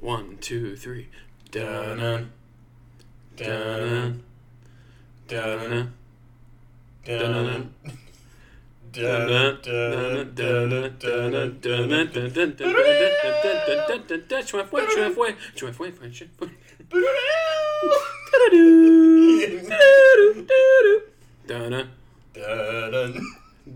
One, 0.00 0.38
two, 0.40 0.76
three. 0.76 1.08
Dun 1.50 2.30
dun 3.36 3.94
dun 5.26 5.90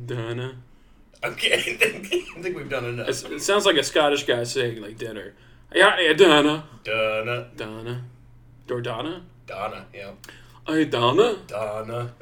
dun 0.07 0.57
Okay, 1.23 1.55
I 1.55 2.43
think 2.43 2.57
we've 2.57 2.69
done 2.69 2.85
enough. 2.85 3.09
It 3.09 3.41
sounds 3.41 3.65
like 3.65 3.77
a 3.77 3.83
Scottish 3.83 4.25
guy 4.25 4.45
saying 4.45 4.83
like 4.83 4.99
dinner. 4.99 5.35
Yeah, 5.75 5.99
yeah, 5.99 6.13
Donna, 6.13 6.65
Donna, 6.85 7.49
Donna, 7.57 8.05
Dordana. 8.69 9.23
Donna, 9.45 9.87
yeah, 9.93 10.13
Hey, 10.69 10.85
Donna, 10.85 11.37
Donna, 11.49 12.13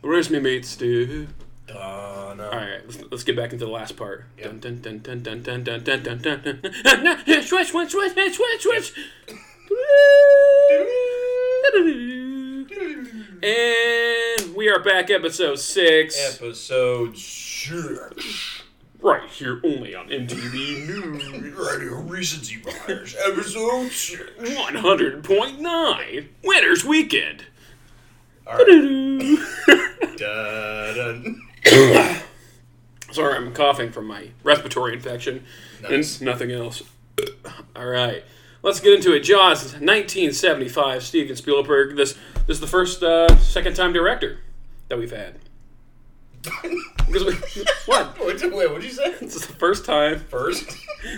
where's 0.00 0.28
my 0.30 0.40
mate 0.40 0.64
Stu? 0.64 1.28
Donna. 1.68 2.44
All 2.44 2.58
right, 2.58 2.80
let's, 2.84 2.98
let's 3.10 3.22
get 3.22 3.36
back 3.36 3.52
into 3.52 3.66
the 3.66 3.70
last 3.70 3.96
part. 3.96 4.24
Dun, 4.36 4.58
dun, 4.58 4.80
dun, 4.80 4.98
dun, 4.98 5.22
dun, 5.22 5.42
dun, 5.42 5.62
dun, 5.62 5.84
dun, 5.84 6.02
dun, 6.02 6.18
dun, 6.22 6.42
dun. 6.42 7.42
Switch, 7.42 7.68
switch, 7.68 7.90
switch, 7.90 8.12
switch, 8.12 8.34
switch, 8.34 8.62
switch. 8.62 8.92
And 13.42 14.56
we 14.56 14.68
are 14.68 14.82
back, 14.82 15.08
episode 15.10 15.60
six, 15.60 16.18
Episode 16.34 17.16
six. 17.16 18.62
Right 19.00 19.28
here 19.30 19.60
only 19.64 19.94
on 19.94 20.08
MTV 20.08 20.86
News. 20.86 21.24
Radio 21.54 21.96
Recency 22.00 22.56
Bias, 22.58 23.14
episode 23.26 23.90
six. 23.90 24.30
One 24.56 24.74
hundred 24.76 25.22
point 25.24 25.60
nine, 25.60 26.28
Winners 26.44 26.84
Weekend. 26.84 27.44
All 28.46 28.56
right. 28.56 28.64
Sorry, 33.10 33.36
I'm 33.36 33.52
coughing 33.54 33.90
from 33.90 34.06
my 34.06 34.30
respiratory 34.44 34.92
infection 34.94 35.44
Nice. 35.82 36.18
and 36.18 36.26
nothing 36.26 36.50
else. 36.50 36.82
All 37.76 37.86
right, 37.86 38.22
let's 38.62 38.80
get 38.80 38.92
into 38.94 39.14
it. 39.14 39.20
Jaws, 39.20 39.64
1975. 39.74 41.02
Steven 41.02 41.36
Spielberg. 41.36 41.96
This 41.96 42.14
this 42.46 42.56
is 42.56 42.60
the 42.60 42.66
first 42.66 43.02
uh, 43.02 43.34
second 43.38 43.74
time 43.76 43.92
director 43.92 44.38
that 44.88 44.98
we've 44.98 45.10
had. 45.10 45.36
Because 46.42 47.24
we- 47.56 47.64
what? 47.86 48.18
Wait, 48.20 48.40
wait, 48.42 48.52
what'd 48.70 48.84
you 48.84 48.90
say? 48.90 49.14
This 49.20 49.36
is 49.36 49.46
the 49.46 49.52
first 49.54 49.84
time 49.84 50.18
First? 50.20 50.64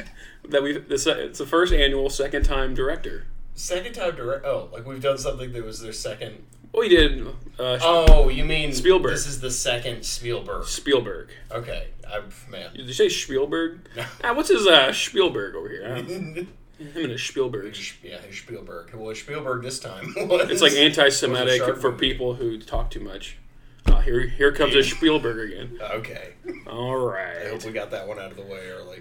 that 0.49 0.63
we've. 0.63 0.89
This, 0.89 1.07
it's 1.07 1.39
the 1.39 1.47
first 1.47 1.73
annual 1.73 2.11
second 2.11 2.45
time 2.45 2.75
director. 2.75 3.27
Second 3.55 3.93
time 3.95 4.17
direct. 4.17 4.45
Oh, 4.47 4.69
like 4.73 4.87
we've 4.87 5.03
done 5.03 5.19
something 5.19 5.53
that 5.53 5.65
was 5.65 5.81
their 5.81 5.93
second. 5.93 6.45
We 6.73 6.89
did 6.89 7.27
uh, 7.59 7.79
Oh, 7.83 8.29
you 8.29 8.45
mean 8.45 8.73
Spielberg. 8.73 9.11
This 9.11 9.27
is 9.27 9.41
the 9.41 9.51
second 9.51 10.05
Spielberg. 10.05 10.65
Spielberg. 10.67 11.31
Okay, 11.51 11.89
I 12.09 12.23
man. 12.49 12.73
Did 12.75 12.87
you 12.87 12.95
say 12.95 13.09
Spielberg? 13.09 13.81
Ah, 14.25 14.33
what's 14.35 14.49
his 14.51 14.67
uh, 14.67 14.93
Spielberg 14.93 15.57
over 15.57 15.69
here? 15.69 15.85
huh? 15.89 15.97
Him 16.03 16.49
and 16.79 17.11
his 17.13 17.23
Spielberg. 17.23 17.77
yeah, 18.03 18.19
Spielberg. 18.33 18.95
Well, 18.95 19.15
Spielberg 19.15 19.63
this 19.63 19.81
time. 19.81 20.15
It's 20.17 20.63
like 20.63 20.73
anti-Semitic 20.73 21.77
for 21.79 21.93
people 21.93 22.35
who 22.35 22.59
talk 22.59 22.91
too 22.91 23.01
much. 23.01 23.37
Uh, 23.87 24.01
here, 24.01 24.21
here 24.21 24.53
comes 24.53 24.75
a 24.75 24.83
Spielberg 24.83 25.53
again. 25.53 25.79
Okay, 25.81 26.31
All 26.67 26.97
right. 26.97 27.47
I 27.47 27.49
hope 27.49 27.65
we 27.65 27.73
got 27.73 27.91
that 27.91 28.07
one 28.07 28.19
out 28.19 28.31
of 28.31 28.37
the 28.37 28.43
way 28.43 28.69
early. 28.71 29.01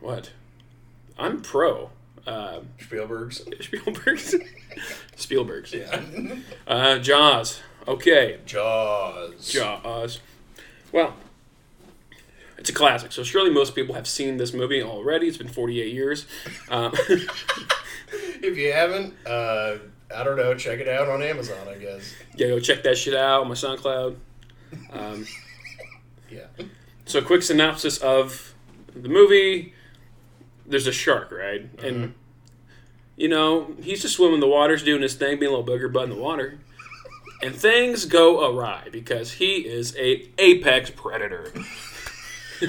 What? 0.00 0.30
I'm 1.18 1.40
pro. 1.42 1.90
Uh, 2.26 2.60
Spielberg's. 2.80 3.42
Spielberg's. 3.60 4.34
Spielberg's. 5.16 5.72
Yeah. 5.72 6.00
Uh, 6.66 6.98
Jaws. 6.98 7.60
Okay. 7.86 8.38
Jaws. 8.46 9.48
Jaws. 9.52 10.20
Well, 10.92 11.14
it's 12.56 12.70
a 12.70 12.72
classic, 12.72 13.12
so 13.12 13.22
surely 13.22 13.50
most 13.50 13.74
people 13.74 13.94
have 13.94 14.08
seen 14.08 14.38
this 14.38 14.54
movie 14.54 14.82
already. 14.82 15.28
It's 15.28 15.36
been 15.36 15.48
48 15.48 15.92
years. 15.92 16.26
Um, 16.70 16.94
If 18.42 18.56
you 18.56 18.72
haven't, 18.72 19.14
uh, 19.26 19.76
I 20.14 20.24
don't 20.24 20.36
know. 20.36 20.54
Check 20.54 20.80
it 20.80 20.88
out 20.88 21.08
on 21.08 21.22
Amazon, 21.22 21.68
I 21.68 21.74
guess. 21.76 22.14
yeah, 22.36 22.48
go 22.48 22.58
check 22.60 22.82
that 22.82 22.96
shit 22.98 23.14
out 23.14 23.42
on 23.42 23.48
my 23.48 23.54
SoundCloud. 23.54 24.16
Um, 24.92 25.26
Yeah. 26.30 26.46
So, 27.06 27.20
quick 27.22 27.42
synopsis 27.42 27.98
of 27.98 28.54
the 28.94 29.08
movie: 29.08 29.74
There's 30.66 30.86
a 30.86 30.92
shark, 30.92 31.30
right? 31.30 31.68
And 31.82 32.14
you 33.16 33.28
know 33.28 33.74
he's 33.82 34.02
just 34.02 34.14
swimming 34.16 34.40
the 34.40 34.48
waters, 34.48 34.82
doing 34.82 35.02
his 35.02 35.14
thing, 35.14 35.38
being 35.38 35.52
a 35.52 35.56
little 35.56 35.66
booger 35.66 35.92
butt 35.92 36.04
in 36.04 36.10
the 36.10 36.16
water, 36.16 36.58
and 37.42 37.54
things 37.54 38.06
go 38.06 38.50
awry 38.50 38.88
because 38.90 39.32
he 39.32 39.56
is 39.66 39.94
a 39.96 40.28
apex 40.38 40.90
predator. 40.90 41.52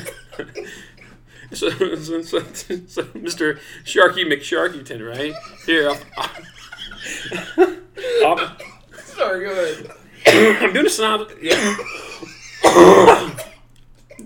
so, 1.54 1.70
so, 1.70 2.22
so, 2.22 2.40
so, 2.52 3.04
Mr. 3.14 3.60
Sharky 3.84 4.26
McSharkyton, 4.26 5.08
right 5.08 5.34
here. 5.66 5.90
I'll- 5.90 6.00
I'll- 6.18 6.30
Um, 8.26 8.58
Sorry, 9.04 9.46
go 9.46 9.52
ahead. 9.52 9.92
I'm 10.62 10.74
doing 10.74 10.86
a 10.86 10.90
synopsis. 10.90 11.38
Yeah, 11.42 11.76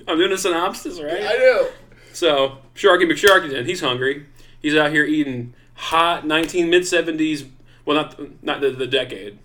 I'm 0.08 0.18
doing 0.18 0.32
a 0.32 0.38
synopsis, 0.38 1.00
right? 1.02 1.22
I 1.22 1.38
know. 1.38 1.68
So 2.14 2.58
Sharky 2.76 3.04
McSharkyton, 3.04 3.66
he's 3.66 3.82
hungry. 3.82 4.26
He's 4.62 4.76
out 4.76 4.92
here 4.92 5.06
eating 5.06 5.54
hot 5.76 6.26
19 6.26 6.70
mid 6.70 6.84
70s. 6.84 7.50
Well, 7.86 7.96
not 7.96 8.44
not 8.44 8.62
the, 8.62 8.72
the 8.72 8.88
decade. 8.88 9.38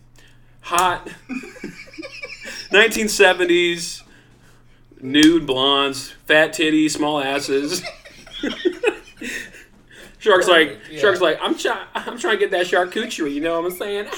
Hot 0.62 1.08
1970s 2.70 4.02
nude 5.00 5.46
blondes, 5.46 6.10
fat 6.26 6.52
titties, 6.54 6.90
small 6.92 7.20
asses. 7.20 7.82
Shark's 10.24 10.48
like 10.48 10.78
Yeah. 10.90 11.00
Shark's 11.00 11.20
like 11.20 11.38
I'm 11.42 11.54
trying 11.56 11.86
I'm 11.94 12.18
trying 12.18 12.38
to 12.38 12.40
get 12.40 12.50
that 12.52 12.66
charcuterie. 12.66 13.34
You 13.34 13.42
know 13.42 13.60
what 13.60 13.70
I'm 13.72 13.76
saying? 13.78 14.08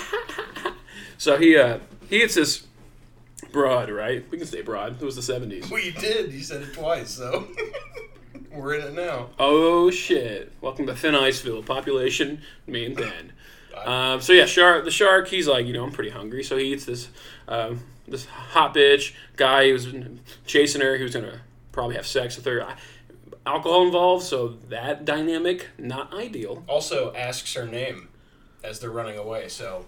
so 1.19 1.37
he 1.37 1.57
uh 1.57 1.79
he 2.09 2.19
gets 2.21 2.35
this 2.37 2.65
broad 3.53 3.91
right. 3.91 4.25
We 4.31 4.39
can 4.39 4.47
say 4.47 4.63
broad. 4.63 5.01
It 5.03 5.05
was 5.05 5.17
the 5.17 5.33
70s. 5.33 5.69
Well, 5.71 5.81
you 5.83 5.93
did. 5.93 6.33
You 6.33 6.43
said 6.43 6.63
it 6.63 6.73
twice, 6.75 7.11
so 7.11 7.49
we're 8.53 8.75
in 8.75 8.87
it 8.87 8.95
now. 8.95 9.31
Oh 9.39 9.91
shit! 9.91 10.53
Welcome 10.61 10.87
to 10.87 10.95
Thin 10.95 11.15
Iceville. 11.15 11.67
Population 11.67 12.41
me 12.69 12.87
and 12.87 12.97
Ben. 12.97 13.33
Um, 13.85 14.21
so 14.21 14.33
yeah, 14.33 14.47
shark. 14.47 14.85
The 14.85 14.91
shark. 14.91 15.29
He's 15.29 15.49
like, 15.49 15.67
you 15.67 15.73
know, 15.73 15.83
I'm 15.85 15.91
pretty 15.93 16.11
hungry, 16.11 16.45
so 16.45 16.57
he 16.57 16.73
eats 16.73 16.85
this 16.85 17.09
um, 17.49 17.81
this 18.07 18.27
hot 18.27 18.75
bitch 18.75 19.13
guy 19.37 19.71
who's 19.71 19.89
chasing 20.47 20.81
her. 20.81 20.97
Who's 20.99 21.15
gonna 21.15 21.41
probably 21.73 21.97
have 21.97 22.07
sex 22.07 22.37
with 22.37 22.45
her. 22.47 22.63
I- 22.63 22.77
Alcohol 23.47 23.85
involved, 23.87 24.25
so 24.25 24.49
that 24.69 25.05
dynamic 25.05 25.69
not 25.79 26.13
ideal. 26.13 26.65
Also 26.67 27.15
asks 27.15 27.55
her 27.55 27.67
name 27.67 28.09
as 28.65 28.81
they're 28.81 28.91
running 28.91 29.17
away, 29.17 29.49
so 29.49 29.87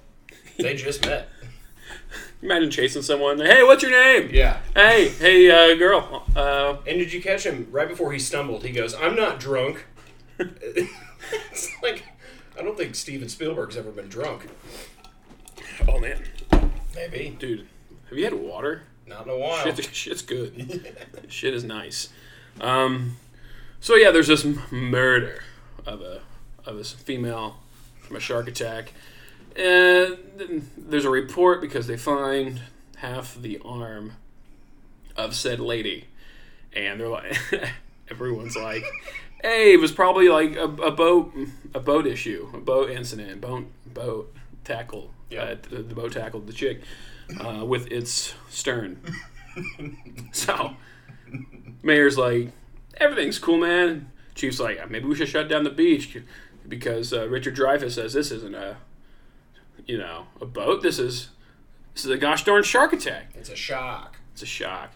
they 0.58 0.74
just 0.74 1.04
met. 1.04 1.28
Imagine 2.42 2.70
chasing 2.70 3.02
someone. 3.02 3.38
Hey, 3.40 3.62
what's 3.64 3.82
your 3.82 3.90
name? 3.90 4.30
Yeah. 4.32 4.58
Hey, 4.74 5.08
hey, 5.08 5.50
uh, 5.50 5.76
girl. 5.76 6.24
Uh, 6.36 6.76
And 6.86 6.98
did 6.98 7.12
you 7.12 7.20
catch 7.20 7.44
him 7.44 7.66
right 7.72 7.88
before 7.88 8.12
he 8.12 8.18
stumbled? 8.18 8.64
He 8.64 8.70
goes, 8.72 8.94
"I'm 8.94 9.16
not 9.16 9.40
drunk." 9.40 9.86
it's 10.38 11.68
like 11.82 12.04
I 12.58 12.62
don't 12.62 12.76
think 12.76 12.94
Steven 12.94 13.28
Spielberg's 13.28 13.76
ever 13.76 13.90
been 13.90 14.08
drunk. 14.08 14.46
oh 15.88 15.98
man, 15.98 16.22
Maybe 16.94 17.36
dude, 17.38 17.66
have 18.08 18.18
you 18.18 18.24
had 18.24 18.34
water? 18.34 18.82
not 19.06 19.24
in 19.26 19.32
a 19.32 19.38
while. 19.38 19.64
Shit, 19.64 19.84
shit's 19.94 20.22
good. 20.22 20.94
Shit 21.28 21.54
is 21.54 21.64
nice. 21.64 22.10
Um, 22.60 23.16
so 23.80 23.94
yeah, 23.94 24.10
there's 24.10 24.28
this 24.28 24.46
murder 24.70 25.42
of 25.86 26.00
a 26.00 26.20
of 26.66 26.76
this 26.76 26.92
female 26.92 27.56
from 28.00 28.16
a 28.16 28.20
shark 28.20 28.48
attack, 28.48 28.92
and 29.56 30.18
there's 30.76 31.04
a 31.04 31.10
report 31.10 31.60
because 31.60 31.86
they 31.86 31.96
find 31.96 32.60
half 32.96 33.36
the 33.36 33.60
arm 33.64 34.12
of 35.16 35.34
said 35.34 35.60
lady, 35.60 36.06
and 36.72 37.00
they're 37.00 37.08
like, 37.08 37.36
everyone's 38.10 38.56
like, 38.56 38.84
hey, 39.42 39.72
it 39.72 39.80
was 39.80 39.92
probably 39.92 40.28
like 40.28 40.56
a, 40.56 40.64
a 40.64 40.90
boat 40.90 41.32
a 41.74 41.80
boat 41.80 42.06
issue, 42.06 42.50
a 42.54 42.58
boat 42.58 42.90
incident, 42.90 43.40
boat 43.40 43.66
boat 43.86 44.34
tackle. 44.64 45.12
Yeah. 45.30 45.42
Uh, 45.42 45.56
the, 45.68 45.82
the 45.82 45.94
boat 45.94 46.12
tackled 46.12 46.46
the 46.46 46.52
chick 46.52 46.82
uh, 47.40 47.64
with 47.64 47.90
its 47.90 48.34
stern. 48.48 49.00
So, 50.30 50.76
mayor's 51.82 52.16
like, 52.16 52.52
everything's 53.00 53.38
cool, 53.38 53.58
man. 53.58 54.10
Chief's 54.34 54.60
like, 54.60 54.88
maybe 54.90 55.06
we 55.06 55.14
should 55.14 55.28
shut 55.28 55.48
down 55.48 55.64
the 55.64 55.70
beach 55.70 56.16
because 56.66 57.12
uh, 57.12 57.28
Richard 57.28 57.56
Dreyfuss 57.56 57.92
says 57.92 58.12
this 58.12 58.30
isn't 58.30 58.54
a, 58.54 58.76
you 59.86 59.98
know, 59.98 60.26
a 60.40 60.46
boat. 60.46 60.82
This 60.82 60.98
is, 60.98 61.28
this 61.94 62.04
is 62.04 62.10
a 62.10 62.16
gosh 62.18 62.44
darn 62.44 62.62
shark 62.62 62.92
attack. 62.92 63.30
It's 63.34 63.50
a 63.50 63.56
shock. 63.56 64.16
It's 64.32 64.42
a 64.42 64.46
shock. 64.46 64.92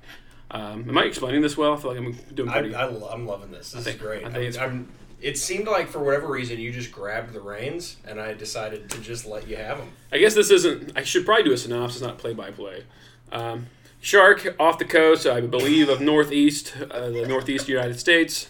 Um, 0.50 0.84
am 0.88 0.98
I 0.98 1.04
explaining 1.04 1.40
this 1.40 1.56
well? 1.56 1.72
I 1.72 1.76
feel 1.78 1.90
like 1.94 1.98
I'm 1.98 2.12
doing 2.34 2.50
pretty. 2.50 2.74
I, 2.74 2.86
I'm 2.86 3.26
loving 3.26 3.50
this. 3.50 3.72
This 3.72 3.84
think- 3.84 3.96
is 3.96 4.02
great. 4.02 4.24
I 4.24 4.30
think 4.30 4.48
it's- 4.48 4.58
I'm 4.58 4.88
It 5.20 5.38
seemed 5.38 5.66
like 5.66 5.88
for 5.88 5.98
whatever 6.00 6.26
reason 6.28 6.58
you 6.60 6.70
just 6.72 6.92
grabbed 6.92 7.32
the 7.32 7.40
reins, 7.40 7.96
and 8.06 8.20
I 8.20 8.34
decided 8.34 8.90
to 8.90 8.98
just 9.00 9.24
let 9.26 9.48
you 9.48 9.56
have 9.56 9.78
them. 9.78 9.88
I 10.12 10.18
guess 10.18 10.34
this 10.34 10.50
isn't. 10.50 10.92
I 10.94 11.02
should 11.04 11.24
probably 11.24 11.44
do 11.44 11.52
a 11.52 11.56
synopsis, 11.56 12.02
not 12.02 12.18
play 12.18 12.34
by 12.34 12.50
play. 12.50 12.84
Um, 13.32 13.66
shark 14.02 14.54
off 14.60 14.78
the 14.78 14.84
coast, 14.84 15.26
I 15.26 15.40
believe, 15.40 15.88
of 15.88 16.02
northeast, 16.02 16.74
uh, 16.90 17.08
the 17.08 17.26
northeast 17.26 17.68
United 17.68 17.98
States. 17.98 18.48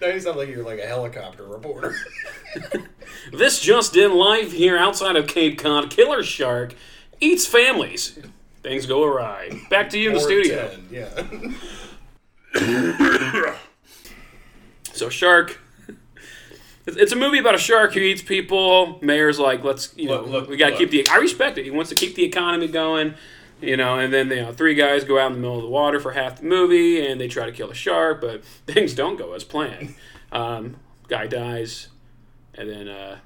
Now 0.00 0.08
you 0.08 0.20
sound 0.20 0.36
like 0.38 0.48
you're 0.48 0.64
like 0.64 0.78
a 0.78 0.86
helicopter 0.86 1.44
reporter. 1.44 1.96
This 3.32 3.60
just 3.60 3.96
in 3.96 4.14
life 4.14 4.52
here 4.52 4.76
outside 4.78 5.14
of 5.16 5.26
Cape 5.26 5.58
Cod, 5.58 5.90
killer 5.90 6.22
shark 6.22 6.74
eats 7.20 7.46
families. 7.46 8.18
Things 8.62 8.86
go 8.86 9.04
awry. 9.04 9.50
Back 9.68 9.90
to 9.90 9.98
you 9.98 10.08
in 10.08 10.14
the 10.14 10.20
studio. 10.20 10.70
10, 10.70 11.54
Yeah. 12.54 13.54
So 14.92 15.08
shark. 15.08 15.60
It's 16.86 17.12
a 17.12 17.16
movie 17.16 17.38
about 17.38 17.54
a 17.54 17.58
shark 17.58 17.94
who 17.94 18.00
eats 18.00 18.22
people. 18.22 18.98
Mayor's 19.02 19.38
like, 19.38 19.62
let's 19.64 19.96
you 19.96 20.08
know, 20.08 20.22
Look, 20.22 20.30
look, 20.30 20.48
we 20.48 20.56
got 20.56 20.70
to 20.70 20.76
keep 20.76 20.90
the. 20.90 21.06
I 21.08 21.16
respect 21.18 21.56
it. 21.58 21.64
He 21.64 21.70
wants 21.70 21.88
to 21.90 21.94
keep 21.94 22.14
the 22.16 22.24
economy 22.24 22.68
going, 22.68 23.14
you 23.60 23.76
know. 23.76 23.98
And 23.98 24.12
then 24.12 24.28
you 24.30 24.36
know, 24.36 24.52
three 24.52 24.74
guys 24.74 25.04
go 25.04 25.18
out 25.18 25.28
in 25.28 25.34
the 25.34 25.38
middle 25.40 25.56
of 25.56 25.62
the 25.62 25.68
water 25.68 26.00
for 26.00 26.12
half 26.12 26.38
the 26.40 26.44
movie, 26.46 27.04
and 27.06 27.20
they 27.20 27.28
try 27.28 27.46
to 27.46 27.52
kill 27.52 27.70
a 27.70 27.74
shark, 27.74 28.20
but 28.20 28.44
things 28.66 28.94
don't 28.94 29.16
go 29.16 29.32
as 29.32 29.44
planned. 29.44 29.94
Um, 30.32 30.76
guy 31.08 31.26
dies, 31.26 31.88
and 32.54 32.68
then 32.68 32.88
uh, 32.88 33.18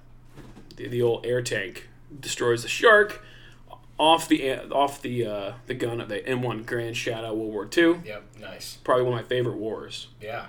the, 0.77 0.89
the 0.89 1.03
old 1.03 1.25
air 1.27 1.43
tank 1.43 1.89
destroys 2.21 2.63
the 2.63 2.69
shark 2.69 3.23
off 3.99 4.29
the 4.29 4.53
off 4.71 5.01
the 5.03 5.27
uh, 5.27 5.53
the 5.67 5.75
gun 5.75 6.01
of 6.01 6.09
the 6.09 6.21
M1 6.21 6.65
Garand 6.65 6.95
Shadow 6.95 7.33
World 7.33 7.53
War 7.53 7.69
II. 7.77 8.01
Yep. 8.05 8.23
Nice. 8.41 8.79
Probably 8.85 9.05
one 9.05 9.13
of 9.15 9.21
my 9.25 9.29
favorite 9.29 9.57
wars. 9.57 10.09
Yeah. 10.21 10.47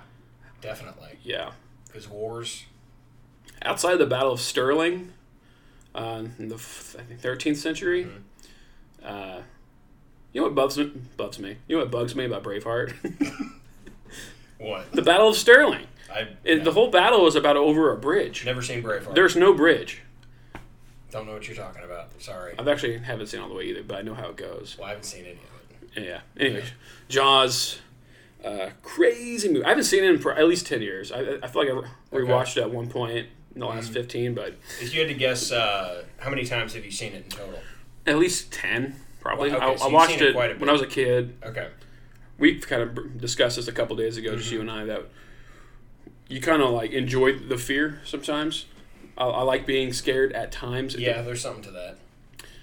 Definitely. 0.60 1.18
Yeah. 1.22 1.52
Because 1.86 2.08
wars. 2.08 2.64
outside 3.62 3.92
of 3.92 3.98
the 4.00 4.06
Battle 4.06 4.32
of 4.32 4.40
Stirling, 4.40 5.12
uh, 5.94 6.24
in 6.38 6.48
the 6.48 6.56
f- 6.56 6.96
I 6.98 7.02
think 7.02 7.20
13th 7.20 7.56
century. 7.56 8.08
Uh, 9.04 9.42
you 10.36 10.42
know 10.42 10.48
what 10.48 10.54
bugs 10.54 10.76
me, 10.76 10.92
bugs 11.16 11.38
me? 11.38 11.56
You 11.66 11.76
know 11.76 11.82
what 11.84 11.90
bugs 11.90 12.14
me 12.14 12.26
about 12.26 12.42
Braveheart? 12.44 12.92
What? 14.58 14.90
the 14.92 15.02
Battle 15.02 15.28
of 15.28 15.36
Stirling. 15.36 15.86
I 16.12 16.28
It, 16.44 16.64
The 16.64 16.72
whole 16.72 16.90
battle 16.90 17.22
was 17.22 17.36
about 17.36 17.56
over 17.56 17.92
a 17.92 17.96
bridge. 17.96 18.44
never 18.44 18.62
seen 18.62 18.82
Braveheart. 18.82 19.14
There's 19.14 19.36
no 19.36 19.52
bridge. 19.54 20.00
Don't 21.10 21.26
know 21.26 21.34
what 21.34 21.46
you're 21.46 21.56
talking 21.56 21.84
about. 21.84 22.08
Sorry. 22.20 22.54
I've 22.58 22.66
actually 22.68 22.98
haven't 22.98 23.26
seen 23.28 23.40
all 23.40 23.48
the 23.48 23.54
way 23.54 23.64
either, 23.64 23.82
but 23.82 23.96
I 23.98 24.02
know 24.02 24.14
how 24.14 24.28
it 24.28 24.36
goes. 24.36 24.76
Well, 24.78 24.86
I 24.86 24.90
haven't 24.90 25.04
seen 25.04 25.24
any 25.24 25.32
of 25.32 25.96
it. 25.96 26.04
Yeah. 26.04 26.20
Anyway, 26.38 26.64
Jaws, 27.08 27.78
uh, 28.44 28.70
crazy 28.82 29.48
movie. 29.48 29.64
I 29.64 29.70
haven't 29.70 29.84
seen 29.84 30.04
it 30.04 30.10
in 30.10 30.18
for 30.18 30.34
at 30.34 30.46
least 30.48 30.66
10 30.66 30.80
years. 30.82 31.12
I, 31.12 31.38
I 31.42 31.46
feel 31.48 31.64
like 31.64 31.86
I 32.12 32.16
rewatched 32.16 32.56
it 32.56 32.62
at 32.62 32.70
one 32.70 32.88
point 32.88 33.26
in 33.54 33.60
the 33.60 33.66
last 33.66 33.90
15, 33.90 34.34
but 34.34 34.54
If 34.80 34.94
you 34.94 35.00
had 35.00 35.08
to 35.08 35.14
guess, 35.14 35.52
uh, 35.52 36.04
how 36.18 36.30
many 36.30 36.44
times 36.44 36.72
have 36.74 36.84
you 36.84 36.90
seen 36.90 37.12
it 37.12 37.24
in 37.24 37.30
total? 37.30 37.60
at 38.06 38.18
least 38.18 38.52
10 38.52 38.96
probably. 39.26 39.50
Well, 39.50 39.58
okay, 39.62 39.72
I, 39.72 39.76
so 39.76 39.88
I 39.88 39.92
watched 39.92 40.20
it 40.20 40.36
it, 40.36 40.58
when. 40.60 40.68
I 40.68 40.72
was 40.72 40.82
a 40.82 40.86
kid. 40.86 41.36
Okay. 41.44 41.68
we 42.38 42.58
kind 42.60 42.82
of 42.82 43.20
discussed 43.20 43.56
this 43.56 43.68
a 43.68 43.72
couple 43.72 43.96
days 43.96 44.16
ago, 44.16 44.36
just 44.36 44.50
you 44.52 44.58
Mm-hmm. 44.60 44.68
and 44.68 44.80
I, 44.80 44.84
that 44.94 45.02
you 46.28 46.40
kind 46.40 46.62
of 46.62 46.70
like 46.70 46.90
enjoy 46.92 47.38
the 47.38 47.56
fear 47.58 48.00
sometimes. 48.04 48.66
I, 49.18 49.24
I 49.26 49.42
like 49.42 49.66
being 49.66 49.92
scared 49.92 50.32
at 50.32 50.52
times. 50.52 50.94
Yeah, 50.96 51.22
there's 51.22 51.40
something 51.40 51.62
to 51.64 51.70
that. 51.72 51.96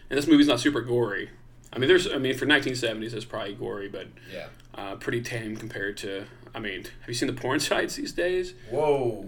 And 0.10 0.18
this 0.18 0.28
movie's 0.28 0.48
not 0.48 0.60
super 0.60 0.82
gory. 0.82 1.30
I 1.72 1.80
mean, 1.80 1.88
there's, 1.88 2.08
I 2.12 2.18
mean, 2.20 2.38
for 2.38 2.46
1970s, 2.46 3.14
it's 3.14 3.26
probably 3.26 3.56
gory, 3.56 3.90
but 3.90 4.08
Yeah. 4.32 4.48
uh, 4.76 4.96
pretty 4.96 5.22
tame 5.22 5.56
compared 5.58 5.98
to, 5.98 6.26
I 6.54 6.60
mean, 6.60 6.84
have 6.84 7.08
you 7.08 7.16
seen 7.16 7.28
the 7.28 7.34
porn 7.34 7.60
sites 7.72 7.96
these 7.96 8.12
days? 8.12 8.54
Whoa. 8.70 9.28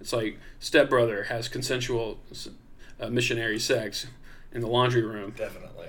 It's 0.00 0.12
like 0.12 0.38
stepbrother 0.58 1.24
has 1.24 1.46
consensual 1.48 2.18
uh, 3.00 3.08
missionary 3.10 3.60
sex 3.60 4.06
in 4.52 4.60
the 4.60 4.66
laundry 4.66 5.02
room, 5.02 5.34
Definitely. 5.36 5.86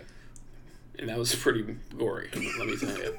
And 1.00 1.10
that 1.10 1.18
was 1.18 1.34
pretty 1.36 1.62
gory, 1.98 2.30
let 2.58 2.68
me 2.68 2.78
tell 2.78 2.98
you. 2.98 3.18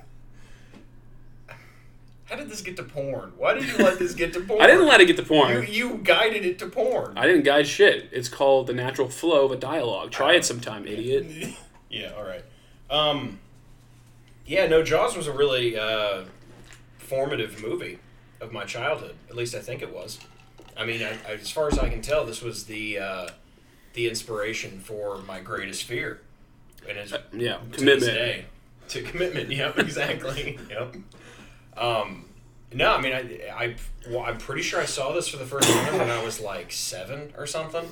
How 2.26 2.34
did 2.34 2.48
this 2.50 2.60
get 2.60 2.76
to 2.76 2.82
porn? 2.82 3.32
Why 3.36 3.54
did 3.54 3.64
you 3.68 3.76
let 3.78 4.00
this 4.00 4.12
get 4.14 4.32
to 4.32 4.40
porn? 4.46 4.60
I 4.60 4.66
didn't 4.66 4.86
let 4.88 5.00
it 5.00 5.06
get 5.06 5.16
to 5.16 5.22
You, 5.22 5.28
porn. 5.28 5.66
you 5.70 6.00
guided 6.02 6.44
it 6.44 6.58
to 6.58 6.66
porn. 6.66 7.16
I 7.16 7.26
didn't 7.26 7.44
guide 7.44 7.68
shit. 7.68 8.08
It's 8.10 8.28
called 8.28 8.66
the 8.66 8.72
natural 8.72 9.08
flow 9.08 9.44
of 9.44 9.52
a 9.52 9.56
dialogue. 9.56 10.10
Try 10.10 10.34
it 10.34 10.44
sometime, 10.44 10.86
idiot. 10.88 11.54
yeah, 11.90 12.12
all 12.16 12.24
right. 12.24 12.44
Um, 12.90 13.38
yeah, 14.44 14.66
no, 14.66 14.82
Jaws 14.82 15.16
was 15.16 15.28
a 15.28 15.32
really 15.32 15.78
uh, 15.78 16.24
formative 16.98 17.62
movie 17.62 18.00
of 18.40 18.52
my 18.52 18.64
childhood. 18.64 19.14
At 19.28 19.36
least 19.36 19.54
I 19.54 19.60
think 19.60 19.80
it 19.82 19.94
was. 19.94 20.18
I 20.76 20.84
mean, 20.84 21.02
I, 21.02 21.12
I, 21.28 21.34
as 21.34 21.50
far 21.50 21.68
as 21.68 21.78
I 21.78 21.88
can 21.88 22.02
tell, 22.02 22.24
this 22.26 22.42
was 22.42 22.64
the 22.64 22.98
uh, 22.98 23.28
the 23.94 24.08
inspiration 24.08 24.80
for 24.80 25.18
my 25.18 25.40
greatest 25.40 25.84
fear, 25.84 26.20
and 26.88 26.98
it's 26.98 27.12
Yeah, 27.32 27.56
to 27.58 27.78
commitment. 27.78 28.12
day. 28.14 28.44
To 28.88 29.02
commitment. 29.02 29.50
Yep, 29.50 29.78
exactly. 29.78 30.58
yep. 30.70 30.94
Um, 31.76 32.24
no, 32.72 32.92
I 32.94 33.00
mean, 33.00 33.12
I, 33.12 33.52
I, 33.52 33.74
well, 34.08 34.20
I'm 34.20 34.38
pretty 34.38 34.62
sure 34.62 34.80
I 34.80 34.84
saw 34.86 35.12
this 35.12 35.28
for 35.28 35.36
the 35.36 35.46
first 35.46 35.68
time 35.68 35.98
when 35.98 36.10
I 36.10 36.22
was 36.22 36.40
like 36.40 36.72
seven 36.72 37.32
or 37.36 37.46
something. 37.46 37.84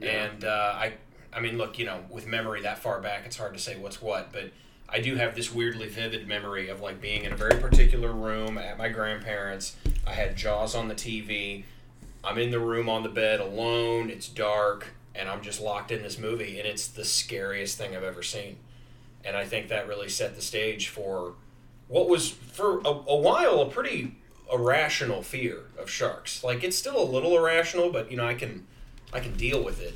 And 0.00 0.44
uh, 0.44 0.72
I, 0.76 0.94
I 1.32 1.40
mean, 1.40 1.56
look, 1.58 1.78
you 1.78 1.86
know, 1.86 2.00
with 2.10 2.26
memory 2.26 2.62
that 2.62 2.78
far 2.78 3.00
back, 3.00 3.22
it's 3.24 3.36
hard 3.36 3.54
to 3.54 3.60
say 3.60 3.76
what's 3.76 4.02
what, 4.02 4.32
but 4.32 4.50
I 4.88 5.00
do 5.00 5.16
have 5.16 5.34
this 5.34 5.52
weirdly 5.54 5.88
vivid 5.88 6.28
memory 6.28 6.68
of 6.68 6.80
like 6.80 7.00
being 7.00 7.24
in 7.24 7.32
a 7.32 7.36
very 7.36 7.58
particular 7.60 8.12
room 8.12 8.58
at 8.58 8.76
my 8.76 8.88
grandparents. 8.88 9.76
I 10.06 10.12
had 10.12 10.36
Jaws 10.36 10.74
on 10.74 10.88
the 10.88 10.94
TV. 10.94 11.64
I'm 12.24 12.38
in 12.38 12.50
the 12.50 12.60
room 12.60 12.88
on 12.88 13.02
the 13.02 13.08
bed 13.08 13.40
alone. 13.40 14.10
It's 14.10 14.28
dark, 14.28 14.88
and 15.14 15.28
I'm 15.28 15.42
just 15.42 15.60
locked 15.60 15.90
in 15.90 16.02
this 16.02 16.18
movie, 16.18 16.58
and 16.58 16.66
it's 16.66 16.88
the 16.88 17.04
scariest 17.04 17.78
thing 17.78 17.94
I've 17.96 18.04
ever 18.04 18.22
seen. 18.22 18.56
And 19.24 19.36
I 19.36 19.44
think 19.44 19.68
that 19.68 19.86
really 19.86 20.08
set 20.08 20.34
the 20.34 20.42
stage 20.42 20.88
for 20.88 21.34
what 21.88 22.08
was 22.08 22.30
for 22.30 22.80
a, 22.80 22.88
a 22.88 23.16
while 23.16 23.60
a 23.60 23.66
pretty 23.66 24.16
irrational 24.52 25.22
fear 25.22 25.60
of 25.78 25.88
sharks. 25.88 26.42
Like 26.42 26.64
it's 26.64 26.76
still 26.76 27.00
a 27.00 27.04
little 27.04 27.36
irrational, 27.36 27.90
but 27.90 28.10
you 28.10 28.16
know 28.16 28.26
I 28.26 28.34
can 28.34 28.66
I 29.12 29.20
can 29.20 29.34
deal 29.36 29.62
with 29.62 29.80
it. 29.80 29.94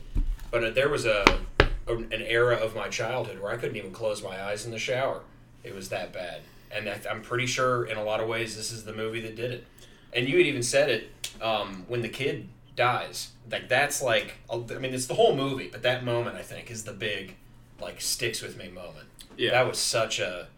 But 0.50 0.64
uh, 0.64 0.70
there 0.70 0.88
was 0.88 1.06
a, 1.06 1.40
a 1.86 1.94
an 1.94 2.22
era 2.22 2.56
of 2.56 2.74
my 2.74 2.88
childhood 2.88 3.40
where 3.40 3.52
I 3.52 3.56
couldn't 3.56 3.76
even 3.76 3.92
close 3.92 4.22
my 4.22 4.42
eyes 4.42 4.64
in 4.64 4.70
the 4.70 4.78
shower. 4.78 5.22
It 5.64 5.74
was 5.74 5.88
that 5.88 6.12
bad, 6.12 6.42
and 6.70 6.88
I, 6.88 7.00
I'm 7.10 7.22
pretty 7.22 7.46
sure 7.46 7.86
in 7.86 7.96
a 7.96 8.04
lot 8.04 8.20
of 8.20 8.28
ways 8.28 8.56
this 8.56 8.70
is 8.70 8.84
the 8.84 8.92
movie 8.92 9.20
that 9.22 9.34
did 9.34 9.50
it. 9.50 9.64
And 10.12 10.28
you 10.28 10.38
had 10.38 10.46
even 10.46 10.62
said 10.62 10.88
it 10.88 11.10
um, 11.42 11.84
when 11.88 12.00
the 12.00 12.08
kid 12.08 12.48
dies. 12.76 13.30
Like 13.50 13.68
that's 13.68 14.02
like 14.02 14.34
I 14.50 14.56
mean 14.56 14.94
it's 14.94 15.06
the 15.06 15.14
whole 15.14 15.34
movie, 15.36 15.68
but 15.70 15.82
that 15.82 16.04
moment 16.04 16.36
I 16.36 16.42
think 16.42 16.70
is 16.70 16.84
the 16.84 16.92
big 16.92 17.36
like 17.80 18.00
sticks 18.00 18.42
with 18.42 18.56
me 18.56 18.68
moment. 18.68 19.08
Yeah. 19.36 19.50
That 19.52 19.66
was 19.66 19.78
such 19.78 20.18
a 20.20 20.48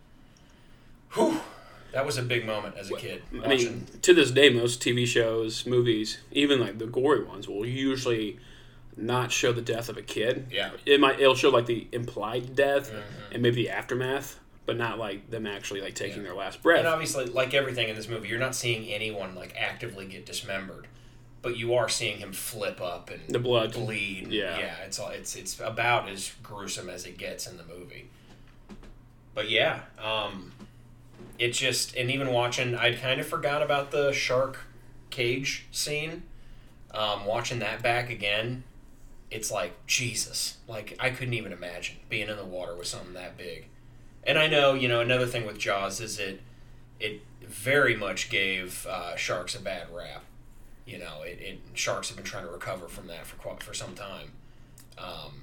whew, 1.15 1.41
that 1.93 2.05
was 2.05 2.19
a 2.19 2.23
big 2.23 2.45
moment 2.47 2.77
as 2.77 2.91
a 2.91 2.95
kid. 2.97 3.23
I 3.43 3.49
mean, 3.49 3.87
to 4.03 4.13
this 4.15 4.31
day, 4.31 4.51
most 4.51 4.81
TV 4.83 5.07
shows, 5.07 5.67
movies, 5.67 6.19
even 6.33 6.61
like 6.61 6.79
the 6.79 6.87
gory 6.87 7.25
ones, 7.25 7.49
will 7.49 7.65
usually 7.67 8.39
not 8.97 9.31
show 9.33 9.53
the 9.53 9.63
death 9.63 9.89
of 9.89 9.97
a 9.97 10.03
kid. 10.03 10.47
Yeah. 10.51 10.71
It 10.85 11.01
might 11.01 11.21
it'll 11.21 11.35
show 11.35 11.51
like 11.51 11.67
the 11.67 11.87
implied 11.93 12.55
death 12.57 12.91
Mm-hmm. 12.91 13.33
and 13.35 13.43
maybe 13.43 13.57
the 13.57 13.71
aftermath, 13.71 14.39
but 14.67 14.77
not 14.77 14.99
like 14.99 15.31
them 15.31 15.47
actually 15.47 15.81
like 15.81 15.95
taking 15.95 16.23
their 16.23 16.35
last 16.35 16.63
breath. 16.63 16.81
And 16.81 16.89
obviously, 16.89 17.27
like 17.27 17.55
everything 17.55 17.89
in 17.89 17.97
this 17.97 18.09
movie, 18.09 18.29
you're 18.29 18.39
not 18.39 18.55
seeing 18.55 18.89
anyone 18.89 19.35
like 19.35 19.55
actively 19.59 20.07
get 20.07 20.27
dismembered, 20.27 20.87
but 21.43 21.57
you 21.57 21.75
are 21.75 21.89
seeing 21.89 22.19
him 22.19 22.33
flip 22.33 22.81
up 22.81 23.11
and 23.11 23.21
The 23.29 23.39
blood. 23.39 23.73
bleed. 23.73 24.29
Yeah. 24.33 24.59
yeah. 24.59 24.77
It's 24.85 24.99
all 24.99 25.11
it's 25.11 25.37
it's 25.37 25.59
about 25.61 26.09
as 26.09 26.33
gruesome 26.43 26.89
as 26.89 27.05
it 27.07 27.17
gets 27.19 27.47
in 27.47 27.57
the 27.57 27.65
movie. 27.65 28.09
But 29.35 29.49
yeah, 29.49 29.83
um, 30.03 30.53
it 31.39 31.51
just 31.53 31.95
and 31.97 32.11
even 32.11 32.33
watching, 32.33 32.75
I'd 32.75 33.01
kind 33.01 33.21
of 33.21 33.27
forgot 33.27 33.63
about 33.63 33.91
the 33.91 34.13
shark 34.13 34.59
cage 35.11 35.67
scene. 35.71 36.25
Um, 36.93 37.25
watching 37.27 37.59
that 37.61 37.83
back 37.83 38.11
again, 38.11 38.65
it's 39.31 39.51
like 39.51 39.73
Jesus. 39.87 40.57
Like 40.67 40.97
I 40.99 41.11
couldn't 41.11 41.35
even 41.35 41.53
imagine 41.53 41.97
being 42.09 42.29
in 42.29 42.37
the 42.37 42.45
water 42.45 42.75
with 42.75 42.87
something 42.89 43.15
that 43.15 43.37
big. 43.37 43.67
And 44.25 44.39
I 44.39 44.47
know, 44.49 44.75
you 44.75 44.89
know, 44.89 45.01
another 45.01 45.27
thing 45.27 45.47
with 45.47 45.59
Jaws 45.59 46.01
is 46.01 46.19
it 46.19 46.41
it 46.99 47.21
very 47.47 47.95
much 47.95 48.29
gave 48.31 48.87
uh, 48.91 49.15
sharks 49.17 49.55
a 49.55 49.61
bad 49.61 49.87
rap. 49.95 50.25
You 50.89 50.99
know, 50.99 51.23
it, 51.23 51.39
it 51.41 51.59
sharks 51.75 52.09
have 52.09 52.17
been 52.17 52.25
trying 52.25 52.47
to 52.47 52.51
recover 52.51 52.89
from 52.89 53.07
that 53.09 53.27
for 53.27 53.37
quite, 53.37 53.63
for 53.63 53.75
some 53.75 53.95
time. 53.95 54.33
Um, 54.97 55.43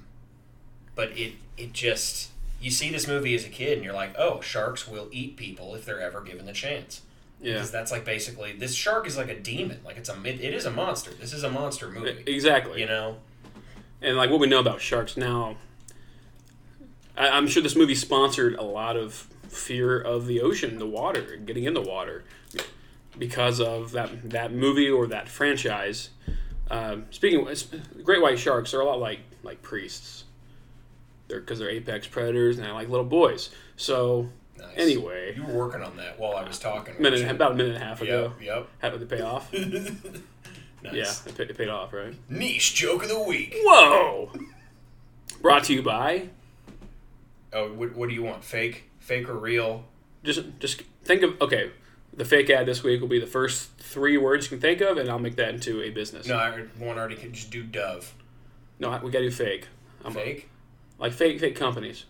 but 0.95 1.17
it 1.17 1.33
it 1.57 1.71
just 1.73 2.31
you 2.59 2.71
see 2.71 2.89
this 2.89 3.07
movie 3.07 3.35
as 3.35 3.45
a 3.45 3.49
kid 3.49 3.73
and 3.77 3.83
you're 3.83 3.93
like, 3.93 4.15
oh, 4.17 4.41
sharks 4.41 4.87
will 4.87 5.07
eat 5.11 5.37
people 5.37 5.75
if 5.75 5.85
they're 5.85 6.01
ever 6.01 6.21
given 6.21 6.45
the 6.45 6.53
chance. 6.53 7.01
yeah. 7.41 7.53
Because 7.53 7.69
that's 7.71 7.91
like 7.91 8.03
basically 8.05 8.53
this 8.53 8.73
shark 8.73 9.05
is 9.07 9.17
like 9.17 9.29
a 9.29 9.39
demon. 9.39 9.79
Like 9.85 9.97
it's 9.97 10.09
a 10.09 10.19
it, 10.23 10.41
it 10.41 10.53
is 10.53 10.65
a 10.65 10.71
monster. 10.71 11.11
This 11.11 11.31
is 11.33 11.43
a 11.43 11.49
monster 11.51 11.89
movie. 11.89 12.23
Exactly. 12.25 12.81
You 12.81 12.87
know. 12.87 13.17
and 14.01 14.17
like 14.17 14.29
what 14.31 14.39
we 14.39 14.47
know 14.47 14.59
about 14.59 14.81
sharks 14.81 15.15
now, 15.15 15.57
I, 17.17 17.29
I'm 17.29 17.47
sure 17.47 17.61
this 17.61 17.75
movie 17.75 17.95
sponsored 17.95 18.55
a 18.55 18.63
lot 18.63 18.97
of 18.97 19.27
fear 19.49 19.99
of 19.99 20.27
the 20.27 20.41
ocean, 20.41 20.79
the 20.79 20.87
water, 20.87 21.37
getting 21.37 21.63
in 21.63 21.73
the 21.73 21.81
water, 21.81 22.23
because 23.17 23.59
of 23.59 23.91
that 23.91 24.29
that 24.31 24.53
movie 24.53 24.89
or 24.89 25.07
that 25.07 25.27
franchise. 25.29 26.09
Um, 26.69 27.05
speaking 27.11 27.47
of 27.47 28.03
great 28.03 28.21
white 28.21 28.39
sharks, 28.39 28.71
they're 28.71 28.81
a 28.81 28.85
lot 28.85 28.99
like 28.99 29.19
like 29.43 29.61
priests. 29.61 30.23
They're 31.27 31.39
because 31.39 31.59
they're 31.59 31.69
apex 31.69 32.07
predators 32.07 32.57
and 32.57 32.65
they're 32.65 32.73
like 32.73 32.89
little 32.89 33.05
boys. 33.05 33.49
So 33.77 34.29
Nice. 34.57 34.67
anyway, 34.77 35.35
You 35.35 35.43
were 35.43 35.53
working 35.53 35.81
on 35.81 35.97
that 35.97 36.17
while 36.19 36.35
I 36.35 36.43
was 36.47 36.57
talking. 36.59 36.95
minute 36.99 37.19
you? 37.19 37.29
about 37.29 37.51
a 37.51 37.55
minute 37.55 37.75
and 37.75 37.83
a 37.83 37.85
half 37.85 38.01
ago, 38.01 38.33
Yep. 38.41 38.67
did 38.81 39.01
it 39.01 39.09
pay 39.09 39.21
off? 39.21 39.53
Yep. 40.83 40.93
Yeah, 40.93 41.11
it 41.25 41.35
paid, 41.35 41.49
it 41.49 41.57
paid 41.57 41.67
off, 41.69 41.91
right? 41.93 42.13
Niche 42.29 42.75
joke 42.75 43.01
of 43.01 43.09
the 43.09 43.19
week. 43.19 43.55
Whoa! 43.63 44.29
Brought 45.41 45.63
to 45.63 45.73
you 45.73 45.81
by 45.81 46.29
Oh, 47.51 47.73
what, 47.73 47.95
what 47.95 48.07
do 48.07 48.13
you 48.13 48.21
want? 48.21 48.43
Fake, 48.43 48.83
fake 48.99 49.27
or 49.27 49.33
real? 49.33 49.85
just 50.23 50.41
just 50.59 50.83
think 51.03 51.23
of 51.23 51.41
okay. 51.41 51.71
The 52.17 52.25
fake 52.25 52.49
ad 52.49 52.65
this 52.65 52.81
week 52.83 53.01
will 53.01 53.07
be 53.09 53.19
the 53.19 53.27
first 53.27 53.71
three 53.77 54.17
words 54.17 54.45
you 54.45 54.49
can 54.51 54.59
think 54.61 54.79
of, 54.81 54.97
and 54.97 55.09
I'll 55.09 55.19
make 55.19 55.35
that 55.35 55.49
into 55.53 55.81
a 55.81 55.89
business. 55.89 56.27
No, 56.27 56.37
I 56.37 56.51
one 56.79 56.97
already 56.97 57.15
could 57.15 57.33
just 57.33 57.51
do 57.51 57.61
Dove. 57.63 58.13
No, 58.79 58.89
we 59.03 59.11
gotta 59.11 59.25
do 59.25 59.31
fake. 59.31 59.67
I'm- 60.03 60.13
Fake. 60.13 60.49
Like 60.97 61.11
fake 61.11 61.39
fake 61.41 61.55
companies. 61.57 62.05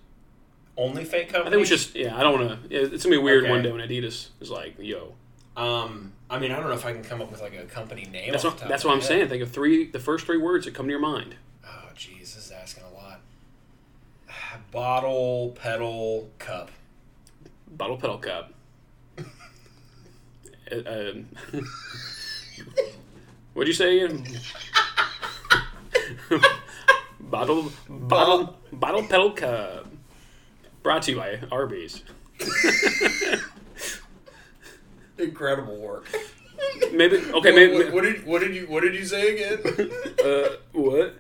Only 0.78 1.06
fake 1.06 1.30
companies. 1.30 1.48
I 1.48 1.50
think 1.52 1.62
we 1.62 1.68
just 1.68 1.96
yeah. 1.96 2.16
I 2.16 2.22
don't 2.22 2.40
want 2.40 2.70
to. 2.70 2.76
It's 2.94 3.04
gonna 3.04 3.16
be 3.16 3.22
weird 3.22 3.44
Okay. 3.46 3.52
one 3.52 3.64
day 3.64 3.72
when 3.72 3.82
Adidas 3.82 4.28
is 4.42 4.52
like, 4.52 4.76
yo. 4.78 5.14
Um, 5.58 6.12
I 6.30 6.38
mean, 6.38 6.52
I 6.52 6.58
don't 6.58 6.68
know 6.68 6.74
if 6.74 6.86
I 6.86 6.92
can 6.94 7.04
come 7.04 7.22
up 7.22 7.32
with 7.32 7.42
like 7.42 7.56
a 7.56 7.64
company 7.64 8.06
name. 8.06 8.32
That's 8.32 8.44
what 8.44 8.58
that's 8.60 8.84
what 8.84 8.92
I'm 8.94 9.00
head. 9.00 9.08
saying. 9.08 9.28
Think 9.30 9.42
of 9.42 9.52
three 9.52 9.90
the 9.90 10.00
first 10.00 10.26
three 10.26 10.38
words 10.38 10.66
that 10.66 10.74
come 10.76 10.86
to 10.86 10.92
your 10.92 11.00
mind. 11.00 11.36
Oh, 11.66 11.90
jeez, 11.96 12.20
this 12.20 12.36
is 12.38 12.52
asking 12.52 12.84
a 12.84 12.94
lot. 12.94 13.22
Bottle, 14.72 15.56
pedal, 15.60 16.30
cup. 16.40 16.72
Bottle 17.68 17.98
pedal 17.98 18.18
cup. 18.18 18.52
Uh, 20.72 20.76
um, 20.88 21.26
what'd 23.54 23.68
you 23.68 23.74
say 23.74 24.00
again? 24.00 24.26
bottle 27.20 27.72
bottle 27.90 28.58
bottle 28.72 29.04
pedal 29.08 29.32
cup. 29.32 29.88
Brought 30.84 31.04
to 31.04 31.12
you 31.12 31.18
by 31.18 31.40
Arby's. 31.52 32.04
Incredible 35.18 35.78
work. 35.78 36.08
Maybe 36.92 37.18
okay. 37.18 37.52
Maybe 37.52 37.74
what, 37.74 37.94
what 37.94 38.04
did 38.04 38.26
what 38.26 38.42
did 38.42 38.56
you 38.56 38.68
what 38.68 38.82
did 38.82 38.96
you 38.96 39.06
say 39.06 39.36
again? 39.36 39.92
uh, 40.24 40.58
what? 40.74 41.16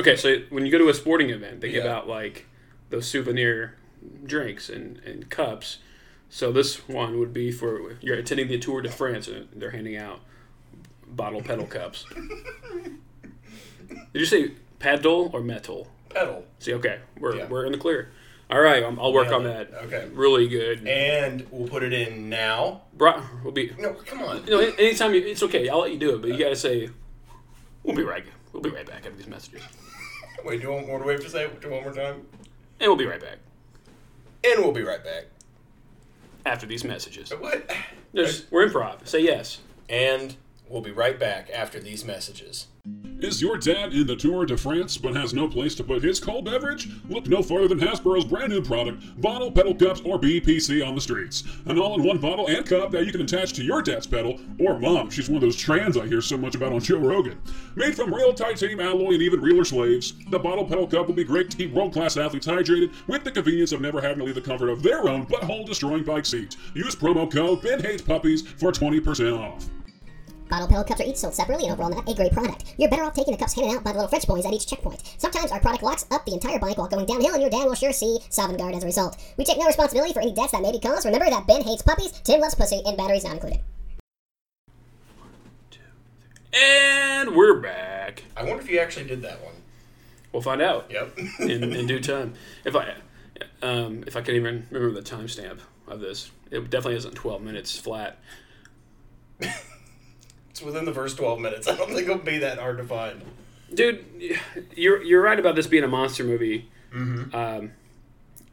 Okay, 0.00 0.16
so 0.16 0.36
when 0.50 0.64
you 0.64 0.72
go 0.72 0.78
to 0.78 0.88
a 0.88 0.94
sporting 0.94 1.30
event, 1.30 1.60
they 1.60 1.70
give 1.70 1.84
out 1.84 2.08
like 2.08 2.46
those 2.90 3.06
souvenir 3.06 3.76
drinks 4.24 4.68
and, 4.68 4.98
and 5.04 5.28
cups. 5.30 5.78
So 6.34 6.50
this 6.50 6.88
one 6.88 7.18
would 7.18 7.34
be 7.34 7.52
for 7.52 7.98
you're 8.00 8.16
attending 8.16 8.48
the 8.48 8.58
Tour 8.58 8.80
de 8.80 8.88
France 8.90 9.28
and 9.28 9.48
they're 9.54 9.70
handing 9.70 9.98
out 9.98 10.20
bottle 11.06 11.42
pedal 11.42 11.66
cups. 11.66 12.06
Did 12.14 12.98
you 14.14 14.24
say 14.24 14.52
pedal 14.78 15.28
or 15.34 15.42
metal? 15.42 15.88
pedal. 16.08 16.46
See, 16.58 16.72
okay, 16.72 17.00
we're, 17.20 17.36
Yeah. 17.36 17.48
we're 17.48 17.66
in 17.66 17.72
the 17.72 17.78
clear. 17.78 18.10
All 18.50 18.62
right, 18.62 18.82
I'll 18.82 19.12
work 19.12 19.30
on 19.30 19.44
that. 19.44 19.74
Okay. 19.84 20.08
Really 20.14 20.48
good. 20.48 20.88
And 20.88 21.46
we'll 21.50 21.68
put 21.68 21.82
it 21.82 21.92
in 21.92 22.30
now. 22.30 22.80
Bro, 22.94 23.22
we'll 23.44 23.52
be. 23.52 23.74
No, 23.78 23.92
come 23.92 24.22
on. 24.22 24.42
You 24.46 24.52
know, 24.52 24.60
anytime 24.78 25.12
you, 25.12 25.20
it's 25.20 25.42
okay. 25.42 25.68
I'll 25.68 25.80
let 25.80 25.92
you 25.92 25.98
do 25.98 26.14
it, 26.14 26.22
but 26.22 26.30
you 26.30 26.38
gotta 26.38 26.56
say, 26.56 26.88
"We'll 27.82 27.94
be 27.96 28.04
right. 28.04 28.24
We'll 28.54 28.62
be 28.62 28.70
right 28.70 28.86
back 28.86 29.04
after 29.04 29.16
these 29.16 29.26
messages." 29.26 29.62
Wait, 30.46 30.62
do 30.62 30.66
you 30.66 30.72
want, 30.72 30.88
what 30.88 30.98
do 31.02 31.04
we 31.08 31.12
have 31.12 31.22
to 31.22 31.30
say? 31.30 31.48
Do 31.60 31.70
one 31.70 31.82
more 31.82 31.92
time? 31.92 32.26
And 32.80 32.88
we'll 32.88 32.96
be 32.96 33.06
right 33.06 33.20
back 33.20 33.36
And 34.44 34.62
we'll 34.62 34.72
be 34.72 34.82
right 34.82 35.04
back. 35.04 35.26
After 36.44 36.66
these 36.66 36.84
messages. 36.84 37.30
What? 37.30 37.70
There's, 38.12 38.50
we're 38.50 38.68
improv. 38.68 39.06
Say 39.06 39.20
yes. 39.20 39.60
And 39.88 40.36
we'll 40.68 40.82
be 40.82 40.90
right 40.90 41.18
back 41.18 41.50
after 41.50 41.80
these 41.80 42.04
messages. 42.04 42.66
Is 43.22 43.40
your 43.40 43.56
dad 43.56 43.94
in 43.94 44.08
the 44.08 44.16
Tour 44.16 44.44
de 44.46 44.56
France 44.56 44.98
but 44.98 45.14
has 45.14 45.32
no 45.32 45.46
place 45.46 45.76
to 45.76 45.84
put 45.84 46.02
his 46.02 46.18
cold 46.18 46.44
beverage? 46.44 46.88
Look 47.08 47.28
no 47.28 47.40
further 47.40 47.68
than 47.68 47.78
Hasbro's 47.78 48.24
brand 48.24 48.50
new 48.50 48.60
product, 48.60 49.20
Bottle 49.20 49.52
Pedal 49.52 49.76
Cups 49.76 50.02
or 50.04 50.18
BPC 50.18 50.84
on 50.84 50.96
the 50.96 51.00
streets. 51.00 51.44
An 51.66 51.78
all 51.78 51.94
in 51.94 52.04
one 52.04 52.18
bottle 52.18 52.48
and 52.48 52.66
cup 52.66 52.90
that 52.90 53.06
you 53.06 53.12
can 53.12 53.20
attach 53.20 53.52
to 53.52 53.62
your 53.62 53.80
dad's 53.80 54.08
pedal 54.08 54.40
or 54.58 54.76
mom. 54.80 55.08
She's 55.08 55.28
one 55.28 55.36
of 55.36 55.42
those 55.42 55.54
trans 55.54 55.96
I 55.96 56.08
hear 56.08 56.20
so 56.20 56.36
much 56.36 56.56
about 56.56 56.72
on 56.72 56.80
Joe 56.80 56.98
Rogan. 56.98 57.40
Made 57.76 57.94
from 57.94 58.12
real 58.12 58.34
titanium 58.34 58.80
alloy 58.80 59.12
and 59.12 59.22
even 59.22 59.40
realer 59.40 59.64
slaves, 59.64 60.14
the 60.30 60.38
Bottle 60.40 60.64
Pedal 60.64 60.88
Cup 60.88 61.06
will 61.06 61.14
be 61.14 61.22
great 61.22 61.48
to 61.52 61.56
keep 61.56 61.72
world 61.72 61.92
class 61.92 62.16
athletes 62.16 62.48
hydrated 62.48 62.92
with 63.06 63.22
the 63.22 63.30
convenience 63.30 63.70
of 63.70 63.80
never 63.80 64.00
having 64.00 64.18
to 64.18 64.24
leave 64.24 64.34
the 64.34 64.40
comfort 64.40 64.68
of 64.68 64.82
their 64.82 65.08
own 65.08 65.26
butthole 65.26 65.64
destroying 65.64 66.02
bike 66.02 66.26
seat. 66.26 66.56
Use 66.74 66.96
promo 66.96 67.30
code 67.30 67.62
Ben 67.62 67.78
Hates 67.78 68.02
Puppies 68.02 68.42
for 68.42 68.72
20% 68.72 69.38
off. 69.38 69.64
Bottle 70.52 70.68
pedal 70.68 70.84
cups 70.84 71.00
are 71.00 71.04
each 71.04 71.16
sold 71.16 71.32
separately 71.32 71.64
and 71.64 71.72
overall 71.72 71.88
not 71.88 72.06
a 72.06 72.12
great 72.14 72.30
product. 72.30 72.74
You're 72.76 72.90
better 72.90 73.04
off 73.04 73.14
taking 73.14 73.32
the 73.32 73.38
cups 73.38 73.54
handed 73.54 73.74
out 73.74 73.84
by 73.84 73.92
the 73.92 73.96
little 73.96 74.10
French 74.10 74.26
boys 74.26 74.44
at 74.44 74.52
each 74.52 74.66
checkpoint. 74.66 75.02
Sometimes 75.16 75.50
our 75.50 75.58
product 75.60 75.82
locks 75.82 76.04
up 76.10 76.26
the 76.26 76.34
entire 76.34 76.58
bike 76.58 76.76
while 76.76 76.88
going 76.88 77.06
downhill, 77.06 77.32
and 77.32 77.40
your 77.40 77.48
dad 77.48 77.64
will 77.64 77.74
sure 77.74 77.90
see 77.90 78.18
Savangard 78.28 78.76
as 78.76 78.82
a 78.82 78.86
result. 78.86 79.16
We 79.38 79.46
take 79.46 79.56
no 79.56 79.64
responsibility 79.64 80.12
for 80.12 80.20
any 80.20 80.34
debts 80.34 80.52
that 80.52 80.60
may 80.60 80.70
be 80.70 80.78
caused. 80.78 81.06
Remember 81.06 81.30
that 81.30 81.46
Ben 81.46 81.62
hates 81.62 81.80
puppies, 81.80 82.12
Tim 82.12 82.40
loves 82.40 82.54
pussy, 82.54 82.82
and 82.84 82.98
batteries 82.98 83.24
not 83.24 83.32
included. 83.32 83.60
And 86.52 87.34
we're 87.34 87.58
back. 87.58 88.24
I 88.36 88.42
wonder 88.44 88.60
if 88.60 88.68
you 88.68 88.78
actually 88.78 89.06
did 89.06 89.22
that 89.22 89.42
one. 89.42 89.54
We'll 90.32 90.42
find 90.42 90.60
out 90.60 90.90
Yep. 90.90 91.18
in, 91.40 91.72
in 91.72 91.86
due 91.86 92.00
time. 92.00 92.34
If 92.66 92.76
I, 92.76 92.92
um, 93.62 94.04
if 94.06 94.16
I 94.16 94.20
can 94.20 94.34
even 94.34 94.66
remember 94.70 95.00
the 95.00 95.10
timestamp 95.16 95.60
of 95.88 96.00
this, 96.00 96.30
it 96.50 96.68
definitely 96.68 96.96
isn't 96.96 97.14
12 97.14 97.40
minutes 97.40 97.78
flat. 97.78 98.18
it's 100.52 100.62
within 100.62 100.84
the 100.84 100.92
first 100.92 101.16
12 101.16 101.40
minutes. 101.40 101.66
I 101.68 101.76
don't 101.76 101.88
think 101.88 102.02
it'll 102.02 102.18
be 102.18 102.38
that 102.38 102.58
hard 102.58 102.78
to 102.78 102.84
find. 102.84 103.22
Dude, 103.74 104.04
you're 104.76 105.02
you're 105.02 105.22
right 105.22 105.38
about 105.38 105.54
this 105.54 105.66
being 105.66 105.82
a 105.82 105.88
monster 105.88 106.24
movie. 106.24 106.70
Mm-hmm. 106.94 107.68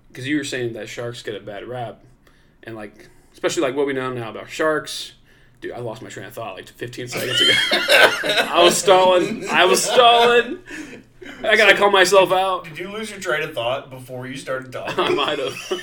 Because 0.08 0.28
you 0.28 0.38
were 0.38 0.46
saying 0.46 0.74
that 0.74 0.90
sharks 0.90 1.22
get 1.22 1.36
a 1.36 1.42
bad 1.42 1.68
rap, 1.68 2.02
and 2.64 2.76
like 2.76 3.10
especially 3.34 3.62
like 3.64 3.76
what 3.76 3.86
we 3.86 3.94
know 3.94 4.12
now 4.14 4.30
about 4.30 4.50
sharks. 4.50 5.14
Dude, 5.62 5.74
I 5.74 5.80
lost 5.80 6.02
my 6.02 6.08
train 6.08 6.26
of 6.26 6.34
thought 6.34 6.56
like 6.56 6.70
15 6.70 7.10
seconds 7.10 7.42
ago. 7.42 7.52
I 7.74 8.62
was 8.64 8.78
stalling. 8.78 9.48
I 9.50 9.66
was 9.66 9.84
stalling. 9.84 10.60
I 11.44 11.58
gotta 11.58 11.76
call 11.76 11.92
myself 11.92 12.32
out. 12.32 12.64
Did 12.64 12.80
you 12.80 12.90
lose 12.92 13.12
your 13.12 13.20
train 13.20 13.44
of 13.44 13.54
thought 13.54 13.90
before 13.90 14.26
you 14.26 14.38
started 14.38 14.72
talking? 14.72 14.98
I 15.04 15.10
might 15.10 15.40
have. 15.40 15.82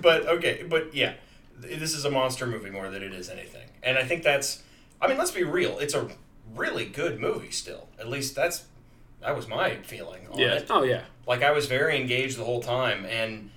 but 0.00 0.26
okay, 0.26 0.64
but 0.68 0.94
yeah, 0.94 1.14
this 1.56 1.94
is 1.94 2.04
a 2.04 2.10
monster 2.10 2.46
movie 2.46 2.70
more 2.70 2.90
than 2.90 3.02
it 3.02 3.12
is 3.14 3.28
anything. 3.30 3.68
And 3.82 3.96
I 3.98 4.04
think 4.04 4.22
that's, 4.22 4.62
I 5.00 5.08
mean, 5.08 5.18
let's 5.18 5.30
be 5.30 5.44
real. 5.44 5.78
It's 5.78 5.94
a 5.94 6.08
really 6.54 6.84
good 6.86 7.20
movie 7.20 7.50
still. 7.50 7.88
At 7.98 8.08
least 8.08 8.34
that's, 8.34 8.64
that 9.20 9.34
was 9.36 9.48
my 9.48 9.76
feeling 9.76 10.26
on 10.30 10.38
Yeah. 10.38 10.54
it. 10.54 10.66
Oh 10.70 10.82
yeah. 10.82 11.02
Like 11.26 11.42
I 11.42 11.52
was 11.52 11.66
very 11.66 11.98
engaged 12.00 12.36
the 12.38 12.44
whole 12.44 12.60
time, 12.62 13.06
and 13.06 13.50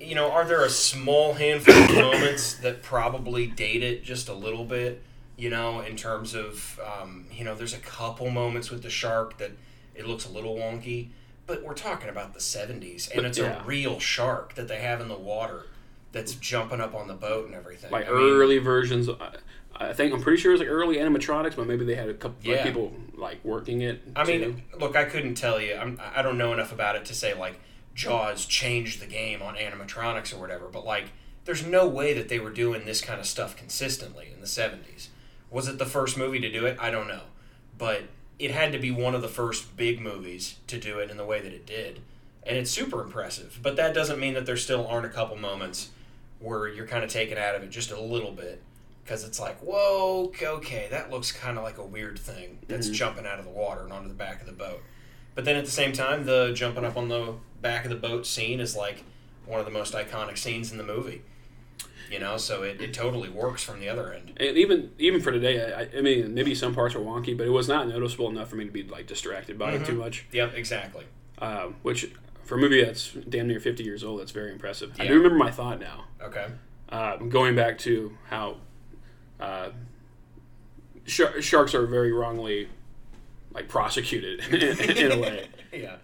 you 0.00 0.14
know, 0.14 0.30
are 0.30 0.46
there 0.46 0.64
a 0.64 0.70
small 0.70 1.34
handful 1.34 1.74
of 1.74 1.90
moments 1.94 2.54
that 2.54 2.82
probably 2.82 3.46
date 3.46 3.82
it 3.82 4.02
just 4.02 4.28
a 4.30 4.34
little 4.34 4.64
bit? 4.64 5.02
You 5.36 5.50
know, 5.50 5.80
in 5.80 5.96
terms 5.96 6.34
of, 6.34 6.78
um, 6.84 7.26
you 7.32 7.44
know, 7.44 7.54
there's 7.54 7.74
a 7.74 7.78
couple 7.78 8.30
moments 8.30 8.70
with 8.70 8.82
the 8.82 8.90
shark 8.90 9.36
that 9.38 9.50
it 9.94 10.06
looks 10.06 10.24
a 10.26 10.30
little 10.30 10.54
wonky, 10.56 11.08
but 11.46 11.62
we're 11.62 11.74
talking 11.74 12.08
about 12.08 12.32
the 12.32 12.40
'70s, 12.40 13.10
and 13.14 13.26
it's 13.26 13.36
Yeah. 13.38 13.62
a 13.62 13.64
real 13.64 13.98
shark 13.98 14.54
that 14.54 14.68
they 14.68 14.80
have 14.80 15.00
in 15.02 15.08
the 15.08 15.18
water 15.18 15.66
that's 16.12 16.34
jumping 16.34 16.80
up 16.80 16.94
on 16.94 17.08
the 17.08 17.14
boat 17.14 17.46
and 17.46 17.54
everything. 17.54 17.90
Like 17.90 18.08
I 18.08 18.12
mean, 18.12 18.32
early 18.32 18.58
versions. 18.58 19.08
I, 19.08 19.36
I 19.76 19.92
think 19.94 20.12
I'm 20.12 20.20
pretty 20.20 20.40
sure 20.40 20.52
it 20.52 20.54
was 20.54 20.60
like 20.60 20.70
early 20.70 20.96
animatronics, 20.96 21.56
but 21.56 21.66
maybe 21.66 21.84
they 21.84 21.94
had 21.94 22.08
a 22.08 22.14
couple 22.14 22.50
like, 22.50 22.62
people 22.62 22.92
like 23.16 23.42
working 23.44 23.80
it. 23.80 24.02
I 24.14 24.24
mean, 24.24 24.62
look, 24.78 24.94
I 24.94 25.04
couldn't 25.04 25.36
tell 25.36 25.60
you. 25.60 25.74
I'm, 25.74 25.98
I 26.14 26.22
don't 26.22 26.36
know 26.36 26.52
enough 26.52 26.72
about 26.72 26.96
it 26.96 27.06
to 27.06 27.14
say 27.14 27.34
like 27.34 27.58
Jaws 27.94 28.44
changed 28.44 29.00
the 29.00 29.06
game 29.06 29.40
on 29.40 29.54
animatronics 29.54 30.34
or 30.34 30.38
whatever. 30.38 30.68
But 30.68 30.84
like, 30.84 31.12
there's 31.44 31.64
no 31.64 31.88
way 31.88 32.12
that 32.12 32.28
they 32.28 32.38
were 32.38 32.50
doing 32.50 32.84
this 32.84 33.00
kind 33.00 33.20
of 33.20 33.26
stuff 33.26 33.56
consistently 33.56 34.28
in 34.32 34.40
the 34.40 34.46
'70s. 34.46 35.08
Was 35.50 35.66
it 35.66 35.78
the 35.78 35.86
first 35.86 36.18
movie 36.18 36.40
to 36.40 36.50
do 36.50 36.66
it? 36.66 36.76
I 36.78 36.90
don't 36.90 37.08
know, 37.08 37.22
but 37.78 38.02
it 38.38 38.50
had 38.50 38.72
to 38.72 38.78
be 38.78 38.90
one 38.90 39.14
of 39.14 39.22
the 39.22 39.28
first 39.28 39.76
big 39.76 40.00
movies 40.00 40.56
to 40.66 40.78
do 40.78 40.98
it 40.98 41.10
in 41.10 41.16
the 41.16 41.24
way 41.24 41.40
that 41.40 41.52
it 41.52 41.64
did, 41.64 42.00
and 42.42 42.58
it's 42.58 42.70
super 42.70 43.02
impressive. 43.02 43.58
But 43.62 43.76
that 43.76 43.94
doesn't 43.94 44.20
mean 44.20 44.34
that 44.34 44.44
there 44.44 44.56
still 44.58 44.86
aren't 44.86 45.06
a 45.06 45.10
couple 45.10 45.36
moments 45.36 45.90
where 46.40 46.68
you're 46.68 46.86
kind 46.86 47.04
of 47.04 47.10
taken 47.10 47.38
out 47.38 47.54
of 47.54 47.62
it 47.62 47.70
just 47.70 47.90
a 47.90 48.00
little 48.00 48.32
bit 48.32 48.62
because 49.04 49.24
it's 49.24 49.38
like, 49.40 49.58
whoa, 49.60 50.24
okay, 50.28 50.46
okay, 50.46 50.88
that 50.90 51.10
looks 51.10 51.32
kind 51.32 51.56
of 51.58 51.64
like 51.64 51.78
a 51.78 51.84
weird 51.84 52.18
thing 52.18 52.58
that's 52.68 52.88
jumping 52.88 53.26
out 53.26 53.38
of 53.38 53.44
the 53.44 53.50
water 53.50 53.82
and 53.82 53.92
onto 53.92 54.08
the 54.08 54.14
back 54.14 54.40
of 54.40 54.46
the 54.46 54.52
boat. 54.52 54.80
But 55.34 55.44
then 55.44 55.56
at 55.56 55.64
the 55.64 55.70
same 55.70 55.92
time, 55.92 56.26
the 56.26 56.52
jumping 56.54 56.84
up 56.84 56.96
on 56.96 57.08
the 57.08 57.34
back 57.60 57.84
of 57.84 57.90
the 57.90 57.96
boat 57.96 58.26
scene 58.26 58.60
is 58.60 58.76
like 58.76 59.04
one 59.46 59.58
of 59.60 59.66
the 59.66 59.72
most 59.72 59.94
iconic 59.94 60.38
scenes 60.38 60.70
in 60.72 60.78
the 60.78 60.84
movie. 60.84 61.22
You 62.10 62.18
know, 62.18 62.36
so 62.38 62.64
it, 62.64 62.80
it 62.80 62.92
totally 62.92 63.28
works 63.28 63.62
from 63.62 63.78
the 63.78 63.88
other 63.88 64.12
end. 64.12 64.32
And 64.36 64.56
even 64.56 64.90
even 64.98 65.20
for 65.20 65.30
today, 65.30 65.72
I, 65.72 65.96
I 65.96 66.00
mean, 66.00 66.34
maybe 66.34 66.56
some 66.56 66.74
parts 66.74 66.94
were 66.96 67.00
wonky, 67.00 67.36
but 67.38 67.46
it 67.46 67.50
was 67.50 67.68
not 67.68 67.86
noticeable 67.86 68.28
enough 68.28 68.48
for 68.50 68.56
me 68.56 68.64
to 68.64 68.70
be 68.72 68.82
like 68.82 69.06
distracted 69.06 69.56
by 69.58 69.72
Mm-hmm. 69.74 69.84
it 69.84 69.86
too 69.86 69.94
much. 69.94 70.26
Yep, 70.32 70.54
exactly. 70.54 71.04
Uh, 71.38 71.68
which 71.82 72.10
for 72.50 72.56
a 72.56 72.58
movie 72.58 72.84
that's 72.84 73.12
damn 73.28 73.46
near 73.46 73.60
50 73.60 73.84
years 73.84 74.02
old, 74.04 74.20
that's 74.20 74.32
very 74.32 74.50
impressive. 74.52 74.92
I 74.98 75.06
do 75.06 75.14
remember 75.14 75.38
my 75.38 75.50
thought 75.52 75.78
now. 75.80 76.04
Okay. 76.20 76.46
Uh, 76.88 77.16
going 77.16 77.54
back 77.54 77.78
to 77.78 78.16
how 78.28 78.56
uh, 79.38 79.70
Shar- 81.06 81.40
sharks 81.40 81.74
are 81.74 81.86
very 81.86 82.12
wrongly 82.12 82.68
like 83.52 83.68
prosecuted 83.68 84.40
in, 84.52 84.96
in 84.96 85.12
a 85.12 85.18
way. 85.20 85.48
Yeah. 85.72 85.96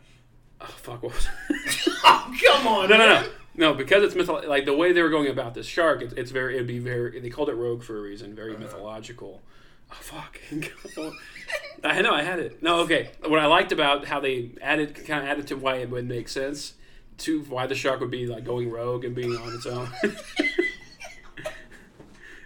Oh, 0.61 0.67
fuck. 0.67 1.03
What 1.03 1.13
was 1.15 1.29
Oh, 2.05 2.35
come 2.47 2.67
on. 2.69 2.89
no, 2.89 2.97
no, 2.97 3.07
man. 3.07 3.25
no, 3.57 3.73
no. 3.73 3.75
Because 3.75 4.05
it's 4.05 4.15
mytho- 4.15 4.47
like 4.47 4.65
the 4.65 4.77
way 4.77 4.93
they 4.93 5.03
were 5.03 5.11
going 5.11 5.27
about 5.29 5.55
this 5.55 5.67
shark. 5.67 6.01
It's, 6.03 6.15
it's 6.15 6.31
very. 6.31 6.55
It'd 6.55 6.69
be 6.69 6.79
very. 6.79 7.19
They 7.21 7.29
called 7.31 7.49
it 7.49 7.55
rogue 7.55 7.83
for 7.83 7.99
a 7.99 8.01
reason. 8.01 8.35
Very 8.37 8.53
Uh-huh. 8.55 8.63
mythological. 8.63 9.43
Oh 9.91 9.95
fuck. 10.01 10.39
I 11.85 12.01
know. 12.03 12.13
I 12.15 12.23
had 12.23 12.39
it. 12.39 12.63
No. 12.63 12.81
Okay. 12.81 13.11
What 13.27 13.39
I 13.39 13.47
liked 13.47 13.73
about 13.73 14.07
how 14.07 14.21
they 14.21 14.51
added 14.63 14.95
kind 15.07 15.23
of 15.23 15.29
added 15.29 15.47
to 15.49 15.57
why 15.57 15.77
it 15.77 15.91
would 15.91 16.07
make 16.09 16.29
sense 16.29 16.75
to 17.19 17.43
why 17.45 17.67
the 17.67 17.75
shark 17.75 18.01
would 18.01 18.11
be 18.11 18.27
like 18.27 18.45
going 18.45 18.71
rogue 18.71 19.05
and 19.05 19.15
being 19.15 19.35
on 19.37 19.55
its 19.55 19.67
own. 19.67 19.89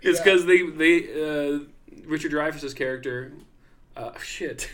it's 0.02 0.18
Yeah. 0.18 0.24
because 0.24 0.46
they 0.46 0.62
they 0.62 1.04
uh, 1.54 1.58
Richard 2.06 2.32
Dreyfuss's 2.32 2.74
character. 2.74 3.32
Uh, 3.96 4.12
shit. 4.22 4.70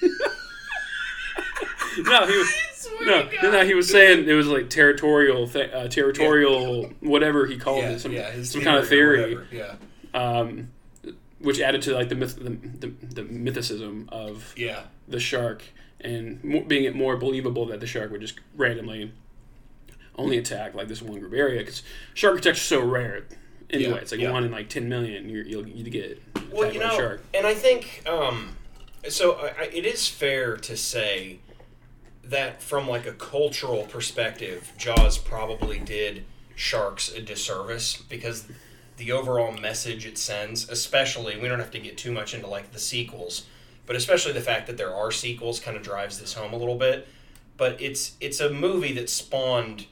no, 1.98 2.26
he 2.26 2.36
was. 2.36 2.54
Swear 2.74 3.28
No, 3.42 3.50
no, 3.50 3.64
he 3.64 3.72
was 3.74 3.90
saying 3.90 4.28
it 4.28 4.34
was 4.34 4.46
like 4.46 4.68
territorial, 4.68 5.48
th- 5.48 5.72
uh, 5.72 5.88
territorial, 5.88 6.90
whatever 7.00 7.46
he 7.46 7.56
called 7.56 7.82
Yeah, 7.82 7.90
it, 7.92 7.98
some, 8.00 8.12
yeah, 8.12 8.42
some 8.42 8.60
kind 8.60 8.76
of 8.76 8.86
theory. 8.86 9.38
Yeah. 9.50 9.76
um, 10.12 10.68
which 11.44 11.60
added 11.60 11.82
to 11.82 11.94
like 11.94 12.08
the 12.08 12.14
myth, 12.14 12.36
the, 12.36 12.50
the, 12.50 12.88
the 12.88 13.22
mythicism 13.22 14.08
of 14.10 14.52
Yeah. 14.56 14.84
the 15.06 15.20
shark 15.20 15.62
and 16.00 16.40
being 16.68 16.84
it 16.84 16.94
more 16.96 17.16
believable 17.16 17.66
that 17.66 17.80
the 17.80 17.86
shark 17.86 18.10
would 18.10 18.20
just 18.20 18.40
randomly 18.56 19.12
only 20.16 20.38
attack 20.38 20.74
like 20.74 20.88
this 20.88 21.00
one 21.02 21.18
group 21.20 21.32
area 21.32 21.60
because 21.60 21.82
shark 22.14 22.38
attacks 22.38 22.58
are 22.58 22.62
so 22.62 22.80
rare. 22.84 23.24
Anyway, 23.70 23.90
Yeah, 23.92 23.96
it's 23.98 24.12
like 24.12 24.20
yeah. 24.20 24.30
one 24.32 24.44
in 24.44 24.50
like 24.50 24.68
ten 24.68 24.88
million. 24.88 25.28
You're, 25.28 25.44
you'll 25.44 25.66
you 25.68 25.84
get 25.90 26.22
Well, 26.52 26.72
you 26.72 26.80
a 26.80 26.84
know, 26.84 26.96
shark. 26.96 27.24
and 27.34 27.46
I 27.46 27.54
think 27.54 28.02
um, 28.06 28.56
so. 29.08 29.32
I, 29.34 29.46
I, 29.58 29.64
it 29.72 29.86
is 29.86 30.06
fair 30.08 30.56
to 30.58 30.76
say 30.76 31.38
that 32.22 32.62
from 32.62 32.86
like 32.88 33.06
a 33.06 33.12
cultural 33.12 33.84
perspective, 33.84 34.72
Jaws 34.78 35.18
probably 35.18 35.78
did 35.78 36.24
sharks 36.54 37.12
a 37.12 37.20
disservice 37.20 37.96
because 37.96 38.46
the 38.96 39.12
overall 39.12 39.52
message 39.52 40.06
it 40.06 40.18
sends, 40.18 40.68
especially 40.68 41.38
we 41.38 41.48
don't 41.48 41.58
have 41.58 41.70
to 41.72 41.78
get 41.78 41.98
too 41.98 42.12
much 42.12 42.34
into 42.34 42.46
like 42.46 42.72
the 42.72 42.78
sequels, 42.78 43.44
but 43.86 43.96
especially 43.96 44.32
the 44.32 44.40
fact 44.40 44.66
that 44.66 44.76
there 44.76 44.94
are 44.94 45.10
sequels 45.10 45.60
kind 45.60 45.76
of 45.76 45.82
drives 45.82 46.20
this 46.20 46.34
home 46.34 46.52
a 46.52 46.56
little 46.56 46.76
bit. 46.78 47.08
But 47.56 47.80
it's 47.80 48.12
it's 48.20 48.40
a 48.40 48.50
movie 48.50 48.92
that 48.94 49.08
spawned 49.10 49.86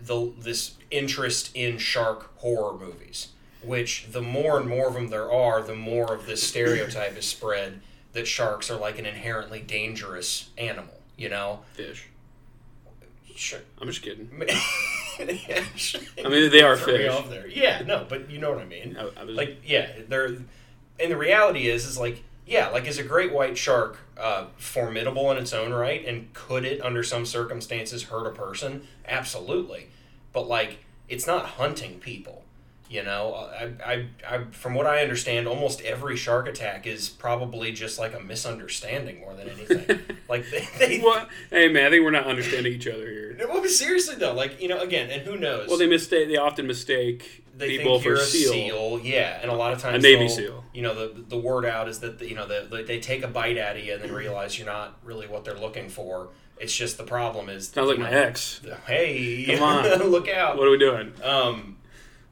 the 0.00 0.32
this 0.38 0.74
interest 0.90 1.50
in 1.54 1.78
shark 1.78 2.36
horror 2.38 2.78
movies, 2.78 3.28
which 3.62 4.06
the 4.10 4.22
more 4.22 4.58
and 4.58 4.68
more 4.68 4.88
of 4.88 4.94
them 4.94 5.08
there 5.08 5.30
are, 5.30 5.62
the 5.62 5.74
more 5.74 6.14
of 6.14 6.26
this 6.26 6.42
stereotype 6.42 7.16
is 7.16 7.26
spread 7.26 7.80
that 8.12 8.26
sharks 8.26 8.70
are 8.70 8.78
like 8.78 8.98
an 8.98 9.06
inherently 9.06 9.60
dangerous 9.60 10.50
animal. 10.56 10.94
You 11.16 11.28
know, 11.30 11.60
Fish. 11.72 12.08
sure. 13.34 13.60
I'm 13.80 13.88
just 13.88 14.02
kidding. 14.02 14.30
I 15.18 16.28
mean, 16.28 16.50
they 16.50 16.62
are 16.62 16.76
fish. 16.76 17.10
off 17.10 17.30
there. 17.30 17.46
Yeah, 17.46 17.82
no, 17.86 18.06
but 18.08 18.30
you 18.30 18.38
know 18.38 18.50
what 18.50 18.60
I 18.60 18.64
mean. 18.64 18.96
I, 18.98 19.20
I 19.20 19.24
was 19.24 19.36
Like, 19.36 19.58
yeah, 19.64 19.88
they're. 20.08 20.26
And 20.98 21.12
the 21.12 21.16
reality 21.16 21.68
is, 21.68 21.84
is 21.84 21.98
like, 21.98 22.22
yeah, 22.46 22.68
like, 22.68 22.86
is 22.86 22.98
a 22.98 23.02
great 23.02 23.32
white 23.32 23.58
shark 23.58 23.98
uh, 24.18 24.46
formidable 24.56 25.30
in 25.30 25.36
its 25.36 25.52
own 25.52 25.72
right, 25.72 26.04
and 26.06 26.32
could 26.32 26.64
it, 26.64 26.80
under 26.80 27.02
some 27.02 27.26
circumstances, 27.26 28.04
hurt 28.04 28.26
a 28.26 28.30
person? 28.30 28.86
Absolutely, 29.06 29.88
but 30.32 30.48
like, 30.48 30.78
it's 31.08 31.26
not 31.26 31.44
hunting 31.46 31.98
people. 32.00 32.44
You 32.88 33.02
know, 33.02 33.34
I, 33.34 33.72
I, 33.84 34.06
I, 34.28 34.44
from 34.52 34.74
what 34.74 34.86
I 34.86 35.02
understand, 35.02 35.48
almost 35.48 35.80
every 35.80 36.16
shark 36.16 36.46
attack 36.46 36.86
is 36.86 37.08
probably 37.08 37.72
just 37.72 37.98
like 37.98 38.14
a 38.14 38.20
misunderstanding 38.20 39.20
more 39.20 39.34
than 39.34 39.48
anything. 39.48 40.00
like 40.28 40.48
they, 40.50 40.68
they 40.78 40.98
what? 41.00 41.28
Hey 41.50 41.68
man, 41.68 41.86
I 41.86 41.90
think 41.90 42.04
we're 42.04 42.12
not 42.12 42.26
understanding 42.26 42.72
each 42.72 42.86
other 42.86 43.10
here. 43.10 43.36
well, 43.48 43.60
but 43.60 43.70
seriously 43.70 44.14
though, 44.14 44.34
like 44.34 44.60
you 44.62 44.68
know, 44.68 44.80
again, 44.80 45.10
and 45.10 45.22
who 45.22 45.36
knows? 45.36 45.68
Well, 45.68 45.78
they 45.78 45.88
mistake. 45.88 46.28
They 46.28 46.36
often 46.36 46.66
mistake 46.66 47.44
they 47.56 47.78
people 47.78 47.94
think 47.94 48.04
you're 48.04 48.16
for 48.16 48.22
a 48.22 48.26
seal. 48.26 48.52
seal. 48.52 49.00
yeah, 49.02 49.38
and 49.40 49.50
a 49.50 49.54
lot 49.54 49.72
of 49.72 49.80
times 49.80 50.04
A 50.04 50.08
Navy 50.08 50.28
SEAL. 50.28 50.64
You 50.74 50.82
know, 50.82 50.94
the 50.94 51.22
the 51.22 51.38
word 51.38 51.64
out 51.64 51.88
is 51.88 52.00
that 52.00 52.18
the, 52.18 52.28
you 52.28 52.34
know 52.34 52.46
the, 52.46 52.66
the, 52.70 52.82
they 52.82 53.00
take 53.00 53.22
a 53.22 53.28
bite 53.28 53.58
out 53.58 53.76
of 53.76 53.84
you 53.84 53.94
and 53.94 54.02
then 54.02 54.12
realize 54.12 54.58
you're 54.58 54.66
not 54.66 54.98
really 55.02 55.26
what 55.26 55.44
they're 55.44 55.58
looking 55.58 55.88
for. 55.88 56.28
It's 56.58 56.74
just 56.74 56.96
the 56.96 57.04
problem 57.04 57.48
is 57.48 57.68
Sounds 57.68 57.88
like 57.88 57.98
you 57.98 58.04
my 58.04 58.10
know, 58.10 58.16
ex. 58.16 58.60
Hey, 58.86 59.44
Come 59.46 59.62
on. 59.62 59.84
look 60.10 60.28
out! 60.28 60.56
What 60.56 60.66
are 60.66 60.70
we 60.70 60.78
doing? 60.78 61.12
Um, 61.22 61.75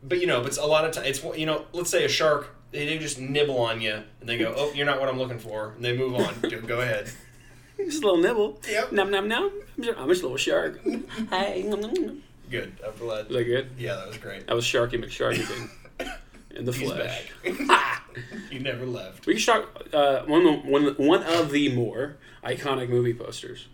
but 0.07 0.21
you 0.21 0.27
know, 0.27 0.41
but 0.41 0.49
it's 0.49 0.59
a 0.59 0.67
lot 0.67 0.85
of 0.85 0.93
times 0.93 1.07
it's 1.09 1.39
you 1.39 1.47
know, 1.47 1.65
let's 1.73 1.91
say 1.91 2.05
a 2.05 2.09
shark. 2.09 2.55
They 2.71 2.87
do 2.87 2.99
just 2.99 3.21
nibble 3.21 3.59
on 3.59 3.81
you, 3.81 4.03
and 4.21 4.29
they 4.29 4.37
go, 4.39 4.53
"Oh, 4.57 4.73
you're 4.75 4.87
not 4.87 4.99
what 5.01 5.09
I'm 5.09 5.19
looking 5.19 5.39
for," 5.39 5.73
and 5.77 5.85
they 5.85 5.97
move 5.97 6.15
on. 6.15 6.35
Go- 6.43 6.61
go 6.61 6.81
ahead. 6.81 7.11
Just 7.77 8.05
a 8.05 8.07
little 8.07 8.21
nibble. 8.23 8.61
Yep. 8.71 8.93
Nom 8.93 9.11
nom 9.11 9.27
nom. 9.29 9.51
I'm 9.77 9.83
just, 9.83 9.99
I'm 9.99 10.09
just 10.09 10.23
a 10.23 10.27
little 10.27 10.37
shark. 10.37 10.81
Hi. 11.31 11.61
Nom, 11.67 11.81
nom, 11.81 11.93
nom. 11.93 12.23
Good. 12.49 12.73
I'm 12.87 12.97
glad. 12.97 13.27
Was 13.27 13.37
that 13.37 13.45
good? 13.45 13.71
Yeah, 13.77 13.97
that 13.97 14.07
was 14.07 14.17
great. 14.17 14.47
That 14.47 14.55
was 14.55 14.65
Sharky 14.65 14.93
McSharky 14.93 15.69
in 16.55 16.65
the 16.65 16.71
He's 16.73 16.89
flesh. 16.93 17.33
back. 17.43 18.03
you 18.53 18.61
never 18.61 18.87
left. 18.87 19.27
We 19.27 19.35
can 19.35 19.45
talk 19.45 19.87
uh, 19.93 20.23
one, 20.23 20.47
of 20.47 20.63
the- 20.63 20.71
one, 20.71 20.85
of 20.85 20.97
the- 20.97 21.03
one 21.03 21.23
of 21.25 21.51
the 21.51 21.75
more 21.75 22.17
iconic 22.45 22.89
movie 22.91 23.13
posters 23.13 23.67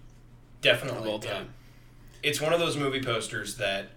Definitely. 0.63 1.01
of 1.01 1.07
all 1.07 1.21
yeah. 1.23 1.43
It's 2.23 2.41
one 2.41 2.55
of 2.55 2.59
those 2.59 2.79
movie 2.79 3.03
posters 3.03 3.57
that, 3.59 3.91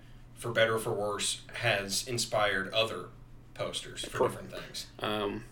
for 0.44 0.52
better 0.52 0.76
or 0.76 0.80
for 0.80 0.92
worse, 0.92 1.42
has 1.54 2.06
inspired 2.06 2.72
other 2.74 3.06
posters 3.54 4.04
for 4.04 4.18
For- 4.18 4.28
different 4.28 4.52
things. 4.52 4.88
Um, 5.00 5.46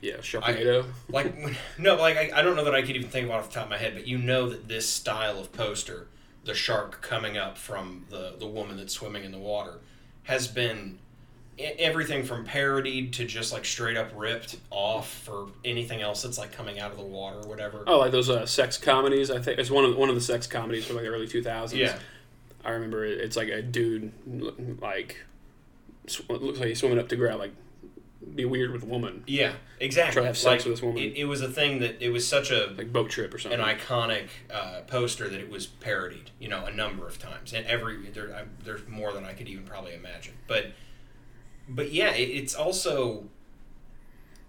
yeah, 0.00 0.16
Sharknado. 0.16 0.86
Like, 1.10 1.34
no, 1.78 1.96
like 1.96 2.16
I, 2.16 2.30
I 2.34 2.42
don't 2.42 2.56
know 2.56 2.64
that 2.64 2.74
I 2.74 2.80
could 2.80 2.96
even 2.96 3.10
think 3.10 3.26
of 3.26 3.30
it 3.30 3.34
off 3.34 3.48
the 3.50 3.54
top 3.54 3.64
of 3.64 3.70
my 3.70 3.76
head, 3.76 3.92
but 3.94 4.06
you 4.06 4.16
know 4.16 4.48
that 4.48 4.66
this 4.66 4.88
style 4.88 5.38
of 5.38 5.52
poster, 5.52 6.08
the 6.44 6.54
shark 6.54 7.02
coming 7.02 7.36
up 7.36 7.58
from 7.58 8.06
the 8.08 8.34
the 8.38 8.46
woman 8.46 8.78
that's 8.78 8.94
swimming 8.94 9.24
in 9.24 9.30
the 9.30 9.38
water, 9.38 9.74
has 10.22 10.48
been 10.48 10.98
everything 11.58 12.24
from 12.24 12.46
parodied 12.46 13.12
to 13.12 13.26
just 13.26 13.52
like 13.52 13.66
straight 13.66 13.98
up 13.98 14.10
ripped 14.16 14.56
off 14.70 15.12
for 15.12 15.48
anything 15.66 16.00
else 16.00 16.22
that's 16.22 16.38
like 16.38 16.50
coming 16.50 16.80
out 16.80 16.90
of 16.90 16.96
the 16.96 17.04
water 17.04 17.36
or 17.36 17.46
whatever. 17.46 17.84
Oh, 17.86 17.98
like 17.98 18.10
those 18.12 18.30
uh, 18.30 18.46
sex 18.46 18.78
comedies. 18.78 19.30
I 19.30 19.38
think 19.38 19.58
it's 19.58 19.70
one 19.70 19.84
of 19.84 19.94
one 19.96 20.08
of 20.08 20.14
the 20.14 20.20
sex 20.22 20.46
comedies 20.46 20.86
from 20.86 20.96
like 20.96 21.04
the 21.04 21.10
early 21.10 21.28
two 21.28 21.42
thousands. 21.42 21.82
Yeah. 21.82 21.98
I 22.64 22.70
remember 22.70 23.04
it, 23.04 23.18
it's 23.18 23.36
like 23.36 23.48
a 23.48 23.62
dude 23.62 24.12
like 24.80 25.16
sw- 26.06 26.28
looks 26.28 26.58
like 26.58 26.68
he's 26.68 26.78
swimming 26.78 26.98
up 26.98 27.08
to 27.08 27.16
grab 27.16 27.38
like 27.38 27.52
be 28.34 28.44
weird 28.44 28.70
with 28.70 28.82
a 28.82 28.86
woman 28.86 29.24
Yeah, 29.26 29.54
exactly. 29.80 30.12
Try 30.12 30.22
to 30.22 30.26
have 30.26 30.38
sex 30.38 30.44
Like, 30.44 30.64
with 30.66 30.74
this 30.74 30.82
woman. 30.82 31.02
It, 31.02 31.16
it 31.16 31.24
was 31.24 31.40
a 31.40 31.48
thing 31.48 31.80
that 31.80 32.02
it 32.04 32.10
was 32.10 32.28
such 32.28 32.50
a 32.50 32.72
like 32.76 32.92
boat 32.92 33.10
trip 33.10 33.32
or 33.32 33.38
something. 33.38 33.58
an 33.58 33.66
iconic 33.66 34.28
uh, 34.52 34.82
poster 34.86 35.28
that 35.28 35.40
it 35.40 35.50
was 35.50 35.66
parodied, 35.66 36.30
you 36.38 36.48
know, 36.48 36.66
a 36.66 36.72
number 36.72 37.06
of 37.06 37.18
times, 37.18 37.52
and 37.52 37.66
every 37.66 38.10
there, 38.10 38.34
I, 38.34 38.42
there's 38.62 38.86
more 38.86 39.12
than 39.12 39.24
I 39.24 39.32
could 39.32 39.48
even 39.48 39.64
probably 39.64 39.94
imagine. 39.94 40.34
But, 40.46 40.72
but 41.68 41.92
yeah, 41.92 42.12
it, 42.12 42.28
it's 42.28 42.54
also. 42.54 43.24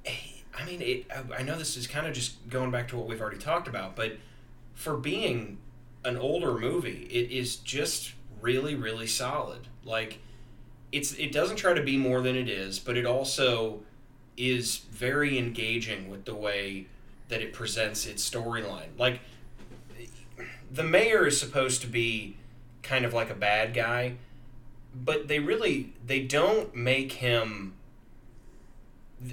I 0.05 0.65
mean, 0.65 0.81
it, 0.81 1.05
I, 1.09 1.39
I 1.39 1.43
know 1.43 1.57
this 1.57 1.77
is 1.77 1.87
kind 1.87 2.05
of 2.05 2.13
just 2.13 2.49
going 2.49 2.71
back 2.71 2.89
to 2.89 2.97
what 2.97 3.07
we've 3.07 3.21
already 3.21 3.37
talked 3.37 3.69
about, 3.69 3.95
but 3.95 4.17
for 4.73 4.97
being 4.97 5.59
an 6.03 6.17
older 6.17 6.57
movie, 6.57 7.07
it 7.11 7.31
is 7.31 7.57
just 7.57 8.13
really, 8.41 8.75
really 8.75 9.07
solid. 9.07 9.67
Like, 9.83 10.19
it's 10.91 11.13
it 11.13 11.31
doesn't 11.31 11.57
try 11.57 11.73
to 11.73 11.83
be 11.83 11.97
more 11.97 12.21
than 12.21 12.35
it 12.35 12.49
is, 12.49 12.79
but 12.79 12.97
it 12.97 13.05
also 13.05 13.81
is 14.37 14.77
very 14.91 15.37
engaging 15.37 16.09
with 16.09 16.25
the 16.25 16.35
way 16.35 16.87
that 17.29 17.41
it 17.41 17.53
presents 17.53 18.05
its 18.05 18.27
storyline. 18.27 18.87
Like 18.97 19.21
the 20.71 20.83
mayor 20.83 21.27
is 21.27 21.39
supposed 21.39 21.81
to 21.81 21.87
be 21.87 22.37
kind 22.81 23.05
of 23.05 23.13
like 23.13 23.29
a 23.29 23.35
bad 23.35 23.73
guy, 23.73 24.15
but 24.93 25.27
they 25.27 25.39
really 25.39 25.93
they 26.05 26.21
don't 26.21 26.75
make 26.75 27.13
him 27.13 27.73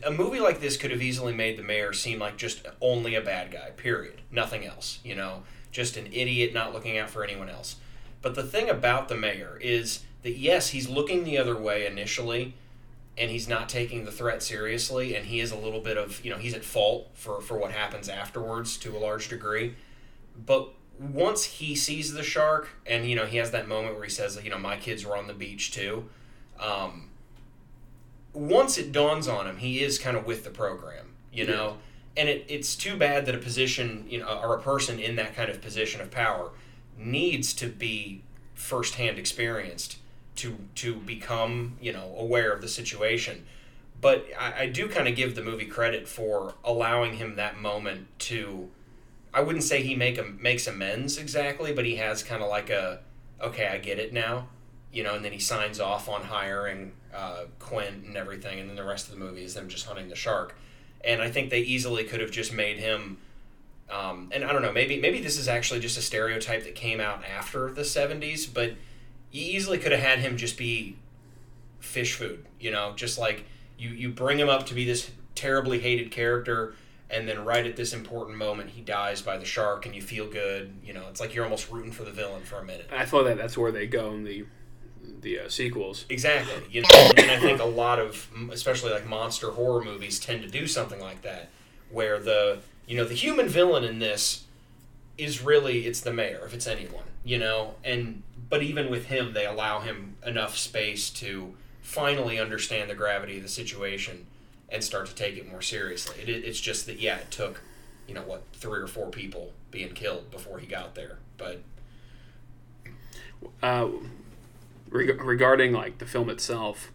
a 0.05 0.11
movie 0.11 0.41
like 0.41 0.61
this 0.61 0.77
could 0.77 0.91
have 0.91 1.01
easily 1.01 1.35
made 1.35 1.57
the 1.57 1.63
mayor 1.63 1.93
seem 1.93 2.19
like 2.19 2.37
just 2.37 2.67
only 2.81 3.15
a 3.15 3.21
bad 3.21 3.51
guy, 3.51 3.71
period. 3.71 4.21
Nothing 4.31 4.67
else, 4.67 4.99
you 5.03 5.15
know, 5.15 5.43
just 5.71 5.97
an 5.97 6.07
idiot 6.07 6.55
not 6.55 6.73
looking 6.73 6.99
out 6.99 7.11
for 7.11 7.25
anyone 7.25 7.49
else. 7.49 7.77
But 8.23 8.35
the 8.35 8.43
thing 8.43 8.69
about 8.69 9.09
the 9.09 9.17
mayor 9.17 9.59
is 9.61 10.01
that 10.23 10.37
yes, 10.37 10.71
he's 10.71 10.89
looking 10.89 11.25
the 11.25 11.39
other 11.39 11.57
way 11.57 11.87
initially, 11.87 12.55
and 13.17 13.31
he's 13.31 13.49
not 13.49 13.69
taking 13.69 14.05
the 14.05 14.13
threat 14.13 14.43
seriously, 14.43 15.15
and 15.15 15.27
he 15.27 15.41
is 15.41 15.51
a 15.51 15.57
little 15.57 15.81
bit 15.81 15.97
of 15.97 16.25
you 16.25 16.31
know 16.31 16.39
he's 16.39 16.55
at 16.55 16.65
fault 16.65 17.11
for 17.15 17.41
for 17.41 17.57
what 17.59 17.73
happens 17.73 18.09
afterwards 18.09 18.77
to 18.79 18.97
a 18.97 18.99
large 18.99 19.29
degree. 19.29 19.75
But 20.47 20.71
once 20.99 21.45
he 21.45 21.75
sees 21.75 22.13
the 22.13 22.23
shark, 22.23 22.69
and 22.87 23.09
you 23.09 23.17
know 23.17 23.27
he 23.27 23.37
has 23.37 23.51
that 23.53 23.69
moment 23.69 23.95
where 23.95 24.05
he 24.05 24.11
says, 24.11 24.39
you 24.43 24.51
know, 24.51 24.59
my 24.59 24.77
kids 24.77 25.05
were 25.05 25.17
on 25.17 25.27
the 25.27 25.35
beach 25.35 25.73
too. 25.73 26.09
Um, 26.61 27.11
once 28.33 28.79
it 28.79 28.93
dawns 28.93 29.29
on 29.29 29.47
him, 29.47 29.59
he 29.59 29.83
is 29.83 29.99
kind 29.99 30.17
of 30.17 30.27
with 30.27 30.45
the 30.45 30.51
program, 30.51 31.15
you 31.33 31.47
know. 31.47 31.79
And 32.19 32.29
it, 32.29 32.45
it's 32.49 32.77
too 32.77 32.97
bad 32.97 33.27
that 33.27 33.35
a 33.35 33.39
position, 33.39 34.05
you 34.11 34.19
know, 34.21 34.41
or 34.43 34.55
a 34.57 34.61
person 34.61 34.99
in 34.99 35.17
that 35.17 35.37
kind 35.37 35.51
of 35.51 35.63
position 35.63 36.01
of 36.01 36.11
power 36.11 36.51
needs 36.99 37.55
to 37.55 37.69
be 37.69 38.23
firsthand 38.55 39.19
experienced 39.19 39.99
to 40.37 40.59
to 40.77 40.97
become, 40.97 41.77
you 41.81 41.93
know, 41.93 42.15
aware 42.19 42.53
of 42.53 42.61
the 42.61 42.69
situation. 42.69 43.47
but 44.01 44.27
I, 44.39 44.63
I 44.63 44.67
do 44.69 44.89
kind 44.89 45.09
of 45.09 45.17
give 45.17 45.35
the 45.35 45.43
movie 45.43 45.67
credit 45.67 46.09
for 46.09 46.55
allowing 46.65 47.15
him 47.15 47.37
that 47.37 47.59
moment 47.61 48.07
to. 48.21 48.69
I 49.35 49.41
wouldn't 49.41 49.65
say 49.65 49.83
he 49.83 49.95
make 49.95 50.19
a, 50.19 50.23
makes 50.25 50.67
amends 50.67 51.19
exactly, 51.19 51.73
but 51.73 51.85
he 51.85 51.97
has 51.97 52.23
kind 52.23 52.43
of 52.43 52.49
like 52.49 52.71
a, 52.71 53.01
okay, 53.41 53.67
I 53.69 53.79
get 53.79 53.99
it 53.99 54.13
now, 54.13 54.49
you 54.93 55.03
know, 55.03 55.15
and 55.15 55.25
then 55.25 55.33
he 55.33 55.39
signs 55.39 55.81
off 55.81 56.09
on 56.09 56.23
hiring 56.23 56.93
uh, 57.15 57.45
Quint 57.59 58.05
and 58.07 58.17
everything, 58.17 58.59
and 58.59 58.69
then 58.69 58.77
the 58.77 58.85
rest 58.85 59.09
of 59.09 59.15
the 59.15 59.21
movie 59.21 59.45
is 59.45 59.55
them 59.55 59.69
just 59.69 59.87
hunting 59.87 60.09
the 60.09 60.17
shark. 60.17 60.57
And 61.05 61.23
I 61.23 61.31
think 61.31 61.51
they 61.51 61.61
easily 61.61 62.05
could 62.05 62.21
have 62.21 62.31
just 62.31 62.53
made 62.53 62.79
him 62.79 63.19
um, 63.91 64.29
and 64.33 64.45
I 64.45 64.53
don't 64.53 64.63
know, 64.63 64.73
maybe 64.73 65.01
maybe 65.01 65.21
this 65.21 65.39
is 65.39 65.49
actually 65.49 65.81
just 65.81 65.97
a 65.97 66.03
stereotype 66.03 66.65
that 66.65 66.75
came 66.75 67.01
out 67.01 67.25
after 67.25 67.71
the 67.73 67.83
'70s, 67.83 68.53
but 68.53 68.73
you 69.31 69.43
easily 69.43 69.79
could 69.79 69.93
have 69.93 70.01
had 70.01 70.19
him 70.19 70.37
just 70.37 70.59
be 70.59 70.97
fish 71.81 72.15
food, 72.15 72.45
you 72.61 72.71
know, 72.71 72.93
just 72.97 73.19
like 73.19 73.45
you 73.79 73.91
you 73.91 74.11
bring 74.11 74.39
him 74.39 74.49
up 74.49 74.67
to 74.67 74.75
be 74.75 74.85
this 74.85 75.11
terribly 75.35 75.79
hated 75.79 76.11
character, 76.11 76.75
and 77.09 77.27
then 77.27 77.47
right 77.47 77.67
at 77.67 77.77
this 77.77 77.95
important 77.95 78.37
moment 78.37 78.71
he 78.71 78.83
dies 78.83 79.23
by 79.23 79.39
the 79.39 79.47
shark, 79.47 79.87
and 79.87 79.95
you 79.95 80.03
feel 80.03 80.27
good, 80.27 80.71
you 80.85 80.93
know, 80.93 81.07
it's 81.09 81.21
like 81.21 81.35
you're 81.35 81.45
almost 81.45 81.71
rooting 81.71 81.93
for 81.93 82.05
the 82.05 82.13
villain 82.13 82.43
for 82.43 82.59
a 82.59 82.65
minute. 82.65 82.91
I 82.93 83.07
thought 83.07 83.25
that 83.25 83.39
that's 83.39 83.57
where 83.57 83.73
they 83.73 83.87
go 83.87 84.13
in 84.13 84.25
the 84.25 84.45
the 85.21 85.41
uh, 85.41 85.49
sequels. 85.49 86.05
Exactly, 86.09 86.63
you 86.71 86.83
know, 86.83 86.89
and 87.17 87.31
I 87.31 87.39
think 87.39 87.61
a 87.61 87.65
lot 87.65 87.99
of, 87.99 88.29
especially 88.51 88.93
like 88.93 89.07
monster 89.07 89.51
horror 89.53 89.83
movies, 89.83 90.19
tend 90.21 90.43
to 90.43 90.49
do 90.49 90.67
something 90.67 91.01
like 91.01 91.23
that, 91.23 91.51
where 91.91 92.19
the 92.19 92.59
you 92.87 92.97
know 92.97 93.05
the 93.05 93.15
human 93.15 93.49
villain 93.49 93.85
in 93.85 93.99
this 93.99 94.45
is 95.17 95.43
really 95.43 95.87
it's 95.87 96.01
the 96.01 96.13
mayor 96.13 96.43
if 96.47 96.55
it's 96.55 96.67
anyone 96.67 97.03
you 97.25 97.37
know 97.39 97.75
and 97.85 98.23
but 98.49 98.63
even 98.63 98.89
with 98.89 99.07
him 99.07 99.33
they 99.33 99.45
allow 99.45 99.81
him 99.81 100.15
enough 100.25 100.57
space 100.57 101.11
to 101.11 101.55
finally 101.83 102.39
understand 102.39 102.89
the 102.89 102.95
gravity 102.95 103.37
of 103.37 103.43
the 103.43 103.49
situation 103.49 104.27
and 104.69 104.83
start 104.85 105.07
to 105.07 105.15
take 105.15 105.37
it 105.37 105.51
more 105.51 105.61
seriously 105.61 106.17
it, 106.23 106.29
it's 106.29 106.61
just 106.61 106.87
that 106.87 106.99
yeah 107.01 107.17
it 107.19 107.31
took 107.31 107.61
you 108.07 108.15
know 108.15 108.23
what 108.23 108.45
three 108.53 108.79
or 108.79 108.87
four 108.87 109.09
people 109.11 109.53
being 109.71 109.93
killed 109.93 110.31
before 110.31 110.59
he 110.59 110.67
got 110.67 110.95
there 110.95 111.19
but 111.37 111.61
Uh, 113.63 113.89
reg- 114.91 115.23
regarding 115.23 115.73
like 115.73 115.99
the 115.99 116.07
film 116.07 116.31
itself, 116.31 116.93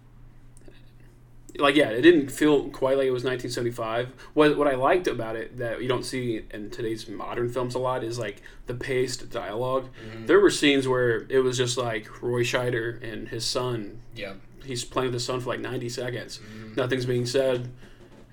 like 1.59 1.75
yeah, 1.75 1.89
it 1.89 2.01
didn't 2.01 2.29
feel 2.29 2.69
quite 2.69 2.97
like 2.97 3.05
it 3.05 3.11
was 3.11 3.23
1975. 3.23 4.11
What 4.33 4.57
what 4.57 4.67
I 4.67 4.75
liked 4.75 5.07
about 5.07 5.35
it 5.35 5.57
that 5.57 5.81
you 5.81 5.87
don't 5.87 6.03
see 6.03 6.43
in 6.51 6.69
today's 6.71 7.07
modern 7.07 7.49
films 7.49 7.75
a 7.75 7.79
lot 7.79 8.03
is 8.03 8.17
like 8.17 8.41
the 8.65 8.73
paced 8.73 9.29
dialog 9.29 9.85
mm-hmm. 9.85 10.25
There 10.25 10.39
were 10.39 10.49
scenes 10.49 10.87
where 10.87 11.25
it 11.29 11.39
was 11.39 11.57
just 11.57 11.77
like 11.77 12.21
Roy 12.23 12.41
Scheider 12.41 13.01
and 13.03 13.27
his 13.27 13.45
son. 13.45 13.99
yeah 14.15 14.33
He's 14.65 14.85
playing 14.85 15.07
with 15.07 15.15
his 15.15 15.25
son 15.25 15.41
for 15.41 15.49
like 15.49 15.59
90 15.59 15.89
seconds. 15.89 16.39
Mm-hmm. 16.39 16.75
Nothing's 16.75 17.05
being 17.05 17.25
said, 17.25 17.69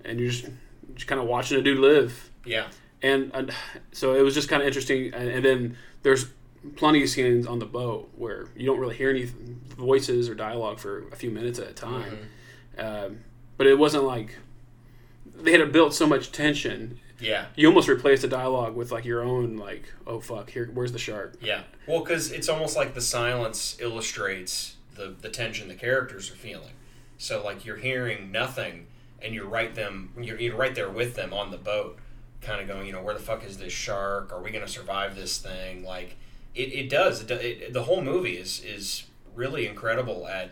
and 0.05 0.21
you're 0.21 0.31
just 0.31 0.47
just 0.95 1.07
kind 1.07 1.21
of 1.21 1.27
watching 1.27 1.59
a 1.59 1.63
dude 1.63 1.79
live. 1.79 2.31
yeah 2.47 2.69
And, 3.03 3.31
and 3.35 3.53
so 3.93 4.15
it 4.15 4.23
was 4.23 4.35
just 4.35 4.49
kind 4.49 4.63
of 4.63 4.67
interesting. 4.69 5.13
And, 5.13 5.29
and 5.29 5.45
then 5.45 5.77
there's 6.03 6.27
plenty 6.77 7.03
of 7.03 7.09
scenes 7.09 7.47
on 7.47 7.59
the 7.59 7.67
boat 7.67 8.11
where 8.17 8.49
you 8.57 8.67
don't 8.67 8.79
really 8.79 8.97
hear 8.97 9.11
any 9.11 9.25
voices 9.77 10.29
or 10.29 10.35
dialogue 10.35 10.79
for 10.79 11.09
a 11.09 11.17
few 11.17 11.31
minutes 11.31 11.59
at 11.59 11.69
a 11.69 11.73
time. 11.73 12.19
Um, 12.79 13.21
but 13.57 13.67
it 13.67 13.79
wasn't 13.79 14.05
like 14.05 14.37
they 15.35 15.53
had 15.53 15.73
built 15.73 15.95
so 15.95 16.07
much 16.07 16.33
tension. 16.33 16.99
yeah 17.19 17.47
You 17.57 17.69
almost 17.69 17.89
replaced 17.89 18.23
the 18.23 18.29
dialogue 18.29 18.75
with 18.75 18.93
like 18.93 19.05
your 19.05 19.23
own 19.23 19.57
like, 19.57 19.93
oh 20.07 20.21
fuck, 20.21 20.51
here, 20.51 20.71
where's 20.73 20.93
the 20.93 20.99
shark? 20.99 21.37
Yeah. 21.41 21.63
Well, 21.87 22.01
because 22.01 22.31
it's 22.31 22.49
almost 22.49 22.77
like 22.77 22.95
the 22.95 23.01
silence 23.01 23.77
illustrates 23.81 24.77
the, 24.95 25.15
the 25.21 25.29
tension 25.29 25.69
the 25.69 25.75
characters 25.75 26.31
are 26.31 26.37
feeling. 26.37 26.73
So, 27.19 27.45
like, 27.45 27.67
you're 27.67 27.77
hearing 27.77 28.33
nothing, 28.33 28.87
and 29.21 29.35
you're 29.35 29.47
right 29.47 29.75
them 29.75 30.13
you're, 30.19 30.41
you're 30.41 30.57
right 30.57 30.75
there 30.75 30.89
with 30.89 31.15
them 31.17 31.33
on 31.35 31.51
the 31.51 31.59
boat, 31.59 31.99
kind 32.41 32.61
of 32.63 32.69
going, 32.69 32.87
you 32.87 32.93
know, 32.93 33.03
where 33.03 33.15
the 33.15 33.21
fuck 33.21 33.45
is 33.45 33.59
this 33.59 33.73
shark? 33.73 34.33
Are 34.33 34.43
we 34.43 34.51
gonna 34.51 34.69
survive 34.69 35.17
this 35.17 35.39
thing? 35.39 35.85
Like, 35.85 36.17
it, 36.55 36.73
it 36.73 36.89
does. 36.91 37.23
It, 37.23 37.31
it, 37.31 37.73
the 37.73 37.85
whole 37.85 38.03
movie 38.03 38.37
is 38.37 38.63
is 38.65 39.05
really 39.35 39.67
incredible 39.67 40.27
at 40.27 40.51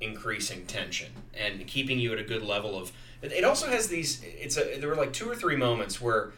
increasing 0.00 0.64
tension 0.66 1.12
and 1.34 1.66
keeping 1.66 1.98
you 1.98 2.12
at 2.12 2.18
a 2.18 2.24
good 2.24 2.42
level 2.42 2.78
of. 2.78 2.92
It, 3.22 3.44
also 3.44 3.66
has 3.68 3.88
these. 3.88 4.22
It's 4.24 4.56
a. 4.56 4.78
There 4.78 4.88
were 4.88 4.94
like 4.96 5.12
two 5.12 5.30
or 5.30 5.34
three 5.36 5.56
moments 5.56 6.00
where 6.00 6.32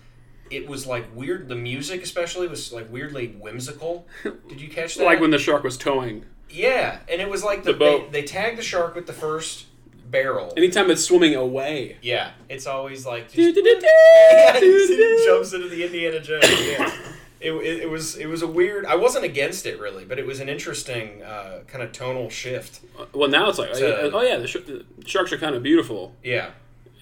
it 0.51 0.68
was 0.68 0.87
like 0.87 1.05
weird. 1.14 1.48
The 1.48 1.55
music, 1.55 2.03
especially, 2.03 2.48
was 2.48 2.72
like 2.72 2.90
weirdly 2.92 3.29
whimsical. 3.29 4.07
Did 4.48 4.61
you 4.61 4.68
catch 4.68 4.96
that? 4.96 5.05
Like 5.05 5.20
when 5.20 5.31
the 5.31 5.38
shark 5.38 5.62
was 5.62 5.77
towing. 5.77 6.25
yeah, 6.51 6.98
and 7.09 7.20
it 7.20 7.29
was 7.29 7.44
like 7.44 7.62
the, 7.62 7.72
The 7.72 7.79
boat. 7.79 8.12
They, 8.12 8.22
they 8.22 8.27
tagged 8.27 8.59
the 8.59 8.62
shark 8.62 8.94
with 8.96 9.07
the 9.07 9.12
first 9.12 9.66
barrel. 10.11 10.53
Anytime 10.57 10.90
it's 10.90 11.05
swimming 11.05 11.35
away. 11.35 11.96
yeah, 12.03 12.33
it's 12.48 12.66
always 12.66 13.07
like 13.07 13.33
just, 13.33 13.57
yeah, 13.64 14.61
jumps 15.25 15.53
into 15.53 15.68
the 15.68 15.85
Indiana 15.85 16.20
Jones. 16.20 16.44
Yeah. 16.66 17.12
It, 17.43 17.53
it, 17.53 17.81
it 17.83 17.91
was 17.91 18.17
it 18.17 18.27
was 18.27 18.43
a 18.43 18.47
weird. 18.47 18.87
I 18.87 18.95
wasn't 18.95 19.25
against 19.25 19.67
it 19.67 19.81
really, 19.81 20.05
but 20.05 20.19
it 20.19 20.27
was 20.27 20.41
an 20.41 20.49
interesting 20.49 21.23
uh, 21.23 21.61
kind 21.67 21.83
of 21.83 21.93
tonal 21.93 22.31
shift. 22.31 22.81
Well, 23.13 23.29
now 23.29 23.49
it's 23.49 23.59
like, 23.59 23.75
So- 23.75 24.11
oh 24.13 24.23
yeah, 24.23 24.37
the, 24.39 24.47
sh- 24.47 24.65
the 24.67 24.85
sharks 25.05 25.33
are 25.33 25.39
kind 25.39 25.55
of 25.55 25.63
beautiful, 25.63 26.15
Yeah, 26.23 26.51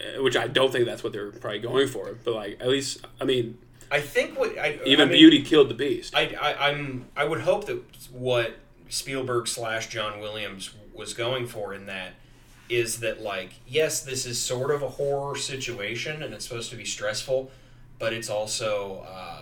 uh, 0.00 0.22
which 0.22 0.36
I 0.36 0.46
don't 0.48 0.72
think 0.72 0.86
that's 0.86 1.04
what 1.04 1.12
they're 1.12 1.30
probably 1.30 1.58
going 1.60 1.88
for. 1.88 2.16
But 2.24 2.34
like, 2.34 2.56
at 2.60 2.68
least, 2.68 3.06
I 3.20 3.24
mean, 3.24 3.58
I 3.90 4.00
think 4.00 4.38
what 4.38 4.58
I 4.58 4.78
even 4.86 5.08
I 5.08 5.10
mean, 5.10 5.18
beauty 5.18 5.42
killed 5.42 5.68
the 5.68 5.74
beast. 5.74 6.14
I, 6.16 6.34
I 6.40 6.68
I'm 6.70 7.06
I 7.16 7.24
would 7.24 7.40
hope 7.42 7.66
that 7.66 7.82
what 8.10 8.56
Spielberg 8.88 9.46
slash 9.46 9.88
John 9.88 10.20
Williams 10.20 10.72
was 10.94 11.12
going 11.14 11.46
for 11.46 11.74
in 11.74 11.86
that 11.86 12.12
is 12.68 13.00
that 13.00 13.20
like 13.20 13.50
yes 13.66 14.02
this 14.02 14.24
is 14.26 14.38
sort 14.40 14.70
of 14.70 14.80
a 14.82 14.88
horror 14.88 15.34
situation 15.36 16.22
and 16.22 16.32
it's 16.32 16.46
supposed 16.46 16.70
to 16.70 16.76
be 16.76 16.84
stressful 16.84 17.50
but 17.98 18.12
it's 18.12 18.30
also 18.30 19.04
uh, 19.08 19.39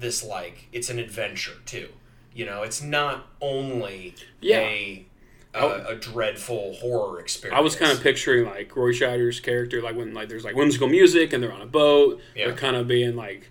this 0.00 0.24
like 0.24 0.66
it's 0.72 0.90
an 0.90 0.98
adventure 0.98 1.54
too 1.66 1.88
you 2.34 2.44
know 2.44 2.62
it's 2.62 2.82
not 2.82 3.26
only 3.40 4.14
Yeah. 4.40 4.58
a 4.58 5.06
a, 5.54 5.58
oh. 5.58 5.84
a 5.88 5.94
dreadful 5.96 6.74
horror 6.74 7.18
experience 7.20 7.58
I 7.58 7.60
was 7.60 7.74
kind 7.76 7.90
of 7.92 8.00
picturing 8.02 8.46
like 8.46 8.74
Roy 8.76 8.92
Scheider's 8.92 9.40
character, 9.40 9.82
like 9.82 9.96
when 9.96 10.14
like 10.14 10.28
there's 10.28 10.44
like 10.44 10.54
whimsical 10.54 10.86
music 10.88 11.32
and 11.32 11.42
they're 11.42 11.52
on 11.52 11.60
a 11.60 11.66
boat, 11.66 12.20
Yeah. 12.36 12.46
they're 12.46 12.56
kind 12.56 12.76
of 12.76 12.86
being 12.86 13.16
like, 13.16 13.50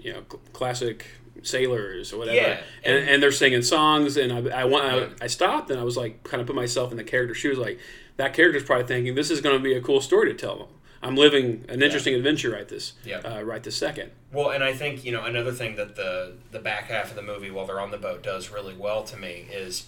you 0.00 0.12
know, 0.12 0.22
cl- 0.28 0.42
classic 0.52 1.06
sailors 1.44 2.12
or 2.12 2.18
whatever, 2.18 2.36
Yeah, 2.36 2.60
and, 2.82 2.96
and- 2.96 3.08
and 3.08 3.22
they're 3.22 3.30
singing 3.30 3.62
songs, 3.62 4.16
and 4.16 4.32
I, 4.32 4.62
I 4.62 4.64
want 4.64 4.84
Yeah. 4.84 5.08
I, 5.20 5.24
I 5.24 5.26
stopped 5.28 5.70
and 5.70 5.78
I 5.78 5.84
was 5.84 5.96
like, 5.96 6.24
kind 6.24 6.40
of 6.40 6.46
put 6.48 6.56
myself 6.56 6.90
in 6.90 6.96
the 6.96 7.04
character's 7.04 7.36
shoes, 7.36 7.56
like 7.56 7.78
that 8.16 8.34
character's 8.34 8.64
probably 8.64 8.86
thinking 8.88 9.14
this 9.14 9.30
is 9.30 9.40
going 9.40 9.56
to 9.56 9.62
be 9.62 9.74
a 9.74 9.80
cool 9.80 10.00
story 10.00 10.28
to 10.32 10.34
tell. 10.34 10.68
I'm 11.02 11.16
living 11.16 11.64
an 11.68 11.82
interesting 11.82 12.14
adventure 12.14 12.50
right 12.50 12.68
this, 12.68 12.94
Yeah. 13.04 13.18
uh, 13.18 13.42
right 13.42 13.62
this 13.62 13.76
second. 13.76 14.10
Well, 14.32 14.50
and 14.50 14.64
I 14.64 14.72
think 14.74 15.04
you 15.04 15.12
know 15.12 15.24
another 15.24 15.52
thing 15.52 15.76
that 15.76 15.96
the 15.96 16.34
the 16.50 16.58
back 16.58 16.84
half 16.84 17.10
of 17.10 17.16
the 17.16 17.22
movie, 17.22 17.50
while 17.50 17.66
they're 17.66 17.80
on 17.80 17.90
the 17.90 17.98
boat, 17.98 18.22
does 18.22 18.50
really 18.50 18.74
well 18.74 19.04
to 19.04 19.16
me 19.16 19.46
is 19.52 19.86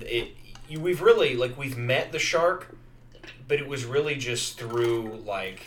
it. 0.00 0.28
You, 0.68 0.80
we've 0.80 1.00
really 1.00 1.36
like 1.36 1.56
we've 1.58 1.76
met 1.76 2.10
the 2.12 2.18
shark, 2.18 2.74
but 3.46 3.58
it 3.60 3.68
was 3.68 3.84
really 3.84 4.14
just 4.16 4.58
through 4.58 5.22
like 5.24 5.60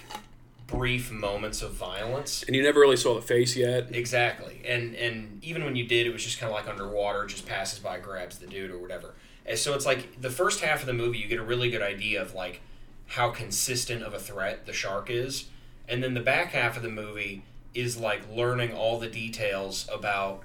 brief 0.67 1.11
moments 1.11 1.61
of 1.61 1.71
violence. 1.73 2.43
And 2.43 2.55
you 2.55 2.61
never 2.63 2.79
really 2.79 2.97
saw 2.97 3.15
the 3.15 3.21
face 3.21 3.55
yet. 3.55 3.93
Exactly, 3.95 4.61
and 4.65 4.95
and 4.95 5.43
even 5.43 5.63
when 5.65 5.75
you 5.75 5.85
did, 5.85 6.05
it 6.07 6.13
was 6.13 6.23
just 6.23 6.39
kind 6.39 6.51
of 6.51 6.55
like 6.57 6.67
underwater, 6.69 7.25
just 7.25 7.45
passes 7.45 7.79
by, 7.79 7.99
grabs 7.99 8.37
the 8.39 8.47
dude 8.47 8.71
or 8.71 8.77
whatever. 8.77 9.13
And 9.45 9.57
so 9.57 9.73
it's 9.73 9.85
like 9.85 10.21
the 10.21 10.29
first 10.29 10.61
half 10.61 10.81
of 10.81 10.85
the 10.85 10.93
movie, 10.93 11.17
you 11.17 11.27
get 11.27 11.39
a 11.39 11.43
really 11.43 11.69
good 11.71 11.81
idea 11.81 12.21
of 12.21 12.33
like 12.35 12.61
how 13.09 13.31
consistent 13.31 14.03
of 14.03 14.13
a 14.13 14.19
threat 14.19 14.65
the 14.65 14.73
shark 14.73 15.09
is, 15.09 15.45
and 15.87 16.03
then 16.03 16.13
the 16.13 16.19
back 16.19 16.51
half 16.51 16.77
of 16.77 16.83
the 16.83 16.89
movie 16.89 17.43
is 17.73 17.97
like 17.97 18.21
learning 18.33 18.73
all 18.73 18.99
the 18.99 19.07
details 19.07 19.87
about 19.91 20.43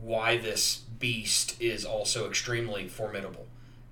why 0.00 0.36
this 0.36 0.82
beast 0.98 1.60
is 1.60 1.84
also 1.84 2.28
extremely 2.28 2.88
formidable. 2.88 3.46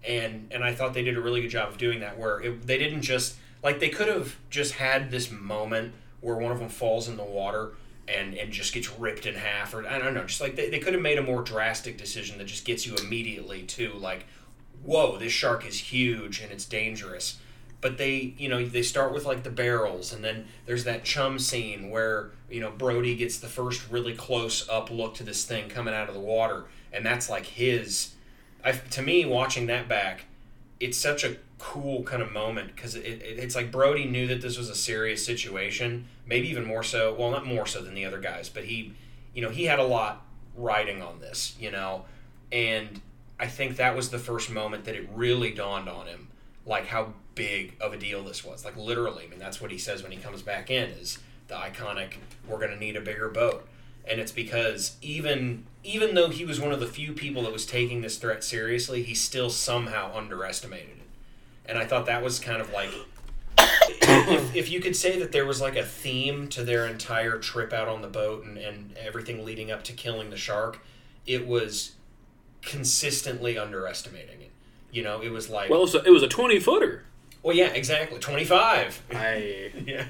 And 0.07 0.49
and 0.51 0.63
I 0.63 0.75
thought 0.75 0.95
they 0.95 1.03
did 1.03 1.17
a 1.17 1.21
really 1.21 1.41
good 1.43 1.51
job 1.51 1.71
of 1.71 1.79
doing 1.79 2.01
that, 2.01 2.19
where 2.19 2.41
it, 2.41 2.67
they 2.67 2.79
didn't 2.79 3.03
just 3.03 3.37
like 3.63 3.81
they 3.81 3.89
could 3.89 4.09
have 4.09 4.37
just 4.51 4.75
had 4.75 5.11
this 5.11 5.31
moment 5.31 5.95
where 6.21 6.37
one 6.37 6.53
of 6.53 6.59
them 6.59 6.69
falls 6.69 7.09
in 7.09 7.17
the 7.17 7.25
water 7.25 7.73
and 8.07 8.35
and 8.35 8.53
just 8.53 8.73
gets 8.75 8.91
ripped 8.99 9.27
in 9.27 9.35
half, 9.35 9.75
or 9.75 9.87
I 9.87 9.99
don't 9.99 10.15
know, 10.15 10.25
just 10.25 10.41
like 10.41 10.57
they, 10.57 10.69
they 10.71 10.79
could 10.79 10.93
have 10.95 11.03
made 11.03 11.19
a 11.19 11.23
more 11.23 11.43
drastic 11.43 11.97
decision 11.97 12.39
that 12.39 12.47
just 12.47 12.65
gets 12.65 12.87
you 12.87 12.95
immediately 12.97 13.63
to 13.63 13.93
like, 13.95 14.27
whoa, 14.83 15.19
this 15.19 15.33
shark 15.33 15.67
is 15.67 15.79
huge 15.79 16.41
and 16.41 16.53
it's 16.53 16.67
dangerous. 16.67 17.39
But 17.85 17.99
they, 17.99 18.33
you 18.39 18.49
know, 18.49 18.65
they 18.65 18.81
start 18.81 19.13
with 19.13 19.27
like 19.27 19.43
the 19.43 19.51
barrels, 19.51 20.15
and 20.15 20.25
then 20.25 20.47
there's 20.65 20.85
that 20.85 21.05
chum 21.05 21.39
scene 21.39 21.91
where 21.91 22.31
you 22.49 22.59
know 22.59 22.71
Brody 22.71 23.15
gets 23.15 23.39
the 23.41 23.47
first 23.47 23.91
really 23.91 24.15
close 24.15 24.67
up 24.71 24.91
look 24.91 25.13
to 25.17 25.23
this 25.23 25.45
thing 25.45 25.69
coming 25.69 25.93
out 25.93 26.09
of 26.09 26.15
the 26.15 26.21
water, 26.21 26.65
and 26.95 27.05
that's 27.05 27.29
like 27.29 27.45
his. 27.45 28.15
I, 28.65 28.73
to 28.73 29.03
me, 29.03 29.27
watching 29.27 29.67
that 29.67 29.87
back, 29.87 30.25
it's 30.81 30.97
such 30.97 31.25
a 31.25 31.37
cool 31.59 32.05
kind 32.05 32.23
of 32.23 32.33
moment 32.33 32.75
because 32.75 32.95
it, 32.95 33.05
it, 33.05 33.39
it's 33.39 33.55
like 33.55 33.71
Brody 33.71 34.07
knew 34.07 34.27
that 34.29 34.41
this 34.41 34.57
was 34.57 34.71
a 34.71 34.75
serious 34.75 35.23
situation, 35.23 36.07
maybe 36.25 36.49
even 36.49 36.65
more 36.65 36.83
so. 36.83 37.13
Well, 37.13 37.33
not 37.33 37.45
more 37.45 37.67
so 37.67 37.83
than 37.83 37.93
the 37.93 38.07
other 38.07 38.19
guys, 38.19 38.49
but 38.49 38.65
he, 38.65 38.95
you 39.35 39.43
know, 39.43 39.51
he 39.51 39.65
had 39.65 39.79
a 39.79 39.85
lot 39.85 40.25
riding 40.57 41.03
on 41.03 41.21
this, 41.21 41.55
you 41.61 41.71
know, 41.71 42.07
and 42.51 43.03
I 43.39 43.47
think 43.47 43.77
that 43.77 43.95
was 43.95 44.09
the 44.09 44.19
first 44.19 44.51
moment 44.51 44.87
that 44.87 44.95
it 44.95 45.07
really 45.13 45.51
dawned 45.51 45.91
on 45.91 46.07
him, 46.07 46.29
like 46.65 46.87
how 46.87 47.13
big 47.35 47.75
of 47.81 47.93
a 47.93 47.97
deal 47.97 48.23
this 48.23 48.45
was. 48.45 48.65
Like 48.65 48.77
literally, 48.77 49.25
I 49.25 49.29
mean 49.29 49.39
that's 49.39 49.61
what 49.61 49.71
he 49.71 49.79
says 49.79 50.03
when 50.03 50.13
he 50.13 50.19
comes 50.19 50.43
back 50.43 50.71
in 50.71 50.91
is 50.91 51.19
the 51.49 51.55
iconic 51.55 52.15
we're 52.49 52.59
going 52.59 52.71
to 52.71 52.79
need 52.79 52.97
a 52.97 53.01
bigger 53.01 53.29
boat. 53.29 53.67
And 54.07 54.21
it's 54.21 54.33
because 54.33 54.97
even 55.01 55.65
even 55.83 56.15
though 56.15 56.29
he 56.29 56.45
was 56.45 56.61
one 56.61 56.73
of 56.73 56.81
the 56.81 56.87
few 56.87 57.13
people 57.13 57.43
that 57.43 57.53
was 57.53 57.67
taking 57.67 58.01
this 58.01 58.17
threat 58.17 58.45
seriously, 58.45 59.03
he 59.03 59.15
still 59.15 59.51
somehow 59.51 60.17
underestimated 60.17 60.99
it. 60.99 61.09
And 61.67 61.79
I 61.79 61.87
thought 61.87 62.07
that 62.07 62.23
was 62.23 62.39
kind 62.39 62.61
of 62.61 62.73
like 62.73 62.91
if, 63.59 64.57
if 64.57 64.71
you 64.71 64.81
could 64.81 64.97
say 64.97 65.19
that 65.19 65.33
there 65.33 65.47
was 65.47 65.61
like 65.61 65.77
a 65.77 65.85
theme 65.85 66.49
to 66.49 66.65
their 66.65 66.87
entire 66.87 67.39
trip 67.39 67.73
out 67.73 67.89
on 67.89 68.03
the 68.03 68.09
boat 68.09 68.45
and, 68.45 68.59
and 68.59 68.97
everything 68.99 69.45
leading 69.45 69.71
up 69.71 69.83
to 69.85 69.93
killing 69.93 70.31
the 70.31 70.37
shark, 70.37 70.81
it 71.27 71.47
was 71.47 71.93
consistently 72.63 73.59
underestimating 73.59 74.41
it. 74.41 74.51
You 74.91 75.03
know, 75.03 75.21
it 75.21 75.31
was 75.31 75.49
like 75.49 75.71
Well, 75.71 75.81
it 75.81 75.83
was 75.83 75.95
a, 75.95 76.03
it 76.05 76.11
was 76.11 76.23
a 76.23 76.29
twenty 76.29 76.61
footer. 76.61 77.05
Well, 77.45 77.55
yeah, 77.55 77.69
exactly, 77.69 78.19
twenty 78.19 78.45
five. 78.45 79.01
I 79.13 79.71
yeah, 79.87 80.07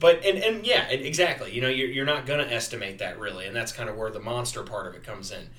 but 0.00 0.24
and 0.24 0.38
and 0.38 0.66
yeah, 0.66 0.88
and 0.90 1.04
exactly. 1.04 1.52
You 1.54 1.60
know, 1.60 1.68
you're 1.68 1.88
you're 1.88 2.06
not 2.06 2.24
gonna 2.26 2.44
estimate 2.44 2.98
that 2.98 3.18
really, 3.18 3.46
and 3.46 3.54
that's 3.54 3.72
kind 3.72 3.90
of 3.90 3.96
where 3.96 4.10
the 4.10 4.20
monster 4.20 4.62
part 4.62 4.86
of 4.86 4.94
it 4.94 5.04
comes 5.04 5.30
in. 5.30 5.50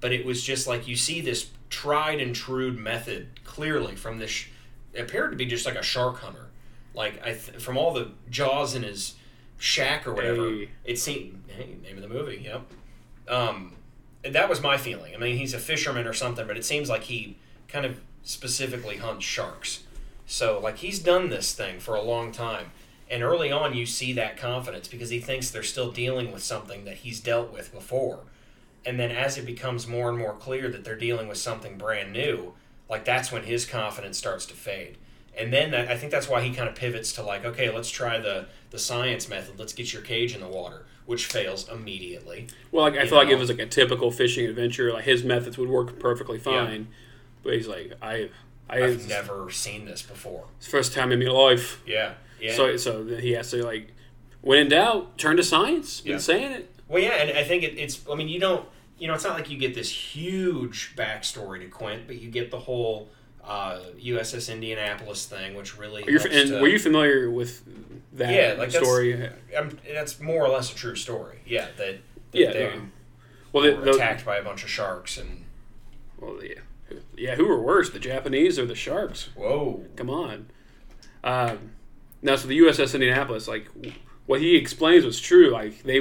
But 0.00 0.12
it 0.12 0.24
was 0.24 0.44
just 0.44 0.68
like 0.68 0.86
you 0.86 0.94
see 0.94 1.20
this 1.20 1.50
tried 1.70 2.20
and 2.20 2.34
true 2.34 2.72
method 2.72 3.40
clearly 3.44 3.96
from 3.96 4.18
this. 4.18 4.30
Sh- 4.30 4.48
it 4.92 5.00
appeared 5.00 5.32
to 5.32 5.36
be 5.36 5.44
just 5.44 5.66
like 5.66 5.74
a 5.74 5.82
shark 5.82 6.20
hunter, 6.20 6.46
like 6.94 7.20
I 7.20 7.32
th- 7.32 7.60
from 7.60 7.76
all 7.76 7.92
the 7.92 8.12
jaws 8.30 8.76
in 8.76 8.84
his 8.84 9.16
shack 9.58 10.06
or 10.06 10.14
whatever. 10.14 10.48
Hey. 10.50 10.68
It 10.84 10.98
seemed 11.00 11.42
hey 11.48 11.74
name 11.82 11.96
of 11.96 12.02
the 12.02 12.08
movie. 12.08 12.42
Yep. 12.44 12.62
Um, 13.28 13.72
that 14.22 14.48
was 14.48 14.62
my 14.62 14.76
feeling. 14.76 15.16
I 15.16 15.18
mean, 15.18 15.36
he's 15.36 15.52
a 15.52 15.58
fisherman 15.58 16.06
or 16.06 16.12
something, 16.12 16.46
but 16.46 16.56
it 16.56 16.64
seems 16.64 16.88
like 16.88 17.02
he 17.04 17.36
kind 17.66 17.84
of 17.84 18.00
specifically 18.22 18.98
hunts 18.98 19.24
sharks. 19.24 19.82
So, 20.26 20.58
like, 20.58 20.78
he's 20.78 20.98
done 20.98 21.28
this 21.30 21.54
thing 21.54 21.78
for 21.78 21.94
a 21.94 22.02
long 22.02 22.32
time. 22.32 22.72
And 23.08 23.22
early 23.22 23.52
on, 23.52 23.74
you 23.74 23.86
see 23.86 24.12
that 24.14 24.36
confidence 24.36 24.88
because 24.88 25.10
he 25.10 25.20
thinks 25.20 25.50
they're 25.50 25.62
still 25.62 25.92
dealing 25.92 26.32
with 26.32 26.42
something 26.42 26.84
that 26.84 26.96
he's 26.96 27.20
dealt 27.20 27.52
with 27.52 27.72
before. 27.72 28.20
And 28.84 28.98
then 28.98 29.10
as 29.12 29.38
it 29.38 29.46
becomes 29.46 29.86
more 29.86 30.08
and 30.08 30.18
more 30.18 30.32
clear 30.34 30.68
that 30.68 30.84
they're 30.84 30.96
dealing 30.96 31.28
with 31.28 31.38
something 31.38 31.78
brand 31.78 32.12
new, 32.12 32.54
like, 32.88 33.04
that's 33.04 33.30
when 33.30 33.44
his 33.44 33.64
confidence 33.64 34.18
starts 34.18 34.46
to 34.46 34.54
fade. 34.54 34.96
And 35.38 35.52
then 35.52 35.74
I 35.74 35.92
I 35.92 35.96
think 35.96 36.10
that's 36.10 36.28
why 36.28 36.40
he 36.42 36.52
kind 36.54 36.68
of 36.68 36.74
pivots 36.74 37.12
to, 37.12 37.22
like, 37.22 37.44
okay, 37.44 37.70
let's 37.70 37.90
try 37.90 38.18
the, 38.18 38.46
the 38.70 38.78
science 38.78 39.28
method. 39.28 39.58
Let's 39.58 39.72
get 39.74 39.92
your 39.92 40.02
cage 40.02 40.34
in 40.34 40.40
the 40.40 40.48
water, 40.48 40.86
which 41.04 41.26
fails 41.26 41.68
immediately. 41.68 42.48
well, 42.72 42.84
like 42.84 42.96
I 42.96 43.06
feel 43.06 43.18
like 43.18 43.28
it 43.28 43.38
was 43.38 43.50
like 43.50 43.58
a 43.58 43.66
typical 43.66 44.10
fishing 44.10 44.46
adventure. 44.46 44.92
Like 44.92 45.04
his 45.04 45.22
methods 45.24 45.58
would 45.58 45.68
work 45.68 45.98
perfectly 46.00 46.38
fine, 46.38 46.88
but 47.42 47.52
he's 47.54 47.68
like 47.68 47.92
I 48.00 48.30
I 48.68 48.76
I've 48.82 48.90
it's 48.94 49.08
never 49.08 49.50
seen 49.50 49.84
this 49.84 50.02
before. 50.02 50.44
the 50.60 50.66
first 50.66 50.92
time 50.92 51.12
in 51.12 51.18
my 51.20 51.30
life. 51.30 51.80
Yeah. 51.86 52.14
Yeah. 52.40 52.54
So 52.54 52.76
so 52.76 53.04
he 53.04 53.32
has 53.32 53.50
to 53.50 53.64
like 53.64 53.92
when 54.42 54.58
in 54.58 54.68
doubt, 54.68 55.18
turn 55.18 55.36
to 55.36 55.42
science. 55.42 56.00
Been 56.00 56.12
Yeah. 56.12 56.18
saying 56.18 56.52
it. 56.52 56.70
Well, 56.88 57.02
yeah, 57.02 57.14
and 57.14 57.36
I 57.36 57.42
think 57.42 57.64
it, 57.64 57.78
it's. 57.78 58.00
I 58.10 58.14
mean, 58.14 58.28
you 58.28 58.38
don't. 58.38 58.64
You 58.98 59.08
know, 59.08 59.14
it's 59.14 59.24
not 59.24 59.34
like 59.34 59.50
you 59.50 59.58
get 59.58 59.74
this 59.74 59.90
huge 59.90 60.94
backstory 60.96 61.60
to 61.60 61.66
Quint, 61.66 62.06
but 62.06 62.16
you 62.20 62.30
get 62.30 62.50
the 62.50 62.58
whole 62.60 63.08
uh, 63.44 63.80
USS 64.00 64.52
Indianapolis 64.52 65.26
thing, 65.26 65.54
which 65.54 65.76
really. 65.78 66.04
Are 66.04 66.10
you, 66.10 66.20
and 66.30 66.48
to- 66.50 66.60
were 66.60 66.68
you 66.68 66.78
familiar 66.78 67.28
with 67.30 67.62
that 68.14 68.32
Yeah, 68.32 68.48
like 68.58 68.70
that's- 68.70 68.76
story? 68.76 69.28
Um, 69.56 69.78
that's 69.92 70.20
more 70.20 70.44
or 70.44 70.48
less 70.48 70.72
a 70.72 70.76
true 70.76 70.94
story. 70.96 71.38
Yeah, 71.46 71.66
that. 71.76 71.98
that 72.32 72.38
Yeah, 72.38 72.52
They 72.52 72.64
no. 72.76 72.82
Well, 73.52 73.64
the, 73.64 73.74
were 73.76 73.84
the, 73.84 73.90
attacked 73.92 74.24
by 74.24 74.36
a 74.36 74.42
bunch 74.44 74.62
of 74.64 74.70
sharks 74.70 75.16
and. 75.18 75.44
well, 76.18 76.38
yeah, 76.42 76.54
yeah. 77.16 77.34
Who 77.34 77.46
were 77.46 77.60
worse, 77.60 77.90
the 77.90 77.98
Japanese 77.98 78.58
or 78.58 78.66
the 78.66 78.74
sharks? 78.74 79.30
Whoa. 79.34 79.84
Come 79.96 80.10
on. 80.10 80.46
Um, 81.24 81.72
now, 82.22 82.36
so 82.36 82.48
the 82.48 82.58
USS 82.58 82.94
Indianapolis, 82.94 83.48
like 83.48 83.68
what 84.26 84.40
he 84.40 84.56
explains 84.56 85.04
was 85.04 85.20
true. 85.20 85.50
Like 85.50 85.82
they, 85.82 86.00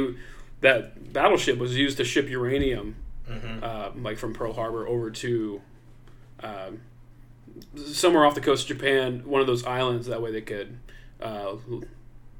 that 0.61 1.13
battleship 1.13 1.57
was 1.57 1.75
used 1.75 1.97
to 1.97 2.03
ship 2.05 2.29
uranium, 2.29 2.95
Mm-hmm. 3.29 3.63
uh, 3.63 3.89
like 4.03 4.19
from 4.19 4.33
Pearl 4.35 4.53
Harbor 4.53 4.87
over 4.87 5.09
to 5.09 5.59
um, 6.43 6.81
somewhere 7.87 8.23
off 8.23 8.35
the 8.35 8.41
coast 8.41 8.69
of 8.69 8.77
Japan, 8.77 9.23
one 9.25 9.41
of 9.41 9.47
those 9.47 9.65
islands. 9.65 10.05
That 10.07 10.21
way 10.21 10.31
they 10.31 10.41
could 10.41 10.77
uh, 11.19 11.55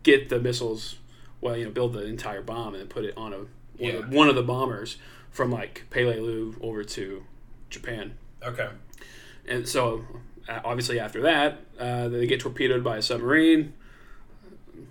get 0.03 0.29
the 0.29 0.39
missiles. 0.39 0.97
Well, 1.41 1.57
you 1.57 1.65
know, 1.65 1.71
build 1.71 1.93
the 1.93 2.05
entire 2.05 2.41
bomb 2.43 2.73
and 2.73 2.81
then 2.81 2.87
put 2.87 3.03
it 3.03 3.15
on 3.17 3.33
a 3.33 3.37
one, 3.77 3.95
of, 3.95 4.09
the, 4.11 4.15
one 4.15 4.29
of 4.29 4.35
the 4.35 4.43
bombers 4.43 4.97
from 5.31 5.51
like 5.51 5.85
Peleliu 5.89 6.55
over 6.61 6.83
to 6.83 7.23
Japan. 7.69 8.15
Okay. 8.45 8.69
And 9.47 9.67
so, 9.67 10.03
obviously, 10.47 10.99
after 10.99 11.21
that, 11.21 11.59
uh, 11.79 12.07
they 12.09 12.25
get 12.27 12.39
torpedoed 12.39 12.83
by 12.83 12.97
a 12.97 13.01
submarine, 13.01 13.73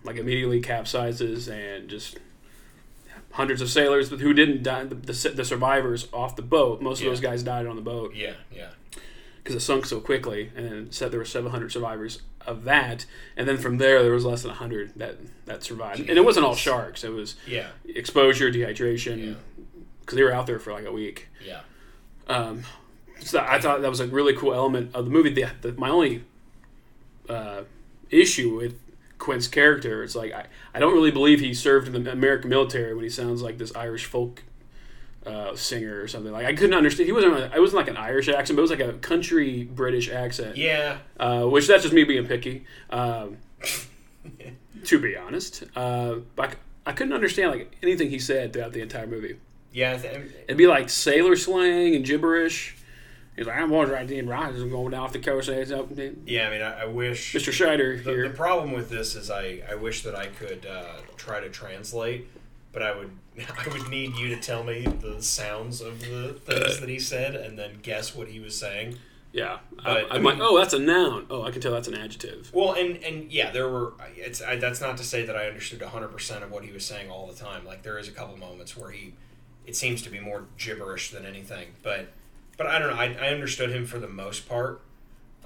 like 0.05 0.17
immediately 0.17 0.61
capsizes, 0.61 1.49
and 1.49 1.89
just 1.89 2.19
hundreds 3.33 3.61
of 3.61 3.69
sailors 3.69 4.11
who 4.11 4.33
didn't 4.33 4.63
die, 4.63 4.85
the, 4.85 4.95
the, 4.95 5.33
the 5.35 5.45
survivors 5.45 6.07
off 6.13 6.37
the 6.37 6.43
boat. 6.43 6.81
Most 6.81 6.99
of 7.01 7.05
Yeah. 7.05 7.11
those 7.11 7.21
guys 7.21 7.43
died 7.43 7.67
on 7.67 7.75
the 7.75 7.83
boat 7.83 8.15
Yeah. 8.15 8.35
Yeah. 8.55 8.69
because 9.43 9.57
it 9.57 9.61
sunk 9.61 9.87
so 9.87 9.99
quickly. 10.01 10.53
And 10.55 10.95
said 10.95 11.11
there 11.11 11.19
were 11.19 11.25
700 11.25 11.73
survivors 11.73 12.23
of 12.47 12.63
that. 12.65 13.07
And 13.37 13.49
then 13.49 13.59
from 13.59 13.79
there, 13.79 14.03
there 14.05 14.13
was 14.13 14.25
less 14.25 14.43
than 14.43 14.51
100 14.51 14.93
that, 14.97 15.17
that 15.47 15.65
survived. 15.65 16.01
And 16.09 16.11
it 16.17 16.25
wasn't 16.25 16.47
all 16.47 16.55
sharks, 16.55 17.03
it 17.03 17.09
was 17.11 17.35
Yeah. 17.45 17.71
exposure, 17.89 18.53
dehydration, 18.53 19.27
Yeah. 19.27 19.35
because 20.01 20.15
they 20.17 20.23
were 20.23 20.33
out 20.33 20.47
there 20.47 20.61
for 20.61 20.73
like 20.73 20.85
a 20.85 20.93
week. 20.93 21.27
Yeah. 21.45 21.63
Um, 22.29 22.63
so 23.25 23.45
I 23.47 23.61
thought 23.61 23.81
that 23.83 23.91
was 23.91 24.01
a 24.01 24.07
really 24.07 24.35
cool 24.35 24.55
element 24.55 24.95
of 24.95 25.07
the 25.07 25.11
movie. 25.11 25.31
The, 25.31 25.47
the, 25.63 25.73
my 25.73 25.89
only 25.89 26.25
uh, 27.29 27.63
issue 28.11 28.57
with 28.57 28.79
Quint's 29.19 29.49
character 29.49 30.03
is 30.03 30.15
like 30.15 30.33
I, 30.33 30.47
I 30.75 30.79
don't 30.79 30.93
really 30.93 31.11
believe 31.11 31.41
he 31.41 31.55
served 31.55 31.93
in 31.93 32.05
the 32.05 32.13
American 32.13 32.51
military 32.51 32.95
when 32.95 33.05
he 33.05 33.11
sounds 33.11 33.43
like 33.43 33.59
this 33.59 33.75
Irish 33.75 34.05
folk 34.05 34.43
uh, 35.25 35.57
singer 35.57 36.01
or 36.01 36.09
something. 36.09 36.33
Like 36.33 36.47
I 36.47 36.55
couldn't 36.55 36.75
understand. 36.75 37.07
He 37.07 37.13
wasn't. 37.13 37.35
It 37.55 37.61
wasn't 37.61 37.79
like 37.79 37.89
an 37.89 37.97
Irish 37.97 38.29
accent, 38.29 38.57
but 38.57 38.61
it 38.61 38.69
was 38.69 38.71
like 38.71 38.81
a 38.81 38.93
country 38.95 39.65
British 39.65 40.11
accent. 40.11 40.57
Yeah. 40.57 40.99
Uh, 41.19 41.45
which 41.45 41.67
that's 41.67 41.83
just 41.83 41.95
me 41.95 42.05
being 42.05 42.27
picky. 42.27 42.67
Um, 42.91 43.39
to 44.85 44.99
be 44.99 45.17
honest, 45.17 45.65
uh, 45.75 46.17
but 46.37 46.51
I, 46.51 46.91
I 46.91 46.93
couldn't 46.93 47.15
understand 47.15 47.53
like 47.53 47.77
anything 47.83 48.11
he 48.11 48.19
said 48.19 48.53
throughout 48.53 48.73
the 48.73 48.83
entire 48.83 49.07
movie. 49.07 49.37
Yeah. 49.73 49.99
It'd 50.47 50.57
be 50.57 50.69
like 50.69 50.89
sailor 50.89 51.35
slang 51.35 51.97
and 51.97 52.05
gibberish. 52.05 52.77
He's 53.37 53.47
like, 53.47 53.57
I 53.59 53.65
was 53.65 53.91
right 53.91 54.09
in 54.09 54.29
rise. 54.29 54.61
I'm 54.61 54.71
going 54.71 54.95
off 54.95 55.13
the 55.13 55.19
coast. 55.19 55.49
It's 55.49 55.73
up. 55.73 55.89
yeah. 56.25 56.47
I 56.47 56.51
mean, 56.51 56.63
I, 56.63 56.83
I 56.83 56.85
wish. 56.87 57.35
Mr. 57.35 57.53
Scheider 57.53 58.03
The, 58.03 58.11
here. 58.11 58.29
the 58.29 58.35
problem 58.35 58.73
with 58.73 58.91
this 58.91 59.17
is 59.17 59.31
I, 59.31 59.61
I 59.69 59.75
wish 59.75 60.03
that 60.05 60.15
I 60.15 60.27
could 60.27 60.67
uh, 60.67 60.99
try 61.17 61.41
to 61.41 61.49
translate, 61.49 62.29
but 62.73 62.83
I 62.83 62.97
would 62.97 63.11
I 63.39 63.69
would 63.73 63.89
need 63.89 64.15
you 64.17 64.29
to 64.29 64.37
tell 64.41 64.63
me 64.63 64.83
the 64.87 65.21
sounds 65.21 65.81
of 65.81 66.01
the 66.01 66.35
things 66.35 66.79
that 66.79 66.89
he 66.89 67.01
said 67.01 67.35
and 67.35 67.59
then 67.59 67.79
guess 67.83 68.15
what 68.15 68.29
he 68.29 68.39
was 68.39 68.57
saying. 68.57 68.97
yeah. 69.33 69.59
but, 69.75 69.87
I, 69.87 70.01
I 70.03 70.15
I'm 70.15 70.23
like, 70.23 70.39
oh, 70.41 70.57
that's 70.57 70.73
a 70.75 70.79
noun. 70.79 71.27
Oh, 71.29 71.43
I 71.43 71.51
can 71.51 71.61
tell 71.61 71.73
that's 71.73 71.89
an 71.89 71.95
adjective. 71.95 72.53
Well, 72.55 72.75
and 72.75 73.03
and 73.03 73.33
yeah, 73.33 73.51
there 73.51 73.69
were. 73.69 73.95
It's 74.17 74.41
I, 74.41 74.55
that's 74.57 74.81
not 74.81 74.97
to 74.99 75.03
say 75.05 75.25
that 75.27 75.37
I 75.37 75.49
understood 75.49 75.83
hundred 75.83 76.09
percent 76.13 76.45
of 76.45 76.53
what 76.53 76.63
he 76.65 76.71
was 76.71 76.85
saying 76.85 77.11
all 77.11 77.27
the 77.27 77.35
time. 77.35 77.67
Like 77.67 77.83
there 77.83 77.99
is 77.99 78.07
a 78.07 78.13
couple 78.13 78.37
moments 78.37 78.77
where 78.77 78.93
he, 78.93 79.15
it 79.67 79.75
seems 79.75 80.03
to 80.03 80.11
be 80.11 80.21
more 80.21 80.45
gibberish 80.57 81.11
than 81.11 81.27
anything. 81.27 81.69
But 81.83 82.13
but 82.57 82.67
I 82.67 82.79
don't 82.79 82.91
know. 82.91 82.97
I, 83.01 83.17
I 83.21 83.29
understood 83.29 83.71
him 83.71 83.87
for 83.87 83.99
the 83.99 84.09
most 84.09 84.49
part. 84.49 84.81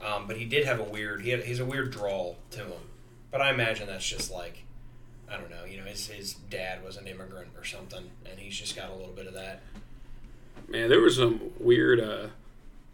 Um, 0.04 0.26
but 0.28 0.36
he 0.36 0.44
did 0.44 0.64
have 0.64 0.78
a 0.78 0.84
weird. 0.84 1.22
He 1.22 1.30
had, 1.30 1.44
he's 1.44 1.58
a 1.60 1.64
weird 1.64 1.90
drawl 1.90 2.36
to 2.52 2.60
him. 2.60 2.72
But 3.30 3.40
I 3.42 3.50
imagine 3.50 3.86
that's 3.88 4.06
just 4.08 4.30
like, 4.30 4.62
I 5.30 5.36
don't 5.36 5.50
know. 5.50 5.64
You 5.64 5.78
know, 5.78 5.84
his 5.84 6.06
his 6.06 6.34
dad 6.34 6.84
was 6.84 6.96
an 6.96 7.06
immigrant 7.08 7.48
or 7.56 7.64
something, 7.64 8.04
and 8.30 8.38
he's 8.38 8.56
just 8.56 8.76
got 8.76 8.90
a 8.90 8.94
little 8.94 9.12
bit 9.12 9.26
of 9.26 9.34
that. 9.34 9.60
Man, 10.68 10.88
there 10.88 11.00
was 11.00 11.16
some 11.16 11.50
weird 11.58 11.98
uh, 12.00 12.28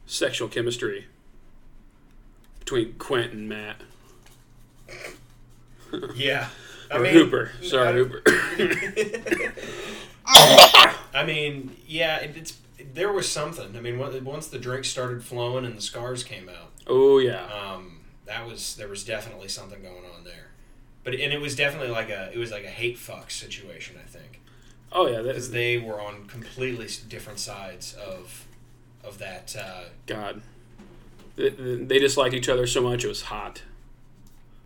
sexual 0.07 0.48
chemistry 0.48 1.07
between 2.61 2.94
Quint 2.94 3.33
and 3.33 3.48
Matt. 3.48 3.77
Yeah. 6.16 6.48
I 6.90 6.96
Or 6.96 7.00
mean, 7.00 7.12
Hooper. 7.12 7.53
Sorry, 7.62 7.88
I- 7.88 7.92
Hooper. 7.92 8.22
I 11.14 11.24
mean, 11.24 11.77
yeah, 11.87 12.16
it, 12.18 12.37
it's 12.37 12.57
there 12.92 13.12
was 13.12 13.31
something. 13.31 13.77
I 13.77 13.81
mean, 13.81 13.99
once 13.99 14.49
the 14.49 14.59
drinks 14.59 14.88
started 14.88 15.23
flowing 15.25 15.64
and 15.64 15.77
the 15.77 15.83
scars 15.83 16.23
came 16.25 16.49
out, 16.49 16.73
oh, 16.87 17.18
yeah. 17.18 17.44
um, 17.47 18.01
that 18.27 18.47
was 18.47 18.77
there 18.77 18.88
was 18.88 19.05
definitely 19.05 19.49
something 19.49 19.83
going 19.83 20.05
on 20.16 20.25
there. 20.25 20.49
But 21.05 21.14
and 21.14 21.33
it 21.33 21.40
was 21.40 21.55
definitely 21.57 21.90
like 21.90 22.11
a 22.11 22.31
it 22.33 22.38
was 22.38 22.51
like 22.51 22.64
a 22.64 22.68
hate 22.68 22.99
fuck 22.99 23.31
situation. 23.31 23.97
I 24.03 24.07
think 24.09 24.40
Oh, 24.92 25.07
yeah. 25.09 25.23
because 25.23 25.51
they 25.51 25.77
were 25.79 26.01
on 26.01 26.27
completely 26.27 26.88
different 27.09 27.38
sides 27.40 27.94
of 27.94 28.47
of 29.05 29.18
that. 29.18 29.55
Uh, 29.59 29.85
God. 30.07 30.40
They, 31.37 31.49
they 31.51 31.99
disliked 31.99 32.33
each 32.35 32.49
other 32.49 32.64
so 32.66 32.81
much 32.81 33.05
it 33.05 33.09
was 33.09 33.23
hot. 33.23 33.62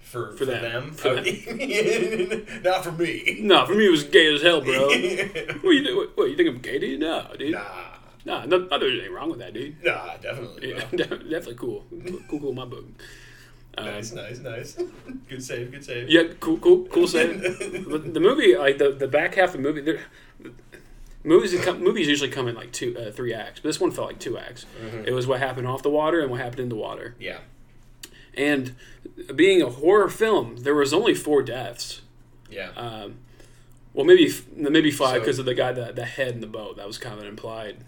for, 0.01 0.33
For 0.33 0.39
for, 0.39 0.45
them. 0.45 0.63
them, 0.63 0.91
For 0.93 1.09
Oh, 1.09 2.61
not 2.63 2.85
for 2.85 2.93
me. 2.93 3.39
No, 3.41 3.65
for 3.65 3.75
me 3.75 3.87
it 3.87 3.91
was 3.91 4.05
gay 4.05 4.33
as 4.35 4.43
hell, 4.43 4.61
bro. 4.61 4.87
what, 4.89 4.97
you, 5.01 5.17
think- 5.17 5.97
what, 5.97 6.17
what, 6.17 6.31
you 6.31 6.37
think 6.37 6.49
I'm 6.51 6.59
gay, 6.59 6.79
dude? 6.79 7.01
No, 7.01 7.27
dude. 7.39 7.53
nah, 7.53 7.88
Nah, 8.29 8.45
no, 8.45 8.59
no, 8.59 8.79
there's 8.79 8.93
anything 8.93 9.13
wrong 9.13 9.31
with 9.31 9.39
that, 9.41 9.55
dude. 9.55 9.83
nah, 9.83 10.17
definitely. 10.19 10.71
Yeah, 10.71 10.85
definitely 10.95 11.55
cool. 11.55 11.85
Cool, 12.29 12.39
cool, 12.41 12.53
my 12.53 12.65
book. 12.65 12.85
Nice, 13.77 14.13
nice, 14.13 14.39
nice. 14.41 14.77
Good 15.29 15.43
save, 15.43 15.71
good 15.71 15.85
save. 15.85 16.09
Yeah, 16.11 16.25
cool, 16.41 16.59
cool, 16.59 16.85
cool 16.87 17.07
save. 17.17 17.41
but 17.89 18.13
the 18.13 18.21
movie, 18.21 18.57
like 18.57 18.79
the, 18.79 18.91
the 18.91 19.07
back 19.09 19.37
half 19.37 19.51
of 19.51 19.53
the 19.55 19.59
movie, 19.61 19.81
there- 19.83 20.01
movies 21.25 21.55
come, 21.65 21.83
movies 21.83 22.09
usually 22.09 22.31
come 22.31 22.49
in 22.49 22.55
like 22.55 22.73
two, 22.73 22.97
uh, 22.99 23.11
three 23.13 23.33
acts. 23.33 23.61
But 23.61 23.69
this 23.69 23.81
one 23.81 23.91
felt 23.93 24.09
like 24.09 24.19
two 24.19 24.37
acts. 24.37 24.67
It 25.05 25.13
was 25.13 25.27
what 25.27 25.39
happened 25.41 25.67
off 25.69 25.83
the 25.83 25.91
water 25.91 26.21
and 26.21 26.31
what 26.31 26.41
happened 26.41 26.61
in 26.61 26.69
the 26.69 26.77
water. 26.77 27.15
Yeah. 27.21 27.39
And 28.35 28.75
being 29.35 29.63
a 29.63 29.71
horror 29.71 30.09
film, 30.09 30.59
there 30.59 30.75
was 30.75 30.93
only 30.93 31.15
four 31.15 31.43
deaths. 31.43 32.03
Yeah. 32.51 32.71
Um, 32.77 33.17
well, 33.95 34.05
maybe 34.07 34.33
maybe 34.57 34.91
five 34.91 35.15
So- 35.15 35.21
because 35.21 35.39
of 35.39 35.45
the 35.47 35.55
guy 35.55 35.73
that 35.73 35.97
the 35.97 36.05
head 36.05 36.35
in 36.35 36.41
the 36.41 36.47
boat. 36.47 36.77
That 36.77 36.87
was 36.87 36.99
kind 36.99 37.19
of 37.21 37.27
implied 37.27 37.79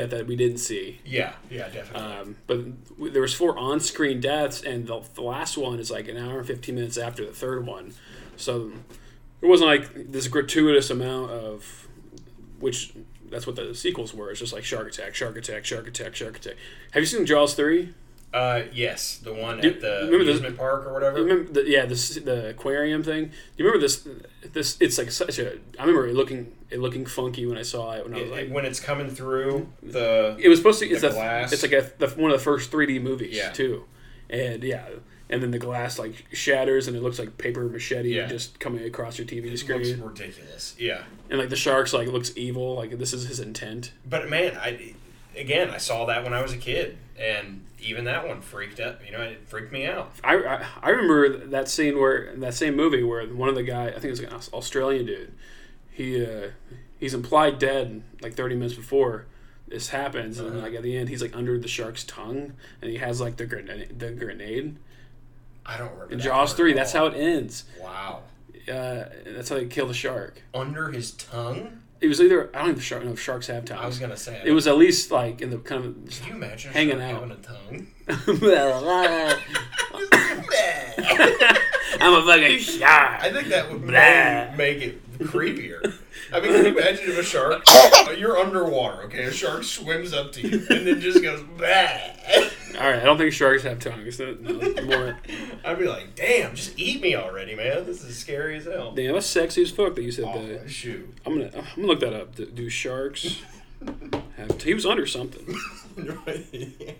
death 0.00 0.10
that 0.10 0.26
we 0.26 0.36
didn't 0.36 0.58
see. 0.58 1.00
yeah. 1.04 1.32
Yeah, 1.50 1.68
definitely. 1.68 2.00
Um, 2.00 2.36
but 2.46 2.88
w- 2.90 3.10
there 3.12 3.22
was 3.22 3.34
four 3.34 3.58
on-screen 3.58 4.20
deaths, 4.20 4.62
and 4.62 4.86
the, 4.86 5.02
the 5.14 5.22
last 5.22 5.56
one 5.58 5.78
is 5.80 5.90
like 5.90 6.08
an 6.08 6.16
hour 6.16 6.38
and 6.38 6.46
fifteen 6.46 6.74
minutes 6.76 6.96
after 6.98 7.24
the 7.26 7.32
third 7.32 7.66
one. 7.66 7.94
So 8.36 8.72
it 9.40 9.46
wasn't 9.46 9.68
like 9.70 10.12
this 10.12 10.28
gratuitous 10.28 10.90
amount 10.90 11.30
of 11.30 11.88
which 12.60 12.92
that's 13.30 13.46
what 13.46 13.56
the 13.56 13.74
sequels 13.74 14.14
were. 14.14 14.30
It's 14.30 14.40
just 14.40 14.52
like 14.52 14.64
shark 14.64 14.88
attack, 14.88 15.14
shark 15.14 15.36
attack, 15.36 15.64
shark 15.64 15.86
attack, 15.86 16.14
shark 16.14 16.36
attack. 16.36 16.54
Have 16.92 17.02
you 17.02 17.06
seen 17.06 17.26
Jaws 17.26 17.54
three? 17.54 17.92
Uh, 18.34 18.62
yes, 18.72 19.16
the 19.18 19.32
one 19.32 19.60
Do- 19.60 19.68
at 19.68 19.80
the 19.80 20.00
remember 20.04 20.18
the- 20.24 20.30
amusement 20.30 20.56
park 20.58 20.86
or 20.86 20.92
whatever. 20.92 21.22
Remember 21.22 21.50
the, 21.52 21.68
yeah, 21.68 21.86
this 21.86 22.14
the 22.16 22.50
aquarium 22.50 23.02
thing. 23.02 23.26
Do 23.26 23.30
you 23.56 23.64
remember 23.64 23.80
this? 23.80 24.06
This 24.52 24.76
it's 24.80 24.98
like 24.98 25.10
such 25.10 25.38
a. 25.38 25.52
I 25.78 25.82
remember 25.82 26.06
it 26.08 26.14
looking 26.14 26.52
it 26.70 26.78
looking 26.80 27.06
funky 27.06 27.46
when 27.46 27.56
I 27.58 27.62
saw 27.62 27.92
it 27.92 28.04
when 28.04 28.14
I 28.14 28.20
was 28.20 28.28
It- 28.30 28.32
like. 28.32 28.50
when 28.50 28.64
it's 28.66 28.80
coming 28.80 29.08
through 29.08 29.68
the 29.82 30.36
It 30.38 30.48
was 30.48 30.58
supposed 30.58 30.80
to. 30.80 30.86
It's 30.88 31.02
a. 31.02 31.10
glass. 31.10 31.52
It's 31.52 31.62
like 31.62 31.72
a, 31.72 31.90
the, 31.98 32.08
one 32.08 32.30
of 32.30 32.38
the 32.38 32.44
first 32.44 32.70
3D 32.70 33.00
movies 33.00 33.34
Yeah. 33.36 33.50
too, 33.52 33.84
and 34.28 34.62
yeah, 34.62 34.84
and 35.30 35.42
then 35.42 35.50
the 35.50 35.58
glass 35.58 35.98
like 35.98 36.26
shatters 36.32 36.86
and 36.88 36.96
it 36.96 37.02
looks 37.02 37.18
like 37.18 37.38
paper 37.38 37.64
machete 37.64 38.14
Yeah. 38.14 38.26
just 38.26 38.60
coming 38.60 38.84
across 38.84 39.18
your 39.18 39.26
TV 39.26 39.44
it 39.46 39.50
looks 39.50 39.60
screen, 39.62 40.00
ridiculous. 40.02 40.74
Yeah. 40.78 41.02
and 41.30 41.38
like 41.38 41.48
the 41.48 41.56
sharks 41.56 41.92
like 41.94 42.08
looks 42.08 42.32
evil, 42.36 42.74
like 42.76 42.98
this 42.98 43.12
is 43.14 43.26
his 43.26 43.40
intent. 43.40 43.92
But 44.08 44.28
man, 44.28 44.56
I 44.58 44.94
again 45.36 45.70
I 45.70 45.78
saw 45.78 46.04
that 46.06 46.24
when 46.24 46.34
I 46.34 46.42
was 46.42 46.52
a 46.52 46.58
kid, 46.58 46.98
and 47.18 47.64
even 47.80 48.04
that 48.04 48.26
one 48.26 48.40
freaked 48.40 48.80
out. 48.80 49.04
You 49.04 49.12
know, 49.12 49.20
it 49.20 49.48
freaked 49.48 49.72
me 49.72 49.86
out. 49.86 50.12
I, 50.24 50.36
I, 50.36 50.66
I 50.82 50.90
remember 50.90 51.46
that 51.46 51.68
scene 51.68 51.98
where 51.98 52.34
that 52.36 52.54
same 52.54 52.76
movie 52.76 53.02
where 53.02 53.26
one 53.26 53.48
of 53.48 53.54
the 53.54 53.62
guy 53.62 53.86
I 53.86 53.92
think 53.92 54.04
it 54.04 54.10
was 54.10 54.20
an 54.20 54.32
Australian 54.52 55.06
dude, 55.06 55.32
he 55.90 56.24
uh, 56.24 56.50
he's 56.98 57.14
implied 57.14 57.58
dead 57.58 58.02
like 58.20 58.34
30 58.34 58.56
minutes 58.56 58.74
before 58.74 59.26
this 59.66 59.90
happens, 59.90 60.38
and 60.38 60.62
like 60.62 60.74
at 60.74 60.82
the 60.82 60.96
end 60.96 61.08
he's 61.08 61.22
like 61.22 61.36
under 61.36 61.58
the 61.58 61.68
shark's 61.68 62.04
tongue, 62.04 62.54
and 62.80 62.90
he 62.90 62.98
has 62.98 63.20
like 63.20 63.36
the 63.36 63.46
grenade, 63.46 63.98
the 63.98 64.12
grenade. 64.12 64.76
I 65.64 65.76
don't 65.76 65.92
remember. 65.92 66.12
In 66.14 66.20
Jaws 66.20 66.54
three, 66.54 66.72
that's 66.72 66.92
how 66.92 67.06
it 67.06 67.14
ends. 67.14 67.64
Wow. 67.80 68.22
Uh, 68.66 69.04
that's 69.26 69.48
how 69.48 69.56
they 69.56 69.66
kill 69.66 69.86
the 69.86 69.94
shark. 69.94 70.42
Under 70.54 70.90
his 70.90 71.12
tongue. 71.12 71.82
It 72.00 72.06
was 72.06 72.20
either 72.20 72.48
I 72.54 72.60
don't 72.60 72.70
even 72.70 72.80
shark, 72.80 73.04
know 73.04 73.12
if 73.12 73.20
sharks 73.20 73.48
have 73.48 73.64
tongues. 73.64 73.80
I 73.82 73.86
was 73.86 73.98
gonna 73.98 74.16
say. 74.16 74.40
It 74.44 74.52
was 74.52 74.66
at 74.66 74.76
least 74.78 75.10
like 75.10 75.40
in 75.40 75.50
the 75.50 75.58
kind 75.58 75.84
of 75.84 75.94
Can 76.10 76.28
you 76.28 76.34
imagine 76.34 76.72
hanging 76.72 77.00
out. 77.00 77.20
having 77.20 77.30
a 77.32 77.36
tongue? 77.36 77.86
I'm 82.00 82.14
a 82.14 82.24
fucking 82.26 82.58
shark. 82.58 83.22
I 83.22 83.32
think 83.32 83.48
that 83.48 83.70
would 83.70 83.82
make 83.82 84.82
it 84.82 85.18
creepier. 85.18 85.94
I 86.32 86.40
mean, 86.40 86.52
can 86.52 86.64
you 86.66 86.78
imagine 86.78 87.10
if 87.10 87.18
a 87.18 87.22
shark, 87.22 87.62
uh, 87.68 88.10
you're 88.16 88.36
underwater, 88.36 89.02
okay? 89.04 89.24
A 89.24 89.32
shark 89.32 89.64
swims 89.64 90.12
up 90.12 90.32
to 90.32 90.40
you 90.46 90.58
and 90.70 90.86
then 90.86 91.00
just 91.00 91.22
goes, 91.22 91.42
bah. 91.56 91.88
All 92.78 92.84
right, 92.90 93.00
I 93.00 93.04
don't 93.04 93.16
think 93.18 93.32
sharks 93.32 93.62
have 93.62 93.78
tongues. 93.80 94.18
No, 94.20 94.32
no, 94.34 94.82
more. 94.84 95.18
I'd 95.64 95.78
be 95.78 95.86
like, 95.86 96.14
damn, 96.14 96.54
just 96.54 96.78
eat 96.78 97.00
me 97.00 97.16
already, 97.16 97.54
man. 97.54 97.86
This 97.86 98.04
is 98.04 98.16
scary 98.16 98.56
as 98.58 98.66
hell. 98.66 98.92
Damn, 98.92 99.14
that's 99.14 99.26
sexy 99.26 99.62
as 99.62 99.70
fuck 99.70 99.94
that 99.94 100.02
you 100.02 100.12
said 100.12 100.24
Oh, 100.28 100.46
that. 100.46 100.70
shoot. 100.70 101.12
I'm 101.26 101.34
gonna 101.38 101.50
I'm 101.56 101.64
gonna 101.76 101.86
look 101.88 102.00
that 102.00 102.12
up. 102.12 102.34
Do- 102.36 102.46
Do 102.46 102.68
sharks 102.68 103.42
have? 104.36 104.60
He 104.62 104.74
was 104.74 104.84
under 104.86 105.06
something. 105.06 105.56
yeah. 106.52 106.92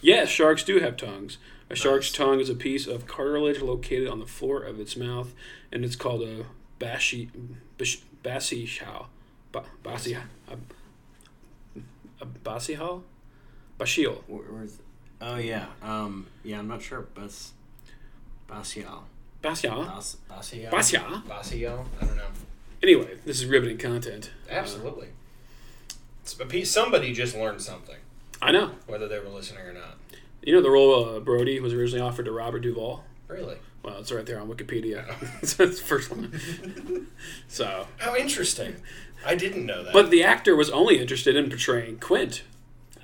Yes, 0.00 0.28
sharks 0.28 0.64
do 0.64 0.78
have 0.80 0.96
tongues. 0.96 1.38
A 1.70 1.74
shark's 1.76 2.10
Nice. 2.10 2.16
tongue 2.18 2.40
is 2.40 2.48
a 2.50 2.54
piece 2.54 2.86
of 2.86 3.06
cartilage 3.06 3.60
located 3.60 4.08
on 4.08 4.18
the 4.20 4.26
floor 4.26 4.62
of 4.62 4.78
its 4.80 4.96
mouth, 4.96 5.32
and 5.70 5.84
it's 5.84 5.96
called 5.96 6.22
a 6.22 6.44
bashi 6.82 7.30
bash- 7.78 8.00
basihal. 8.24 9.06
Ba- 9.52 9.64
basi 9.84 10.16
a, 10.16 10.56
a 12.20 12.26
basihal? 12.26 13.02
Bashial. 13.78 14.22
Where, 14.26 14.42
where's? 14.50 14.78
Oh 15.20 15.36
yeah. 15.36 15.66
Um. 15.82 16.26
Yeah, 16.44 16.58
I'm 16.58 16.68
not 16.68 16.82
sure. 16.82 17.02
Bas. 17.14 17.52
Basial. 18.48 19.02
Basihal. 19.42 19.86
Bas. 19.86 20.16
Basio? 20.30 21.84
I 22.00 22.04
don't 22.04 22.16
know. 22.16 22.26
Anyway, 22.82 23.16
this 23.24 23.38
is 23.40 23.46
riveting 23.46 23.78
content. 23.78 24.30
Absolutely. 24.50 25.08
It's 26.22 26.38
a 26.38 26.46
piece- 26.46 26.70
Somebody 26.70 27.12
just 27.12 27.34
learned 27.36 27.60
something, 27.60 27.96
I 28.40 28.52
know. 28.52 28.72
whether 28.86 29.08
they 29.08 29.18
were 29.18 29.28
listening 29.28 29.64
or 29.66 29.72
not. 29.72 29.96
You 30.42 30.52
know 30.54 30.62
the 30.62 30.70
role 30.70 31.04
of 31.16 31.24
Brody 31.24 31.58
was 31.60 31.72
originally 31.72 32.02
offered 32.02 32.24
to 32.26 32.32
Robert 32.32 32.60
Duvall. 32.60 33.04
Really? 33.28 33.56
Well, 33.82 33.98
it's 33.98 34.12
right 34.12 34.24
there 34.24 34.40
on 34.40 34.48
Wikipedia. 34.48 35.04
it's 35.42 35.54
the 35.54 35.66
first 35.68 36.10
one. 36.10 37.08
so, 37.48 37.86
How 37.98 38.14
interesting. 38.16 38.76
I 39.26 39.34
didn't 39.34 39.66
know 39.66 39.82
that. 39.84 39.92
but 39.92 40.10
the 40.10 40.22
actor 40.24 40.54
was 40.56 40.70
only 40.70 40.98
interested 41.00 41.36
in 41.36 41.48
portraying 41.48 41.98
Quint. 41.98 42.42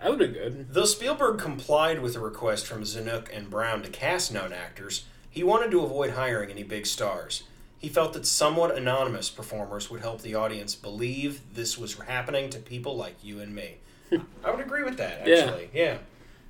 That 0.01 0.11
would 0.11 0.21
have 0.21 0.33
been 0.33 0.41
good. 0.43 0.67
Though 0.75 0.85
Spielberg 0.85 1.39
complied 1.41 2.01
with 2.01 2.15
a 2.17 2.21
request 2.21 2.67
from 2.67 2.83
Zanuck 2.83 3.29
and 3.37 3.51
Brown 3.51 3.83
to 3.83 3.89
cast 3.89 4.33
known 4.33 4.53
actors, 4.53 5.05
he 5.29 5.43
wanted 5.43 5.71
to 5.73 5.81
avoid 5.83 6.11
hiring 6.11 6.51
any 6.51 6.63
big 6.63 6.87
stars. 6.87 7.43
He 7.79 7.89
felt 7.89 8.13
that 8.15 8.27
somewhat 8.27 8.77
anonymous 8.77 9.31
performers 9.31 9.91
would 9.91 10.01
help 10.01 10.23
the 10.23 10.35
audience 10.35 10.75
believe 10.75 11.41
this 11.55 11.77
was 11.79 11.95
happening 11.99 12.51
to 12.51 12.59
people 12.59 12.97
like 12.97 13.17
you 13.23 13.41
and 13.41 13.55
me. 13.55 13.77
Hmm. 14.11 14.23
I 14.45 14.51
would 14.51 14.61
agree 14.61 14.83
with 14.85 14.97
that, 14.99 15.27
Yeah. 15.27 15.37
actually. 15.37 15.71
Yeah. 15.73 15.99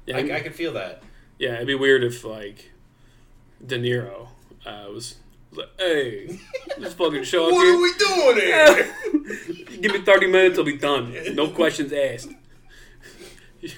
Yeah, 0.06 0.16
I, 0.16 0.36
I 0.36 0.40
could 0.40 0.54
feel 0.54 0.72
that. 0.74 1.02
yeah, 1.38 1.54
it'd 1.56 1.66
be 1.66 1.74
weird 1.74 2.02
if 2.04 2.24
like 2.24 2.70
De 3.64 3.78
Niro 3.78 4.28
uh, 4.66 4.86
was, 4.92 5.16
like, 5.52 5.68
"Hey, 5.78 6.38
this 6.78 6.94
fucking 6.94 7.24
show. 7.24 7.50
What 7.50 7.64
here. 7.64 7.74
are 7.74 7.82
we 7.82 7.92
doing 7.98 8.36
here? 8.36 9.76
Give 9.80 9.92
me 9.92 10.00
thirty 10.02 10.26
minutes, 10.26 10.58
I'll 10.58 10.64
be 10.64 10.76
done. 10.78 11.14
No 11.34 11.48
questions 11.48 11.92
asked." 11.92 12.30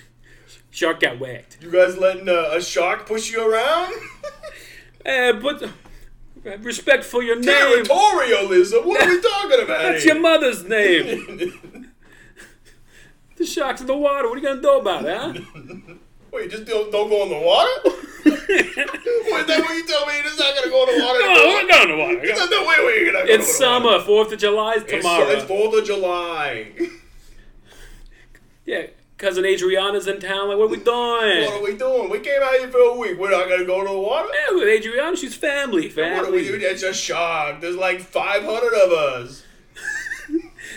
Shark 0.71 1.01
got 1.01 1.19
whacked. 1.19 1.59
you 1.61 1.71
guys 1.71 1.97
letting 1.99 2.29
uh, 2.29 2.51
a 2.53 2.61
shark 2.63 3.05
push 3.07 3.31
you 3.33 3.41
around? 3.53 3.93
Hey, 5.05 5.33
but 5.33 5.69
respect 6.61 7.05
for 7.05 7.23
your 7.23 7.37
name. 7.37 7.47
Territorialism? 7.85 8.85
What 8.85 9.03
are 9.03 9.09
we 9.09 9.21
talking 9.21 9.63
about 9.65 9.83
That's 9.83 10.05
here? 10.05 10.15
your 10.15 10.23
mother's 10.23 10.63
name. 10.65 11.91
the 13.37 13.45
shark's 13.47 13.81
in 13.81 13.87
the 13.89 13.97
water. 13.97 14.29
What 14.29 14.39
are 14.39 14.41
you 14.41 14.47
gonna 14.49 14.63
do 14.63 14.79
about 14.79 15.05
it, 15.07 15.17
huh? 15.17 15.95
Wait, 16.33 16.51
just 16.51 16.65
don't, 16.65 16.91
don't 16.93 17.09
go 17.09 17.23
in 17.25 17.29
the 17.29 17.39
water? 17.39 17.71
Wait, 18.25 19.47
that 19.47 19.61
what 19.61 19.75
you 19.77 19.87
tell 19.87 20.07
me? 20.07 20.15
You're 20.17 20.37
not 20.37 20.55
gonna 20.55 20.71
go 20.71 20.87
in 20.89 20.99
the 20.99 21.05
water? 21.05 21.19
No, 21.21 21.47
we're 21.49 21.69
going 21.69 21.89
to 21.89 21.97
water. 21.97 22.35
No, 22.35 22.47
no, 22.47 22.69
wait, 22.69 22.87
wait, 22.87 23.03
you're 23.03 23.13
not 23.13 23.27
gonna 23.27 23.33
It's 23.33 23.59
go 23.59 23.77
in 23.77 23.83
the 23.83 23.89
water. 23.89 23.99
summer. 23.99 24.05
Fourth 24.05 24.33
of 24.33 24.39
July 24.39 24.73
is 24.75 24.85
tomorrow. 24.85 25.29
it's 25.29 25.45
Fourth 25.45 25.75
of 25.79 25.85
July. 25.85 26.73
yeah, 28.67 28.87
cousin 29.19 29.45
Adriana's 29.45 30.07
in 30.07 30.21
town. 30.21 30.49
Like, 30.49 30.59
what 30.59 30.65
are 30.65 30.69
we 30.69 30.77
doing? 30.79 31.45
what 31.47 31.53
are 31.55 31.63
we 31.63 31.77
doing? 31.77 32.11
We 32.11 32.19
came 32.21 32.43
out 32.43 32.53
here 32.55 32.69
for 32.69 32.79
a 32.79 32.95
week. 32.97 33.19
We're 33.19 33.31
not 33.31 33.49
gonna 33.49 33.65
go 33.65 33.83
to 33.85 33.89
the 33.91 33.99
water. 33.99 34.29
Yeah, 34.33 34.57
with 34.57 34.69
Adriana, 34.69 35.17
she's 35.17 35.35
family. 35.35 35.89
What 35.89 35.99
are 35.99 36.31
we 36.31 36.45
Family. 36.45 36.49
doing? 36.49 36.61
That's 36.61 36.83
a 36.83 36.93
shark. 36.95 37.61
There's 37.61 37.77
like 37.77 38.01
500 38.01 38.73
of 38.75 38.93
us. 38.93 39.45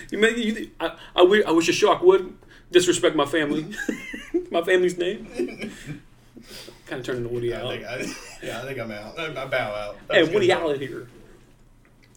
You 0.09 0.17
may, 0.19 0.35
you, 0.35 0.69
I, 0.79 0.95
I, 1.15 1.21
wish, 1.23 1.43
I 1.45 1.51
wish 1.51 1.69
a 1.69 1.73
shark 1.73 2.01
would 2.03 2.35
disrespect 2.77 3.15
my 3.15 3.25
family, 3.25 3.73
my 4.51 4.61
family's 4.63 4.97
name. 4.97 5.71
kind 6.87 6.99
of 6.99 7.05
turned 7.05 7.19
into 7.19 7.29
Woody 7.29 7.53
I 7.53 7.59
Allen. 7.61 7.79
think, 7.79 7.87
I, 7.89 8.45
yeah, 8.45 8.61
I 8.61 8.65
think 8.65 8.79
I'm 8.79 8.91
out. 8.91 9.17
I, 9.17 9.27
I 9.27 9.45
bow 9.45 9.73
out. 9.73 10.07
That 10.09 10.17
Hey, 10.27 10.33
Woody. 10.33 10.51
Allen 10.51 10.79
here. 10.79 11.07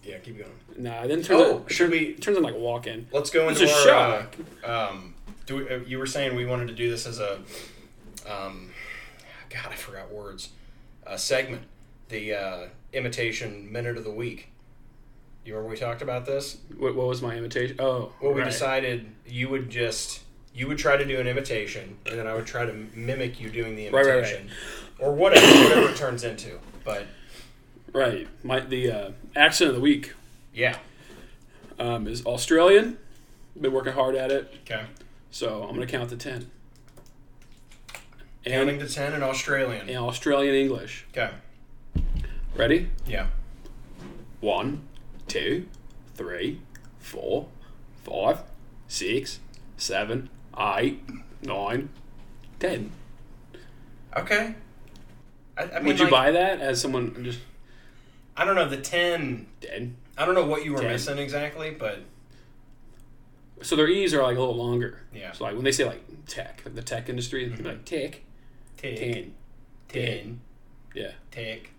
Yeah, 0.03 0.19
keep 0.19 0.39
going. 0.39 0.51
Nah, 0.77 1.07
then 1.07 1.23
turns 1.23 1.41
Oh, 1.43 1.65
should 1.69 1.91
we- 1.91 2.15
turns 2.15 2.37
into 2.37 2.41
like 2.41 2.55
a 2.55 2.59
walk-in. 2.59 3.07
Let's 3.13 3.31
go 3.31 3.49
It's 3.49 3.61
into 3.61 3.73
a 3.73 3.93
our. 3.95 4.27
Uh, 4.65 4.89
um, 4.91 5.15
do 5.47 5.57
we, 5.57 5.69
uh, 5.69 5.79
you 5.87 5.99
were 5.99 6.07
saying 6.07 6.35
we 6.35 6.45
wanted 6.47 6.69
to 6.69 6.75
do 6.75 6.91
this 6.91 7.07
as 7.07 7.21
a, 7.21 7.39
um, 8.29 8.71
God, 9.51 9.71
I 9.71 9.75
forgot 9.77 10.13
words. 10.13 10.51
A 11.07 11.17
segment, 11.19 11.63
the 12.09 12.35
uh, 12.35 12.67
imitation 12.93 13.71
minute 13.73 13.97
of 13.97 14.05
the 14.05 14.11
week. 14.11 14.49
You 15.45 15.55
remember 15.55 15.71
we 15.71 15.77
talked 15.77 16.03
about 16.03 16.27
this? 16.27 16.59
What, 16.77 16.97
what 16.97 17.07
was 17.07 17.23
my 17.23 17.37
invitation? 17.37 17.77
Oh, 17.79 18.13
Well, 18.21 18.33
we 18.33 18.41
right. 18.41 18.51
decided 18.51 19.07
you 19.25 19.49
would 19.49 19.71
just 19.71 20.21
you 20.57 20.67
would 20.69 20.79
try 20.79 20.97
to 20.97 21.05
do 21.05 21.21
an 21.21 21.27
imitation, 21.27 21.99
and 22.07 22.19
then 22.19 22.27
I 22.27 22.35
would 22.35 22.47
try 22.47 22.65
to 22.65 22.73
mimic 22.95 23.39
you 23.41 23.51
doing 23.51 23.77
the 23.77 23.91
Right, 23.91 24.07
right, 24.07 24.07
right. 24.07 24.19
imitation, 24.19 24.49
or 24.99 25.13
whatever, 25.13 25.47
whatever 25.47 25.89
it 25.91 25.97
turns 25.97 26.25
into. 26.25 26.59
But 26.85 27.05
Right. 27.93 28.27
My 28.43 28.61
the 28.61 28.91
uh, 28.91 29.11
accent 29.35 29.69
of 29.71 29.75
the 29.77 29.81
week 29.83 30.13
yeah, 30.55 30.77
um, 31.79 32.07
is 32.07 32.25
Australian. 32.25 32.99
Been 33.61 33.73
working 33.73 33.93
hard 33.95 34.15
at 34.17 34.31
it, 34.33 34.53
okay. 34.65 34.85
so 35.31 35.63
I'm 35.65 35.75
gonna 35.75 35.87
count 35.87 36.11
to 36.11 36.17
ten. 36.17 36.51
Counting 38.45 38.79
to 38.79 38.89
ten 38.89 39.13
in 39.15 39.23
Australian. 39.23 39.89
and 39.89 39.99
Australian 39.99 40.55
English. 40.55 41.05
Okay. 41.11 41.31
Ready? 42.55 42.91
Yeah. 43.07 43.27
One, 44.41 44.83
two, 45.27 45.67
three, 46.15 46.61
four, 46.99 47.49
five, 48.05 48.41
six, 48.89 49.41
seven, 49.77 50.29
eight, 50.59 51.03
nine, 51.43 51.89
ten. 52.59 52.91
Okay. 54.17 54.55
I, 55.59 55.63
I 55.63 55.79
mean, 55.79 55.87
Would 55.87 55.99
you 55.99 56.05
like, 56.05 56.11
buy 56.11 56.31
that 56.33 56.61
as 56.61 56.81
someone 56.81 57.23
just 57.25 57.41
I 58.37 58.45
don't 58.45 58.55
know 58.57 58.69
the 58.69 58.77
ten. 58.79 59.47
dead? 59.61 59.95
I 60.19 60.25
don't 60.25 60.35
know 60.35 60.47
what 60.47 60.65
you 60.65 60.73
were 60.73 60.81
Ten. 60.81 60.93
missing 60.93 61.19
exactly, 61.19 61.71
but 61.71 62.01
So 63.63 63.77
their 63.77 63.89
E's 63.89 64.15
are 64.15 64.23
like 64.23 64.37
a 64.37 64.41
little 64.41 64.57
longer. 64.57 65.01
Yeah. 65.15 65.33
So 65.33 65.45
like 65.45 65.55
when 65.55 65.65
they 65.65 65.73
say 65.73 65.85
like 65.85 66.03
tech, 66.27 66.63
like 66.65 66.75
the 66.75 66.83
tech 66.83 67.09
industry, 67.09 67.47
be 67.47 67.57
mm-hmm. 67.57 67.67
like 67.67 67.85
tech, 67.85 68.21
tick, 68.77 68.99
ten. 68.99 69.33
ten, 69.89 70.41
Yeah. 70.95 71.13
tech. 71.31 71.71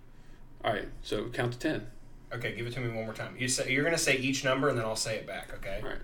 All 0.63 0.73
right. 0.73 0.88
So 1.01 1.30
count 1.30 1.53
to 1.53 1.59
ten. 1.59 1.88
Okay, 2.34 2.55
give 2.55 2.67
it 2.67 2.73
to 2.73 2.80
me 2.82 2.88
one 2.89 3.05
more 3.05 3.13
time. 3.13 3.36
You 3.39 3.47
say 3.47 3.71
you're 3.71 3.84
gonna 3.84 3.97
say 3.97 4.17
each 4.17 4.43
number 4.43 4.69
and 4.69 4.78
then 4.78 4.86
I'll 4.86 4.95
say 4.95 5.15
it 5.15 5.25
back. 5.28 5.51
Okay. 5.55 5.80
All 5.82 5.89
right. 5.89 5.99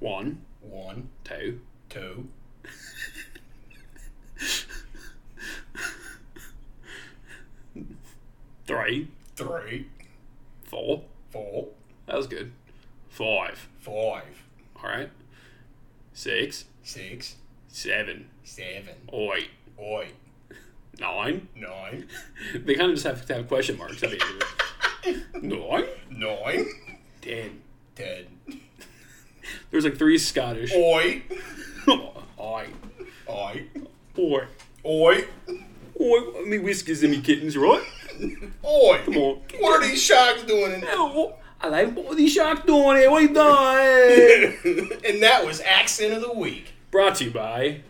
One, 0.00 0.42
One, 0.62 1.08
two, 1.24 1.60
two, 1.90 2.28
three, 8.66 9.08
three, 9.36 9.86
four. 10.64 11.02
four, 11.30 11.68
That 12.06 12.16
was 12.16 12.26
good. 12.26 12.52
Five. 13.08 13.68
five, 13.80 14.44
All 14.76 14.84
right. 14.90 15.10
Six, 16.12 16.64
six, 16.82 17.36
seven, 17.68 18.28
seven, 18.44 18.88
eight, 19.12 19.14
oi, 19.14 19.48
oi. 19.82 20.08
nine. 20.98 21.48
nine, 21.54 22.06
They 22.54 22.74
kind 22.74 22.90
of 22.90 22.96
just 22.96 23.06
have 23.06 23.24
to 23.26 23.34
have 23.34 23.48
question 23.48 23.78
marks 23.78 24.02
at 24.02 24.10
the 24.10 24.20
end 24.22 24.42
of 24.42 25.24
it. 25.32 25.42
Nine, 25.42 25.84
nine, 26.10 26.66
ten. 27.22 27.60
ten, 27.94 28.26
There's 29.70 29.84
like 29.84 29.96
three 29.96 30.18
Scottish. 30.18 30.72
oi, 30.74 31.22
Oi. 31.88 32.66
oi, 33.28 33.66
Oi. 34.18 34.44
oi, 34.84 35.24
Oi. 36.00 36.42
Me 36.46 36.58
whiskers 36.58 37.02
and 37.02 37.12
me 37.12 37.20
kittens, 37.20 37.56
right? 37.56 37.82
oi. 38.64 39.00
Come 39.04 39.16
on. 39.16 39.40
What 39.60 39.82
are 39.82 39.86
these 39.86 40.02
sharks 40.02 40.42
doing 40.44 40.72
in 40.72 40.84
Oh, 40.88 41.34
I 41.60 41.68
like 41.68 41.94
what 41.94 42.06
are 42.12 42.14
these 42.14 42.32
sharks 42.32 42.62
doing 42.66 42.96
here? 42.96 43.10
What 43.10 43.22
are 43.22 43.26
you 43.26 43.34
doing? 43.34 45.00
and 45.04 45.22
that 45.22 45.44
was 45.44 45.60
accent 45.60 46.14
of 46.14 46.22
the 46.22 46.32
week. 46.32 46.72
Brought 46.90 47.16
to 47.16 47.24
you 47.24 47.30
by 47.30 47.80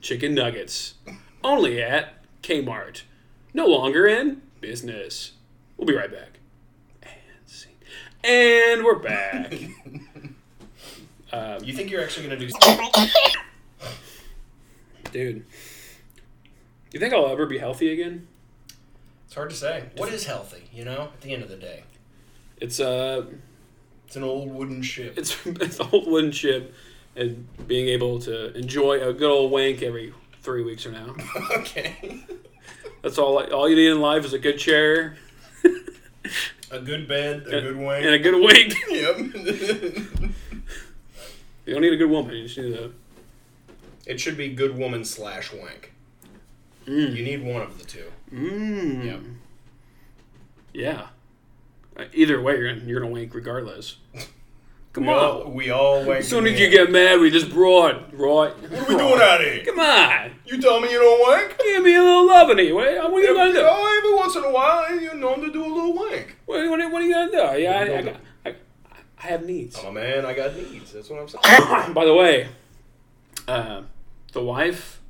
Chicken 0.00 0.34
Nuggets. 0.34 0.94
Only 1.44 1.82
at 1.82 2.14
Kmart. 2.42 3.02
No 3.54 3.66
longer 3.66 4.06
in 4.06 4.42
business. 4.60 5.32
We'll 5.76 5.86
be 5.86 5.94
right 5.96 6.10
back. 6.10 6.38
And. 7.02 7.12
And 8.24 8.84
we're 8.84 8.98
back. 9.00 9.52
You 11.32 11.72
think 11.72 11.90
you're 11.90 12.02
actually 12.02 12.28
gonna 12.28 12.40
do? 12.40 12.48
Dude. 15.12 15.44
You 16.92 17.00
think 17.00 17.14
I'll 17.14 17.28
ever 17.28 17.46
be 17.46 17.58
healthy 17.58 17.92
again? 17.92 18.26
It's 19.26 19.34
hard 19.34 19.50
to 19.50 19.56
say. 19.56 19.84
What 19.96 20.12
is 20.12 20.26
healthy? 20.26 20.64
You 20.72 20.84
know, 20.84 21.10
at 21.14 21.20
the 21.22 21.32
end 21.32 21.42
of 21.42 21.48
the 21.48 21.56
day, 21.56 21.84
It's 22.60 22.80
uh 22.80 23.24
it's 24.06 24.16
an 24.16 24.22
old 24.24 24.52
wooden 24.52 24.82
ship. 24.82 25.14
it's 25.16 25.34
it's 25.46 25.78
the 25.78 25.84
whole 25.84 26.04
wooden 26.10 26.32
ship 26.32 26.74
and 27.16 27.46
being 27.66 27.88
able 27.88 28.18
to 28.20 28.56
enjoy 28.56 29.00
a 29.06 29.12
good 29.12 29.30
old 29.30 29.50
wank 29.50 29.82
every 29.82 30.12
three 30.42 30.62
weeks 30.62 30.82
from 30.84 30.92
now. 30.92 31.14
okay. 31.58 32.24
That's 33.02 33.18
all 33.18 33.42
all 33.52 33.68
you 33.68 33.76
need 33.76 33.88
in 33.90 34.00
life 34.00 34.24
is 34.24 34.32
a 34.32 34.38
good 34.38 34.58
chair 34.58 35.16
A 36.70 36.78
good 36.80 37.06
bed, 37.06 37.42
a 37.48 37.60
good 37.60 37.76
wank. 37.76 38.02
and 38.04 38.14
a 38.14 38.18
good 38.18 38.40
wank. 38.40 38.74
Yep. 38.90 40.32
You 41.66 41.74
don't 41.74 41.82
need 41.82 41.92
a 41.92 41.96
good 41.96 42.10
woman. 42.10 42.34
You 42.36 42.44
just 42.44 42.58
need 42.58 42.74
a. 42.74 42.90
it 44.06 44.20
should 44.20 44.36
be 44.36 44.48
good 44.48 44.76
woman 44.76 45.04
slash 45.04 45.52
wank. 45.52 45.92
You 46.86 47.08
need 47.10 47.44
one 47.44 47.62
of 47.62 47.78
the 47.78 47.84
two. 47.84 48.10
Mm. 48.32 49.04
Yep. 49.04 49.20
Yeah. 50.72 51.06
Uh, 51.96 52.04
Either 52.12 52.40
way, 52.40 52.56
you're 52.56 52.74
gonna, 52.74 52.86
you're 52.86 53.00
gonna 53.00 53.12
wank 53.12 53.34
regardless. 53.34 53.96
Come 54.92 55.06
We 55.06 55.12
on. 55.12 55.18
all, 55.24 55.50
we 55.50 55.70
all 55.70 56.04
wank. 56.04 56.18
as 56.20 56.28
soon 56.28 56.46
as 56.46 56.58
you 56.60 56.68
get 56.68 56.90
mad, 56.90 57.18
we 57.20 57.30
just 57.30 57.50
broad, 57.50 58.12
right? 58.12 58.52
What 58.52 58.72
are 58.72 58.88
we 58.88 58.96
doing 58.96 59.20
out 59.22 59.40
here? 59.40 59.64
Come 59.64 59.78
on. 59.78 60.32
You 60.44 60.60
tell 60.60 60.80
me 60.80 60.90
you 60.90 60.98
don't 60.98 61.20
wank? 61.20 61.56
Give 61.58 61.82
me 61.82 61.94
a 61.94 62.02
little 62.02 62.26
loving 62.26 62.58
here. 62.58 62.74
What, 62.74 63.10
what 63.12 63.22
are 63.22 63.26
you 63.26 63.34
gonna 63.34 63.52
do? 63.52 63.60
Oh, 63.62 63.96
every 63.98 64.14
once 64.14 64.36
in 64.36 64.44
a 64.44 64.50
while, 64.50 64.94
you 65.00 65.14
know 65.14 65.36
to 65.36 65.50
do 65.52 65.64
a 65.64 65.72
little 65.72 65.94
wank. 65.94 66.36
What, 66.46 66.68
what, 66.68 66.90
what 66.92 67.00
are 67.02 67.06
you 67.06 67.14
gonna 67.14 67.30
do? 67.30 67.60
Yeah, 67.62 67.78
I, 67.78 67.98
I, 67.98 68.02
got- 68.02 68.16
I, 69.22 69.26
I 69.26 69.30
have 69.30 69.44
needs. 69.44 69.78
I'm 69.78 69.86
a 69.86 69.92
man. 69.92 70.24
I 70.26 70.34
got 70.34 70.54
needs. 70.56 70.92
That's 70.92 71.08
what 71.10 71.20
I'm 71.20 71.28
saying. 71.28 71.42
By 71.94 72.04
the 72.04 72.14
way, 72.14 72.48
uh, 73.48 73.82
the 74.32 74.42
wife, 74.42 75.00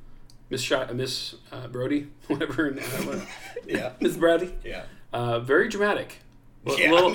Miss 0.49 0.61
Shot, 0.61 0.93
Miss 0.95 1.35
uh, 1.51 1.67
Brody, 1.67 2.07
whatever, 2.27 2.69
uh, 2.69 2.81
what- 3.03 3.27
yeah. 3.67 3.93
Miss 3.99 4.15
Brody, 4.17 4.53
Yeah. 4.63 4.83
uh, 5.11 5.39
very 5.39 5.67
dramatic. 5.69 6.19
A 6.65 6.73
Yeah. 6.77 6.91
little, 6.91 7.11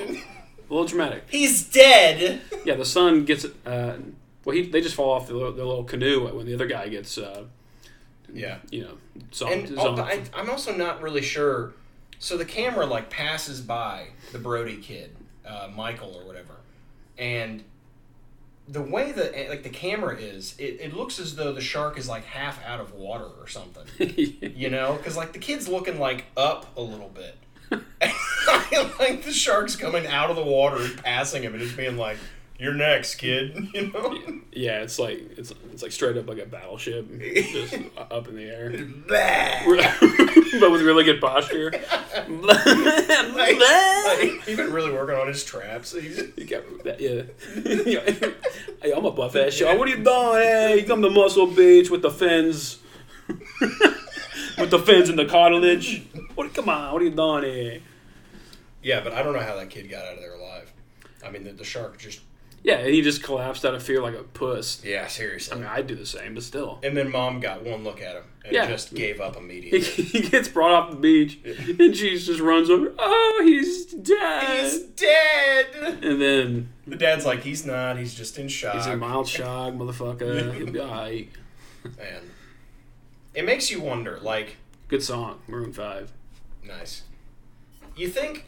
little 0.68 0.84
dramatic. 0.86 1.24
He's 1.28 1.68
dead. 1.70 2.40
Yeah, 2.64 2.74
the 2.74 2.84
son 2.84 3.24
gets. 3.24 3.44
Uh, 3.64 3.96
well, 4.44 4.54
he 4.56 4.62
they 4.62 4.80
just 4.80 4.94
fall 4.94 5.10
off 5.12 5.26
the 5.28 5.34
little, 5.34 5.52
the 5.52 5.64
little 5.64 5.84
canoe 5.84 6.26
when 6.34 6.46
the 6.46 6.54
other 6.54 6.66
guy 6.66 6.88
gets. 6.88 7.16
Uh, 7.18 7.44
Yeah. 8.32 8.58
you 8.70 8.82
know, 8.82 8.98
zombed. 9.32 9.68
And 9.70 9.78
al- 9.78 10.00
I, 10.00 10.22
I'm 10.34 10.50
also 10.50 10.74
not 10.76 11.00
really 11.02 11.22
sure. 11.22 11.72
So 12.18 12.36
the 12.36 12.44
camera 12.44 12.84
like 12.84 13.08
passes 13.10 13.60
by 13.62 14.08
the 14.32 14.38
Brody 14.38 14.76
kid, 14.76 15.16
uh, 15.46 15.68
Michael 15.74 16.14
or 16.20 16.26
whatever, 16.26 16.54
and 17.18 17.64
the 18.68 18.82
way 18.82 19.12
that 19.12 19.36
eh, 19.36 19.48
like 19.48 19.62
the 19.62 19.70
camera 19.70 20.16
is, 20.16 20.54
it, 20.58 20.78
it 20.80 20.94
looks 20.94 21.18
as 21.18 21.36
though 21.36 21.52
the 21.52 21.60
shark 21.60 21.98
is 21.98 22.08
like 22.08 22.24
half 22.24 22.64
out 22.64 22.80
of 22.80 22.92
water 22.92 23.28
or 23.40 23.48
something. 23.48 23.84
You 24.58 24.70
know, 24.70 24.94
because 24.94 25.16
like 25.16 25.32
the 25.32 25.38
kid's 25.38 25.68
looking 25.68 25.98
like 25.98 26.24
up 26.36 26.76
a 26.76 26.82
little 26.82 27.10
bit. 27.10 27.36
like 28.98 29.24
the 29.24 29.32
shark's 29.32 29.76
coming 29.76 30.06
out 30.06 30.30
of 30.30 30.36
the 30.36 30.42
water 30.42 30.82
and 30.82 31.02
passing 31.02 31.42
him 31.42 31.54
and 31.54 31.62
just 31.62 31.76
being 31.76 31.96
like, 31.96 32.16
"You're 32.58 32.74
next, 32.74 33.16
kid." 33.16 33.68
You 33.74 33.92
know. 33.92 34.18
yeah, 34.52 34.82
it's 34.82 34.98
like 34.98 35.18
it's 35.36 35.52
it's 35.72 35.82
like 35.82 35.92
straight 35.92 36.16
up 36.16 36.26
like 36.28 36.38
a 36.38 36.46
battleship, 36.46 37.06
just 37.52 37.74
up 37.96 38.26
in 38.28 38.36
the 38.36 38.44
air, 38.44 38.70
but 40.60 40.70
with 40.70 40.82
really 40.82 41.04
good 41.04 41.20
posture. 41.20 41.70
like, 42.28 42.66
like, 42.66 44.42
he's 44.44 44.56
been 44.56 44.72
really 44.72 44.92
working 44.92 45.16
on 45.16 45.28
his 45.28 45.44
traps. 45.44 45.92
He's, 45.92 46.18
You 46.36 46.44
got 46.46 46.62
that, 46.84 47.00
yeah. 47.00 47.22
Hey, 48.82 48.92
I'm 48.92 49.04
a 49.04 49.10
buff 49.10 49.36
ass 49.36 49.54
shark. 49.54 49.78
What 49.78 49.88
are 49.88 49.90
you 49.90 50.02
doing? 50.02 50.42
Hey, 50.42 50.80
you 50.80 50.86
come 50.86 51.02
to 51.02 51.10
Muscle 51.10 51.46
Beach 51.46 51.90
with 51.90 52.02
the 52.02 52.10
fins, 52.10 52.78
with 54.58 54.70
the 54.70 54.78
fins 54.78 55.08
and 55.08 55.18
the 55.18 55.26
cartilage. 55.26 56.04
What? 56.34 56.52
Come 56.54 56.68
on, 56.68 56.92
what 56.92 57.02
are 57.02 57.04
you 57.04 57.10
doing 57.10 57.44
here? 57.44 57.80
yeah, 58.82 59.00
but 59.02 59.12
I 59.12 59.22
don't 59.22 59.32
know 59.34 59.40
how 59.40 59.56
that 59.56 59.70
kid 59.70 59.90
got 59.90 60.04
out 60.06 60.14
of 60.14 60.20
there 60.20 60.34
alive. 60.34 60.72
I 61.24 61.30
mean, 61.30 61.44
the, 61.44 61.52
the 61.52 61.64
shark 61.64 61.98
just. 61.98 62.20
Yeah, 62.62 62.84
he 62.84 63.02
just 63.02 63.22
collapsed 63.22 63.64
out 63.64 63.74
of 63.74 63.82
fear 63.82 64.02
like 64.02 64.14
a 64.14 64.22
puss. 64.24 64.82
Yeah, 64.84 65.06
seriously. 65.06 65.52
I 65.56 65.56
mean, 65.60 65.66
I'd 65.68 65.86
do 65.86 65.94
the 65.94 66.04
same, 66.06 66.34
but 66.34 66.42
still. 66.42 66.80
And 66.82 66.96
then 66.96 67.10
mom 67.10 67.40
got 67.40 67.64
one 67.64 67.84
look 67.84 68.02
at 68.02 68.16
him 68.16 68.24
and 68.44 68.52
Yeah. 68.52 68.66
just 68.66 68.94
gave 68.94 69.20
up 69.20 69.34
He, 69.36 69.40
immediately. 69.40 69.80
he 69.80 70.20
gets 70.28 70.48
brought 70.48 70.72
off 70.72 70.90
the 70.90 70.96
beach, 70.96 71.38
and 71.44 71.96
she 71.96 72.18
just 72.18 72.40
runs 72.40 72.68
over. 72.68 72.92
Oh, 72.98 73.40
he's 73.44 73.86
dead. 73.86 74.62
he's 74.64 74.80
dead. 74.82 75.66
and 76.02 76.20
then 76.20 76.68
The 76.86 76.96
dad's 76.96 77.24
like, 77.24 77.42
he's 77.42 77.64
not. 77.64 77.96
He's 77.98 78.14
just 78.14 78.38
in 78.38 78.48
shock. 78.48 78.74
he's 78.74 78.86
in 78.86 78.98
mild 78.98 79.28
shock, 79.28 79.72
motherfucker. 79.74 80.52
He'll 80.56 80.70
be 80.72 80.80
alright. 80.80 81.30
Man, 81.96 82.22
it 83.34 83.44
makes 83.44 83.70
you 83.70 83.80
wonder. 83.80 84.18
Like, 84.20 84.56
Good 84.88 85.02
song, 85.02 85.40
Maroon 85.46 85.72
Five. 85.72 86.12
nice. 86.64 87.02
You 87.96 88.08
think? 88.08 88.46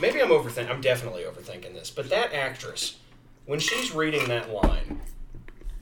Maybe 0.00 0.20
I'm 0.22 0.28
overthinking. 0.30 0.70
I'm 0.70 0.80
definitely 0.80 1.22
overthinking 1.22 1.74
this. 1.74 1.90
But 1.90 2.08
that 2.10 2.32
actress, 2.32 2.96
when 3.50 3.58
she's 3.58 3.92
reading 3.92 4.28
that 4.28 4.54
line, 4.54 5.00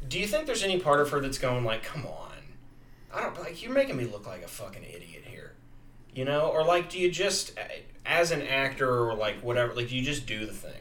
do 0.09 0.19
you 0.19 0.27
think 0.27 0.47
there's 0.47 0.63
any 0.63 0.81
part 0.81 1.01
of 1.01 1.11
her 1.11 1.21
that's 1.21 1.37
going 1.37 1.67
like, 1.67 1.83
"Come 1.83 2.07
on, 2.07 2.33
I 3.13 3.21
don't 3.21 3.39
like 3.39 3.63
you're 3.63 3.75
making 3.75 3.99
me 3.99 4.07
look 4.07 4.27
like 4.27 4.43
a 4.43 4.49
fucking 4.49 4.85
idiot 4.85 5.25
here," 5.27 5.53
you 6.15 6.25
know? 6.25 6.49
Or 6.49 6.65
like, 6.65 6.89
do 6.89 6.99
you 6.99 7.11
just, 7.11 7.53
as 8.07 8.31
an 8.31 8.41
actor 8.41 8.89
or 8.89 9.15
like 9.15 9.43
whatever, 9.43 9.75
like 9.75 9.89
do 9.89 9.97
you 9.97 10.03
just 10.03 10.25
do 10.25 10.47
the 10.47 10.53
thing? 10.55 10.81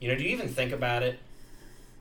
You 0.00 0.08
know, 0.08 0.14
do 0.16 0.24
you 0.24 0.30
even 0.30 0.48
think 0.48 0.72
about 0.72 1.02
it? 1.02 1.18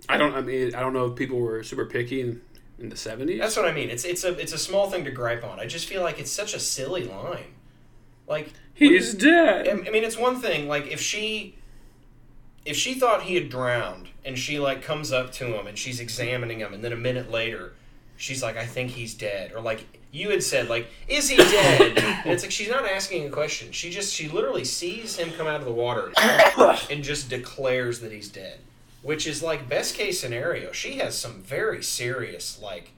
I 0.07 0.15
don't. 0.15 0.33
I 0.33 0.39
mean, 0.39 0.75
I 0.75 0.79
don't 0.79 0.93
know 0.93 1.07
if 1.07 1.17
people 1.17 1.37
were 1.37 1.61
super 1.61 1.85
picky 1.85 2.21
in, 2.21 2.41
in 2.79 2.87
the 2.87 2.95
seventies. 2.95 3.41
That's 3.41 3.57
what 3.57 3.65
I 3.65 3.73
mean. 3.73 3.89
It's 3.89 4.05
it's 4.05 4.23
a 4.23 4.31
it's 4.39 4.53
a 4.53 4.57
small 4.57 4.89
thing 4.89 5.03
to 5.03 5.11
gripe 5.11 5.43
on. 5.43 5.59
I 5.59 5.65
just 5.65 5.87
feel 5.87 6.03
like 6.03 6.21
it's 6.21 6.31
such 6.31 6.53
a 6.53 6.59
silly 6.59 7.03
line. 7.03 7.55
Like 8.29 8.53
He's 8.75 9.13
dead. 9.13 9.67
I 9.67 9.73
mean, 9.91 10.05
it's 10.05 10.17
one 10.17 10.39
thing 10.39 10.69
like 10.69 10.87
if 10.87 11.01
she 11.01 11.57
if 12.65 12.75
she 12.75 12.93
thought 12.93 13.23
he 13.23 13.35
had 13.35 13.49
drowned 13.49 14.09
and 14.23 14.37
she 14.37 14.59
like 14.59 14.81
comes 14.81 15.11
up 15.11 15.31
to 15.33 15.57
him 15.57 15.67
and 15.67 15.77
she's 15.77 15.99
examining 15.99 16.59
him 16.59 16.73
and 16.73 16.83
then 16.83 16.93
a 16.93 16.97
minute 16.97 17.31
later 17.31 17.73
she's 18.17 18.43
like 18.43 18.57
I 18.57 18.65
think 18.65 18.91
he's 18.91 19.13
dead 19.13 19.51
or 19.53 19.61
like 19.61 19.85
you 20.11 20.29
had 20.29 20.43
said 20.43 20.67
like, 20.67 20.87
"Is 21.07 21.29
he 21.29 21.37
dead?" 21.37 21.97
and 21.97 22.25
it's 22.25 22.43
like 22.43 22.51
she's 22.51 22.69
not 22.69 22.85
asking 22.85 23.25
a 23.25 23.29
question. 23.29 23.71
She 23.71 23.89
just 23.89 24.13
she 24.13 24.27
literally 24.27 24.65
sees 24.65 25.17
him 25.17 25.31
come 25.31 25.47
out 25.47 25.59
of 25.59 25.65
the 25.65 25.71
water 25.71 26.11
and 26.89 27.03
just 27.03 27.29
declares 27.29 28.01
that 28.01 28.11
he's 28.11 28.29
dead, 28.29 28.59
which 29.01 29.25
is 29.25 29.41
like 29.41 29.69
best 29.69 29.95
case 29.95 30.19
scenario. 30.19 30.71
She 30.71 30.97
has 30.97 31.17
some 31.17 31.41
very 31.41 31.81
serious 31.81 32.61
like 32.61 32.91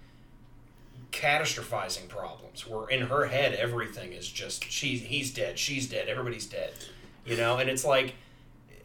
catastrophizing 1.11 2.07
problems 2.07 2.68
where 2.68 2.89
in 2.89 3.01
her 3.01 3.28
head 3.28 3.53
everything 3.53 4.14
is 4.14 4.28
just 4.28 4.70
she's 4.72 5.03
he's 5.03 5.32
dead, 5.32 5.59
she's 5.59 5.88
dead, 5.88 6.09
everybody's 6.09 6.47
dead, 6.47 6.74
you 7.26 7.38
know, 7.38 7.57
and 7.57 7.70
it's 7.70 7.86
like. 7.86 8.16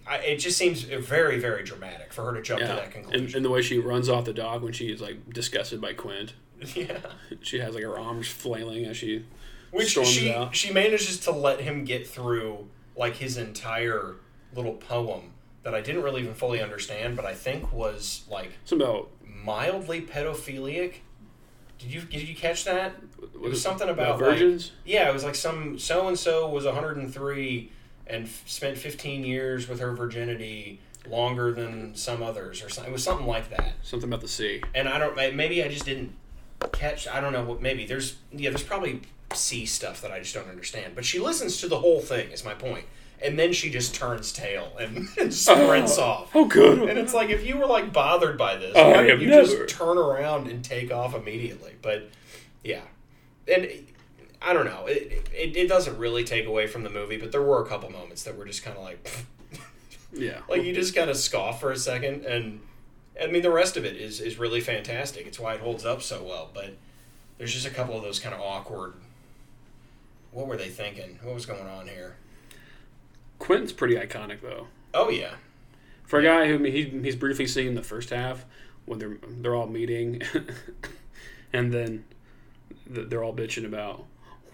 I, 0.08 0.16
it 0.18 0.36
just 0.38 0.56
seems 0.56 0.82
very, 0.82 1.38
very 1.38 1.62
dramatic 1.64 2.12
for 2.12 2.24
her 2.24 2.34
to 2.34 2.42
jump 2.42 2.60
to 2.60 2.66
that 2.66 2.84
and, 2.84 2.92
conclusion. 2.92 3.36
and 3.36 3.44
the 3.44 3.50
way 3.50 3.62
she 3.62 3.78
runs 3.78 4.08
off 4.08 4.24
the 4.24 4.32
dog 4.32 4.62
when 4.62 4.72
she 4.72 4.90
is 4.90 5.00
like 5.00 5.28
disgusted 5.32 5.80
by 5.80 5.92
Quint. 5.92 6.34
yeah. 6.74 6.98
She 7.42 7.58
has 7.60 7.74
like 7.74 7.84
her 7.84 7.98
arms 7.98 8.26
flailing 8.28 8.84
as 8.86 8.96
she 8.96 9.24
Which 9.70 9.90
storms 9.90 10.08
she 10.08 10.32
out. 10.32 10.56
she 10.56 10.72
manages 10.72 11.18
to 11.20 11.30
let 11.30 11.60
him 11.60 11.84
get 11.84 12.06
through 12.06 12.68
like 12.96 13.16
his 13.16 13.36
entire 13.36 14.16
little 14.54 14.74
poem 14.74 15.32
that 15.62 15.74
I 15.74 15.80
didn't 15.82 16.02
really 16.02 16.22
even 16.22 16.34
fully 16.34 16.60
understand, 16.62 17.14
but 17.14 17.24
I 17.26 17.34
think 17.34 17.72
was 17.72 18.24
like 18.30 18.52
about 18.72 19.10
mildly 19.24 20.00
pedophilic. 20.00 20.94
Did 21.78 21.92
you 21.92 22.00
did 22.00 22.26
you 22.28 22.34
catch 22.34 22.64
that? 22.64 22.94
It 23.22 23.40
was 23.40 23.62
something 23.62 23.88
about 23.88 24.16
about 24.16 24.20
like- 24.20 24.38
virgins. 24.38 24.72
yeah, 24.84 25.08
it 25.08 25.12
was 25.12 25.22
like 25.24 25.34
some 25.36 25.78
so 25.78 26.08
and 26.08 26.18
so 26.18 26.48
was 26.48 26.64
103 26.64 27.72
and 28.08 28.24
f- 28.24 28.42
spent 28.46 28.76
15 28.78 29.24
years 29.24 29.68
with 29.68 29.80
her 29.80 29.92
virginity 29.92 30.80
longer 31.08 31.52
than 31.52 31.94
some 31.94 32.22
others 32.22 32.62
or 32.62 32.68
something. 32.68 32.90
It 32.90 32.92
was 32.92 33.04
something 33.04 33.26
like 33.26 33.50
that. 33.50 33.72
something 33.82 34.08
about 34.08 34.20
the 34.20 34.28
sea. 34.28 34.62
And 34.74 34.88
I 34.88 34.98
don't 34.98 35.16
maybe 35.16 35.62
I 35.62 35.68
just 35.68 35.84
didn't 35.84 36.12
catch 36.72 37.08
I 37.08 37.20
don't 37.20 37.32
know 37.32 37.44
what 37.44 37.62
maybe 37.62 37.86
there's 37.86 38.16
yeah 38.32 38.50
there's 38.50 38.62
probably 38.64 39.02
sea 39.34 39.66
stuff 39.66 40.00
that 40.02 40.10
I 40.10 40.18
just 40.20 40.34
don't 40.34 40.48
understand. 40.48 40.94
But 40.94 41.04
she 41.04 41.18
listens 41.18 41.58
to 41.58 41.68
the 41.68 41.78
whole 41.78 42.00
thing 42.00 42.30
is 42.30 42.44
my 42.44 42.54
point. 42.54 42.84
And 43.20 43.36
then 43.36 43.52
she 43.52 43.68
just 43.68 43.96
turns 43.96 44.32
tail 44.32 44.76
and, 44.78 45.08
and 45.20 45.34
sprints 45.34 45.98
oh, 45.98 46.04
off. 46.04 46.30
Oh, 46.36 46.44
good. 46.44 46.88
And 46.88 46.98
it's 46.98 47.12
like 47.12 47.30
if 47.30 47.44
you 47.44 47.58
were 47.58 47.66
like 47.66 47.92
bothered 47.92 48.38
by 48.38 48.56
this, 48.56 48.76
I 48.76 49.06
you 49.06 49.26
never. 49.26 49.42
just 49.42 49.68
turn 49.68 49.98
around 49.98 50.48
and 50.48 50.64
take 50.64 50.92
off 50.92 51.14
immediately? 51.14 51.72
But 51.82 52.10
yeah, 52.62 52.82
and 53.52 53.68
I 54.40 54.52
don't 54.52 54.66
know. 54.66 54.86
It, 54.86 55.28
it, 55.34 55.56
it 55.56 55.68
doesn't 55.68 55.98
really 55.98 56.24
take 56.24 56.46
away 56.46 56.66
from 56.66 56.84
the 56.84 56.90
movie, 56.90 57.16
but 57.16 57.32
there 57.32 57.42
were 57.42 57.62
a 57.62 57.66
couple 57.66 57.90
moments 57.90 58.22
that 58.22 58.36
were 58.36 58.44
just 58.44 58.62
kind 58.62 58.76
of 58.76 58.84
like, 58.84 59.26
yeah. 60.12 60.40
like 60.48 60.62
you 60.62 60.74
just 60.74 60.94
kind 60.94 61.10
of 61.10 61.16
scoff 61.16 61.60
for 61.60 61.72
a 61.72 61.76
second, 61.76 62.24
and 62.24 62.60
I 63.20 63.26
mean 63.26 63.42
the 63.42 63.50
rest 63.50 63.76
of 63.76 63.84
it 63.84 63.96
is 63.96 64.20
is 64.20 64.38
really 64.38 64.60
fantastic. 64.60 65.26
It's 65.26 65.40
why 65.40 65.54
it 65.54 65.60
holds 65.60 65.84
up 65.84 66.02
so 66.02 66.22
well. 66.22 66.50
But 66.54 66.76
there's 67.36 67.52
just 67.52 67.66
a 67.66 67.70
couple 67.70 67.96
of 67.96 68.02
those 68.02 68.20
kind 68.20 68.34
of 68.34 68.40
awkward. 68.40 68.94
What 70.30 70.46
were 70.46 70.56
they 70.56 70.68
thinking? 70.68 71.18
What 71.22 71.34
was 71.34 71.46
going 71.46 71.66
on 71.66 71.88
here? 71.88 72.16
Quentin's 73.38 73.72
pretty 73.72 73.96
iconic 73.96 74.40
though. 74.40 74.68
Oh 74.94 75.10
yeah, 75.10 75.34
For 76.04 76.20
a 76.20 76.22
guy 76.22 76.46
who 76.48 76.62
he, 76.64 76.84
he's 76.84 77.16
briefly 77.16 77.46
seen 77.46 77.68
in 77.68 77.74
the 77.74 77.82
first 77.82 78.10
half 78.10 78.44
when 78.86 78.98
they're 78.98 79.18
they're 79.28 79.54
all 79.54 79.66
meeting, 79.66 80.22
and 81.52 81.72
then 81.72 82.04
they're 82.86 83.22
all 83.22 83.34
bitching 83.34 83.66
about 83.66 84.04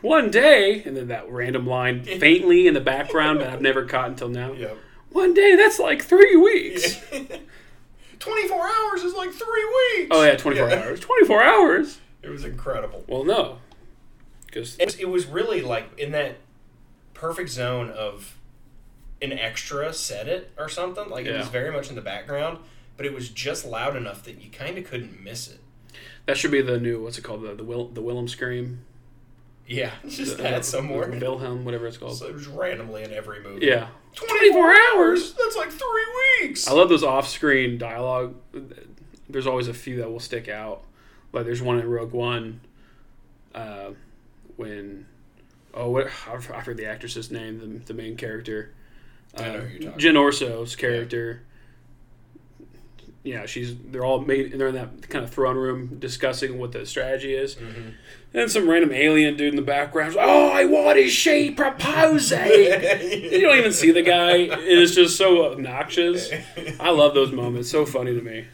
one 0.04 0.30
day, 0.30 0.82
and 0.84 0.96
then 0.96 1.08
that 1.08 1.28
random 1.30 1.66
line 1.66 2.04
faintly 2.20 2.66
in 2.66 2.74
the 2.74 2.80
background 2.80 3.40
that 3.40 3.50
I've 3.50 3.62
never 3.62 3.84
caught 3.84 4.08
until 4.08 4.28
now. 4.28 4.52
yep. 4.52 4.76
One 5.10 5.32
day, 5.34 5.54
that's 5.56 5.78
like 5.78 6.02
three 6.02 6.36
weeks. 6.36 7.00
Twenty 8.18 8.48
four 8.48 8.66
hours 8.66 9.02
is 9.02 9.14
like 9.14 9.30
three 9.32 9.64
weeks. 9.98 10.08
Oh 10.10 10.22
yeah, 10.24 10.36
twenty 10.36 10.56
four 10.58 10.68
Yeah. 10.70 10.82
hours. 10.84 11.00
Twenty 11.00 11.26
four 11.26 11.42
hours. 11.42 11.98
It 12.22 12.28
was 12.30 12.44
incredible. 12.44 13.04
Well, 13.06 13.24
no, 13.24 13.58
because 14.46 14.76
It 14.78 14.86
was, 14.86 14.96
it 14.96 15.08
was 15.08 15.26
really 15.26 15.60
like 15.60 15.98
in 15.98 16.12
that 16.12 16.36
perfect 17.12 17.50
zone 17.50 17.90
of 17.90 18.38
an 19.20 19.32
extra 19.32 19.92
said 19.92 20.26
it 20.28 20.50
or 20.56 20.68
something. 20.68 21.08
Like 21.10 21.26
it 21.26 21.36
was 21.36 21.48
very 21.48 21.70
much 21.70 21.90
in 21.90 21.96
the 21.96 22.00
background, 22.00 22.58
but 22.96 23.04
it 23.04 23.12
was 23.12 23.28
just 23.28 23.64
loud 23.66 23.94
enough 23.96 24.22
that 24.24 24.40
you 24.42 24.50
kind 24.50 24.78
of 24.78 24.84
couldn't 24.84 25.22
miss 25.22 25.48
it. 25.48 25.60
that 26.26 26.36
should 26.38 26.50
be 26.50 26.62
the 26.62 26.78
new 26.80 27.02
what's 27.02 27.18
it 27.18 27.22
called 27.24 27.42
the 27.42 27.54
the 27.54 27.64
Will 27.64 27.88
the 27.88 28.00
Wilhelm 28.02 28.28
scream. 28.28 28.80
Yeah, 29.66 29.92
just 30.08 30.36
The- 30.36 30.42
that 30.42 30.58
the- 30.58 30.62
somewhere. 30.62 31.06
the 31.10 31.18
Wilhelm, 31.18 31.64
whatever 31.64 31.86
it's 31.86 31.96
called. 31.96 32.16
So 32.18 32.26
it 32.26 32.34
was 32.34 32.46
randomly 32.46 33.02
in 33.02 33.12
every 33.12 33.40
movie. 33.42 33.66
Yeah. 33.66 33.88
24 34.14 34.74
hours? 34.94 35.32
That's 35.34 35.56
like 35.56 35.70
three 35.70 36.06
weeks. 36.42 36.68
I 36.68 36.72
love 36.72 36.88
those 36.88 37.02
off-screen 37.02 37.78
dialogue. 37.78 38.34
There's 39.28 39.46
always 39.46 39.66
a 39.68 39.74
few 39.74 39.96
that 39.98 40.10
will 40.10 40.20
stick 40.20 40.48
out. 40.48 40.84
Like 41.32 41.44
there's 41.46 41.62
one 41.62 41.80
in 41.80 41.88
Rogue 41.88 42.12
One, 42.12 42.60
uh, 43.54 43.90
when 44.56 45.06
oh 45.72 45.90
what 45.90 46.06
I 46.28 46.38
forget 46.38 46.76
the 46.76 46.86
actress's 46.86 47.30
name, 47.32 47.58
the, 47.58 47.66
the 47.86 47.94
main 47.94 48.16
character, 48.16 48.72
uh, 49.36 49.42
I 49.42 49.46
know 49.48 49.60
who 49.62 49.68
you're 49.82 49.90
talking 49.92 49.98
Jyn 49.98 50.14
Erso's 50.14 50.76
character. 50.76 51.40
Yeah, 51.42 51.53
she's 53.46 53.74
they're 53.76 54.04
all 54.04 54.20
made 54.20 54.52
they're 54.52 54.68
in 54.68 54.74
that 54.74 55.08
kind 55.08 55.24
of 55.24 55.30
throne 55.30 55.56
room 55.56 55.98
discussing 55.98 56.58
what 56.58 56.72
the 56.72 56.84
strategy 56.84 57.34
is. 57.34 57.56
Mm-hmm. 57.56 57.90
And 58.34 58.50
some 58.50 58.68
random 58.68 58.92
alien 58.92 59.36
dude 59.36 59.50
in 59.50 59.56
the 59.56 59.62
background. 59.62 60.16
Oh, 60.18 60.48
i 60.48 60.64
want 60.64 60.84
what 60.84 60.96
is 60.98 61.12
she 61.12 61.50
proposing? 61.50 62.46
you 62.46 63.40
don't 63.40 63.58
even 63.58 63.72
see 63.72 63.92
the 63.92 64.02
guy. 64.02 64.32
It 64.36 64.78
is 64.78 64.94
just 64.94 65.16
so 65.16 65.50
obnoxious. 65.50 66.30
I 66.80 66.90
love 66.90 67.14
those 67.14 67.32
moments. 67.32 67.70
So 67.70 67.86
funny 67.86 68.14
to 68.14 68.20
me. 68.20 68.46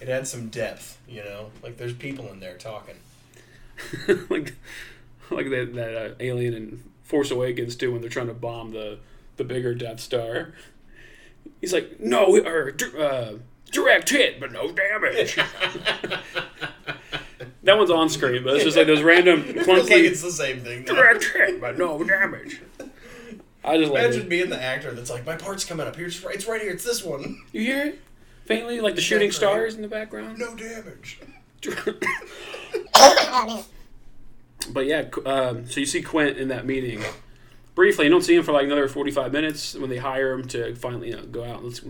It 0.00 0.08
had 0.08 0.28
some 0.28 0.48
depth, 0.48 0.98
you 1.08 1.24
know? 1.24 1.50
Like 1.62 1.76
there's 1.76 1.92
people 1.92 2.28
in 2.32 2.40
there 2.40 2.56
talking. 2.56 2.94
like, 4.30 4.54
like 5.30 5.50
that 5.50 5.72
that 5.74 5.96
uh, 5.96 6.14
alien 6.20 6.54
in 6.54 6.84
Force 7.02 7.30
Awakens 7.30 7.76
too, 7.76 7.92
when 7.92 8.00
they're 8.00 8.10
trying 8.10 8.28
to 8.28 8.34
bomb 8.34 8.70
the 8.70 8.98
the 9.36 9.44
bigger 9.44 9.74
Death 9.74 10.00
Star. 10.00 10.54
He's 11.60 11.72
like, 11.72 11.98
no, 11.98 12.36
or 12.36 12.76
uh, 12.98 13.32
direct 13.70 14.10
hit, 14.10 14.40
but 14.40 14.52
no 14.52 14.70
damage. 14.72 15.36
that 17.62 17.78
one's 17.78 17.90
on 17.90 18.08
screen, 18.08 18.44
but 18.44 18.54
it's 18.54 18.64
just 18.64 18.76
like 18.76 18.86
those 18.86 19.02
random 19.02 19.44
It 19.46 19.64
feels 19.64 19.88
like 19.88 20.00
clunky 20.00 20.08
it's 20.08 20.22
the 20.22 20.32
same 20.32 20.60
thing. 20.60 20.84
though. 20.84 20.94
direct 20.94 21.24
hit, 21.24 21.60
but 21.60 21.78
no 21.78 22.02
damage. 22.02 22.60
I 23.64 23.76
just 23.76 23.90
Imagine 23.90 24.22
it. 24.22 24.28
being 24.28 24.50
the 24.50 24.62
actor 24.62 24.92
that's 24.92 25.10
like, 25.10 25.26
my 25.26 25.36
part's 25.36 25.64
coming 25.64 25.86
up. 25.86 25.96
here. 25.96 26.06
it's 26.06 26.22
right 26.22 26.60
here. 26.60 26.70
It's 26.70 26.84
this 26.84 27.04
one. 27.04 27.42
You 27.52 27.62
hear 27.62 27.86
it 27.86 28.00
faintly, 28.46 28.80
like 28.80 28.94
the 28.94 29.00
shooting 29.02 29.30
stars 29.30 29.74
in 29.74 29.82
the 29.82 29.88
background. 29.88 30.38
No 30.38 30.54
damage. 30.54 31.20
But 34.70 34.86
yeah, 34.86 35.04
um, 35.24 35.66
so 35.66 35.80
you 35.80 35.86
see 35.86 36.02
Quint 36.02 36.36
in 36.36 36.48
that 36.48 36.66
meeting 36.66 37.02
briefly. 37.74 38.04
You 38.06 38.10
don't 38.10 38.22
see 38.22 38.34
him 38.34 38.42
for 38.42 38.52
like 38.52 38.66
another 38.66 38.88
forty-five 38.88 39.32
minutes 39.32 39.74
when 39.74 39.88
they 39.88 39.98
hire 39.98 40.32
him 40.32 40.46
to 40.48 40.74
finally 40.74 41.10
you 41.10 41.16
know, 41.16 41.24
go 41.24 41.44
out. 41.44 41.64
Let's, 41.64 41.80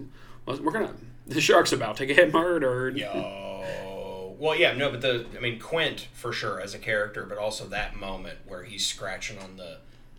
let's 0.47 0.61
we're 0.61 0.73
gonna 0.73 0.95
the 1.29 1.41
shark's 1.41 1.73
about 1.73 1.97
to 1.99 2.07
get 2.07 2.33
murdered. 2.33 2.97
Yo. 2.97 4.35
Well, 4.39 4.55
yeah, 4.57 4.73
no, 4.73 4.91
but 4.91 5.01
the 5.01 5.27
I 5.37 5.41
mean 5.41 5.59
Quint 5.59 6.09
for 6.15 6.33
sure 6.33 6.61
as 6.61 6.75
a 6.75 6.79
character, 6.79 7.25
but 7.29 7.39
also 7.39 7.67
that 7.67 7.97
moment 7.97 8.39
where 8.47 8.63
he's 8.65 8.87
scratching 8.87 9.39
on 9.39 9.57
the 9.57 9.79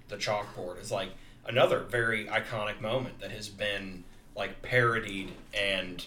the 0.10 0.18
chalkboard 0.18 0.82
is 0.82 0.92
like 0.92 1.10
another 1.48 1.80
very 1.80 2.26
iconic 2.26 2.82
moment 2.82 3.20
that 3.22 3.32
has 3.32 3.48
been 3.50 4.04
like 4.36 4.62
parodied 4.62 5.32
and 5.54 6.06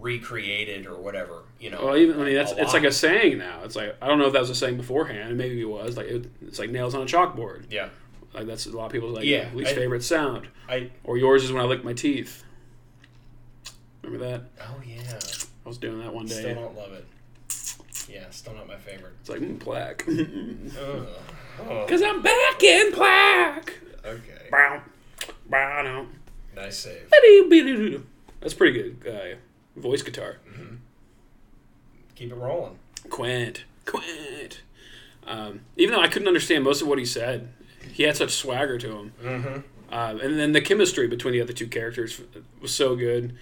recreated 0.00 0.86
or 0.86 0.94
whatever. 0.96 1.42
You 1.58 1.70
know. 1.70 1.84
Well, 1.86 1.96
even 1.96 2.20
I 2.20 2.24
mean 2.24 2.34
that's 2.34 2.52
it's 2.52 2.60
lot. 2.60 2.72
like 2.74 2.84
a 2.84 2.92
saying 2.92 3.38
now. 3.38 3.60
It's 3.64 3.76
like 3.76 3.94
I 4.00 4.06
don't 4.06 4.18
know 4.18 4.26
if 4.26 4.32
that 4.32 4.40
was 4.40 4.50
a 4.50 4.54
saying 4.54 4.76
beforehand. 4.76 5.36
Maybe 5.36 5.60
it 5.60 5.68
was 5.68 5.96
like 5.96 6.06
it, 6.06 6.26
it's 6.42 6.58
like 6.58 6.70
nails 6.70 6.94
on 6.94 7.02
a 7.02 7.06
chalkboard. 7.06 7.64
yeah. 7.70 7.88
Like 8.32 8.46
that's 8.46 8.64
a 8.66 8.70
lot 8.70 8.86
of 8.86 8.92
people's 8.92 9.16
like 9.16 9.24
Yeah, 9.24 9.48
least 9.54 9.72
I- 9.72 9.74
favorite 9.74 10.02
sound. 10.04 10.48
I 10.68 10.90
Or 11.04 11.18
yours 11.18 11.44
is 11.44 11.52
when 11.52 11.60
I 11.60 11.66
lick 11.66 11.84
my 11.84 11.92
teeth. 11.92 12.44
Remember 14.02 14.26
that? 14.26 14.42
oh 14.62 14.80
yeah. 14.86 15.18
I 15.64 15.68
was 15.68 15.78
doing 15.78 15.98
that 16.00 16.12
one 16.12 16.26
day. 16.26 16.40
Still 16.40 16.54
don't 16.54 16.76
love 16.76 16.92
it. 16.92 17.06
Yeah, 18.08 18.24
still 18.30 18.54
not 18.54 18.66
my 18.66 18.76
favorite. 18.76 19.12
It's 19.20 19.28
like 19.28 19.40
mm, 19.40 19.58
plaque. 19.60 20.04
Ugh. 20.08 21.06
Oh, 21.68 21.86
I'm 21.90 22.22
back 22.22 22.62
in 22.62 22.92
plaque. 22.92 23.74
okay. 24.04 24.48
Bow, 24.50 24.80
bow, 25.48 25.82
no. 25.82 26.06
Nice 26.54 26.78
save. 26.78 27.10
That's 28.40 28.54
pretty 28.54 28.72
good 28.72 29.06
uh, 29.06 29.80
voice 29.80 30.02
guitar. 30.02 30.38
Keep 32.14 32.32
it 32.32 32.34
rolling. 32.34 32.78
Quint, 33.08 33.64
Quint. 33.86 34.60
Um, 35.26 35.60
even 35.76 35.94
though 35.94 36.02
I 36.02 36.08
couldn't 36.08 36.28
understand 36.28 36.64
most 36.64 36.82
of 36.82 36.88
what 36.88 36.98
he 36.98 37.04
said, 37.06 37.48
he 37.92 38.02
had 38.02 38.16
such 38.16 38.32
swagger 38.32 38.76
to 38.78 38.96
him. 38.96 39.12
Mm-hmm. 39.22 39.94
Um, 39.94 40.20
and 40.20 40.38
then 40.38 40.52
the 40.52 40.60
chemistry 40.60 41.08
between 41.08 41.32
the 41.32 41.40
other 41.40 41.52
two 41.52 41.66
characters 41.66 42.20
was 42.60 42.74
so 42.74 42.94
good, 42.94 43.36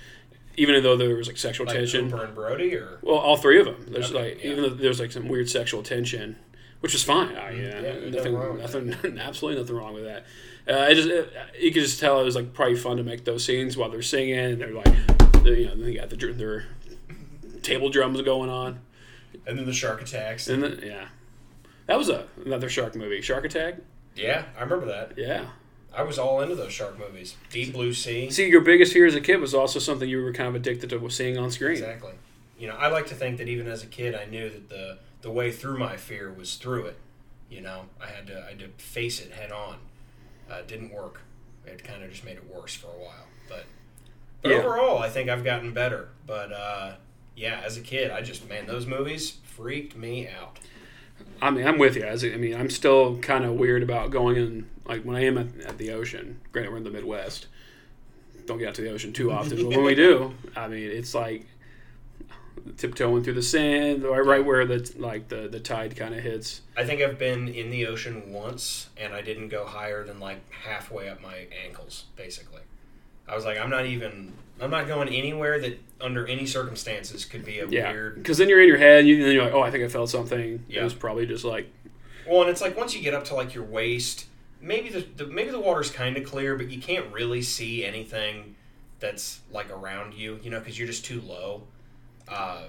even 0.59 0.83
though 0.83 0.97
there 0.97 1.15
was 1.15 1.29
like 1.29 1.37
sexual 1.37 1.67
Like 1.67 1.77
tension. 1.77 2.11
Hooper 2.11 2.25
and 2.25 2.35
Brody, 2.35 2.75
or 2.75 2.99
Well, 3.03 3.17
all 3.17 3.37
three 3.37 3.61
of 3.61 3.67
them. 3.67 3.87
There's 3.89 4.11
Okay, 4.13 4.33
like 4.33 4.45
yeah. 4.45 4.51
even 4.51 4.63
though 4.65 4.71
there's 4.71 5.01
like 5.01 5.13
some 5.13 5.29
weird 5.29 5.49
sexual 5.49 5.83
tension, 5.83 6.37
which 6.81 6.95
is 6.95 7.03
fine. 7.05 7.37
I, 7.37 7.53
mm-hmm. 7.53 7.79
uh, 7.79 7.81
yeah, 7.81 7.81
Yeah, 7.81 8.11
nothing, 8.11 8.59
nothing 8.59 8.87
nothing, 8.89 9.19
absolutely 9.21 9.61
nothing 9.61 9.77
wrong 9.77 9.95
with 9.95 10.05
that. 10.05 10.27
Uh, 10.69 10.81
I 10.83 10.95
just 10.95 11.09
it, 11.09 11.33
you 11.59 11.73
could 11.73 11.83
just 11.83 12.01
tell 12.01 12.21
it 12.21 12.25
was 12.25 12.35
like 12.35 12.53
probably 12.53 12.77
fun 12.77 12.97
to 12.99 13.03
make 13.05 13.25
those 13.25 13.45
scenes 13.45 13.77
while 13.77 13.89
they're 13.89 14.03
singing. 14.03 14.39
And 14.39 14.61
they're 14.61 14.75
like, 14.75 15.43
they, 15.43 15.61
you 15.61 15.67
know, 15.67 15.77
they 15.77 15.95
got 15.95 16.11
the 16.11 16.17
their 16.33 16.67
table 17.63 17.89
drums 17.89 18.21
going 18.23 18.51
on, 18.51 18.81
and 19.47 19.59
then 19.59 19.65
the 19.65 19.73
shark 19.73 20.03
attacks. 20.03 20.49
and 20.49 20.63
then, 20.63 20.81
yeah, 20.85 21.09
That 21.87 21.99
was 21.99 22.09
a 22.09 22.27
another 22.45 22.69
shark 22.69 22.97
movie, 22.97 23.23
Shark 23.23 23.45
Attack. 23.45 23.77
Yeah, 24.17 24.45
I 24.59 24.63
remember 24.63 24.87
that. 24.87 25.17
Yeah. 25.17 25.47
I 25.99 26.03
was 26.03 26.17
all 26.17 26.41
into 26.43 26.55
those 26.55 26.73
shark 26.73 26.97
movies. 26.97 27.35
Deep 27.51 27.73
Blue 27.73 27.93
Sea. 27.93 28.31
See, 28.31 28.49
your 28.49 28.61
biggest 28.61 28.93
fear 28.93 29.05
as 29.07 29.17
a 29.17 29.21
kid 29.21 29.41
was 29.41 29.53
also 29.53 29.81
something 29.81 30.09
you 30.09 30.23
were 30.23 30.33
kind 30.33 30.49
of 30.49 30.55
addicted 30.55 30.91
to 30.91 31.11
seeing 31.11 31.37
on 31.37 31.51
screen. 31.51 31.73
Exactly. 31.73 32.13
You 32.57 32.69
know, 32.69 32.77
I 32.77 32.87
like 32.89 33.07
to 33.09 33.17
think 33.17 33.39
that 33.39 33.49
even 33.49 33.67
as 33.67 33.83
a 33.83 33.87
kid, 33.87 34.15
I 34.15 34.25
knew 34.25 34.49
that 34.49 34.69
the 34.69 34.99
the 35.23 35.31
way 35.31 35.51
through 35.51 35.77
my 35.79 35.97
fear 35.97 36.33
was 36.33 36.55
through 36.55 36.87
it. 36.87 36.99
You 37.51 37.63
know, 37.63 37.87
I 38.01 38.07
had 38.07 38.29
to 38.29 38.45
I 38.45 38.51
had 38.51 38.61
to 38.61 38.69
face 38.79 39.21
it 39.21 39.33
head 39.33 39.51
on. 39.51 39.79
Uh, 40.49 40.57
it 40.61 40.69
didn't 40.69 40.93
work. 40.93 41.21
It 41.67 41.83
kind 41.83 42.05
of 42.05 42.11
just 42.11 42.25
made 42.25 42.37
it 42.37 42.49
worse 42.49 42.75
for 42.75 42.87
a 42.87 42.91
while. 42.91 43.27
But 43.49 43.65
but 44.43 44.53
Yeah. 44.53 44.59
overall, 44.59 44.99
I 44.99 45.09
think 45.09 45.29
I've 45.29 45.43
gotten 45.43 45.73
better. 45.73 46.11
But 46.29 46.53
uh, 46.53 46.93
yeah, 47.37 47.61
as 47.65 47.77
a 47.77 47.81
kid, 47.81 48.13
I 48.13 48.23
just 48.23 48.49
man, 48.49 48.67
those 48.69 48.87
movies 48.87 49.39
freaked 49.43 49.97
me 49.97 50.29
out. 50.29 50.61
I 51.41 51.51
mean, 51.51 51.67
I'm 51.67 51.79
with 51.79 51.97
you. 51.97 52.07
I 52.07 52.37
mean, 52.37 52.55
I'm 52.55 52.71
still 52.71 53.19
kind 53.19 53.45
of 53.45 53.53
weird 53.53 53.83
about 53.83 54.11
going 54.11 54.37
in. 54.37 54.69
Like 54.85 55.03
when 55.03 55.17
I 55.17 55.25
am 55.25 55.39
at, 55.39 55.61
at 55.61 55.79
the 55.79 55.93
ocean. 55.93 56.41
Granted, 56.53 56.71
we're 56.71 56.79
in 56.79 56.85
the 56.85 56.91
Midwest. 56.91 57.47
Don't 58.47 58.59
get 58.59 58.69
out 58.69 58.75
to 58.77 58.83
the 58.83 58.91
ocean 58.91 59.13
too 59.13 59.31
often, 59.31 59.59
but 59.59 59.69
when 59.69 59.85
we 59.85 59.95
do, 59.95 60.33
I 60.57 60.69
mean, 60.69 60.91
it's 60.91 61.15
like 61.15 61.47
tiptoeing 62.77 63.23
through 63.23 63.35
the 63.35 63.43
sand, 63.43 64.03
right, 64.03 64.25
right 64.25 64.45
where 64.45 64.65
the 64.65 64.91
like 64.97 65.29
the 65.29 65.49
the 65.49 65.61
tide 65.61 65.97
kind 65.97 66.15
of 66.15 66.21
hits. 66.23 66.63
I 66.77 66.85
think 66.85 67.03
I've 67.03 67.19
been 67.19 67.49
in 67.49 67.71
the 67.71 67.87
ocean 67.87 68.33
once, 68.33 68.89
and 68.97 69.13
I 69.13 69.23
didn't 69.23 69.49
go 69.49 69.67
higher 69.67 70.05
than 70.05 70.21
like 70.21 70.51
halfway 70.51 71.09
up 71.09 71.23
my 71.23 71.47
ankles. 71.65 72.07
Basically, 72.17 72.63
I 73.29 73.35
was 73.35 73.45
like, 73.45 73.59
I'm 73.59 73.71
not 73.71 73.87
even. 73.87 74.33
I'm 74.61 74.71
not 74.73 74.89
going 74.89 75.09
anywhere 75.09 75.61
that, 75.61 75.79
under 76.01 76.27
any 76.27 76.45
circumstances, 76.45 77.25
could 77.25 77.45
be 77.45 77.61
a 77.61 77.69
Yeah, 77.69 77.93
weird. 77.93 78.17
because 78.17 78.39
then 78.39 78.49
you're 78.49 78.61
in 78.61 78.67
your 78.67 78.79
head, 78.79 79.07
you, 79.07 79.23
then 79.23 79.33
you're 79.33 79.45
like, 79.45 79.53
oh, 79.53 79.61
I 79.63 79.71
think 79.71 79.85
I 79.85 79.89
felt 79.89 80.11
something. 80.11 80.65
It 80.69 80.83
was 80.83 80.95
probably 80.95 81.27
just 81.27 81.45
like, 81.45 81.73
Well, 82.29 82.41
and 82.41 82.51
it's 82.51 82.61
like 82.61 82.77
once 82.77 82.93
you 82.95 83.01
get 83.01 83.15
up 83.15 83.25
to 83.27 83.35
like 83.35 83.55
your 83.55 83.63
waist, 83.63 84.27
maybe 84.61 84.89
the, 84.89 85.07
the 85.17 85.27
maybe 85.27 85.51
the 85.51 85.61
water's 85.61 85.93
kind 85.93 86.17
of 86.17 86.25
clear, 86.25 86.57
but 86.57 86.71
you 86.71 86.81
can't 86.81 87.13
really 87.13 87.41
see 87.41 87.85
anything 87.85 88.57
that's 88.99 89.41
like 89.53 89.71
around 89.71 90.15
you, 90.15 90.41
you 90.43 90.51
know, 90.51 90.59
because 90.59 90.77
you're 90.77 90.89
just 90.89 91.05
too 91.05 91.21
low. 91.21 91.63
Uh, 92.27 92.65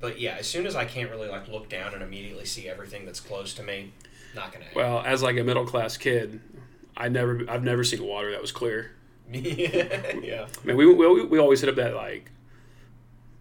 but 0.00 0.18
yeah, 0.18 0.36
as 0.38 0.46
soon 0.46 0.64
as 0.66 0.74
I 0.74 0.86
can't 0.86 1.10
really 1.10 1.28
like 1.28 1.46
look 1.48 1.68
down 1.68 1.92
and 1.92 2.02
immediately 2.02 2.46
see 2.46 2.68
everything 2.70 3.04
that's 3.04 3.20
close 3.20 3.52
to 3.54 3.62
me, 3.62 3.92
not 4.34 4.50
gonna 4.50 4.64
happen. 4.64 4.80
well, 4.80 5.02
as 5.04 5.22
like 5.22 5.36
a 5.36 5.44
middle 5.44 5.66
class 5.66 5.98
kid, 5.98 6.40
I 6.96 7.08
never, 7.10 7.44
I've 7.50 7.62
never 7.64 7.84
seen 7.84 8.02
water 8.02 8.30
that 8.30 8.40
was 8.40 8.50
clear. 8.50 8.92
yeah, 9.44 10.12
yeah. 10.22 10.46
I 10.62 10.66
mean, 10.66 10.76
we, 10.76 10.86
we, 10.86 11.24
we 11.24 11.38
always 11.38 11.60
hit 11.60 11.68
up 11.70 11.76
that 11.76 11.94
like 11.94 12.30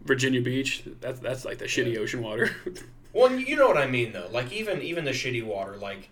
Virginia 0.04 0.42
Beach. 0.42 0.84
That's 1.00 1.20
that's 1.20 1.46
like 1.46 1.58
the 1.58 1.66
shitty 1.66 1.98
ocean 1.98 2.22
water. 2.22 2.52
Well, 3.14 3.38
you 3.38 3.58
know 3.58 3.68
what 3.68 3.76
I 3.78 3.88
mean, 3.88 4.14
though. 4.14 4.30
Like 4.32 4.54
even 4.54 4.82
even 4.82 5.04
the 5.04 5.12
shitty 5.12 5.44
water, 5.44 5.76
like 5.76 6.10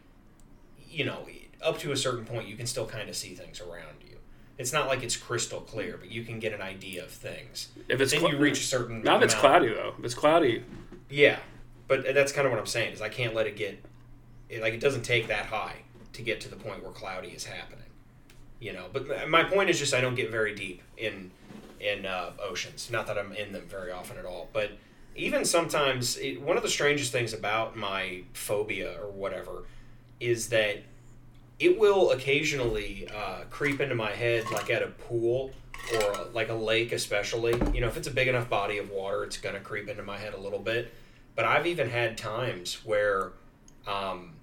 you 0.89 1.05
know, 1.05 1.27
up 1.63 1.77
to 1.79 1.93
a 1.93 1.95
certain 1.97 2.25
point, 2.25 2.47
you 2.49 2.57
can 2.57 2.65
still 2.65 2.85
kind 2.85 3.07
of 3.09 3.15
see 3.15 3.35
things 3.35 3.61
around 3.61 4.03
you. 4.05 4.17
It's 4.57 4.73
not 4.73 4.87
like 4.87 5.01
it's 5.01 5.15
crystal 5.15 5.61
clear, 5.61 5.95
but 5.97 6.11
you 6.11 6.23
can 6.25 6.39
get 6.39 6.51
an 6.51 6.61
idea 6.61 7.03
of 7.03 7.09
things. 7.09 7.69
if 7.87 8.01
it's 8.01 8.11
then 8.11 8.19
cl- 8.19 8.33
you 8.33 8.37
reach 8.37 8.59
a 8.59 8.63
certain. 8.63 9.01
not 9.01 9.23
if 9.23 9.31
it's 9.31 9.35
cloudy 9.35 9.69
though. 9.69 9.93
If 9.97 10.03
it's 10.03 10.13
cloudy, 10.13 10.63
Yeah, 11.09 11.39
but 11.87 12.05
uh, 12.05 12.11
that's 12.11 12.33
kind 12.33 12.45
of 12.45 12.51
what 12.51 12.59
I'm 12.59 12.65
saying. 12.65 12.91
Is 12.91 13.01
I 13.01 13.07
can't 13.07 13.33
let 13.33 13.47
it 13.47 13.55
get 13.55 13.81
it, 14.49 14.61
like 14.61 14.73
it 14.73 14.81
doesn't 14.81 15.03
take 15.03 15.27
that 15.29 15.45
high 15.45 15.77
to 16.11 16.21
get 16.21 16.41
to 16.41 16.49
the 16.49 16.57
point 16.57 16.83
where 16.83 16.91
cloudy 16.91 17.29
is 17.29 17.45
happening. 17.45 17.85
You 18.59 18.73
know, 18.73 18.87
but 18.91 19.29
my- 19.29 19.43
point 19.43 19.69
is 19.69 19.79
just 19.79 19.93
I 19.93 20.01
don't 20.01 20.15
get 20.15 20.31
very 20.31 20.53
deep 20.53 20.81
in 20.97 21.31
in 21.79 22.05
uh, 22.05 22.31
oceans. 22.41 22.89
Not 22.91 23.07
that 23.07 23.17
I'm 23.17 23.31
in 23.31 23.53
them 23.53 23.65
very 23.67 23.91
often 23.91 24.17
at 24.17 24.25
all, 24.25 24.49
but 24.51 24.71
even 25.15 25.45
sometimes 25.45 26.17
it, 26.17 26.41
one 26.41 26.57
of 26.57 26.63
the 26.63 26.69
strangest 26.69 27.11
things 27.11 27.33
about 27.33 27.75
my 27.75 28.23
phobia 28.33 28.97
or 29.01 29.09
whatever 29.09 29.63
is 30.19 30.49
that 30.49 30.83
it 31.59 31.77
will 31.77 32.11
occasionally 32.11 33.07
uh, 33.13 33.41
creep 33.49 33.81
into 33.81 33.95
my 33.95 34.11
head 34.11 34.49
like 34.51 34.69
at 34.69 34.81
a 34.81 34.87
pool 34.87 35.51
or 35.93 36.11
uh, 36.15 36.25
like 36.33 36.49
a 36.49 36.53
lake 36.53 36.91
especially 36.91 37.53
you 37.73 37.81
know 37.81 37.87
if 37.87 37.97
it's 37.97 38.07
a 38.07 38.11
big 38.11 38.27
enough 38.27 38.49
body 38.49 38.77
of 38.77 38.89
water 38.89 39.23
it's 39.23 39.37
going 39.37 39.55
to 39.55 39.61
creep 39.61 39.89
into 39.89 40.03
my 40.03 40.17
head 40.17 40.33
a 40.33 40.39
little 40.39 40.59
bit 40.59 40.93
but 41.35 41.45
i've 41.45 41.65
even 41.65 41.89
had 41.89 42.17
times 42.17 42.79
where 42.85 43.31
um, 43.87 44.33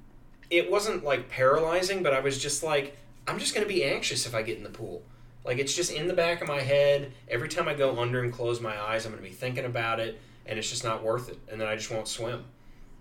it 0.50 0.70
wasn't 0.70 1.04
like 1.04 1.28
paralyzing 1.28 2.02
but 2.02 2.12
i 2.12 2.20
was 2.20 2.38
just 2.38 2.62
like 2.62 2.96
i'm 3.28 3.38
just 3.38 3.54
going 3.54 3.66
to 3.66 3.72
be 3.72 3.84
anxious 3.84 4.26
if 4.26 4.34
i 4.34 4.42
get 4.42 4.56
in 4.58 4.64
the 4.64 4.70
pool. 4.70 5.02
Like 5.44 5.58
it's 5.58 5.74
just 5.74 5.92
in 5.92 6.08
the 6.08 6.12
back 6.12 6.42
of 6.42 6.48
my 6.48 6.60
head. 6.60 7.12
Every 7.28 7.48
time 7.48 7.68
i 7.68 7.74
go 7.74 7.98
under 8.00 8.22
and 8.22 8.32
close 8.32 8.60
my 8.60 8.80
eyes 8.80 9.06
i'm 9.06 9.12
going 9.12 9.22
to 9.22 9.28
be 9.28 9.34
thinking 9.34 9.64
about 9.64 10.00
it 10.00 10.20
and 10.44 10.58
it's 10.58 10.70
just 10.70 10.84
not 10.84 11.02
worth 11.02 11.28
it 11.28 11.38
and 11.50 11.60
then 11.60 11.68
i 11.68 11.76
just 11.76 11.90
won't 11.90 12.08
swim. 12.08 12.44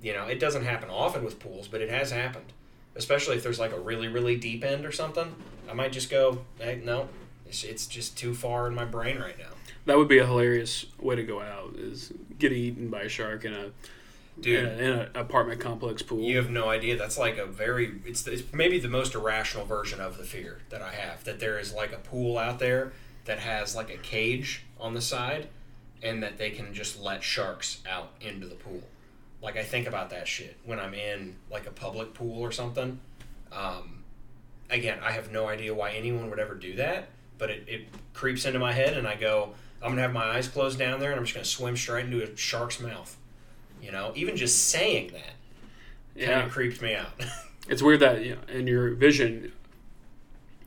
You 0.01 0.13
know 0.13 0.25
it 0.25 0.39
doesn't 0.39 0.63
happen 0.63 0.89
often 0.89 1.23
with 1.23 1.39
pools 1.39 1.67
but 1.67 1.81
it 1.81 1.89
has 1.89 2.11
happened. 2.11 2.53
Especially 2.95 3.35
if 3.35 3.43
there's 3.43 3.59
like 3.59 3.73
a 3.73 3.79
really 3.79 4.07
really 4.07 4.37
deep 4.37 4.63
end 4.63 4.85
or 4.85 4.91
something 4.91 5.35
i 5.69 5.73
might 5.73 5.91
just 5.91 6.09
go 6.09 6.45
hey, 6.59 6.81
no 6.83 7.09
it's, 7.45 7.63
it's 7.63 7.87
just 7.87 8.17
too 8.17 8.33
far 8.33 8.67
in 8.67 8.75
my 8.75 8.85
brain 8.85 9.19
right 9.19 9.37
now. 9.37 9.49
That 9.85 9.97
would 9.97 10.07
be 10.07 10.17
a 10.17 10.25
hilarious 10.25 10.85
way 10.99 11.15
to 11.15 11.23
go 11.23 11.41
out. 11.41 11.75
Is 11.77 12.11
get 12.39 12.51
eaten 12.51 12.89
by 12.89 13.01
a 13.01 13.09
shark 13.09 13.45
in 13.45 13.53
a 13.53 13.69
dude. 14.39 14.59
In, 14.59 14.65
a, 14.65 14.83
in 14.83 14.99
an 14.99 15.09
apartment 15.15 15.59
complex 15.59 16.01
pool. 16.01 16.19
you 16.19 16.37
have 16.37 16.49
no 16.49 16.69
idea. 16.69 16.97
That's 16.97 17.17
like 17.17 17.37
a 17.37 17.45
very 17.45 18.01
it's, 18.05 18.25
it's 18.27 18.43
maybe 18.53 18.79
the 18.79 18.87
most 18.87 19.15
irrational 19.15 19.65
version 19.65 19.99
of 19.99 20.17
the 20.17 20.23
fear 20.23 20.59
that 20.69 20.81
i 20.81 20.91
have 20.93 21.23
that 21.23 21.39
there 21.39 21.59
is 21.59 21.73
like 21.73 21.91
a 21.91 21.97
pool 21.97 22.37
out 22.37 22.59
there 22.59 22.93
that 23.25 23.39
has 23.39 23.75
like 23.75 23.89
a 23.89 23.97
cage 23.97 24.63
on 24.79 24.93
the 24.93 25.01
side 25.01 25.47
and 26.03 26.21
that 26.21 26.37
they 26.37 26.51
can 26.51 26.73
just 26.73 26.99
let 26.99 27.23
sharks 27.23 27.81
out 27.89 28.11
into 28.21 28.47
the 28.47 28.55
pool. 28.55 28.83
Like 29.41 29.57
i 29.57 29.63
think 29.63 29.87
about 29.87 30.09
that 30.11 30.27
shit 30.27 30.57
when 30.65 30.79
i'm 30.79 30.93
in 30.93 31.35
like 31.51 31.67
a 31.67 31.71
public 31.71 32.13
pool 32.13 32.41
or 32.41 32.51
something. 32.51 32.99
Um, 33.51 34.03
again 34.69 34.99
i 35.03 35.11
have 35.11 35.31
no 35.31 35.47
idea 35.47 35.73
why 35.73 35.91
anyone 35.91 36.29
would 36.29 36.39
ever 36.39 36.55
do 36.55 36.75
that 36.75 37.09
but 37.37 37.49
it, 37.49 37.63
it 37.67 37.87
creeps 38.13 38.45
into 38.45 38.59
my 38.59 38.71
head 38.71 38.97
and 38.97 39.07
i 39.07 39.15
go 39.15 39.53
i'm 39.81 39.91
gonna 39.91 40.01
have 40.01 40.13
my 40.13 40.23
eyes 40.23 40.47
closed 40.47 40.79
down 40.79 40.99
there 40.99 41.11
and 41.11 41.19
i'm 41.19 41.25
just 41.25 41.35
gonna 41.35 41.45
swim 41.45 41.77
straight 41.77 42.05
into 42.05 42.23
a 42.23 42.35
shark's 42.35 42.79
mouth 42.79 43.17
you 43.81 43.91
know 43.91 44.11
even 44.15 44.35
just 44.35 44.69
saying 44.69 45.11
that 45.13 46.25
kind 46.25 46.41
of 46.45 46.51
creeped 46.51 46.81
me 46.81 46.95
out. 46.95 47.11
it's 47.69 47.81
weird 47.81 47.99
that 48.01 48.23
you 48.25 48.35
know, 48.35 48.41
in 48.53 48.67
your 48.67 48.91
vision 48.95 49.51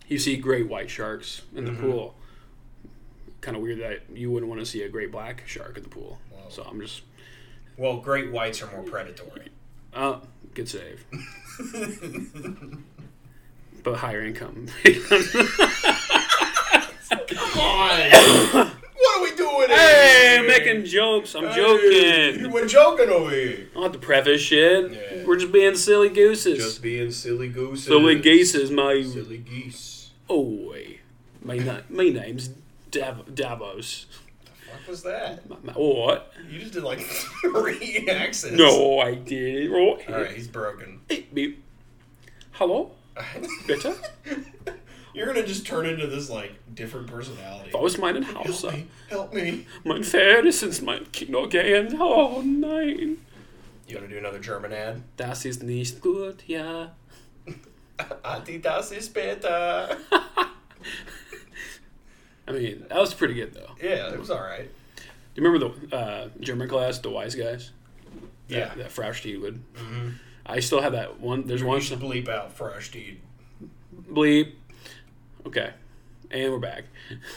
you 0.09 0.19
see 0.19 0.37
great 0.37 0.69
white 0.69 0.89
sharks 0.91 1.43
in 1.55 1.65
the 1.65 1.71
Mhm. 1.71 1.81
pool. 1.81 2.15
Kind 3.41 3.57
of 3.57 3.63
weird 3.63 3.79
that 3.81 4.01
you 4.13 4.31
wouldn't 4.31 4.49
want 4.49 4.61
to 4.61 4.67
see 4.67 4.83
a 4.83 4.89
great 4.89 5.13
black 5.13 5.47
shark 5.47 5.77
in 5.77 5.83
the 5.83 5.89
pool. 5.89 6.19
Wow. 6.33 6.39
So 6.49 6.63
I'm 6.65 6.81
just, 6.81 7.03
well, 7.77 7.99
great 7.99 8.33
whites 8.33 8.63
are 8.63 8.71
more 8.73 8.83
predatory. 8.83 9.51
uh, 9.95 10.21
good 10.55 10.69
save, 10.69 11.05
but 13.85 13.97
higher 13.97 14.23
income. 14.25 14.67
Come 17.29 17.61
on! 17.61 18.73
What 18.99 19.19
are 19.19 19.23
we 19.23 19.37
doing? 19.37 19.69
hey, 19.71 20.31
here? 20.33 20.41
I'm 20.41 20.47
making 20.47 20.85
jokes. 20.85 21.35
I'm 21.35 21.47
Hey, 21.49 21.57
joking. 21.57 22.51
We're 22.53 22.67
joking 22.67 23.09
over 23.11 23.31
here. 23.31 23.69
I 23.71 23.75
don't 23.75 23.83
have 23.85 23.93
to 23.93 23.99
preface 23.99 24.41
shit. 24.41 24.93
Yeah. 24.93 25.25
We're 25.27 25.37
just 25.39 25.53
being 25.53 25.75
silly 25.77 26.09
gooses. 26.09 26.59
Just 26.59 26.83
being 26.83 27.11
silly 27.11 27.49
gooses. 27.49 27.87
silly 27.87 28.19
geeses, 28.21 28.71
my. 28.71 29.03
Silly 29.03 29.39
geese. 29.39 30.11
Oh, 30.29 30.75
my, 31.43 31.57
na- 31.57 31.81
my 31.89 32.09
name's 32.09 32.51
Dav- 32.91 33.35
Davos. 33.35 34.07
What 34.71 34.89
was 34.89 35.03
that? 35.05 35.49
My, 35.49 35.57
my, 35.63 35.73
what? 35.73 36.33
You 36.51 36.59
just 36.61 36.73
did 36.75 36.83
like 36.83 37.01
three 37.43 38.07
accents. 38.11 38.59
No, 38.59 38.99
I 39.01 39.15
did. 39.15 39.71
All 39.73 39.99
right, 40.09 40.31
he's 40.33 40.49
broken. 40.49 41.01
Hey, 41.09 41.27
beep. 41.33 41.63
Hello? 42.53 42.93
Bitte? 43.67 43.95
You're 45.15 45.27
gonna 45.27 45.47
just 45.47 45.67
turn 45.67 45.87
into 45.87 46.07
this 46.07 46.29
like 46.31 46.53
different 46.75 47.07
personality. 47.09 47.71
Was 47.75 47.97
meinen 47.97 48.23
Help 48.25 48.47
me! 48.73 48.87
Help 49.09 49.33
me! 49.33 49.67
Mein 49.85 50.03
Pferd 50.03 50.47
ist 50.47 50.63
ins 50.63 50.81
mein 50.83 51.07
Kino 51.13 51.47
gehen. 51.47 51.97
Oh 51.99 52.43
nein. 52.45 53.19
You 53.87 53.97
want 53.97 54.09
to 54.09 54.15
do 54.15 54.19
another 54.19 54.39
German 54.39 54.73
ad? 54.73 55.03
Das 55.17 55.45
ist 55.47 55.63
nicht 55.63 56.01
gut, 56.03 56.43
ja. 56.47 56.91
Adidas 58.23 58.93
ist 58.93 59.15
better. 59.15 59.97
I 62.47 62.53
mean, 62.53 62.85
that 62.89 62.99
was 62.99 63.13
pretty 63.15 63.35
good, 63.35 63.53
though. 63.55 63.75
Yeah, 63.83 64.13
it 64.13 64.19
was 64.19 64.31
all 64.31 64.41
right. 64.41 64.71
Do 64.97 65.43
you 65.43 65.43
remember 65.49 65.69
the 65.89 65.97
uh, 65.97 66.29
German 66.41 66.69
class, 66.69 66.99
the 66.99 67.11
wise 67.11 67.35
guys? 67.35 67.73
Yeah. 68.49 68.69
That, 68.69 68.79
that 68.79 68.93
Frau 68.93 69.11
Stiegwood. 69.11 69.59
Mhm. 69.75 70.15
I 70.47 70.61
still 70.61 70.81
have 70.81 70.93
that 70.93 71.21
one. 71.21 71.47
There's 71.47 71.61
You 71.61 71.67
one. 71.67 71.81
should 71.81 72.01
bleep 72.01 72.29
out 72.29 72.53
fresh, 72.55 72.91
dude. 72.91 73.19
Bleep. 74.11 74.53
Okay. 75.49 75.71
And 76.31 76.53
we're 76.53 76.59
back. 76.59 76.85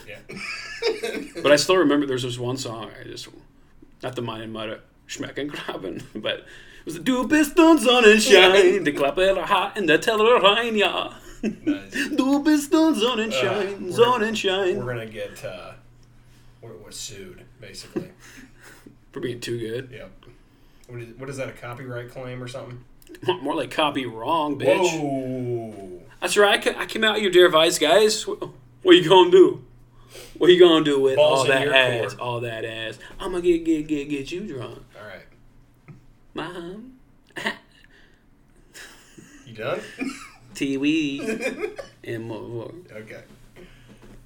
Yeah. 0.06 0.18
But 1.42 1.52
I 1.54 1.56
still 1.56 1.78
remember 1.78 2.06
there's 2.06 2.24
this 2.24 2.38
one 2.38 2.58
song 2.58 2.92
I 3.00 3.04
just 3.06 3.30
not 4.04 4.16
the 4.16 4.22
Meinen 4.22 4.52
Mutter 4.52 4.82
Schmecken 5.08 5.48
Graben, 5.50 6.04
but 6.16 6.40
it 6.40 6.46
was 6.86 6.96
the 6.96 7.00
Du 7.00 7.26
bist 7.26 7.58
uns 7.58 7.86
Sonnenschein, 7.86 8.84
die 8.84 8.92
Klappe 8.92 9.46
hat 9.48 9.78
in 9.78 9.86
der 9.88 10.00
Teller 10.00 10.42
rein, 10.42 10.76
ja. 10.76 11.14
Nice. 11.42 12.10
Du 12.18 12.44
bist 12.44 12.74
uns 12.74 13.00
Sonnenschein, 13.00 13.90
Uh, 13.90 13.94
Sonnenschein. 13.94 14.76
We're 14.84 14.94
gonna 14.94 15.06
get 15.06 15.44
uh, 15.46 15.72
we're, 16.62 16.76
we're 16.84 16.92
sued 16.92 17.46
basically. 17.62 18.10
For 19.14 19.22
being 19.22 19.40
too 19.40 19.58
good. 19.58 19.90
yep. 19.92 20.12
What 20.88 21.02
is, 21.02 21.16
what 21.18 21.30
is 21.30 21.38
that? 21.38 21.48
A 21.48 21.54
copyright 21.54 22.10
claim 22.12 22.44
or 22.44 22.48
something? 22.50 22.84
More 23.42 23.56
like 23.56 23.72
copy 23.72 24.06
wrong, 24.06 24.58
bitch. 24.60 25.00
Whoa. 25.00 26.02
That's 26.20 26.38
right. 26.38 26.66
I 26.78 26.86
came 26.86 27.04
out 27.04 27.22
your 27.22 27.32
dear 27.32 27.50
vice, 27.50 27.78
guys. 27.80 28.24
What 28.28 28.96
you 28.96 29.08
gonna 29.08 29.32
do? 29.32 29.64
What 30.38 30.52
you 30.52 30.60
gonna 30.60 30.84
do 30.84 31.00
with 31.00 31.16
Balls 31.16 31.42
all 31.42 31.46
that 31.48 31.68
ass? 31.70 32.14
court. 32.14 32.20
All 32.20 32.40
that 32.42 32.66
ass. 32.66 33.00
I'm 33.20 33.32
gonna 33.32 33.42
get 33.44 33.64
get 33.64 33.88
get 33.88 34.10
get 34.10 34.32
you 34.32 34.42
drunk, 34.48 34.80
All 35.00 35.08
right. 35.08 35.26
mom. 36.34 36.94
You 39.46 39.54
done? 39.58 39.82
TV 40.56 41.78
and 42.04 42.24
more. 42.26 42.72
okay. 42.92 43.24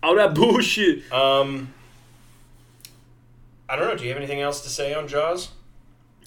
all 0.03 0.15
that 0.15 0.33
bullshit. 0.36 1.11
Um. 1.11 1.73
I 3.67 3.75
don't 3.75 3.88
know. 3.88 3.95
Do 3.97 4.03
you 4.03 4.09
have 4.09 4.17
anything 4.17 4.41
else 4.41 4.61
to 4.61 4.69
say 4.69 4.93
on 4.93 5.07
Jaws? 5.07 5.49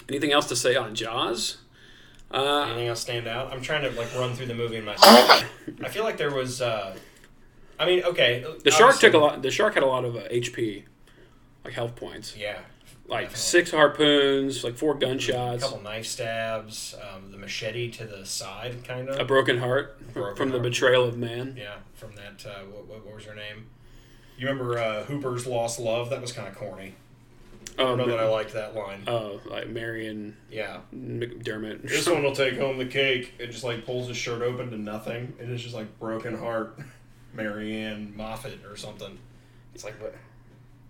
Anything 0.08 0.32
else 0.32 0.46
to 0.48 0.56
say 0.56 0.74
on 0.74 0.94
Jaws? 0.96 1.58
Uh, 2.30 2.64
Anything 2.66 2.88
else 2.88 3.00
stand 3.00 3.26
out? 3.26 3.52
I'm 3.52 3.62
trying 3.62 3.82
to 3.82 3.90
like 3.98 4.14
run 4.14 4.34
through 4.34 4.46
the 4.46 4.54
movie 4.54 4.76
in 4.76 4.84
my. 4.84 4.96
Head. 4.98 5.46
I 5.82 5.88
feel 5.88 6.04
like 6.04 6.16
there 6.18 6.34
was. 6.34 6.60
uh 6.60 6.94
I 7.80 7.86
mean, 7.86 8.02
okay. 8.02 8.44
the 8.64 8.70
shark 8.72 8.98
took 8.98 9.14
a 9.14 9.18
lot. 9.18 9.40
The 9.40 9.50
shark 9.52 9.74
had 9.74 9.82
a 9.84 9.86
lot 9.86 10.04
of 10.04 10.16
uh, 10.16 10.20
HP, 10.28 10.82
like 11.64 11.74
health 11.74 11.94
points. 11.94 12.34
Yeah. 12.36 12.58
like 13.06 13.26
definitely. 13.30 13.36
six 13.36 13.70
harpoons, 13.70 14.64
like 14.64 14.76
four 14.76 14.94
gunshots, 14.94 15.62
A 15.62 15.66
couple 15.66 15.82
knife 15.82 16.04
stabs, 16.06 16.96
um, 17.14 17.30
the 17.30 17.38
machete 17.38 17.88
to 17.92 18.04
the 18.04 18.26
side, 18.26 18.82
kind 18.84 19.08
of 19.08 19.20
a 19.20 19.24
broken 19.24 19.58
heart 19.58 19.96
Broken 20.12 20.36
from 20.36 20.50
the 20.50 20.58
betrayal 20.58 21.04
of 21.04 21.16
man. 21.16 21.54
Yeah, 21.56 21.76
from 21.94 22.16
that. 22.16 22.44
Uh, 22.44 22.64
what, 22.64 22.88
what, 22.88 23.06
what 23.06 23.14
was 23.14 23.24
her 23.26 23.34
name? 23.36 23.66
You 24.36 24.48
remember 24.48 24.76
uh, 24.78 25.04
Hooper's 25.04 25.46
Lost 25.46 25.78
Love? 25.78 26.10
That 26.10 26.20
was 26.20 26.32
kind 26.32 26.48
of 26.48 26.56
corny. 26.56 26.94
I 27.78 27.82
don't 27.82 27.98
know 27.98 28.08
that 28.08 28.18
I 28.20 28.28
like 28.28 28.52
that 28.52 28.74
line. 28.74 29.04
oh, 29.06 29.40
like 29.46 29.68
Marion 29.68 30.36
Yeah. 30.50 30.78
McDermott. 30.94 31.82
This 31.88 32.08
one 32.08 32.22
will 32.22 32.34
take 32.34 32.58
home 32.58 32.78
the 32.78 32.86
cake. 32.86 33.34
It 33.38 33.48
just 33.52 33.64
like 33.64 33.86
pulls 33.86 34.08
his 34.08 34.16
shirt 34.16 34.42
open 34.42 34.70
to 34.70 34.76
nothing, 34.78 35.34
and 35.40 35.50
it's 35.52 35.62
just 35.62 35.74
like 35.74 35.98
broken 35.98 36.36
heart, 36.36 36.78
Marianne 37.34 38.12
Moffat 38.16 38.64
or 38.68 38.76
something. 38.76 39.18
It's 39.74 39.84
like 39.84 40.00
what? 40.02 40.12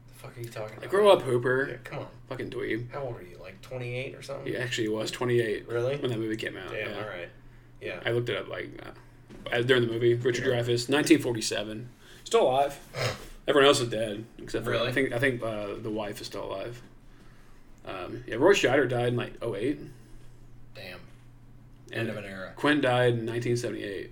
The 0.09 0.15
fuck 0.15 0.37
are 0.37 0.41
you 0.41 0.49
talking 0.49 0.79
about? 0.79 0.89
Grow 0.91 1.11
up, 1.11 1.23
Hooper. 1.23 1.69
Yeah, 1.71 1.77
come 1.85 1.99
on. 2.01 2.07
Fucking 2.29 2.51
dweeb. 2.51 2.91
How 2.93 3.03
old 3.03 3.17
are 3.19 3.23
you? 3.23 3.39
Like 3.41 3.61
twenty 3.61 3.95
eight 3.95 4.15
or 4.15 4.23
something? 4.23 4.47
He 4.47 4.57
actually 4.57 4.89
was 4.89 5.11
28 5.11 5.69
Really? 5.69 5.97
when 5.97 6.11
that 6.11 6.19
movie 6.19 6.37
came 6.37 6.57
out. 6.57 6.71
Damn. 6.71 6.91
yeah. 6.91 6.97
All 7.03 7.09
right. 7.09 7.29
Yeah. 7.81 8.01
I 8.05 8.11
looked 8.11 8.29
it 8.29 8.37
up 8.37 8.49
like 8.49 8.71
uh, 9.53 9.61
during 9.63 9.87
the 9.87 9.93
movie. 9.93 10.15
Richard 10.15 10.47
Yeah. 10.47 10.55
Dreyfuss, 10.55 10.89
1947, 10.89 11.89
still 12.25 12.43
alive. 12.43 12.79
Everyone 13.49 13.67
else 13.67 13.81
is 13.81 13.89
dead 13.89 14.25
except 14.39 14.65
for 14.65 14.71
Really? 14.73 14.89
I 14.89 14.93
think 14.93 15.13
I 15.13 15.19
think 15.19 15.43
uh, 15.43 15.75
the 15.81 15.91
wife 15.91 16.21
is 16.21 16.27
still 16.27 16.45
alive. 16.45 16.83
Um, 17.87 18.23
yeah, 18.27 18.37
Roy 18.37 18.53
Scheider 18.53 18.87
died 18.89 19.09
in 19.09 19.17
like 19.17 19.43
08. 19.43 19.81
Damn. 20.75 21.01
And 21.91 22.01
End 22.01 22.11
of 22.11 22.19
an 22.19 22.25
era, 22.27 22.53
Quinn 22.55 22.83
died 22.83 23.15
in 23.15 23.27
1978. 23.27 24.11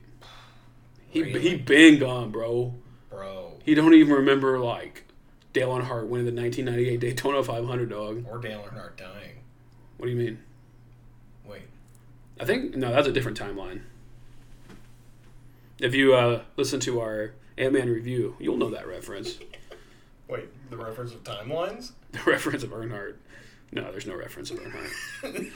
He 1.10 1.22
Really? 1.22 1.40
he 1.40 1.56
been 1.56 1.98
gone, 1.98 2.30
bro. 2.30 2.74
bro. 3.10 3.52
He 3.62 3.74
don't 3.74 3.92
even 3.92 4.14
remember 4.14 4.58
like 4.58 5.04
Dale 5.52 5.68
Earnhardt 5.68 6.06
winning 6.08 6.26
the 6.34 6.40
1998 6.40 7.00
Daytona 7.00 7.42
500. 7.42 7.90
Dog. 7.90 8.24
Or 8.26 8.38
Dale 8.38 8.64
Earnhardt 8.66 8.96
dying. 8.96 9.40
What 9.98 10.06
do 10.06 10.12
you 10.12 10.18
mean? 10.18 10.38
Wait. 11.46 11.62
I 12.40 12.46
think 12.46 12.74
no, 12.74 12.90
that's 12.90 13.08
a 13.08 13.12
different 13.12 13.38
timeline. 13.38 13.82
If 15.78 15.94
you 15.94 16.14
uh, 16.14 16.42
listen 16.56 16.80
to 16.80 17.00
our 17.00 17.32
Ant 17.58 17.72
Man 17.72 17.88
review, 17.90 18.36
you'll 18.38 18.56
know 18.56 18.70
that 18.70 18.86
reference. 18.86 19.38
Wait. 20.28 20.48
The 20.70 20.76
reference 20.76 21.12
of 21.12 21.22
timelines? 21.24 21.92
The 22.12 22.30
reference 22.30 22.62
of 22.62 22.70
Earnhardt. 22.70 23.16
No, 23.72 23.90
there's 23.90 24.06
no 24.06 24.16
reference 24.16 24.50
of 24.50 24.58
Earnhardt. 24.60 25.52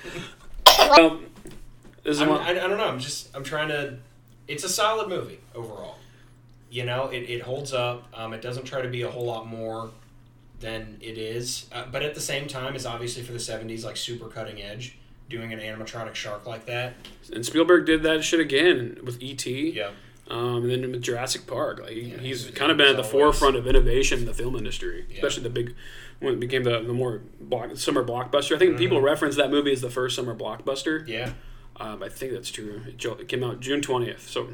um, 0.99 1.25
this 2.03 2.17
is 2.17 2.21
I'm, 2.21 2.29
one. 2.29 2.41
I, 2.41 2.51
I 2.51 2.55
don't 2.55 2.77
know. 2.77 2.87
I'm 2.87 2.99
just 2.99 3.35
I'm 3.35 3.45
trying 3.45 3.69
to. 3.69 3.97
It's 4.47 4.63
a 4.65 4.69
solid 4.69 5.09
movie 5.09 5.41
overall. 5.55 5.97
You 6.71 6.85
know, 6.85 7.07
it, 7.07 7.21
it 7.31 7.41
holds 7.41 7.73
up. 7.73 8.09
Um, 8.13 8.35
it 8.35 8.43
doesn't 8.43 8.65
try 8.65 8.83
to 8.83 8.89
be 8.89 9.03
a 9.03 9.11
whole 9.11 9.25
lot 9.25 9.47
more 9.47 9.91
than 10.59 10.99
it 11.01 11.17
is, 11.17 11.67
uh, 11.73 11.87
but 11.91 12.03
at 12.03 12.15
the 12.15 12.21
same 12.21 12.47
time, 12.47 12.75
it's 12.75 12.85
obviously 12.85 13.23
for 13.23 13.33
the 13.33 13.39
'70s, 13.39 13.83
like 13.83 13.97
super 13.97 14.29
cutting 14.29 14.61
edge. 14.61 14.99
Doing 15.31 15.53
an 15.53 15.61
animatronic 15.61 16.15
shark 16.15 16.45
like 16.45 16.67
that. 16.67 16.95
and 17.33 17.47
Spielberg 17.47 17.87
did 17.87 18.03
that 18.03 18.25
shit 18.25 18.41
again 18.41 18.99
with 19.03 19.23
E.T. 19.23 19.71
Yeah. 19.71 19.93
Um, 20.31 20.63
and 20.63 20.71
then 20.71 20.93
with 20.93 21.03
Jurassic 21.03 21.47
Park, 21.47 21.81
like 21.81 21.91
Yeah, 21.97 22.17
he's 22.19 22.45
he's- 22.45 22.51
kind 22.55 22.71
of 22.71 22.77
been 22.79 22.87
at 22.89 22.93
the 22.93 22.99
always- 23.03 23.11
forefront 23.13 23.57
of 23.57 23.67
innovation 23.67 24.21
in 24.21 24.25
the 24.27 24.33
film 24.35 24.55
industry, 24.57 25.05
Yeah. 25.09 25.17
especially 25.17 25.43
the 25.43 25.51
big 25.51 25.75
when 26.21 26.35
it 26.35 26.41
became 26.41 26.63
the, 26.65 26.81
the 26.83 26.93
more 26.93 27.23
block, 27.41 27.77
summer 27.77 28.05
blockbuster. 28.05 28.55
I 28.55 28.59
think 28.59 28.79
people 28.79 29.01
reference 29.01 29.37
that 29.37 29.51
movie 29.51 29.73
as 29.73 29.81
the 29.81 29.91
first 29.91 30.15
summer 30.15 30.35
blockbuster. 30.35 31.01
Mm-hmm. 31.01 31.09
Yeah. 31.09 31.33
Um, 31.77 32.03
I 32.03 32.09
think 32.09 32.33
that's 32.33 32.51
true. 32.51 32.83
It, 32.87 33.03
it 33.05 33.29
came 33.29 33.43
out 33.43 33.61
June 33.61 33.81
twentieth, 33.81 34.29
so 34.29 34.49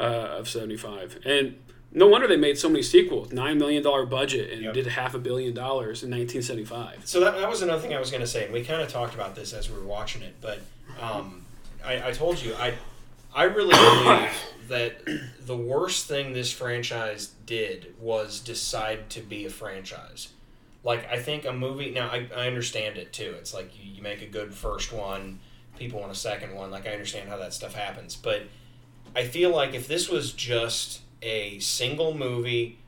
uh, 0.00 0.02
of 0.02 0.48
seventy 0.48 0.76
five, 0.76 1.18
and 1.24 1.54
no 1.92 2.08
wonder 2.08 2.26
they 2.26 2.36
made 2.36 2.58
so 2.58 2.68
many 2.68 2.82
sequels. 2.82 3.32
Nine 3.32 3.58
million 3.58 3.80
dollar 3.82 4.04
budget 4.04 4.52
and 4.52 4.62
Yep. 4.62 4.74
did 4.74 4.86
half 4.88 5.14
a 5.14 5.18
billion 5.20 5.54
dollars 5.54 6.02
in 6.02 6.10
nineteen 6.10 6.42
seventy 6.42 6.64
five. 6.66 7.00
So 7.04 7.20
that, 7.20 7.36
that 7.38 7.48
was 7.48 7.62
another 7.62 7.80
thing 7.80 7.94
I 7.94 8.00
was 8.00 8.10
going 8.10 8.22
to 8.22 8.26
say, 8.26 8.44
and 8.44 8.52
we 8.52 8.64
kind 8.64 8.82
of 8.82 8.88
talked 8.88 9.14
about 9.14 9.36
this 9.36 9.52
as 9.52 9.70
we 9.70 9.76
were 9.78 9.84
watching 9.86 10.22
it. 10.22 10.34
But 10.40 10.58
um, 11.00 11.44
I, 11.84 12.08
I 12.08 12.10
told 12.12 12.42
you 12.42 12.54
I 12.56 12.74
I 13.34 13.44
really 13.44 13.74
believe 13.74 14.30
that 14.68 15.46
the 15.46 15.56
worst 15.56 16.06
thing 16.06 16.32
this 16.32 16.52
franchise 16.52 17.32
did 17.46 17.94
was 18.00 18.40
decide 18.40 19.10
to 19.10 19.20
be 19.20 19.44
a 19.44 19.50
franchise. 19.50 20.28
Like 20.82 21.10
I 21.10 21.18
think 21.18 21.44
a 21.44 21.52
movie 21.52 21.90
now 21.90 22.08
I, 22.08 22.28
I 22.34 22.46
understand 22.46 22.96
it 22.96 23.12
too. 23.12 23.34
It's 23.38 23.52
like 23.52 23.70
you, 23.78 23.90
you 23.90 24.02
make 24.02 24.22
a 24.22 24.26
good 24.26 24.54
first 24.54 24.92
one, 24.92 25.40
people 25.78 26.00
want 26.00 26.12
a 26.12 26.16
second 26.16 26.54
one. 26.54 26.70
Like 26.70 26.86
I 26.86 26.90
understand 26.90 27.28
how 27.28 27.36
that 27.38 27.54
stuff 27.54 27.74
happens, 27.74 28.16
but 28.16 28.42
I 29.16 29.24
feel 29.24 29.50
like 29.50 29.74
if 29.74 29.88
this 29.88 30.08
was 30.08 30.32
just 30.32 31.00
a 31.22 31.58
single 31.58 32.14
movie 32.14 32.78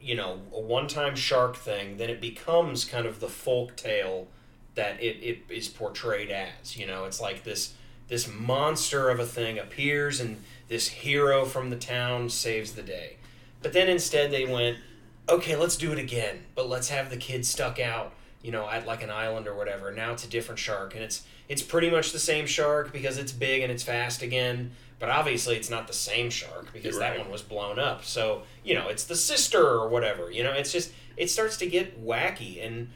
you 0.00 0.14
know, 0.14 0.40
a 0.52 0.60
one-time 0.60 1.16
shark 1.16 1.56
thing, 1.56 1.96
then 1.96 2.08
it 2.08 2.20
becomes 2.20 2.84
kind 2.84 3.06
of 3.06 3.20
the 3.20 3.28
folk 3.28 3.76
tale 3.76 4.28
that 4.74 5.02
it, 5.02 5.16
it 5.22 5.38
is 5.48 5.68
portrayed 5.68 6.30
as. 6.30 6.76
You 6.76 6.86
know, 6.86 7.04
it's 7.04 7.20
like 7.20 7.44
this 7.44 7.74
this 8.08 8.28
monster 8.28 9.10
of 9.10 9.20
a 9.20 9.26
thing 9.26 9.58
appears 9.58 10.20
and 10.20 10.42
this 10.68 10.88
hero 10.88 11.44
from 11.44 11.70
the 11.70 11.76
town 11.76 12.28
saves 12.28 12.72
the 12.72 12.82
day. 12.82 13.16
But 13.62 13.72
then 13.72 13.88
instead 13.88 14.30
they 14.30 14.46
went, 14.46 14.78
okay, 15.28 15.56
let's 15.56 15.76
do 15.76 15.92
it 15.92 15.98
again, 15.98 16.44
but 16.54 16.68
let's 16.68 16.88
have 16.88 17.10
the 17.10 17.16
kid 17.16 17.44
stuck 17.44 17.78
out, 17.78 18.14
you 18.42 18.50
know, 18.52 18.68
at 18.68 18.86
like 18.86 19.02
an 19.02 19.10
island 19.10 19.46
or 19.46 19.54
whatever. 19.54 19.92
Now 19.92 20.12
it's 20.12 20.24
a 20.24 20.28
different 20.28 20.58
shark, 20.58 20.94
and 20.94 21.02
it's 21.02 21.24
it's 21.48 21.62
pretty 21.62 21.90
much 21.90 22.12
the 22.12 22.18
same 22.18 22.46
shark 22.46 22.92
because 22.92 23.18
it's 23.18 23.32
big 23.32 23.62
and 23.62 23.72
it's 23.72 23.82
fast 23.82 24.22
again. 24.22 24.72
But 24.98 25.10
obviously, 25.10 25.56
it's 25.56 25.70
not 25.70 25.86
the 25.86 25.92
same 25.92 26.28
shark 26.28 26.72
because 26.72 26.92
You're 26.92 27.00
that 27.00 27.18
one 27.18 27.30
was 27.30 27.42
blown 27.42 27.78
up. 27.78 28.04
So 28.04 28.42
you 28.64 28.74
know, 28.74 28.88
it's 28.88 29.04
the 29.04 29.16
sister 29.16 29.62
or 29.62 29.88
whatever. 29.88 30.30
You 30.30 30.44
know, 30.44 30.52
it's 30.52 30.72
just 30.72 30.92
it 31.16 31.30
starts 31.30 31.56
to 31.58 31.66
get 31.66 32.04
wacky 32.04 32.64
and 32.64 32.90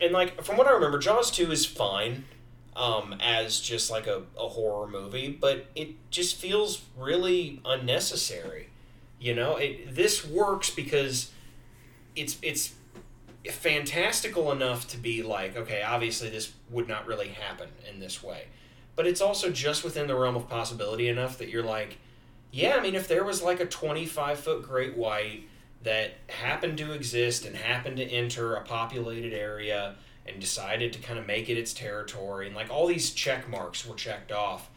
and 0.00 0.12
like 0.12 0.42
from 0.42 0.56
what 0.56 0.66
I 0.66 0.72
remember, 0.72 0.98
Jaws 0.98 1.30
two 1.30 1.50
is 1.50 1.64
fine 1.64 2.24
um, 2.74 3.16
as 3.20 3.60
just 3.60 3.90
like 3.90 4.06
a, 4.06 4.22
a 4.38 4.48
horror 4.48 4.86
movie, 4.86 5.28
but 5.28 5.66
it 5.74 5.90
just 6.10 6.36
feels 6.36 6.82
really 6.96 7.60
unnecessary. 7.64 8.68
You 9.20 9.34
know, 9.34 9.56
it 9.56 9.94
this 9.94 10.26
works 10.26 10.70
because 10.70 11.30
it's 12.16 12.38
it's 12.42 12.74
fantastical 13.50 14.52
enough 14.52 14.88
to 14.88 14.96
be 14.96 15.22
like, 15.22 15.56
okay, 15.56 15.82
obviously 15.82 16.30
this 16.30 16.52
would 16.70 16.88
not 16.88 17.06
really 17.06 17.28
happen 17.28 17.68
in 17.90 18.00
this 18.00 18.22
way. 18.22 18.44
But 18.94 19.06
it's 19.06 19.20
also 19.20 19.50
just 19.50 19.84
within 19.84 20.06
the 20.06 20.14
realm 20.14 20.36
of 20.36 20.48
possibility 20.48 21.08
enough 21.08 21.38
that 21.38 21.48
you're 21.48 21.62
like, 21.62 21.98
yeah, 22.50 22.76
I 22.76 22.80
mean, 22.80 22.94
if 22.94 23.08
there 23.08 23.24
was 23.24 23.42
like 23.42 23.60
a 23.60 23.66
25 23.66 24.38
foot 24.38 24.62
great 24.62 24.96
white 24.96 25.44
that 25.82 26.12
happened 26.28 26.78
to 26.78 26.92
exist 26.92 27.44
and 27.44 27.56
happened 27.56 27.96
to 27.96 28.04
enter 28.04 28.54
a 28.54 28.60
populated 28.62 29.32
area 29.32 29.96
and 30.26 30.40
decided 30.40 30.92
to 30.92 30.98
kind 31.00 31.18
of 31.18 31.26
make 31.26 31.48
it 31.48 31.58
its 31.58 31.72
territory, 31.72 32.46
and 32.46 32.56
like 32.56 32.70
all 32.70 32.86
these 32.86 33.10
check 33.10 33.48
marks 33.48 33.86
were 33.86 33.94
checked 33.94 34.32
off, 34.32 34.70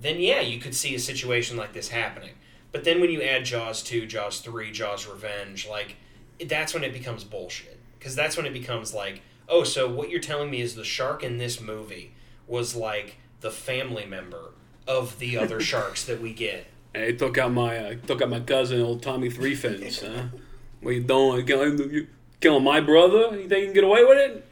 then 0.00 0.20
yeah, 0.20 0.40
you 0.40 0.58
could 0.58 0.74
see 0.74 0.94
a 0.94 0.98
situation 0.98 1.56
like 1.56 1.72
this 1.72 1.88
happening. 1.88 2.34
But 2.72 2.84
then 2.84 3.00
when 3.00 3.10
you 3.10 3.22
add 3.22 3.44
Jaws 3.44 3.82
2, 3.82 4.06
Jaws 4.06 4.40
3, 4.40 4.70
Jaws 4.70 5.06
Revenge, 5.06 5.66
like, 5.66 5.96
that's 6.46 6.74
when 6.74 6.84
it 6.84 6.92
becomes 6.92 7.24
bullshit. 7.24 7.78
Because 7.98 8.14
that's 8.14 8.36
when 8.36 8.44
it 8.44 8.52
becomes 8.52 8.92
like, 8.92 9.22
oh, 9.48 9.64
so 9.64 9.90
what 9.90 10.10
you're 10.10 10.20
telling 10.20 10.50
me 10.50 10.60
is 10.60 10.74
the 10.74 10.84
shark 10.84 11.22
in 11.22 11.38
this 11.38 11.60
movie 11.60 12.12
was 12.46 12.76
like 12.76 13.16
the 13.40 13.50
family 13.50 14.04
member 14.04 14.52
of 14.86 15.18
the 15.18 15.38
other 15.38 15.60
sharks 15.72 16.04
that 16.04 16.20
we 16.20 16.32
get. 16.32 16.66
Hey, 16.92 17.12
took 17.12 17.38
out 17.38 17.52
my 17.52 17.76
uh, 17.76 17.94
took 18.06 18.22
out 18.22 18.30
my 18.30 18.40
cousin, 18.40 18.80
old 18.80 19.02
Tommy 19.02 19.28
Three 19.30 19.54
Fins. 19.54 20.00
huh? 20.00 20.24
What 20.80 20.94
you 20.94 21.02
doing? 21.02 21.44
Killing, 21.46 21.78
you 21.90 22.06
killing 22.40 22.64
my 22.64 22.80
brother? 22.80 23.36
You 23.38 23.48
think 23.48 23.60
you 23.60 23.64
can 23.66 23.74
get 23.74 23.84
away 23.84 24.04
with 24.04 24.18
it? 24.18 24.46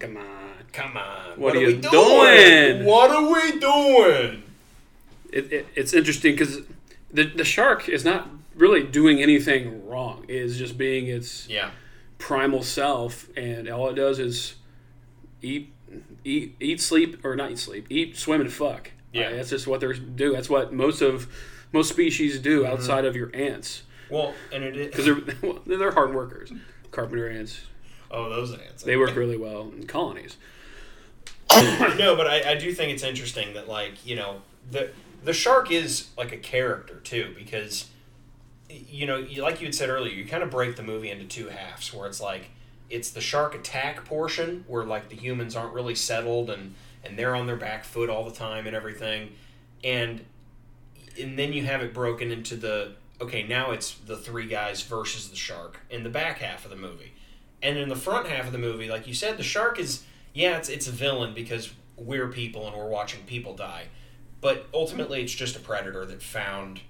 Come 0.00 0.16
on. 0.16 0.50
Come 0.72 0.96
on. 0.96 1.38
What 1.38 1.54
are 1.54 1.58
are 1.58 1.60
you 1.62 1.66
we 1.76 1.80
doing? 1.82 2.84
What 2.84 3.10
are 3.10 3.30
we 3.32 3.58
doing? 3.60 4.42
It, 5.32 5.52
it, 5.52 5.66
it's 5.76 5.92
interesting 5.94 6.32
because 6.34 6.60
the 7.12 7.24
the 7.24 7.44
shark 7.44 7.88
is 7.88 8.04
not 8.04 8.28
really 8.56 8.82
doing 8.82 9.22
anything 9.22 9.86
wrong. 9.88 10.24
It 10.28 10.34
is 10.36 10.58
just 10.58 10.76
being 10.76 11.06
its 11.06 11.48
Yeah. 11.48 11.70
primal 12.18 12.62
self, 12.62 13.28
and 13.36 13.68
all 13.68 13.88
it 13.90 13.94
does 13.94 14.18
is 14.18 14.54
eat, 15.42 15.72
eat, 16.24 16.56
eat, 16.60 16.80
sleep, 16.80 17.24
or 17.24 17.36
not 17.36 17.50
eat, 17.52 17.58
sleep, 17.58 17.86
eat, 17.90 18.16
swim, 18.16 18.40
and 18.40 18.52
fuck. 18.52 18.90
Yeah. 19.12 19.28
Uh, 19.28 19.36
that's 19.36 19.50
just 19.50 19.66
what 19.66 19.80
they 19.80 19.92
do. 19.92 20.32
That's 20.32 20.50
what 20.50 20.72
most 20.72 21.00
of 21.02 21.28
most 21.72 21.88
species 21.90 22.38
do 22.40 22.62
Mm-hmm. 22.62 22.72
outside 22.72 23.04
of 23.04 23.14
your 23.16 23.30
ants 23.34 23.82
Well, 24.10 24.34
and 24.52 24.64
it 24.64 24.76
is. 24.76 24.86
because 24.90 25.04
they're 25.04 25.36
well, 25.42 25.60
they're 25.66 25.92
hard 25.92 26.14
workers. 26.14 26.52
Carpenter 26.90 27.28
ants. 27.28 27.60
Oh, 28.10 28.28
those 28.28 28.52
ants. 28.52 28.82
They 28.82 28.96
work 28.96 29.14
really 29.14 29.36
well 29.36 29.72
in 29.76 29.86
colonies. 29.86 30.36
no, 31.98 32.16
but 32.16 32.26
I, 32.26 32.52
I 32.52 32.54
do 32.56 32.72
think 32.72 32.92
it's 32.92 33.02
interesting 33.02 33.54
that 33.54 33.68
like 33.68 34.04
you 34.06 34.16
know 34.16 34.42
the 34.70 34.90
the 35.24 35.32
shark 35.32 35.70
is 35.70 36.08
like 36.16 36.32
a 36.32 36.36
character 36.36 36.96
too 37.02 37.34
because 37.36 37.88
you 38.68 39.06
know 39.06 39.16
you, 39.16 39.42
like 39.42 39.60
you 39.60 39.66
had 39.66 39.74
said 39.74 39.88
earlier 39.88 40.12
you 40.12 40.24
kind 40.24 40.42
of 40.42 40.50
break 40.50 40.76
the 40.76 40.82
movie 40.82 41.10
into 41.10 41.24
two 41.24 41.48
halves 41.48 41.92
where 41.92 42.06
it's 42.06 42.20
like 42.20 42.50
it's 42.88 43.10
the 43.10 43.20
shark 43.20 43.54
attack 43.54 44.04
portion 44.04 44.64
where 44.68 44.84
like 44.84 45.08
the 45.08 45.16
humans 45.16 45.56
aren't 45.56 45.74
really 45.74 45.94
settled 45.94 46.50
and 46.50 46.74
and 47.04 47.18
they're 47.18 47.34
on 47.34 47.46
their 47.46 47.56
back 47.56 47.84
foot 47.84 48.08
all 48.08 48.24
the 48.24 48.34
time 48.34 48.66
and 48.66 48.76
everything 48.76 49.32
and 49.82 50.24
and 51.20 51.38
then 51.38 51.52
you 51.52 51.64
have 51.64 51.82
it 51.82 51.92
broken 51.92 52.30
into 52.30 52.56
the 52.56 52.92
okay 53.20 53.42
now 53.42 53.72
it's 53.72 53.94
the 54.06 54.16
three 54.16 54.46
guys 54.46 54.82
versus 54.82 55.30
the 55.30 55.36
shark 55.36 55.80
in 55.90 56.04
the 56.04 56.08
back 56.08 56.38
half 56.38 56.64
of 56.64 56.70
the 56.70 56.76
movie 56.76 57.12
and 57.62 57.76
in 57.78 57.88
the 57.88 57.96
front 57.96 58.26
half 58.28 58.46
of 58.46 58.52
the 58.52 58.58
movie 58.58 58.88
like 58.88 59.06
you 59.06 59.14
said 59.14 59.36
the 59.36 59.42
shark 59.42 59.78
is 59.78 60.02
yeah 60.34 60.56
it's 60.56 60.68
it's 60.68 60.86
a 60.86 60.90
villain 60.92 61.34
because 61.34 61.72
we're 61.96 62.28
people 62.28 62.66
and 62.66 62.76
we're 62.76 62.88
watching 62.88 63.22
people 63.24 63.54
die 63.54 63.84
but 64.40 64.66
ultimately 64.72 65.22
it's 65.22 65.34
just 65.34 65.54
a 65.56 65.60
predator 65.60 66.04
that 66.06 66.22
found 66.22 66.80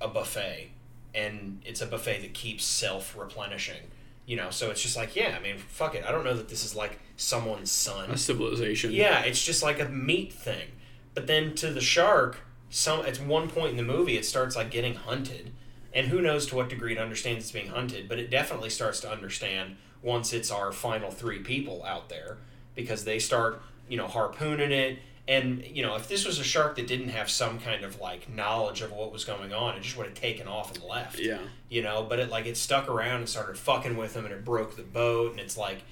a 0.00 0.08
buffet 0.08 0.70
and 1.14 1.60
it's 1.66 1.80
a 1.82 1.86
buffet 1.86 2.20
that 2.22 2.32
keeps 2.32 2.64
self 2.64 3.16
replenishing 3.16 3.82
you 4.26 4.36
know 4.36 4.48
so 4.50 4.70
it's 4.70 4.80
just 4.80 4.96
like 4.96 5.14
yeah 5.16 5.36
i 5.38 5.42
mean 5.42 5.58
fuck 5.58 5.94
it 5.94 6.04
i 6.06 6.10
don't 6.12 6.24
know 6.24 6.34
that 6.36 6.48
this 6.48 6.64
is 6.64 6.74
like 6.74 6.98
someone's 7.16 7.70
son 7.70 8.10
A 8.10 8.16
civilization. 8.16 8.92
yeah, 8.92 9.20
it's 9.20 9.44
just 9.44 9.62
like 9.62 9.78
a 9.78 9.88
meat 9.90 10.32
thing. 10.32 10.68
But 11.12 11.26
then 11.26 11.54
to 11.56 11.70
the 11.70 11.82
shark, 11.82 12.38
some 12.70 13.04
at 13.04 13.18
one 13.18 13.46
point 13.50 13.72
in 13.72 13.76
the 13.76 13.82
movie, 13.82 14.16
it 14.16 14.24
starts 14.24 14.56
like 14.56 14.70
getting 14.70 14.94
hunted, 14.94 15.50
and 15.92 16.06
who 16.06 16.22
knows 16.22 16.46
to 16.46 16.56
what 16.56 16.70
degree 16.70 16.92
it 16.92 16.98
understands 16.98 17.44
it's 17.44 17.52
being 17.52 17.68
hunted. 17.68 18.08
But 18.08 18.18
it 18.18 18.30
definitely 18.30 18.70
starts 18.70 19.00
to 19.00 19.10
understand 19.10 19.76
once 20.02 20.32
it's 20.32 20.50
our 20.50 20.72
final 20.72 21.10
three 21.10 21.38
people 21.40 21.84
out 21.84 22.08
there 22.08 22.38
because 22.74 23.04
they 23.04 23.18
start 23.18 23.60
you 23.88 23.96
know 23.96 24.06
harpooning 24.06 24.70
it. 24.70 24.98
And 25.28 25.64
you 25.64 25.82
know, 25.84 25.94
if 25.94 26.08
this 26.08 26.26
was 26.26 26.40
a 26.40 26.44
shark 26.44 26.74
that 26.76 26.88
didn't 26.88 27.10
have 27.10 27.30
some 27.30 27.60
kind 27.60 27.84
of 27.84 28.00
like 28.00 28.28
knowledge 28.28 28.80
of 28.80 28.90
what 28.90 29.12
was 29.12 29.24
going 29.24 29.52
on, 29.52 29.76
it 29.76 29.82
just 29.82 29.96
would 29.96 30.06
have 30.06 30.14
taken 30.14 30.48
off 30.48 30.74
and 30.74 30.82
left 30.84 31.18
Yeah. 31.20 31.38
you 31.68 31.82
know 31.82 32.02
but 32.08 32.18
it 32.18 32.30
like 32.30 32.46
it 32.46 32.56
stuck 32.56 32.88
around 32.88 33.16
and 33.18 33.28
started 33.28 33.56
fucking 33.56 33.96
with 33.96 34.14
them 34.14 34.24
and 34.24 34.34
it 34.34 34.44
broke 34.44 34.76
the 34.76 34.82
boat 34.82 35.30
and 35.32 35.40
it's 35.40 35.56
like 35.56 35.82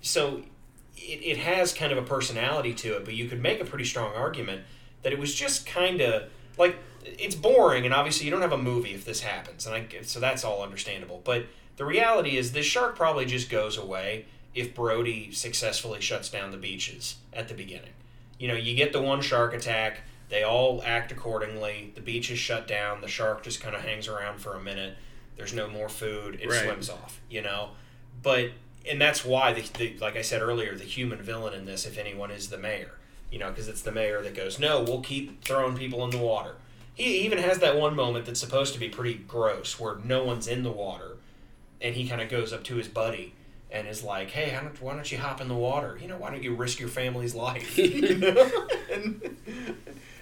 so 0.00 0.42
it, 0.96 1.20
it 1.22 1.36
has 1.38 1.74
kind 1.74 1.92
of 1.92 1.98
a 1.98 2.02
personality 2.02 2.72
to 2.74 2.96
it 2.96 3.04
but 3.04 3.14
you 3.14 3.28
could 3.28 3.42
make 3.42 3.60
a 3.60 3.64
pretty 3.64 3.84
strong 3.84 4.14
argument 4.14 4.62
that 5.02 5.12
it 5.12 5.18
was 5.18 5.34
just 5.34 5.66
kind 5.66 6.00
of 6.00 6.24
like 6.56 6.76
it's 7.04 7.34
boring 7.34 7.84
and 7.84 7.92
obviously 7.94 8.24
you 8.24 8.30
don't 8.30 8.42
have 8.42 8.52
a 8.52 8.58
movie 8.58 8.94
if 8.94 9.04
this 9.04 9.20
happens 9.20 9.66
and 9.66 9.74
I, 9.74 9.86
so 10.02 10.20
that's 10.20 10.44
all 10.44 10.62
understandable 10.62 11.20
but 11.24 11.44
the 11.76 11.84
reality 11.84 12.36
is 12.36 12.52
this 12.52 12.66
shark 12.66 12.96
probably 12.96 13.24
just 13.24 13.48
goes 13.50 13.76
away 13.76 14.26
if 14.54 14.74
brody 14.74 15.30
successfully 15.32 16.00
shuts 16.00 16.28
down 16.28 16.50
the 16.50 16.56
beaches 16.56 17.16
at 17.32 17.48
the 17.48 17.54
beginning. 17.54 17.92
You 18.38 18.48
know 18.48 18.54
you 18.54 18.74
get 18.74 18.92
the 18.92 19.02
one 19.02 19.20
shark 19.20 19.54
attack 19.54 20.00
they 20.28 20.42
all 20.44 20.82
act 20.84 21.10
accordingly 21.12 21.92
the 21.94 22.00
beach 22.00 22.30
is 22.30 22.38
shut 22.38 22.66
down 22.68 23.00
the 23.00 23.08
shark 23.08 23.42
just 23.42 23.60
kind 23.60 23.74
of 23.74 23.82
hangs 23.82 24.08
around 24.08 24.38
for 24.40 24.54
a 24.54 24.60
minute 24.62 24.96
there's 25.36 25.52
no 25.54 25.68
more 25.68 25.88
food 25.88 26.38
it 26.40 26.48
Right. 26.48 26.62
swims 26.64 26.88
off 26.90 27.20
you 27.28 27.42
know? 27.42 27.70
But 28.22 28.50
and 28.88 29.00
that's 29.00 29.24
why 29.24 29.52
the, 29.52 29.62
the 29.78 29.96
like 30.00 30.16
i 30.16 30.22
said 30.22 30.40
earlier 30.40 30.74
the 30.74 30.84
human 30.84 31.20
villain 31.20 31.52
in 31.54 31.64
this 31.66 31.84
if 31.84 31.98
anyone 31.98 32.30
is 32.30 32.48
the 32.48 32.56
mayor 32.58 32.92
you 33.30 33.38
know 33.38 33.50
because 33.50 33.68
it's 33.68 33.82
the 33.82 33.92
mayor 33.92 34.22
that 34.22 34.34
goes 34.34 34.58
no 34.58 34.80
we'll 34.82 35.00
keep 35.02 35.44
throwing 35.44 35.76
people 35.76 36.02
in 36.04 36.10
the 36.10 36.18
water. 36.18 36.54
He 36.94 37.18
even 37.20 37.38
has 37.38 37.58
that 37.60 37.76
one 37.76 37.94
moment 37.96 38.26
that's 38.26 38.40
supposed 38.40 38.72
to 38.74 38.80
be 38.80 38.88
pretty 38.88 39.14
gross 39.14 39.78
where 39.80 39.96
no 40.04 40.24
one's 40.24 40.46
in 40.48 40.62
the 40.64 40.72
water 40.72 41.16
and 41.80 41.94
he 41.94 42.08
kind 42.08 42.20
of 42.20 42.28
goes 42.28 42.52
up 42.52 42.64
to 42.64 42.76
his 42.76 42.88
buddy 42.88 43.34
and 43.70 43.86
is 43.86 44.02
like 44.02 44.30
hey 44.30 44.50
don't, 44.52 44.80
why 44.82 44.94
don't 44.94 45.10
you 45.10 45.18
hop 45.18 45.40
in 45.40 45.48
the 45.48 45.54
water 45.54 45.98
you 46.00 46.08
know 46.08 46.16
why 46.16 46.30
don't 46.30 46.42
you 46.42 46.54
risk 46.54 46.78
your 46.80 46.88
family's 46.88 47.34
life 47.34 47.78
you 47.78 48.16
know? 48.16 48.50
and, 48.92 49.36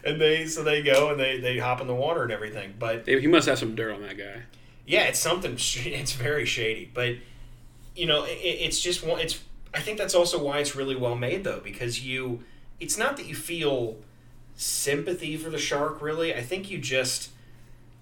and 0.05 0.21
they 0.21 0.47
so 0.47 0.63
they 0.63 0.83
go 0.83 1.11
and 1.11 1.19
they, 1.19 1.41
they 1.41 1.59
hop 1.59 1.81
in 1.81 1.87
the 1.87 1.95
water 1.95 2.23
and 2.23 2.33
everything 2.33 2.75
but 2.79 3.07
He 3.07 3.27
must 3.27 3.49
have 3.49 3.59
some 3.59 3.75
dirt 3.75 3.93
on 3.95 4.03
that 4.03 4.17
guy. 4.19 4.43
yeah, 4.87 5.05
it's 5.05 5.19
something. 5.19 5.53
It's 5.59 6.13
very 6.13 6.45
shady, 6.47 6.91
but 6.95 7.17
you 7.95 8.07
know, 8.07 8.25
it, 8.25 8.31
it's 8.39 8.81
just 8.81 9.05
one. 9.05 9.21
It's. 9.21 9.43
I 9.75 9.81
think 9.81 9.99
that's 9.99 10.15
also 10.15 10.43
why 10.43 10.59
it's 10.61 10.75
really 10.77 10.95
well 10.97 11.17
made, 11.17 11.45
though, 11.45 11.61
because 11.61 12.05
you. 12.07 12.45
It's 12.81 12.97
not 12.97 13.17
that 13.17 13.27
you 13.27 13.35
feel 13.35 13.97
sympathy 14.55 15.37
for 15.37 15.51
the 15.51 15.59
shark, 15.59 16.01
really. 16.01 16.33
I 16.35 16.43
think 16.43 16.71
you 16.71 16.79
just 16.79 17.31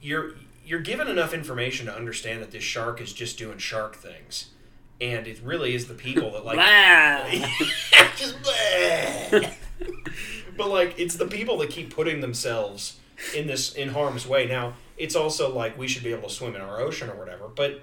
you're 0.01 0.33
you're 0.67 0.81
given 0.81 1.09
enough 1.09 1.33
information 1.33 1.87
to 1.87 1.95
understand 1.95 2.43
that 2.43 2.51
this 2.51 2.64
shark 2.64 3.01
is 3.01 3.12
just 3.12 3.39
doing 3.39 3.59
shark 3.59 3.97
things, 3.97 4.49
and 5.01 5.27
it 5.27 5.41
really 5.43 5.75
is 5.75 5.87
the 5.87 5.95
people 5.95 6.33
that 6.33 6.45
like. 6.45 6.59
just 8.17 8.37
but 10.57 10.69
like 10.69 10.99
it's 10.99 11.17
the 11.17 11.27
people 11.27 11.59
that 11.59 11.71
keep 11.71 11.95
putting 11.95 12.21
themselves 12.21 12.99
in 13.35 13.47
this 13.47 13.75
in 13.75 13.91
harm's 13.91 14.27
way 14.27 14.47
now 14.47 14.75
it's 14.97 15.14
also 15.14 15.55
like 15.55 15.77
we 15.79 15.87
should 15.87 16.03
be 16.03 16.12
able 16.12 16.29
to 16.29 16.35
swim 16.35 16.55
in 16.55 16.61
our 16.61 16.81
ocean 16.81 17.11
or 17.11 17.14
whatever 17.14 17.49
but 17.49 17.83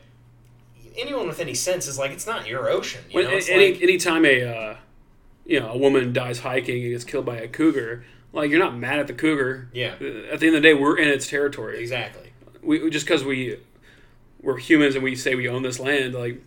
anyone 0.98 1.28
with 1.28 1.40
any 1.40 1.54
sense 1.54 1.88
is 1.88 1.98
like 1.98 2.12
it's 2.12 2.26
not 2.28 2.48
your 2.48 2.70
ocean 2.70 3.02
you 3.10 3.16
When, 3.16 3.26
know 3.26 3.38
it's 3.38 3.50
any 3.50 3.74
like, 3.74 3.82
anytime 3.82 4.26
a 4.26 4.44
uh, 4.44 4.78
you 5.46 5.60
know 5.60 5.72
a 5.72 5.78
woman 5.78 6.14
dies 6.14 6.40
hiking 6.40 6.84
and 6.84 6.92
gets 6.92 7.04
killed 7.04 7.26
by 7.26 7.38
a 7.38 7.48
cougar, 7.48 8.06
like 8.32 8.50
you're 8.50 8.60
not 8.60 8.78
mad 8.78 9.00
at 9.00 9.08
the 9.08 9.14
cougar. 9.14 9.70
Yeah. 9.74 9.94
At 9.94 10.00
the 10.00 10.08
end 10.08 10.44
of 10.44 10.54
the 10.54 10.62
day, 10.62 10.74
we're 10.74 10.98
in 10.98 11.08
its 11.08 11.28
territory. 11.28 11.80
exactly 11.80 12.23
We 12.66 12.90
just 12.90 13.06
because 13.06 13.24
we 13.24 13.58
we're 14.42 14.58
humans 14.58 14.96
and 14.96 15.04
we 15.04 15.16
say 15.16 15.36
we 15.36 15.48
own 15.48 15.62
this 15.64 15.80
land, 15.80 16.14
like 16.14 16.42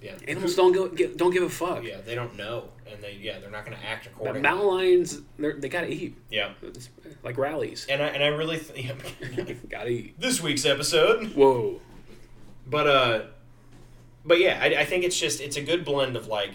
yeah 0.00 0.14
animals 0.26 0.54
don't 0.56 0.72
go 0.72 0.88
get, 0.88 1.16
don't 1.16 1.32
give 1.32 1.42
a 1.44 1.48
fuck. 1.48 1.84
yeah 1.84 2.00
they 2.04 2.14
don't 2.16 2.36
know 2.36 2.64
and 2.90 3.00
they 3.02 3.12
yeah 3.20 3.38
they're 3.38 3.50
not 3.50 3.64
going 3.64 3.76
to 3.76 3.84
act 3.86 4.04
But 4.04 4.12
accordingly 4.12 4.40
mountain 4.42 4.66
lions, 4.66 5.20
they're, 5.38 5.52
they 5.54 5.68
gotta 5.68 5.88
eat. 5.92 6.16
yeah 6.30 6.50
It's 6.62 6.88
like 7.22 7.38
rallies. 7.38 7.86
and 7.88 8.02
i 8.02 8.06
and 8.08 8.22
i 8.22 8.26
really 8.26 8.58
th- 8.58 9.58
gotta 9.68 9.90
eat. 9.90 10.20
this 10.20 10.40
week's 10.42 10.64
episode 10.66 11.34
Whoa. 11.34 11.80
But 12.66 12.86
uh, 12.86 13.22
but 14.24 14.38
yeah, 14.40 14.58
I, 14.60 14.66
I 14.80 14.84
think 14.84 15.04
it's 15.04 15.18
just 15.18 15.40
it's 15.40 15.56
a 15.56 15.62
good 15.62 15.84
blend 15.84 16.16
of 16.16 16.26
like 16.28 16.52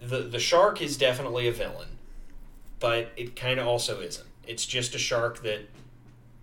the 0.00 0.18
the 0.22 0.38
shark 0.38 0.80
is 0.82 0.96
definitely 0.96 1.46
a 1.48 1.52
villain, 1.52 1.88
but 2.80 3.10
it 3.16 3.36
kind 3.36 3.60
of 3.60 3.66
also 3.66 4.00
isn't. 4.00 4.26
It's 4.46 4.66
just 4.66 4.94
a 4.94 4.98
shark 4.98 5.42
that 5.42 5.60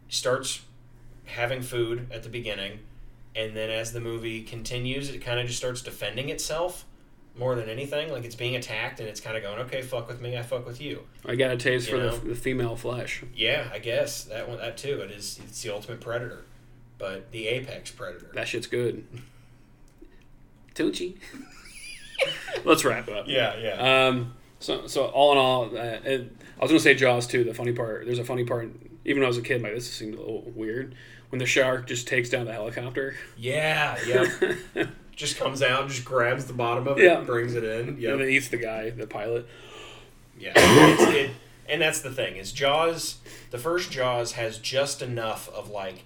starts 0.09 0.61
having 1.27 1.61
food 1.61 2.07
at 2.11 2.23
the 2.23 2.29
beginning, 2.29 2.79
and 3.35 3.55
then 3.55 3.69
as 3.69 3.93
the 3.93 3.99
movie 3.99 4.41
continues, 4.41 5.09
it 5.09 5.19
kind 5.19 5.39
of 5.39 5.45
just 5.47 5.57
starts 5.59 5.81
defending 5.81 6.29
itself 6.29 6.85
more 7.37 7.55
than 7.55 7.69
anything. 7.69 8.11
Like 8.11 8.25
it's 8.25 8.35
being 8.35 8.55
attacked, 8.55 8.99
and 8.99 9.07
it's 9.07 9.19
kind 9.19 9.37
of 9.37 9.43
going, 9.43 9.59
"Okay, 9.59 9.81
fuck 9.81 10.07
with 10.07 10.21
me, 10.21 10.37
I 10.37 10.41
fuck 10.41 10.65
with 10.65 10.81
you." 10.81 11.03
I 11.25 11.35
got 11.35 11.51
a 11.51 11.57
taste 11.57 11.89
You 11.89 11.97
for 11.97 12.17
the, 12.17 12.29
the 12.29 12.35
female 12.35 12.75
flesh. 12.75 13.23
Yeah, 13.35 13.69
I 13.71 13.79
guess 13.79 14.23
that 14.25 14.49
one, 14.49 14.57
that 14.57 14.77
too. 14.77 15.01
It 15.01 15.11
is 15.11 15.39
it's 15.43 15.61
the 15.61 15.73
ultimate 15.73 16.01
predator, 16.01 16.45
but 16.97 17.31
the 17.31 17.47
apex 17.47 17.91
predator. 17.91 18.31
That 18.33 18.47
shit's 18.47 18.67
good. 18.67 19.05
Tunchi. 20.73 21.17
Let's 22.65 22.83
wrap 22.83 23.09
up. 23.09 23.25
yeah, 23.27 23.57
yeah. 23.57 24.07
Um, 24.07 24.33
so, 24.59 24.87
so 24.87 25.05
all 25.05 25.31
in 25.33 25.37
all, 25.37 25.65
uh, 25.65 25.99
it, 26.03 26.35
I 26.59 26.61
was 26.61 26.71
gonna 26.71 26.79
say 26.79 26.95
Jaws 26.95 27.27
too. 27.27 27.43
The 27.43 27.53
funny 27.53 27.73
part, 27.73 28.05
there's 28.05 28.19
a 28.19 28.23
funny 28.23 28.43
part. 28.43 28.69
Even 29.05 29.21
when 29.21 29.25
I 29.25 29.27
was 29.27 29.37
a 29.37 29.41
kid, 29.41 29.61
like 29.61 29.73
this 29.73 29.91
seemed 29.91 30.15
a 30.15 30.19
little 30.19 30.51
weird 30.55 30.95
when 31.29 31.39
the 31.39 31.45
shark 31.45 31.87
just 31.87 32.07
takes 32.07 32.29
down 32.29 32.45
the 32.45 32.53
helicopter. 32.53 33.15
Yeah, 33.37 33.97
yep. 34.05 34.89
just 35.15 35.37
comes 35.37 35.61
out, 35.61 35.89
just 35.89 36.05
grabs 36.05 36.45
the 36.45 36.53
bottom 36.53 36.87
of 36.87 36.97
it, 36.99 37.03
Yeah. 37.05 37.21
brings 37.21 37.55
it 37.55 37.63
in. 37.63 37.97
Yeah, 37.99 38.11
and 38.11 38.21
then 38.21 38.29
eats 38.29 38.47
the 38.49 38.57
guy, 38.57 38.89
the 38.91 39.07
pilot. 39.07 39.47
Yeah, 40.39 40.53
it's, 40.55 41.01
it, 41.03 41.31
and 41.67 41.81
that's 41.81 42.01
the 42.01 42.11
thing 42.11 42.35
is 42.37 42.51
Jaws. 42.51 43.17
The 43.51 43.57
first 43.57 43.91
Jaws 43.91 44.33
has 44.33 44.59
just 44.59 45.01
enough 45.01 45.49
of 45.49 45.69
like 45.69 46.03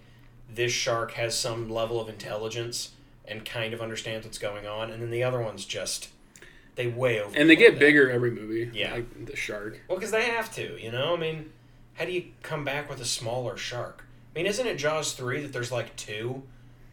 this 0.54 0.72
shark 0.72 1.12
has 1.14 1.38
some 1.38 1.70
level 1.70 2.00
of 2.00 2.08
intelligence 2.10 2.92
and 3.26 3.46
kind 3.46 3.74
of 3.74 3.82
understands 3.82 4.26
what's 4.26 4.38
going 4.38 4.66
on, 4.66 4.90
and 4.90 5.02
then 5.02 5.10
the 5.12 5.24
other 5.24 5.42
ones 5.42 5.66
just 5.66 6.10
they 6.76 6.88
way 6.88 7.22
over. 7.22 7.38
And 7.38 7.50
they 7.50 7.56
get 7.58 7.78
bigger 7.78 8.10
every 8.10 8.32
movie. 8.32 8.70
Yeah. 8.74 8.94
like 8.94 9.26
the 9.26 9.36
shark. 9.36 9.82
Well, 9.90 9.98
because 9.98 10.12
they 10.12 10.24
have 10.24 10.54
to, 10.56 10.82
you 10.82 10.90
know. 10.92 11.14
I 11.16 11.20
mean, 11.20 11.52
how 11.96 12.06
do 12.06 12.12
you 12.14 12.26
come 12.44 12.64
back 12.64 12.90
with 12.90 13.02
a 13.02 13.06
smaller 13.06 13.58
shark? 13.58 14.06
I 14.34 14.40
mean, 14.40 14.46
isn't 14.46 14.66
it 14.66 14.78
Jaws 14.78 15.14
three 15.14 15.42
that 15.42 15.54
there's 15.54 15.72
like 15.72 15.96
two, 15.96 16.44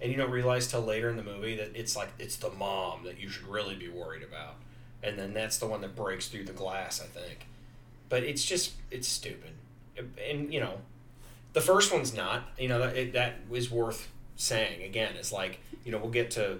and 0.00 0.10
you 0.10 0.16
don't 0.16 0.30
realize 0.30 0.66
till 0.66 0.82
later 0.82 1.08
in 1.08 1.16
the 1.16 1.22
movie 1.22 1.56
that 1.56 1.70
it's 1.74 1.96
like 1.96 2.08
it's 2.18 2.36
the 2.36 2.50
mom 2.50 3.04
that 3.04 3.20
you 3.20 3.28
should 3.28 3.46
really 3.46 3.74
be 3.74 3.88
worried 3.88 4.22
about, 4.22 4.56
and 5.02 5.18
then 5.18 5.34
that's 5.34 5.58
the 5.58 5.66
one 5.66 5.80
that 5.82 5.94
breaks 5.94 6.28
through 6.28 6.44
the 6.44 6.52
glass, 6.52 7.00
I 7.00 7.06
think. 7.06 7.46
But 8.08 8.24
it's 8.24 8.44
just 8.44 8.72
it's 8.90 9.06
stupid, 9.06 9.52
and 9.96 10.52
you 10.52 10.60
know, 10.60 10.78
the 11.52 11.60
first 11.60 11.92
one's 11.92 12.14
not. 12.14 12.44
You 12.58 12.68
know 12.68 12.80
that 12.80 12.96
it, 12.96 13.12
that 13.12 13.36
is 13.52 13.70
worth 13.70 14.08
saying 14.36 14.82
again. 14.82 15.14
It's 15.16 15.32
like 15.32 15.60
you 15.84 15.92
know 15.92 15.98
we'll 15.98 16.10
get 16.10 16.32
to 16.32 16.58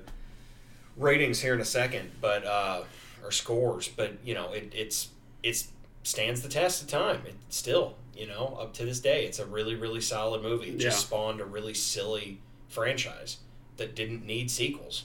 ratings 0.96 1.40
here 1.40 1.54
in 1.54 1.60
a 1.60 1.64
second, 1.64 2.10
but 2.20 2.44
uh, 2.44 2.82
or 3.24 3.32
scores, 3.32 3.88
but 3.88 4.12
you 4.24 4.34
know 4.34 4.52
it, 4.52 4.72
it's 4.74 5.08
it's 5.42 5.68
stands 6.02 6.42
the 6.42 6.48
test 6.48 6.82
of 6.82 6.88
time. 6.88 7.22
It 7.26 7.34
still, 7.48 7.96
you 8.18 8.26
know, 8.26 8.58
up 8.60 8.74
to 8.74 8.84
this 8.84 8.98
day, 9.00 9.24
it's 9.24 9.38
a 9.38 9.46
really, 9.46 9.76
really 9.76 10.00
solid 10.00 10.42
movie. 10.42 10.70
It 10.70 10.78
just 10.78 10.98
Yeah. 10.98 11.06
spawned 11.06 11.40
a 11.40 11.44
really 11.44 11.74
silly 11.74 12.40
franchise 12.68 13.38
that 13.76 13.94
didn't 13.94 14.26
need 14.26 14.50
sequels. 14.50 15.04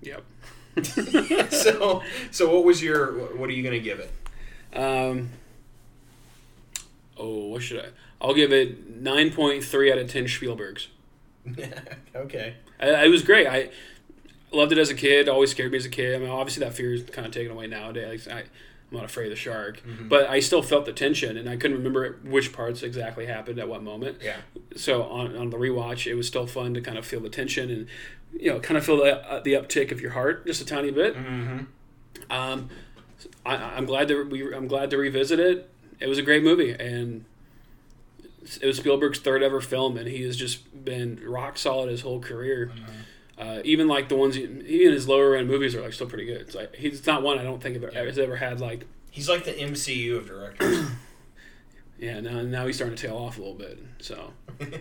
Yep. 0.00 0.24
so, 1.52 2.02
so 2.30 2.54
what 2.54 2.64
was 2.64 2.82
your? 2.82 3.12
What 3.36 3.48
are 3.48 3.52
you 3.52 3.62
gonna 3.62 3.78
give 3.78 3.98
it? 4.00 4.10
Um, 4.76 5.30
oh, 7.18 7.48
what 7.48 7.62
should 7.62 7.80
I? 7.80 7.88
I'll 8.20 8.34
give 8.34 8.52
it 8.52 8.96
nine 9.00 9.30
point 9.32 9.64
three 9.64 9.92
out 9.92 9.98
of 9.98 10.10
ten 10.10 10.24
Spielbergs. 10.24 10.88
okay. 12.14 12.54
I, 12.80 13.04
it 13.04 13.08
was 13.08 13.22
great. 13.22 13.46
I 13.46 13.70
loved 14.52 14.72
it 14.72 14.78
as 14.78 14.90
a 14.90 14.94
kid. 14.94 15.28
Always 15.28 15.50
scared 15.50 15.72
me 15.72 15.78
as 15.78 15.86
a 15.86 15.90
kid. 15.90 16.14
I 16.14 16.18
mean, 16.18 16.28
obviously 16.30 16.64
that 16.64 16.74
fear 16.74 16.92
is 16.94 17.04
kind 17.04 17.26
of 17.26 17.32
taken 17.32 17.52
away 17.52 17.66
nowadays. 17.66 18.28
I, 18.28 18.44
I'm 18.96 19.02
not 19.02 19.10
afraid 19.10 19.24
of 19.26 19.30
the 19.30 19.36
shark, 19.36 19.82
but 20.08 20.28
I 20.28 20.40
still 20.40 20.62
felt 20.62 20.86
the 20.86 20.92
tension, 20.92 21.36
and 21.36 21.48
I 21.48 21.56
couldn't 21.56 21.76
remember 21.76 22.18
which 22.24 22.52
parts 22.52 22.82
exactly 22.82 23.26
happened 23.26 23.58
at 23.58 23.68
what 23.68 23.82
moment. 23.82 24.18
Yeah. 24.22 24.36
So 24.74 25.02
on, 25.02 25.36
on 25.36 25.50
the 25.50 25.58
rewatch, 25.58 26.06
it 26.06 26.14
was 26.14 26.26
still 26.26 26.46
fun 26.46 26.74
to 26.74 26.80
kind 26.80 26.96
of 26.96 27.04
feel 27.04 27.20
the 27.20 27.28
tension 27.28 27.70
and 27.70 27.86
you 28.32 28.52
know 28.52 28.60
kind 28.60 28.76
of 28.76 28.84
feel 28.84 28.96
the 28.96 29.16
uh, 29.30 29.40
the 29.40 29.52
uptick 29.52 29.92
of 29.92 30.00
your 30.00 30.12
heart 30.12 30.46
just 30.46 30.62
a 30.62 30.66
tiny 30.66 30.90
bit. 30.90 31.14
Mm-hmm. 31.14 31.64
Um, 32.30 32.70
I, 33.44 33.56
I'm 33.56 33.84
glad 33.86 34.08
to 34.08 34.24
we, 34.24 34.54
I'm 34.54 34.68
glad 34.68 34.90
to 34.90 34.96
revisit 34.96 35.38
it. 35.38 35.70
It 36.00 36.06
was 36.06 36.18
a 36.18 36.22
great 36.22 36.42
movie, 36.42 36.72
and 36.72 37.24
it 38.60 38.66
was 38.66 38.76
Spielberg's 38.76 39.18
third 39.18 39.42
ever 39.42 39.60
film, 39.60 39.96
and 39.96 40.08
he 40.08 40.22
has 40.22 40.36
just 40.36 40.84
been 40.84 41.20
rock 41.24 41.58
solid 41.58 41.90
his 41.90 42.02
whole 42.02 42.20
career. 42.20 42.72
Uh, 43.38 43.60
even 43.64 43.86
like 43.86 44.08
the 44.08 44.16
ones, 44.16 44.34
he, 44.34 44.42
even 44.44 44.92
his 44.92 45.06
lower 45.08 45.34
end 45.36 45.48
movies 45.48 45.74
are 45.74 45.82
like 45.82 45.92
still 45.92 46.06
pretty 46.06 46.24
good. 46.24 46.40
It's 46.40 46.54
like 46.54 46.74
he's 46.74 47.06
not 47.06 47.22
one 47.22 47.38
I 47.38 47.42
don't 47.42 47.62
think 47.62 47.80
have, 47.82 47.92
has 47.94 48.18
ever 48.18 48.36
had 48.36 48.60
like 48.60 48.86
He's 49.10 49.28
like 49.28 49.44
the 49.44 49.52
MCU 49.52 50.16
of 50.18 50.26
directors. 50.26 50.86
yeah. 51.98 52.20
Now 52.20 52.42
now 52.42 52.66
he's 52.66 52.76
starting 52.76 52.96
to 52.96 53.06
tail 53.06 53.16
off 53.16 53.36
a 53.38 53.40
little 53.40 53.54
bit. 53.54 53.78
So 53.98 54.32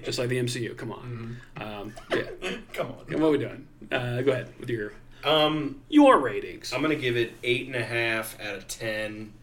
just 0.03 0.20
like 0.20 0.30
the 0.30 0.38
MCU, 0.39 0.76
come 0.78 0.91
on. 0.91 1.38
Um, 1.58 1.93
yeah, 2.12 2.24
Come 2.74 2.88
on. 2.88 2.95
what 3.20 3.22
are 3.22 3.30
we 3.32 3.38
doing? 3.38 3.68
Uh, 3.91 4.22
go 4.22 4.32
ahead 4.32 4.53
with 4.60 4.70
your 4.70 4.93
Um, 5.24 5.82
your 5.89 6.20
ratings. 6.20 6.72
I'm 6.74 6.82
gonna 6.82 6.95
give 6.95 7.18
it 7.18 7.34
eight 7.43 7.68
and 7.68 7.76
a 7.76 7.84
half 7.84 8.39
out 8.41 8.56
of 8.56 8.68
ten. 8.68 9.34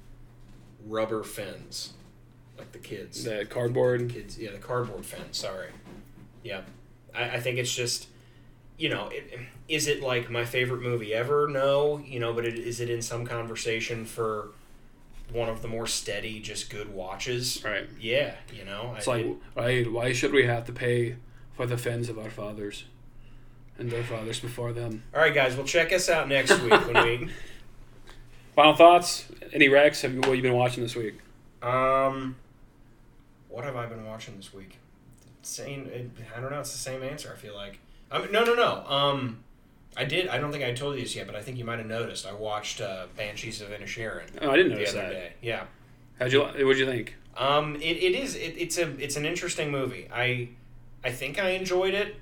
Rubber 0.86 1.22
fins, 1.22 1.92
like 2.58 2.72
the 2.72 2.78
kids. 2.78 3.24
The 3.24 3.44
cardboard. 3.48 4.08
kids 4.10 4.36
yeah 4.38 4.50
the 4.50 4.58
cardboard 4.58 5.06
fence 5.06 5.38
sorry 5.38 5.68
yeah 6.42 6.62
i, 7.14 7.36
I 7.36 7.40
think 7.40 7.58
it's 7.58 7.72
just 7.72 8.08
you 8.82 8.88
know 8.88 9.08
it, 9.12 9.38
is 9.68 9.86
it 9.86 10.02
like 10.02 10.28
my 10.30 10.44
favorite 10.44 10.82
movie 10.82 11.14
ever 11.14 11.46
no 11.48 11.98
you 12.04 12.18
know 12.18 12.32
but 12.32 12.44
it, 12.44 12.58
is 12.58 12.80
it 12.80 12.90
in 12.90 13.00
some 13.00 13.24
conversation 13.24 14.04
for 14.04 14.48
one 15.32 15.48
of 15.48 15.62
the 15.62 15.68
more 15.68 15.86
steady 15.86 16.40
just 16.40 16.68
good 16.68 16.92
watches 16.92 17.62
Right. 17.64 17.86
yeah 18.00 18.34
you 18.52 18.64
know 18.64 18.94
It's 18.96 19.06
I- 19.08 19.12
like 19.56 19.66
it- 19.68 19.92
why 19.92 20.12
should 20.12 20.32
we 20.32 20.44
have 20.46 20.64
to 20.66 20.72
pay 20.72 21.16
for 21.56 21.64
the 21.66 21.78
fins 21.78 22.08
of 22.08 22.18
our 22.18 22.30
fathers 22.30 22.84
and 23.78 23.90
their 23.90 24.02
fathers 24.04 24.40
before 24.40 24.72
them? 24.72 25.02
all 25.14 25.20
right 25.20 25.32
guys 25.34 25.54
well 25.56 25.64
check 25.66 25.92
us 25.92 26.08
out 26.08 26.28
next 26.28 26.58
week 26.60 26.72
when 26.92 27.04
we 27.06 27.28
Final 28.54 28.74
thoughts? 28.74 29.24
Any 29.54 29.70
Rex? 29.70 30.02
Have 30.02 30.12
you 30.12 30.20
what 30.20 30.32
you 30.36 30.42
been 30.42 30.52
watching 30.52 30.82
this 30.82 30.94
week? 30.94 31.14
um 31.62 32.34
what 33.48 33.64
have 33.64 33.76
i 33.76 33.86
been 33.86 34.04
watching 34.04 34.36
this 34.36 34.52
week 34.52 34.78
same 35.42 35.86
it, 35.86 36.10
i 36.36 36.40
don't 36.40 36.50
know 36.50 36.58
it's 36.58 36.72
the 36.72 36.78
same 36.78 37.02
answer 37.04 37.32
i 37.32 37.38
feel 37.38 37.54
like 37.54 37.78
um, 38.12 38.30
no 38.30 38.44
no 38.44 38.54
no 38.54 38.84
um 38.86 39.38
I 39.96 40.04
did. 40.06 40.28
I 40.28 40.38
don't 40.38 40.50
think 40.52 40.64
I 40.64 40.72
told 40.72 40.94
you 40.96 41.02
this 41.02 41.14
yet, 41.14 41.26
but 41.26 41.36
I 41.36 41.42
think 41.42 41.58
you 41.58 41.66
might 41.66 41.78
have 41.78 41.86
noticed. 41.86 42.26
I 42.26 42.32
watched 42.32 42.80
uh, 42.80 43.08
Banshees 43.14 43.60
of 43.60 43.68
Inisherin 43.68 44.22
Oh, 44.40 44.50
I 44.50 44.56
didn't 44.56 44.70
the 44.72 44.76
notice 44.78 44.90
other 44.94 45.02
that. 45.02 45.10
day. 45.10 45.32
Yeah. 45.42 45.64
How'd 46.18 46.32
you 46.32 46.40
what'd 46.42 46.78
you 46.78 46.86
think? 46.86 47.14
Um, 47.36 47.76
it, 47.76 47.80
it 47.98 48.14
is 48.14 48.34
it, 48.34 48.54
it's 48.56 48.78
a 48.78 48.88
it's 49.02 49.16
an 49.16 49.26
interesting 49.26 49.70
movie. 49.70 50.08
I 50.12 50.48
I 51.04 51.10
think 51.10 51.38
I 51.38 51.50
enjoyed 51.50 51.92
it. 51.94 52.16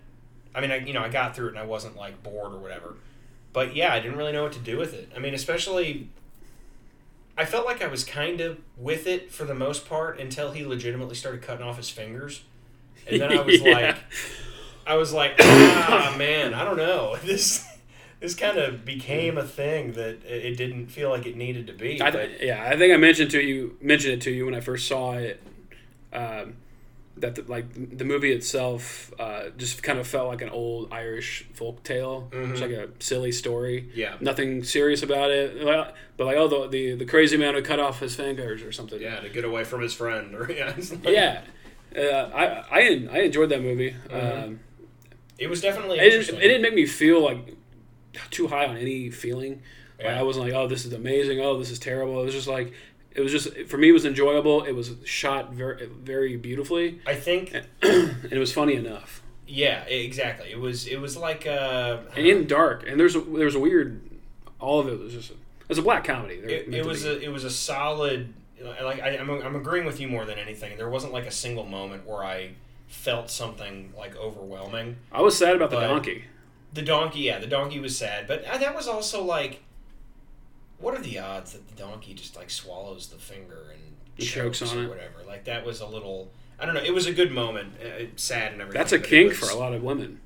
I 0.52 0.60
mean, 0.60 0.72
I 0.72 0.78
you 0.78 0.92
know 0.92 1.02
I 1.02 1.08
got 1.10 1.36
through 1.36 1.46
it 1.46 1.50
and 1.50 1.58
I 1.60 1.64
wasn't 1.64 1.96
like 1.96 2.20
bored 2.24 2.52
or 2.54 2.58
whatever. 2.58 2.96
But 3.52 3.76
yeah, 3.76 3.92
I 3.92 4.00
didn't 4.00 4.16
really 4.18 4.32
know 4.32 4.42
what 4.42 4.52
to 4.52 4.58
do 4.60 4.76
with 4.76 4.92
it. 4.94 5.12
I 5.14 5.20
mean, 5.20 5.34
especially 5.34 6.08
I 7.38 7.44
felt 7.44 7.66
like 7.66 7.82
I 7.82 7.86
was 7.86 8.02
kind 8.04 8.40
of 8.40 8.58
with 8.76 9.06
it 9.06 9.30
for 9.30 9.44
the 9.44 9.54
most 9.54 9.88
part 9.88 10.18
until 10.18 10.50
he 10.52 10.64
legitimately 10.66 11.14
started 11.14 11.40
cutting 11.42 11.64
off 11.64 11.76
his 11.76 11.88
fingers. 11.90 12.42
And 13.06 13.20
then 13.20 13.32
I 13.36 13.40
was 13.42 13.60
Yeah. 13.62 13.72
like 13.72 13.96
I 14.90 14.94
was 14.96 15.12
like, 15.12 15.34
ah 15.40 16.14
man, 16.18 16.54
I 16.54 16.64
don't 16.64 16.76
know. 16.76 17.16
This 17.24 17.66
this 18.20 18.34
kind 18.34 18.58
of 18.58 18.84
became 18.84 19.38
a 19.38 19.44
thing 19.46 19.92
that 19.92 20.18
it 20.26 20.56
didn't 20.58 20.88
feel 20.88 21.08
like 21.08 21.24
it 21.26 21.36
needed 21.36 21.66
to 21.68 21.72
be. 21.72 22.02
I 22.02 22.10
th- 22.10 22.40
yeah, 22.42 22.62
I 22.70 22.76
think 22.76 22.92
I 22.92 22.96
mentioned 22.98 23.30
to 23.30 23.40
you 23.40 23.76
mentioned 23.80 24.14
it 24.14 24.20
to 24.22 24.30
you 24.30 24.44
when 24.46 24.54
I 24.54 24.60
first 24.60 24.86
saw 24.88 25.12
it. 25.14 25.42
Um, 26.12 26.56
that 27.16 27.34
the, 27.34 27.42
like 27.42 27.66
the 27.98 28.04
movie 28.04 28.32
itself 28.32 29.12
uh, 29.18 29.50
just 29.58 29.82
kind 29.82 29.98
of 29.98 30.06
felt 30.06 30.28
like 30.28 30.40
an 30.42 30.48
old 30.48 30.88
Irish 30.92 31.44
folk 31.54 31.82
tale. 31.82 32.28
It's 32.32 32.60
like 32.62 32.70
a 32.70 32.88
silly 32.98 33.30
story. 33.32 33.90
Yeah. 33.94 34.16
Nothing 34.20 34.64
serious 34.64 35.02
about 35.02 35.30
it. 35.30 35.62
But 36.16 36.24
like, 36.26 36.36
oh, 36.36 36.48
the, 36.48 36.68
the 36.68 36.94
the 36.96 37.04
crazy 37.04 37.36
man 37.36 37.54
who 37.54 37.62
cut 37.62 37.78
off 37.78 38.00
his 38.00 38.14
fingers 38.16 38.62
or 38.62 38.72
something. 38.72 39.00
Yeah, 39.00 39.20
to 39.20 39.28
get 39.28 39.44
away 39.44 39.64
from 39.64 39.82
his 39.82 39.92
friend. 39.94 40.34
Or 40.34 40.50
yeah, 40.58 40.74
like- 40.76 41.04
Yeah. 41.08 41.42
Uh, 41.96 42.30
I 42.34 42.44
I 42.80 43.08
I 43.12 43.18
enjoyed 43.28 43.48
that 43.50 43.60
movie. 43.62 43.94
Um, 44.10 44.60
It 45.40 45.50
was 45.50 45.60
definitely 45.60 45.98
it, 45.98 46.10
didn't, 46.10 46.36
it 46.36 46.40
didn't 46.40 46.62
make 46.62 46.74
me 46.74 46.86
feel 46.86 47.24
like 47.24 47.56
too 48.30 48.46
high 48.46 48.66
on 48.66 48.76
any 48.76 49.10
feeling. 49.10 49.62
Like, 49.98 50.08
I 50.08 50.22
wasn't 50.22 50.46
like, 50.46 50.54
oh, 50.54 50.66
this 50.66 50.86
is 50.86 50.92
amazing. 50.92 51.40
Oh, 51.40 51.58
this 51.58 51.70
is 51.70 51.78
terrible. 51.78 52.22
It 52.22 52.26
was 52.26 52.34
just 52.34 52.48
like, 52.48 52.72
it 53.10 53.20
was 53.20 53.32
just 53.32 53.54
for 53.68 53.76
me. 53.76 53.88
It 53.88 53.92
was 53.92 54.06
enjoyable. 54.06 54.62
It 54.62 54.72
was 54.72 54.94
shot 55.04 55.52
very 55.52 55.86
very 55.86 56.36
beautifully, 56.36 57.00
I 57.06 57.16
think, 57.16 57.52
and 57.82 58.32
it 58.32 58.38
was 58.38 58.52
funny 58.52 58.76
enough 58.76 59.20
yeah, 59.50 59.82
exactly. 59.82 60.50
It 60.50 60.60
was. 60.60 60.86
It 60.86 61.00
was 61.00 61.16
like 61.16 61.46
uh, 61.46 61.98
and 62.16 62.26
in 62.26 62.46
dark. 62.46 62.88
And 62.88 62.98
there's 62.98 63.16
a, 63.16 63.20
there's 63.20 63.56
a 63.56 63.60
weird. 63.60 64.00
All 64.60 64.78
of 64.78 64.88
it 64.88 64.98
was 64.98 65.12
just. 65.12 65.32
It's 65.68 65.78
a 65.78 65.82
black 65.82 66.04
comedy. 66.04 66.34
It, 66.34 66.72
it 66.72 66.86
was 66.86 67.04
a 67.04 67.20
it 67.20 67.28
was 67.28 67.44
a 67.44 67.50
solid. 67.50 68.32
Like 68.62 69.00
I, 69.00 69.16
I'm 69.16 69.28
I'm 69.28 69.56
agreeing 69.56 69.86
with 69.86 70.00
you 70.00 70.06
more 70.06 70.24
than 70.24 70.38
anything. 70.38 70.76
There 70.76 70.88
wasn't 70.88 71.12
like 71.12 71.26
a 71.26 71.32
single 71.32 71.66
moment 71.66 72.06
where 72.06 72.22
I 72.22 72.50
felt 72.90 73.30
something 73.30 73.92
like 73.96 74.16
overwhelming. 74.16 74.96
I 75.10 75.22
was 75.22 75.38
sad 75.38 75.56
about 75.56 75.70
the 75.70 75.80
donkey. 75.80 76.24
The 76.74 76.82
donkey, 76.82 77.20
yeah, 77.20 77.38
the 77.38 77.46
donkey 77.46 77.80
was 77.80 77.96
sad, 77.96 78.26
but 78.26 78.44
uh, 78.44 78.58
that 78.58 78.74
was 78.76 78.86
also 78.86 79.24
like, 79.24 79.62
what 80.78 80.94
are 80.94 81.02
the 81.02 81.18
odds 81.18 81.52
that 81.52 81.66
the 81.68 81.74
donkey 81.74 82.14
just 82.14 82.36
like 82.36 82.50
swallows 82.50 83.08
the 83.08 83.16
finger 83.18 83.70
and 83.72 83.80
He 84.16 84.24
chokes 84.24 84.60
on 84.62 84.76
or 84.78 84.84
it. 84.84 84.88
whatever? 84.88 85.14
Like 85.26 85.44
that 85.44 85.64
was 85.64 85.80
a 85.80 85.86
little. 85.86 86.30
I 86.58 86.66
don't 86.66 86.74
know. 86.74 86.82
It 86.82 86.92
was 86.92 87.06
a 87.06 87.12
good 87.12 87.32
moment. 87.32 87.72
Uh, 87.80 88.04
sad 88.16 88.52
and 88.52 88.60
everything. 88.60 88.78
That's 88.78 88.92
a 88.92 88.98
kink 88.98 89.30
was- 89.30 89.38
for 89.38 89.50
a 89.50 89.58
lot 89.58 89.72
of 89.72 89.82
women. 89.82 90.20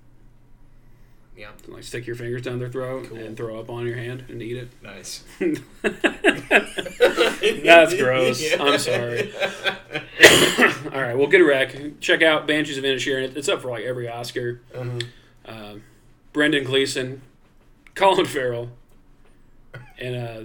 Yeah, 1.37 1.49
like 1.67 1.83
stick 1.83 2.07
your 2.07 2.15
fingers 2.17 2.43
down 2.43 2.61
their 2.61 2.69
throat 2.69 3.07
Cool. 3.09 3.19
and 3.19 3.37
throw 3.37 3.59
up 3.59 3.69
on 3.69 3.87
your 3.87 3.97
hand 3.97 4.25
and 4.29 4.41
eat 4.41 4.57
it. 4.57 4.69
nice. 4.83 5.25
That's 7.65 7.95
gross. 7.95 8.43
I'm 8.59 8.79
sorry. 8.79 9.33
All 10.93 11.01
right, 11.03 11.17
well, 11.17 11.27
good 11.27 11.43
rec. 11.45 12.01
Check 12.01 12.23
out 12.23 12.47
Banshees 12.47 12.79
of 12.79 12.85
Inisherin. 12.85 13.37
It's 13.37 13.49
up 13.49 13.63
for 13.63 13.71
like 13.71 13.85
every 13.85 14.09
Oscar. 14.09 14.61
Um, 15.47 15.83
Brendan 16.33 16.65
Gleeson, 16.65 17.23
Colin 17.95 18.27
Farrell, 18.27 18.71
and 19.99 20.17
uh, 20.17 20.43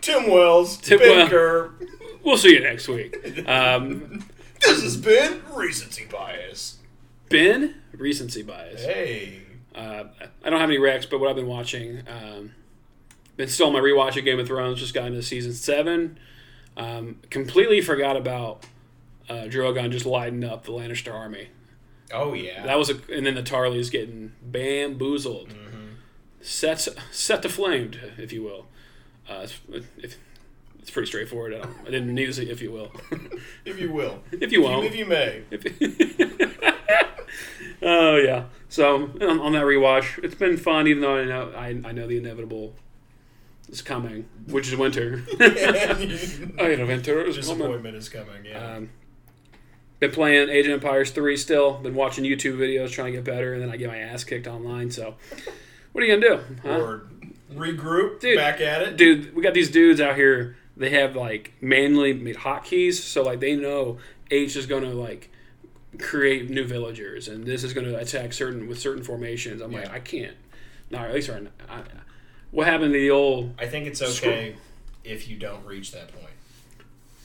Tim 0.00 0.30
Wells, 0.30 0.76
Tim 0.78 0.98
Wells. 1.00 1.70
We'll 2.24 2.36
see 2.38 2.54
you 2.54 2.60
next 2.60 2.88
week. 2.88 3.46
Um, 3.48 4.24
This 4.58 4.82
has 4.82 4.96
been 4.96 5.42
recency 5.52 6.06
bias. 6.10 6.78
ben, 7.28 7.74
recency 7.92 8.42
bias. 8.42 8.82
Hey. 8.82 9.42
Uh, 9.76 10.04
I 10.42 10.50
don't 10.50 10.58
have 10.58 10.70
any 10.70 10.78
recs, 10.78 11.08
but 11.08 11.20
what 11.20 11.28
I've 11.28 11.36
been 11.36 11.46
watching, 11.46 12.02
um, 12.08 12.52
been 13.36 13.48
still 13.48 13.66
on 13.66 13.74
my 13.74 13.80
rewatch 13.80 14.16
of 14.16 14.24
Game 14.24 14.40
of 14.40 14.46
Thrones. 14.46 14.80
Just 14.80 14.94
got 14.94 15.06
into 15.06 15.22
season 15.22 15.52
seven. 15.52 16.18
Um, 16.76 17.20
completely 17.30 17.80
forgot 17.80 18.16
about 18.16 18.64
uh, 19.28 19.44
Drogon 19.44 19.90
just 19.90 20.06
lighting 20.06 20.44
up 20.44 20.64
the 20.64 20.72
Lannister 20.72 21.12
army. 21.12 21.48
Oh 22.12 22.34
yeah. 22.34 22.64
That 22.64 22.78
was 22.78 22.90
a, 22.90 23.00
and 23.12 23.26
then 23.26 23.34
the 23.34 23.42
Tarlys 23.42 23.90
getting 23.90 24.32
bamboozled, 24.42 25.54
set 26.40 26.86
set 27.10 27.42
to 27.42 27.48
flamed, 27.48 27.98
if 28.16 28.32
you 28.32 28.42
will. 28.42 28.66
Uh, 29.28 29.40
it's, 29.42 29.58
if, 29.98 30.16
it's 30.78 30.90
pretty 30.90 31.06
straightforward. 31.06 31.54
I, 31.54 31.58
don't, 31.58 31.76
I 31.82 31.84
didn't 31.86 32.14
need 32.14 32.26
to 32.26 32.32
say 32.32 32.44
if 32.44 32.62
you 32.62 32.70
will, 32.70 32.92
if 33.64 33.80
you 33.80 33.92
will. 33.92 34.22
if 34.30 34.52
you 34.52 34.62
won't. 34.62 34.86
If 34.86 34.94
you 34.94 35.06
may. 35.06 35.42
oh 37.82 38.16
yeah. 38.16 38.44
So 38.76 39.10
on, 39.22 39.40
on 39.40 39.52
that 39.52 39.64
rewatch, 39.64 40.22
it's 40.22 40.34
been 40.34 40.58
fun, 40.58 40.86
even 40.86 41.00
though 41.00 41.16
I 41.16 41.24
know 41.24 41.50
I, 41.56 41.68
I 41.88 41.92
know 41.92 42.06
the 42.06 42.18
inevitable 42.18 42.74
is 43.70 43.80
coming, 43.80 44.28
which 44.48 44.68
is 44.68 44.76
winter. 44.76 45.24
I 45.40 46.74
know 46.76 46.84
winter 46.84 47.22
is 47.22 47.38
coming. 47.38 47.56
Disappointment 47.56 47.96
is 47.96 48.10
coming. 48.10 48.44
Yeah. 48.44 48.74
Um, 48.74 48.90
been 49.98 50.10
playing 50.10 50.50
Age 50.50 50.66
of 50.66 50.72
Empires 50.72 51.10
three 51.10 51.38
still. 51.38 51.78
Been 51.78 51.94
watching 51.94 52.22
YouTube 52.24 52.58
videos 52.58 52.90
trying 52.90 53.12
to 53.12 53.12
get 53.12 53.24
better, 53.24 53.54
and 53.54 53.62
then 53.62 53.70
I 53.70 53.78
get 53.78 53.88
my 53.88 53.96
ass 53.96 54.24
kicked 54.24 54.46
online. 54.46 54.90
So, 54.90 55.14
what 55.92 56.04
are 56.04 56.06
you 56.06 56.20
gonna 56.20 56.36
do, 56.36 56.58
huh? 56.62 56.78
or 56.78 57.06
regroup. 57.54 58.20
Dude. 58.20 58.36
back 58.36 58.60
at 58.60 58.82
it. 58.82 58.98
dude? 58.98 59.34
We 59.34 59.42
got 59.42 59.54
these 59.54 59.70
dudes 59.70 60.02
out 60.02 60.16
here 60.16 60.58
they 60.76 60.90
have 60.90 61.16
like 61.16 61.54
manually 61.62 62.12
made 62.12 62.36
hotkeys, 62.36 62.94
so 62.94 63.22
like 63.22 63.40
they 63.40 63.56
know 63.56 63.96
H 64.30 64.54
is 64.54 64.66
gonna 64.66 64.92
like 64.92 65.30
create 65.98 66.50
new 66.50 66.64
villagers, 66.66 67.28
and 67.28 67.44
this 67.44 67.64
is 67.64 67.72
gonna 67.72 67.96
attack 67.96 68.32
certain 68.32 68.66
with 68.68 68.78
certain 68.78 69.02
formations. 69.02 69.60
I'm 69.60 69.72
like, 69.72 69.90
I 69.90 69.98
can't. 70.00 70.36
No, 70.90 70.98
at 70.98 71.12
least 71.14 71.28
right 71.28 71.42
now. 71.42 71.50
What 72.50 72.66
happened 72.66 72.92
to 72.92 72.98
the 72.98 73.10
old? 73.10 73.54
I 73.58 73.66
think 73.66 73.86
it's 73.86 74.00
okay 74.02 74.56
if 75.04 75.28
you 75.28 75.36
don't 75.36 75.64
reach 75.66 75.92
that 75.92 76.08
point. 76.12 76.26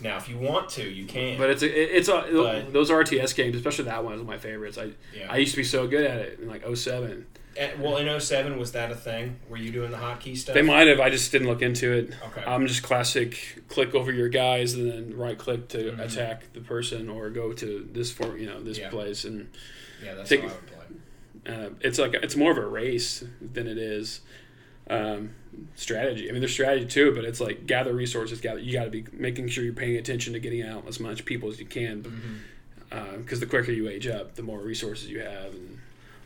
Now, 0.02 0.18
if 0.18 0.28
you 0.28 0.38
want 0.38 0.70
to, 0.70 0.84
you 0.84 1.06
can. 1.06 1.38
But 1.38 1.52
it's 1.52 1.62
a, 1.62 1.98
it's 1.98 2.08
a, 2.10 2.26
But- 2.34 2.74
those 2.74 2.90
RTS 2.90 3.36
games, 3.36 3.56
especially 3.56 3.86
that 3.86 4.04
one, 4.04 4.14
is 4.14 4.20
one 4.22 4.34
of 4.34 4.42
my 4.42 4.50
favorites. 4.50 4.78
I 4.80 4.92
Yeah. 5.16 5.28
I 5.32 5.38
used 5.38 5.52
to 5.52 5.58
be 5.58 5.64
so 5.64 5.88
good 5.88 6.04
at 6.06 6.18
it 6.20 6.40
in 6.40 6.48
like 6.48 6.64
07. 6.76 7.26
Eh, 7.58 7.72
well, 7.80 7.98
in 7.98 8.20
07, 8.20 8.58
was 8.58 8.72
that 8.72 8.92
a 8.92 8.96
thing? 8.96 9.38
Were 9.50 9.58
you 9.58 9.72
doing 9.72 9.92
the 9.92 9.98
hotkey 9.98 10.38
stuff? 10.38 10.54
They 10.56 10.62
might 10.62 10.88
have. 10.88 11.00
I 11.02 11.10
just 11.10 11.32
didn't 11.34 11.48
look 11.50 11.62
into 11.62 11.92
it. 11.92 12.14
Okay. 12.28 12.44
I'm 12.46 12.66
just 12.66 12.82
classic. 12.82 13.62
Click 13.68 13.94
over 13.94 14.12
your 14.12 14.30
guys 14.30 14.74
and 14.74 14.90
then 14.90 15.18
right 15.18 15.38
click 15.38 15.68
to 15.70 15.78
Mhm. 15.92 16.00
attack 16.00 16.54
the 16.54 16.62
person 16.62 17.10
or 17.10 17.30
go 17.30 17.52
to 17.54 17.90
this 17.92 18.10
for 18.12 18.38
you 18.38 18.46
know 18.46 18.62
this 18.64 18.78
Yeah. 18.78 18.90
place 18.90 19.26
and 19.26 19.50
yeah, 20.04 20.16
that's 20.16 20.30
Take- 20.30 20.42
how 20.42 20.48
I 20.48 20.52
would 20.52 20.68
play. 21.46 21.54
uh, 21.54 21.70
it's 21.82 22.00
like 22.00 22.14
it's 22.14 22.36
more 22.38 22.52
of 22.52 22.58
a 22.58 22.66
race 22.66 23.24
than 23.42 23.68
it 23.68 23.78
is 23.78 24.22
um, 24.90 25.32
strategy. 25.76 26.28
I 26.28 26.32
mean, 26.32 26.42
there's 26.42 26.52
strategy 26.54 26.86
too, 26.86 27.14
but 27.14 27.24
it's 27.24 27.40
like 27.40 27.66
gather 27.68 27.94
resources. 27.94 28.42
Gather. 28.42 28.60
You 28.60 28.74
got 28.74 28.86
to 28.86 28.90
be 28.90 29.06
making 29.14 29.48
sure 29.50 29.64
you're 29.64 29.74
paying 29.74 29.96
attention 29.98 30.34
to 30.34 30.40
getting 30.40 30.64
out 30.64 30.86
as 30.88 31.00
much 31.00 31.24
people 31.26 31.50
as 31.50 31.60
you 31.60 31.66
can, 31.66 32.04
Mm-hmm. 32.04 33.18
because 33.22 33.40
the 33.40 33.46
quicker 33.46 33.72
you 33.72 33.88
age 33.90 34.08
up, 34.08 34.36
the 34.36 34.42
more 34.44 34.60
resources 34.60 35.10
you 35.10 35.20
have 35.22 35.54
and 35.54 35.80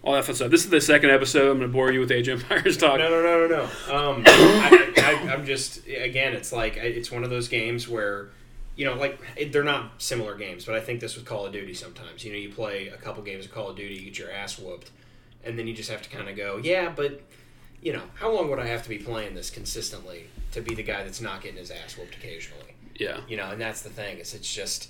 all 0.05 0.13
that 0.13 0.23
fun 0.23 0.35
stuff. 0.35 0.51
This 0.51 0.63
is 0.63 0.69
the 0.69 0.79
second 0.79 1.09
episode. 1.09 1.49
I'm 1.49 1.57
going 1.57 1.69
to 1.69 1.73
bore 1.73 1.91
you 1.91 1.99
with 1.99 2.11
Age 2.11 2.27
of 2.27 2.43
Empires 2.43 2.77
talk. 2.77 2.99
No, 2.99 3.09
no, 3.09 3.23
no, 3.23 3.47
no, 3.47 3.69
no. 3.87 3.93
Um, 3.93 4.23
I, 4.27 4.93
I, 4.97 5.33
I'm 5.33 5.45
just 5.45 5.85
again, 5.87 6.33
it's 6.33 6.53
like 6.53 6.77
it's 6.77 7.11
one 7.11 7.23
of 7.23 7.31
those 7.31 7.47
games 7.47 7.89
where, 7.89 8.29
you 8.75 8.85
know, 8.85 8.93
like 8.93 9.19
it, 9.35 9.51
they're 9.51 9.63
not 9.63 10.01
similar 10.01 10.35
games, 10.35 10.65
but 10.65 10.75
I 10.75 10.79
think 10.79 10.99
this 10.99 11.15
with 11.15 11.25
Call 11.25 11.47
of 11.47 11.53
Duty 11.53 11.73
sometimes. 11.73 12.23
You 12.23 12.31
know, 12.31 12.37
you 12.37 12.49
play 12.49 12.89
a 12.89 12.97
couple 12.97 13.23
games 13.23 13.45
of 13.45 13.51
Call 13.51 13.69
of 13.69 13.75
Duty, 13.75 13.95
you 13.95 14.05
get 14.05 14.19
your 14.19 14.31
ass 14.31 14.59
whooped, 14.59 14.91
and 15.43 15.57
then 15.57 15.65
you 15.65 15.73
just 15.73 15.89
have 15.89 16.03
to 16.03 16.09
kind 16.09 16.29
of 16.29 16.35
go, 16.37 16.59
yeah, 16.61 16.93
but 16.95 17.21
you 17.81 17.91
know, 17.91 18.03
how 18.15 18.31
long 18.31 18.49
would 18.49 18.59
I 18.59 18.67
have 18.67 18.83
to 18.83 18.89
be 18.89 18.97
playing 18.97 19.33
this 19.35 19.49
consistently 19.49 20.25
to 20.51 20.61
be 20.61 20.75
the 20.75 20.83
guy 20.83 21.03
that's 21.03 21.21
not 21.21 21.41
getting 21.41 21.57
his 21.57 21.71
ass 21.71 21.97
whooped 21.97 22.15
occasionally? 22.15 22.75
Yeah. 22.95 23.21
You 23.27 23.37
know, 23.37 23.51
and 23.51 23.59
that's 23.59 23.81
the 23.81 23.89
thing. 23.89 24.19
Is 24.19 24.33
it's 24.35 24.53
just 24.53 24.89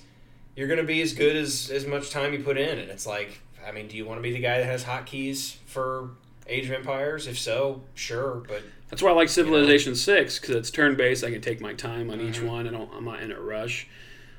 you're 0.56 0.68
gonna 0.68 0.82
be 0.82 1.00
as 1.00 1.14
good 1.14 1.36
as 1.36 1.70
as 1.70 1.86
much 1.86 2.10
time 2.10 2.34
you 2.34 2.40
put 2.40 2.58
in, 2.58 2.78
and 2.78 2.90
it's 2.90 3.06
like, 3.06 3.40
I 3.66 3.72
mean, 3.72 3.88
do 3.88 3.96
you 3.96 4.04
want 4.06 4.18
to 4.18 4.22
be 4.22 4.32
the 4.32 4.38
guy 4.40 4.58
that 4.58 4.66
has 4.66 4.84
hotkeys 4.84 5.56
for 5.66 6.10
Age 6.46 6.66
of 6.66 6.72
Empires? 6.72 7.26
If 7.26 7.38
so, 7.38 7.82
sure, 7.94 8.42
but 8.46 8.62
That's 8.88 9.02
why 9.02 9.10
I 9.10 9.14
like 9.14 9.28
Civilization 9.28 9.96
Six 9.96 10.38
because 10.38 10.54
it's 10.56 10.70
turn 10.70 10.94
based. 10.96 11.24
I 11.24 11.30
can 11.32 11.40
take 11.40 11.60
my 11.60 11.74
time 11.74 12.08
on 12.10 12.20
each 12.20 12.38
Mhm. 12.38 12.46
one. 12.46 12.68
I 12.68 12.70
don't. 12.70 12.88
I'm 12.94 13.04
not 13.04 13.20
in 13.20 13.32
a 13.32 13.40
rush. 13.40 13.88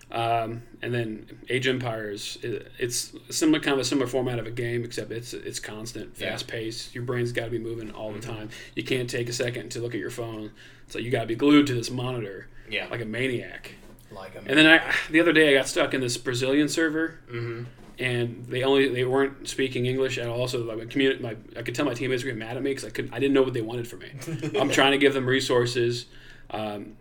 Um, 0.10 0.64
and 0.82 0.94
then 0.94 1.26
Age 1.50 1.68
of 1.68 1.76
Empires, 1.76 2.38
it, 2.42 2.72
it's 2.80 3.12
similar 3.30 3.60
kind 3.60 3.74
of 3.74 3.80
a 3.80 3.84
similar 3.84 4.08
format 4.08 4.40
of 4.40 4.48
a 4.48 4.52
game, 4.52 4.86
except 4.86 5.12
it's 5.12 5.34
it's 5.34 5.60
constant, 5.60 6.14
Yeah. 6.18 6.30
fast 6.32 6.48
paced. 6.48 6.96
Your 6.96 7.04
brain's 7.04 7.34
got 7.34 7.44
to 7.46 7.52
be 7.52 7.60
moving 7.60 7.92
all 7.92 8.14
the 8.14 8.20
Mhm. 8.20 8.38
time. 8.38 8.50
You 8.74 8.84
can't 8.84 9.10
take 9.10 9.28
a 9.28 9.34
second 9.34 9.70
to 9.72 9.82
look 9.82 9.94
at 9.94 10.00
your 10.00 10.10
phone. 10.12 10.52
So 10.88 10.98
you 11.00 11.12
got 11.12 11.22
to 11.22 11.28
be 11.28 11.36
glued 11.36 11.68
to 11.68 11.74
this 11.74 11.92
monitor 11.92 12.48
yeah, 12.70 12.88
like 12.90 13.02
a 13.02 13.06
maniac. 13.06 13.72
like 14.10 14.34
them. 14.34 14.46
And 14.48 14.58
then 14.58 14.66
I 14.66 14.96
the 15.12 15.20
other 15.20 15.34
day 15.34 15.50
I 15.50 15.54
got 15.56 15.68
stuck 15.68 15.94
in 15.94 16.00
this 16.00 16.16
Brazilian 16.16 16.70
server 16.70 17.20
hmm 17.30 17.64
and 18.00 18.46
they 18.48 18.64
only 18.64 18.90
they 18.90 19.04
weren't 19.04 19.48
speaking 19.48 19.86
English 19.86 20.18
at 20.18 20.28
all. 20.28 20.48
So 20.48 20.60
like 20.60 20.78
my 20.78 20.86
community, 20.86 21.22
my 21.22 21.36
I 21.58 21.64
could 21.64 21.76
tell 21.76 21.86
my 21.86 21.94
teammates 21.94 22.24
were 22.24 22.28
getting 22.28 22.40
mad 22.40 22.58
at 22.58 22.64
me 22.64 22.72
because 22.72 22.86
I 22.86 22.90
could 22.90 23.10
I 23.12 23.20
didn't 23.20 23.34
know 23.34 23.44
what 23.44 23.54
they 23.54 23.62
wanted 23.62 23.88
from 23.88 24.00
me. 24.00 24.12
I'm 24.60 24.70
trying 24.70 24.92
to 24.92 24.98
give 24.98 25.14
them 25.14 25.26
resources, 25.26 26.06
um, 26.52 26.96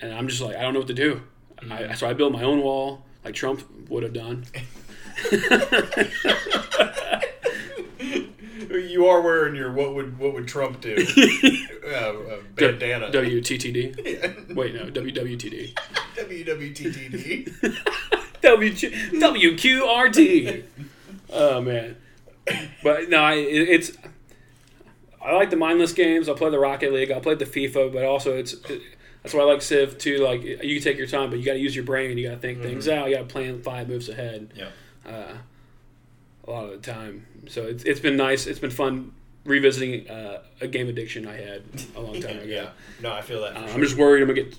and 0.00 0.12
I'm 0.12 0.28
just 0.28 0.40
like 0.40 0.56
I 0.56 0.62
don't 0.62 0.72
know 0.72 0.80
what 0.80 0.88
to 0.88 0.94
do. 0.94 1.22
I, 1.70 1.94
so 1.94 2.08
I 2.08 2.12
built 2.12 2.32
my 2.32 2.42
own 2.42 2.60
wall 2.60 3.04
like 3.24 3.34
Trump 3.34 3.62
would 3.88 4.02
have 4.02 4.12
done. 4.12 4.44
you 8.70 9.06
are 9.06 9.20
wearing 9.20 9.54
your 9.54 9.72
what 9.72 9.94
would 9.94 10.18
what 10.18 10.34
would 10.34 10.48
Trump 10.48 10.80
do 10.80 10.96
uh, 11.86 11.88
uh, 11.88 12.36
bandana. 12.56 13.10
WTTD. 13.10 14.54
Wait, 14.54 14.74
no, 14.74 14.86
WWTD. 14.86 15.74
WWTTD. 16.16 18.18
W 18.42 18.72
WQRT. 18.72 20.64
Oh 21.32 21.60
man, 21.60 21.96
but 22.82 23.08
no, 23.08 23.18
I, 23.22 23.34
it, 23.34 23.68
it's. 23.68 23.92
I 25.24 25.32
like 25.34 25.50
the 25.50 25.56
mindless 25.56 25.92
games. 25.92 26.28
I'll 26.28 26.34
play 26.34 26.50
the 26.50 26.58
Rocket 26.58 26.92
League. 26.92 27.10
I'll 27.12 27.20
play 27.20 27.34
the 27.36 27.44
FIFA, 27.46 27.92
but 27.92 28.04
also 28.04 28.36
it's. 28.36 28.54
It, 28.54 28.82
that's 29.22 29.34
why 29.34 29.42
I 29.42 29.44
like 29.44 29.62
Civ 29.62 29.98
too. 29.98 30.18
Like 30.18 30.42
you 30.42 30.80
take 30.80 30.98
your 30.98 31.06
time, 31.06 31.30
but 31.30 31.38
you 31.38 31.44
got 31.44 31.52
to 31.52 31.60
use 31.60 31.76
your 31.76 31.84
brain. 31.84 32.18
You 32.18 32.28
got 32.28 32.34
to 32.34 32.40
think 32.40 32.60
things 32.60 32.88
out. 32.88 33.08
You 33.08 33.14
got 33.16 33.28
to 33.28 33.32
plan 33.32 33.62
five 33.62 33.88
moves 33.88 34.08
ahead. 34.08 34.52
Yeah. 34.56 34.68
Uh, 35.06 35.34
a 36.46 36.50
lot 36.50 36.64
of 36.64 36.70
the 36.82 36.92
time, 36.92 37.24
so 37.46 37.62
it's 37.62 37.84
it's 37.84 38.00
been 38.00 38.16
nice. 38.16 38.48
It's 38.48 38.58
been 38.58 38.70
fun 38.72 39.12
revisiting 39.44 40.08
uh, 40.10 40.42
a 40.60 40.66
game 40.66 40.88
addiction 40.88 41.26
I 41.26 41.36
had 41.36 41.62
a 41.96 42.00
long 42.00 42.20
time 42.20 42.38
ago. 42.40 42.44
yeah. 42.46 42.70
No, 43.00 43.12
I 43.12 43.22
feel 43.22 43.42
that. 43.42 43.56
Uh, 43.56 43.66
sure. 43.66 43.74
I'm 43.74 43.80
just 43.80 43.96
worried 43.96 44.22
I'm 44.22 44.28
gonna 44.28 44.42
get. 44.42 44.56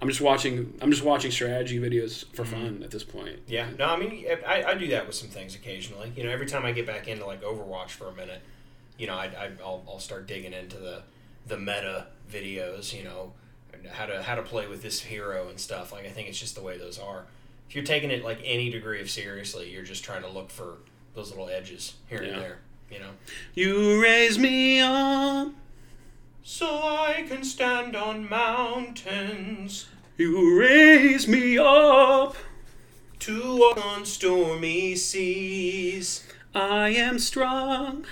I'm 0.00 0.08
just 0.08 0.20
watching. 0.20 0.74
I'm 0.80 0.90
just 0.90 1.02
watching 1.02 1.30
strategy 1.30 1.78
videos 1.80 2.24
for 2.32 2.44
mm-hmm. 2.44 2.52
fun 2.52 2.82
at 2.84 2.90
this 2.90 3.04
point. 3.04 3.40
Yeah, 3.46 3.68
no, 3.78 3.86
I 3.86 3.96
mean, 3.96 4.26
I, 4.46 4.62
I 4.62 4.74
do 4.74 4.86
that 4.88 5.06
with 5.06 5.16
some 5.16 5.28
things 5.28 5.54
occasionally. 5.54 6.12
You 6.14 6.24
know, 6.24 6.30
every 6.30 6.46
time 6.46 6.64
I 6.64 6.72
get 6.72 6.86
back 6.86 7.08
into 7.08 7.26
like 7.26 7.42
Overwatch 7.42 7.90
for 7.90 8.08
a 8.08 8.14
minute, 8.14 8.42
you 8.96 9.06
know, 9.06 9.14
I, 9.14 9.24
I 9.26 9.50
I'll, 9.62 9.82
I'll 9.88 9.98
start 9.98 10.26
digging 10.26 10.52
into 10.52 10.76
the 10.76 11.02
the 11.46 11.58
meta 11.58 12.06
videos. 12.30 12.96
You 12.96 13.04
know, 13.04 13.32
how 13.90 14.06
to 14.06 14.22
how 14.22 14.36
to 14.36 14.42
play 14.42 14.68
with 14.68 14.82
this 14.82 15.00
hero 15.00 15.48
and 15.48 15.58
stuff. 15.58 15.92
Like, 15.92 16.06
I 16.06 16.10
think 16.10 16.28
it's 16.28 16.38
just 16.38 16.54
the 16.54 16.62
way 16.62 16.78
those 16.78 16.98
are. 16.98 17.24
If 17.68 17.74
you're 17.74 17.84
taking 17.84 18.10
it 18.10 18.24
like 18.24 18.40
any 18.44 18.70
degree 18.70 19.00
of 19.00 19.10
seriously, 19.10 19.70
you're 19.70 19.82
just 19.82 20.04
trying 20.04 20.22
to 20.22 20.28
look 20.28 20.50
for 20.50 20.78
those 21.14 21.30
little 21.30 21.48
edges 21.48 21.94
here 22.08 22.22
Yeah. 22.22 22.30
and 22.30 22.42
there. 22.42 22.58
You 22.90 23.00
know, 23.00 23.10
You 23.54 24.02
raise 24.02 24.38
me 24.38 24.80
up. 24.80 25.52
So 26.42 26.66
I 26.66 27.24
can 27.28 27.44
stand 27.44 27.94
on 27.96 28.28
mountains 28.28 29.88
You 30.16 30.58
raise 30.58 31.28
me 31.28 31.58
up. 31.58 32.36
to 33.20 33.56
walk 33.58 33.84
on 33.84 34.04
stormy 34.04 34.94
seas. 34.96 36.24
I 36.54 36.90
am 36.90 37.18
strong 37.18 38.04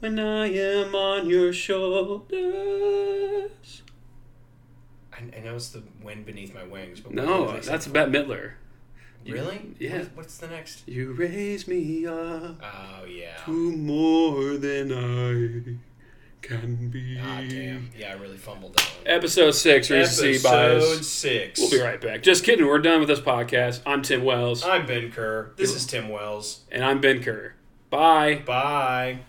when 0.00 0.18
I 0.18 0.48
am 0.52 0.94
on 0.94 1.28
your 1.30 1.52
shoulders. 1.52 2.32
I, 5.12 5.36
I 5.36 5.40
know 5.40 5.56
it's 5.56 5.70
the 5.70 5.82
wind 6.02 6.26
beneath 6.26 6.54
my 6.54 6.64
wings, 6.64 7.00
but 7.00 7.12
No, 7.14 7.58
that's? 7.60 7.86
Bette 7.86 8.10
Midler. 8.10 8.52
You- 9.24 9.34
Really? 9.34 9.74
Yeah. 9.78 9.98
What- 9.98 10.16
what's 10.16 10.38
the 10.38 10.48
next? 10.48 10.86
You 10.88 11.12
raise 11.12 11.66
me 11.68 12.06
up 12.06 12.60
Oh 12.62 13.04
yeah. 13.08 13.36
to 13.46 13.50
more 13.76 14.56
than 14.56 14.92
I 14.92 15.78
can 16.42 16.88
be. 16.88 17.18
Ah 17.20 17.42
damn. 17.48 17.90
Yeah, 17.96 18.10
I 18.10 18.14
really 18.14 18.36
fumbled 18.36 18.74
that 18.76 18.84
one. 18.84 19.06
Episode 19.06 19.50
six, 19.52 19.88
C. 19.88 19.94
Episode 19.96 20.42
Bias. 20.42 21.08
six. 21.10 21.60
We'll 21.60 21.70
be 21.70 21.80
right 21.80 22.00
back. 22.00 22.22
Just 22.22 22.44
kidding. 22.44 22.66
We're 22.66 22.78
done 22.78 23.00
with 23.00 23.08
this 23.08 23.20
podcast. 23.20 23.80
I'm 23.86 24.02
Tim 24.02 24.24
Wells, 24.24 24.64
I'm 24.64 24.86
Ben 24.86 25.10
Kerr. 25.10 25.52
This 25.56 25.74
is 25.74 25.86
Tim 25.86 26.08
Wells. 26.08 26.60
and 26.70 26.84
I'm 26.84 27.00
Ben 27.00 27.22
Kerr. 27.22 27.54
Bye. 27.90 28.42
Bye. 28.46 29.20